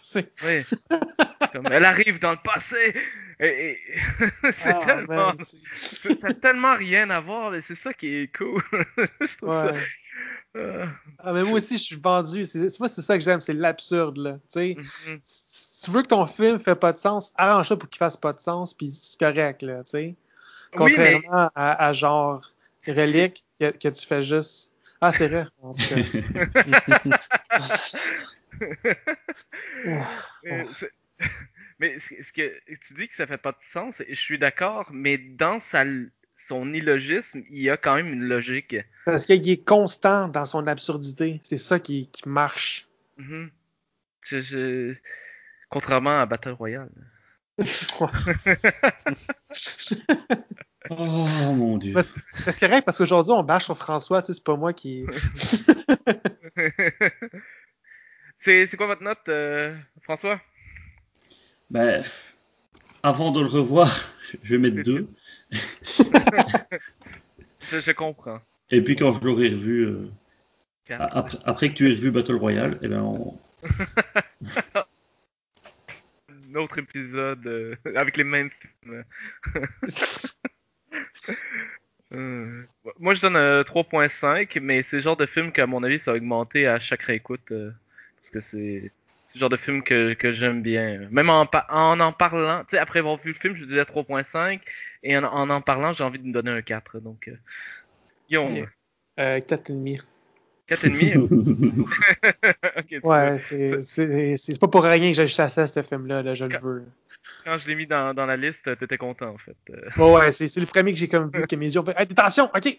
c'est. 0.03 0.31
Oui. 0.45 0.63
Comme, 1.53 1.67
elle 1.71 1.87
arrive 1.87 2.21
dans 2.21 2.33
le 2.33 2.39
passé. 2.45 2.95
Et, 3.41 3.47
et- 3.71 3.79
c'est 4.53 4.73
Ah, 4.75 4.85
tellement, 4.85 5.33
ça 5.41 6.29
a 6.29 6.35
tellement 6.35 6.75
rien 6.77 7.09
à 7.09 7.21
voir, 7.21 7.51
mais 7.51 7.63
c'est 7.63 7.75
ça 7.75 7.95
qui 7.95 8.09
est 8.15 8.37
cool. 8.37 8.63
je 9.21 9.37
trouve 9.39 9.49
Ouais. 9.49 9.73
ça. 9.73 10.59
euh, 10.59 10.87
Ah, 11.19 11.33
mais 11.33 11.43
moi 11.45 11.55
aussi, 11.55 11.79
je 11.79 11.83
suis 11.83 11.97
vendu. 11.97 12.45
C'est, 12.45 12.79
moi, 12.79 12.89
c'est 12.91 13.01
ça 13.01 13.17
que 13.17 13.25
j'aime, 13.25 13.41
c'est 13.41 13.55
l'absurde, 13.55 14.19
là. 14.19 14.33
Tu 14.33 14.39
sais, 14.49 14.77
mhm. 14.77 15.19
si 15.25 15.85
tu 15.87 15.91
veux 15.91 16.03
que 16.03 16.09
ton 16.09 16.27
film 16.27 16.59
fait 16.61 16.75
pas 16.77 16.93
de 16.93 16.99
sens, 16.99 17.33
arrange 17.37 17.69
ça 17.69 17.77
pour 17.77 17.89
qu'il 17.89 17.99
fasse 17.99 18.19
pas 18.19 18.35
de 18.35 18.41
sens, 18.41 18.75
puis 18.75 18.91
c'est 18.91 19.19
correct, 19.19 19.63
là, 19.63 19.83
tu 19.85 19.91
sais. 19.93 20.15
Oui, 20.75 20.95
mais 20.97 21.13
Contrairement 21.15 21.51
à, 21.55 21.87
à 21.89 21.93
genre 21.93 22.51
Relique, 22.87 23.45
que, 23.61 23.71
que 23.71 23.89
tu 23.89 24.07
fais 24.07 24.23
juste. 24.23 24.73
Ah, 25.01 25.13
c'est 25.13 25.29
vrai. 25.29 25.47
En 25.63 25.73
tout 25.73 25.83
cas. 25.89 25.97
Mais 31.79 31.99
ce 31.99 32.33
que 32.33 32.53
tu 32.87 32.95
dis 32.95 33.09
que 33.09 33.17
ça 33.17 33.27
fait 33.27 33.39
pas 33.39 33.53
de 33.53 33.57
sens, 33.65 34.01
et 34.01 34.15
je 34.15 34.21
suis 34.21 34.39
d'accord, 34.39 34.89
mais 34.93 35.19
dans 35.19 35.59
sa, 35.59 35.85
son 36.37 36.73
illogisme, 36.73 37.43
il 37.51 37.63
y 37.63 37.71
a 37.71 37.77
quand 37.77 37.97
même 37.97 38.13
une 38.13 38.25
logique. 38.25 38.77
Parce 39.05 39.27
qu'il 39.27 39.49
est 39.49 39.65
constant 39.65 40.29
dans 40.29 40.47
son 40.47 40.67
absurdité. 40.69 41.41
C'est 41.43 41.59
ça 41.59 41.81
qui, 41.81 42.09
qui 42.13 42.29
marche. 42.29 42.87
Mhm. 43.17 43.51
Je- 44.23 44.41
je- 44.41 44.95
Contrairement 45.71 46.21
à 46.21 46.27
Battle 46.27 46.51
Royale. 46.51 46.91
Oh 50.91 51.27
mon 51.55 51.79
dieu. 51.79 51.95
Parce- 51.95 52.13
C'est 52.45 52.59
correct 52.59 52.85
parce 52.85 52.99
qu'aujourd'hui, 52.99 53.33
on 53.33 53.45
bâche 53.45 53.65
sur 53.67 53.79
François, 53.79 54.21
tu 54.21 54.27
sais, 54.27 54.33
c'est 54.35 54.43
pas 54.45 54.57
moi 54.57 54.73
qui. 54.73 55.07
c'est 58.39 58.77
quoi 58.77 58.89
votre 58.89 59.03
note, 59.03 59.21
euh, 59.29 59.77
François? 60.03 60.41
Ben, 61.71 62.03
avant 63.03 63.31
de 63.31 63.41
le 63.41 63.47
revoir, 63.47 63.89
je 64.43 64.57
vais 64.57 64.59
mettre 64.59 64.83
deux. 64.83 65.09
je, 67.71 67.81
je 67.81 67.93
comprends. 67.93 68.41
Et 68.71 68.83
puis 68.83 68.97
quand 68.97 69.13
je 69.13 69.21
l'aurai 69.21 69.51
revu, 69.51 69.87
euh, 69.87 70.11
après 70.99 71.69
que 71.71 71.75
tu 71.75 71.89
aies 71.89 71.95
revu 71.95 72.11
Battle 72.11 72.35
Royale, 72.37 72.79
eh 72.83 72.89
ben 72.89 73.03
on... 73.03 73.39
Un 76.53 76.57
autre 76.57 76.79
épisode 76.79 77.47
euh, 77.47 77.75
avec 77.95 78.17
les 78.17 78.25
mêmes 78.25 78.51
films. 78.83 79.05
Euh, 82.15 82.65
moi, 82.99 83.15
je 83.15 83.23
donne 83.23 83.37
euh, 83.37 83.63
3.5, 83.65 84.59
mais 84.61 84.83
c'est 84.83 84.97
le 84.97 85.03
genre 85.03 85.17
de 85.17 85.25
film 85.25 85.51
qu'à 85.51 85.67
mon 85.67 85.83
avis, 85.83 85.99
ça 85.99 86.11
va 86.13 86.19
augmenter 86.19 86.67
à 86.67 86.79
chaque 86.79 87.01
réécoute. 87.05 87.51
euh, 87.53 87.71
parce 88.17 88.29
que 88.29 88.41
c'est 88.41 88.93
le 89.35 89.41
genre 89.41 89.49
de 89.49 89.57
film 89.57 89.83
que, 89.83 90.13
que 90.13 90.31
j'aime 90.31 90.61
bien. 90.61 91.09
Même 91.11 91.31
en, 91.31 91.47
pa- 91.47 91.65
en 91.71 91.99
en 92.01 92.13
parlant, 92.13 92.61
tu 92.65 92.73
sais, 92.73 92.79
après 92.79 92.99
avoir 92.99 93.17
vu 93.17 93.29
le 93.29 93.35
film, 93.35 93.57
je 93.57 93.65
disais 93.65 93.83
3.5, 93.85 94.61
et 95.03 95.17
en, 95.17 95.25
en 95.25 95.49
en 95.49 95.63
parlant, 95.63 95.95
j'ai 95.95 96.05
envie 96.05 96.19
de 96.19 96.27
me 96.27 96.33
donner 96.35 96.51
un 96.51 96.61
4. 96.61 97.01
Donc, 97.01 97.29
euh, 97.29 97.37
Guillaume, 98.29 98.59
Ok. 98.59 98.69
Euh, 99.21 99.39
4,5. 99.41 100.03
4,5 100.77 101.17
Ok, 102.79 102.87
tu 102.89 102.99
vois. 103.01 103.21
Ouais, 103.33 103.39
c'est, 103.41 103.83
c'est, 103.83 104.37
c'est 104.37 104.59
pas 104.61 104.69
pour 104.69 104.83
rien 104.85 105.11
que 105.11 105.17
j'ai 105.17 105.27
chassé 105.29 105.61
à 105.63 105.67
ce 105.67 105.83
film-là, 105.83 106.23
là, 106.23 106.35
je 106.35 106.45
le 106.45 106.59
veux. 106.59 106.85
Quand 107.45 107.59
je 107.59 107.69
l'ai 107.69 107.75
mis 107.75 107.87
dans, 107.87 108.15
dans 108.15 108.27
la 108.27 108.37
liste, 108.37 108.77
t'étais 108.79 108.99
content 108.99 109.31
en 109.35 109.39
fait. 109.39 109.57
Euh, 109.71 110.13
Ouais, 110.13 110.33
c'est, 110.33 110.49
c'est 110.49 110.61
le 110.61 110.67
premier 110.67 110.93
que 110.93 110.99
j'ai 110.99 111.09
comme 111.09 111.31
vu 111.31 111.47
que 111.47 111.57
mes 111.57 111.67
yeux 111.71 111.81
ont 111.81 111.85
fait 111.85 111.95
Hey, 111.99 112.07
attention, 112.11 112.51
ok! 112.55 112.79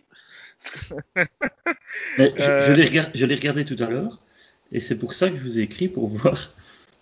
Mais 2.18 2.34
je, 2.38 2.44
Euh. 2.44 2.62
je 2.62 2.72
l'ai 2.74 2.86
regard- 2.86 3.12
regardé 3.14 3.66
tout 3.66 3.76
à 3.84 3.90
l'heure, 3.90 4.22
et 4.72 4.80
c'est 4.80 4.98
pour 4.98 5.14
ça 5.14 5.30
que 5.30 5.36
je 5.36 5.42
vous 5.42 5.60
ai 5.60 5.64
écrit 5.64 5.88
pour 5.88 6.08
voir 6.10 6.52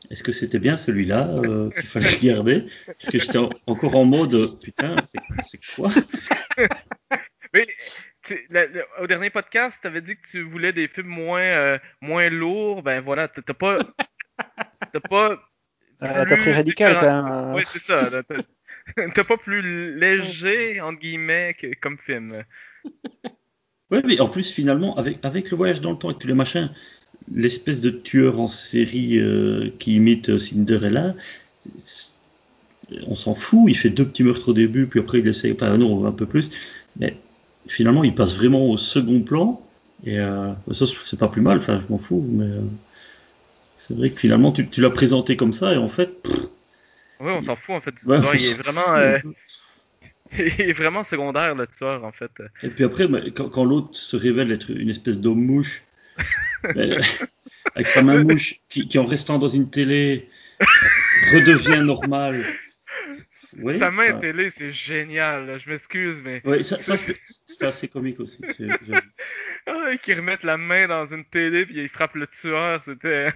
est-ce 0.10 0.24
que 0.24 0.32
c'était 0.32 0.60
bien 0.60 0.76
celui-là 0.78 1.30
euh, 1.30 1.70
qu'il 1.72 1.84
fallait 1.84 2.10
regarder. 2.16 2.66
Parce 2.88 3.10
que 3.10 3.20
j'étais 3.20 3.38
en- 3.38 3.50
encore 3.68 3.96
en 3.96 4.06
mode 4.06 4.60
putain, 4.60 4.96
c'est 5.06 5.20
c'est 5.44 5.60
quoi? 5.76 5.90
Mais 7.54 7.68
au 9.00 9.08
dernier 9.08 9.30
podcast, 9.30 9.80
tu 9.82 9.88
avais 9.88 10.02
dit 10.02 10.16
que 10.16 10.28
tu 10.28 10.42
voulais 10.42 10.74
des 10.74 10.88
films 10.88 11.08
moins, 11.08 11.42
euh, 11.42 11.78
moins 12.02 12.30
lourds. 12.30 12.84
Ben 12.84 13.02
voilà, 13.02 13.28
t'as 13.28 13.54
pas. 13.54 13.80
T'as 14.94 15.00
pas. 15.00 15.40
Euh, 16.04 16.26
t'as 16.28 16.38
pris 16.38 16.52
radical 16.52 16.98
quand 17.00 17.24
même. 17.24 17.32
euh. 17.32 17.54
Oui, 17.54 17.64
c'est 17.72 17.82
ça. 17.84 18.10
T'as 19.16 19.24
pas 19.24 19.38
plus 19.38 19.96
léger, 19.98 20.82
entre 20.82 21.00
guillemets, 21.00 21.56
que, 21.60 21.68
comme 21.80 21.98
film. 22.00 22.44
Ouais, 23.92 24.02
mais 24.04 24.20
en 24.20 24.28
plus, 24.28 24.52
finalement, 24.52 24.98
avec, 24.98 25.20
avec 25.24 25.52
le 25.52 25.58
voyage 25.58 25.80
dans 25.82 25.92
le 25.92 25.98
temps, 25.98 26.10
avec 26.10 26.20
tous 26.20 26.28
les 26.28 26.34
machins, 26.34 26.72
l'espèce 27.32 27.82
de 27.82 27.92
tueur 27.92 28.40
en 28.42 28.48
série 28.48 29.20
euh, 29.20 29.70
qui 29.80 29.96
imite 29.96 30.38
Cinderella, 30.40 31.14
on 33.06 33.16
s'en 33.16 33.36
fout. 33.36 33.66
Il 33.68 33.76
fait 33.78 33.90
deux 33.90 34.08
petits 34.08 34.24
meurtres 34.24 34.50
au 34.50 34.54
début, 34.54 34.88
puis 34.88 35.00
après 35.00 35.20
il 35.20 35.28
essaye, 35.28 35.54
pas 35.54 35.78
non, 35.78 36.06
un 36.06 36.12
peu 36.12 36.26
plus. 36.26 36.50
Mais 36.98 37.16
finalement, 37.68 38.04
il 38.04 38.16
passe 38.16 38.36
vraiment 38.36 38.68
au 38.70 38.78
second 38.78 39.22
plan. 39.22 39.62
Et 40.06 40.20
euh, 40.20 40.52
ça, 40.72 40.86
c'est 41.06 41.20
pas 41.20 41.28
plus 41.28 41.42
mal. 41.42 41.58
Enfin, 41.60 41.80
je 41.80 41.88
m'en 41.92 41.98
fous. 41.98 42.26
Mais 42.30 42.46
euh, 42.46 42.62
c'est 43.78 43.96
vrai 43.96 44.12
que 44.12 44.20
finalement, 44.20 44.52
tu, 44.52 44.68
tu 44.68 44.82
l'as 44.82 44.90
présenté 44.90 45.36
comme 45.36 45.54
ça, 45.54 45.74
et 45.74 45.78
en 45.78 45.88
fait, 45.90 46.22
pff, 46.22 46.36
Oui, 47.20 47.32
on 47.32 47.42
s'en 47.42 47.56
fout 47.56 47.76
en 47.76 47.82
fait. 47.82 47.94
ouais, 48.06 48.18
il 48.40 48.46
est 48.46 48.54
vraiment. 48.62 48.96
euh. 48.98 49.20
Il 50.38 50.62
est 50.62 50.72
vraiment 50.74 51.04
secondaire, 51.04 51.56
le 51.56 51.68
tueur, 51.68 52.06
en 52.06 52.14
fait. 52.14 52.32
Et 52.64 52.70
puis 52.70 52.86
après, 52.86 53.10
quand, 53.36 53.50
quand 53.50 53.66
l'autre 53.66 53.90
se 53.98 54.16
révèle 54.16 54.50
être 54.54 54.72
une 54.72 54.90
espèce 54.90 55.20
d'homme 55.20 55.44
mouche, 55.44 55.84
avec 57.76 57.88
sa 57.88 58.02
main 58.02 58.24
mouche, 58.24 58.62
qui, 58.70 58.88
qui 58.88 58.98
en 58.98 59.04
restant 59.04 59.40
dans 59.40 59.50
une 59.50 59.70
télé 59.70 60.30
redevient 61.34 61.84
normal. 61.84 62.46
Oui, 63.58 63.80
Sa 63.80 63.92
main 63.92 64.10
enfin, 64.12 64.20
télé, 64.20 64.50
c'est 64.50 64.72
génial. 64.72 65.46
là. 65.46 65.58
Je 65.58 65.70
m'excuse, 65.70 66.22
mais. 66.24 66.42
ouais, 66.46 66.64
ça, 66.64 66.82
ça, 66.82 66.96
c'était 66.98 67.20
c'était 67.26 67.66
assez 67.66 67.88
comique 67.88 68.20
aussi. 68.20 68.42
Ah, 69.68 69.96
qu'ils 70.02 70.18
remettent 70.18 70.44
la 70.44 70.58
main 70.58 70.88
dans 70.88 71.06
une 71.06 71.26
télé 71.26 71.66
puis 71.66 71.82
ils 71.82 71.90
frappent 71.90 72.16
le 72.16 72.28
tueur, 72.28 72.82
c'était. 72.84 73.30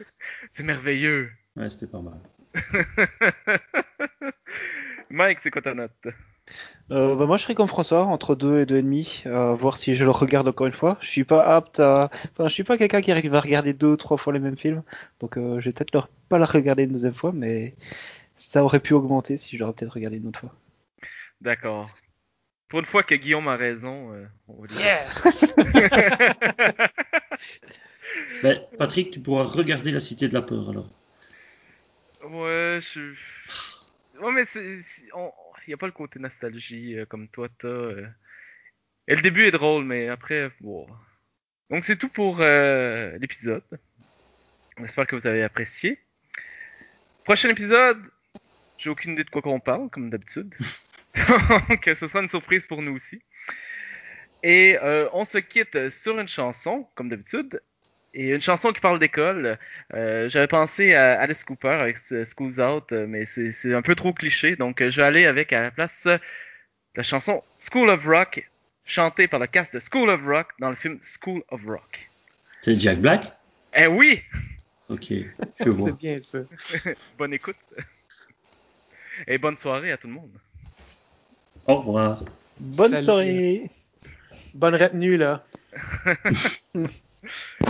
c'est 0.52 0.62
merveilleux. 0.62 1.30
Ouais, 1.56 1.70
c'était 1.70 1.86
pas 1.86 2.00
mal. 2.00 2.20
Mike, 5.10 5.38
c'est 5.42 5.50
quoi 5.50 5.62
ta 5.62 5.74
note? 5.74 5.92
Euh, 6.90 7.14
bah, 7.14 7.26
moi, 7.26 7.36
je 7.36 7.42
serais 7.42 7.54
comme 7.54 7.68
François, 7.68 8.04
entre 8.04 8.34
2 8.34 8.60
et 8.60 8.64
2,5, 8.64 9.26
euh, 9.26 9.54
voir 9.54 9.76
si 9.76 9.94
je 9.94 10.04
le 10.04 10.10
regarde 10.10 10.48
encore 10.48 10.66
une 10.66 10.72
fois. 10.72 10.96
Je 11.00 11.08
suis 11.08 11.24
pas 11.24 11.44
apte 11.44 11.80
à. 11.80 12.10
Enfin, 12.32 12.48
je 12.48 12.54
suis 12.54 12.64
pas 12.64 12.78
quelqu'un 12.78 13.02
qui 13.02 13.10
arrive 13.10 13.34
à 13.34 13.40
regarder 13.40 13.72
deux 13.74 13.88
ou 13.88 13.96
trois 13.96 14.16
fois 14.16 14.32
les 14.32 14.38
mêmes 14.38 14.56
films. 14.56 14.82
Donc, 15.20 15.36
euh, 15.36 15.60
je 15.60 15.66
vais 15.66 15.72
peut-être 15.72 15.92
leur... 15.92 16.08
pas 16.28 16.38
la 16.38 16.46
regarder 16.46 16.84
une 16.84 16.92
deuxième 16.92 17.14
fois, 17.14 17.32
mais 17.34 17.74
ça 18.48 18.64
aurait 18.64 18.80
pu 18.80 18.94
augmenter 18.94 19.36
si 19.36 19.56
je 19.56 19.60
l'aurais 19.60 19.74
peut-être 19.74 19.92
regardé 19.92 20.16
une 20.16 20.26
autre 20.26 20.40
fois. 20.40 20.54
D'accord. 21.42 21.90
Pour 22.68 22.80
une 22.80 22.86
fois 22.86 23.02
que 23.02 23.14
Guillaume 23.14 23.46
a 23.46 23.56
raison, 23.56 24.14
euh, 24.14 24.24
on 24.48 24.62
va 24.62 24.66
dire. 24.68 24.80
Ben, 28.42 28.58
Patrick, 28.78 29.10
tu 29.10 29.20
pourras 29.20 29.42
regarder 29.44 29.92
La 29.92 30.00
Cité 30.00 30.28
de 30.28 30.34
la 30.34 30.40
Peur 30.40 30.70
alors. 30.70 30.90
Ouais, 32.24 32.78
je. 32.80 33.12
Ouais, 34.20 34.32
mais 34.32 34.44
Il 34.54 34.82
n'y 35.68 35.74
a 35.74 35.76
pas 35.76 35.86
le 35.86 35.92
côté 35.92 36.18
nostalgie 36.18 36.98
euh, 36.98 37.04
comme 37.04 37.28
toi, 37.28 37.48
t'as. 37.58 37.68
euh. 37.68 38.06
Et 39.06 39.14
le 39.14 39.20
début 39.20 39.44
est 39.44 39.50
drôle, 39.50 39.84
mais 39.84 40.08
après. 40.08 40.50
wow. 40.62 40.88
Donc, 41.70 41.84
c'est 41.84 41.96
tout 41.96 42.08
pour 42.08 42.40
euh, 42.40 43.16
l'épisode. 43.18 43.62
J'espère 44.78 45.06
que 45.06 45.16
vous 45.16 45.26
avez 45.26 45.42
apprécié. 45.42 45.98
Prochain 47.24 47.50
épisode, 47.50 48.00
j'ai 48.78 48.90
aucune 48.90 49.12
idée 49.12 49.24
de 49.24 49.30
quoi 49.30 49.42
qu'on 49.42 49.60
parle, 49.60 49.90
comme 49.90 50.08
d'habitude. 50.08 50.54
Donc, 51.68 51.84
ce 51.84 52.08
sera 52.08 52.20
une 52.20 52.28
surprise 52.28 52.64
pour 52.66 52.80
nous 52.80 52.94
aussi. 52.94 53.20
Et 54.42 54.78
euh, 54.82 55.08
on 55.12 55.24
se 55.24 55.38
quitte 55.38 55.90
sur 55.90 56.18
une 56.18 56.28
chanson, 56.28 56.86
comme 56.94 57.08
d'habitude. 57.08 57.60
Et 58.14 58.30
une 58.30 58.40
chanson 58.40 58.72
qui 58.72 58.80
parle 58.80 58.98
d'école. 58.98 59.58
Euh, 59.94 60.28
J'avais 60.28 60.46
pensé 60.46 60.94
à 60.94 61.20
Alice 61.20 61.44
Cooper 61.44 61.68
avec 61.68 61.98
School's 61.98 62.58
Out, 62.58 62.92
mais 62.92 63.26
c'est 63.26 63.74
un 63.74 63.82
peu 63.82 63.94
trop 63.94 64.12
cliché. 64.12 64.56
Donc, 64.56 64.80
je 64.80 64.96
vais 64.96 65.06
aller 65.06 65.26
avec 65.26 65.52
à 65.52 65.62
la 65.62 65.70
place 65.70 66.08
la 66.94 67.02
chanson 67.02 67.42
School 67.58 67.90
of 67.90 68.04
Rock, 68.06 68.48
chantée 68.84 69.28
par 69.28 69.40
le 69.40 69.46
cast 69.46 69.74
de 69.74 69.80
School 69.80 70.08
of 70.08 70.22
Rock 70.24 70.48
dans 70.58 70.70
le 70.70 70.76
film 70.76 70.98
School 71.02 71.42
of 71.50 71.60
Rock. 71.66 72.08
C'est 72.62 72.78
Jack 72.78 72.98
Black? 72.98 73.32
Eh 73.74 73.86
oui! 73.86 74.22
Ok, 74.88 75.12
je 75.60 75.68
vois. 75.68 75.90
C'est 75.90 75.96
bien 75.96 76.20
ça. 76.20 76.40
bonne 77.18 77.34
écoute. 77.34 77.56
Et 79.26 79.38
bonne 79.38 79.56
soirée 79.56 79.92
à 79.92 79.96
tout 79.96 80.06
le 80.06 80.14
monde. 80.14 80.30
Au 81.66 81.76
revoir. 81.76 82.24
Bonne 82.60 82.92
Salut. 82.92 83.04
soirée! 83.04 83.70
Bonne 84.54 84.74
retenue, 84.74 85.16
là. 85.16 85.42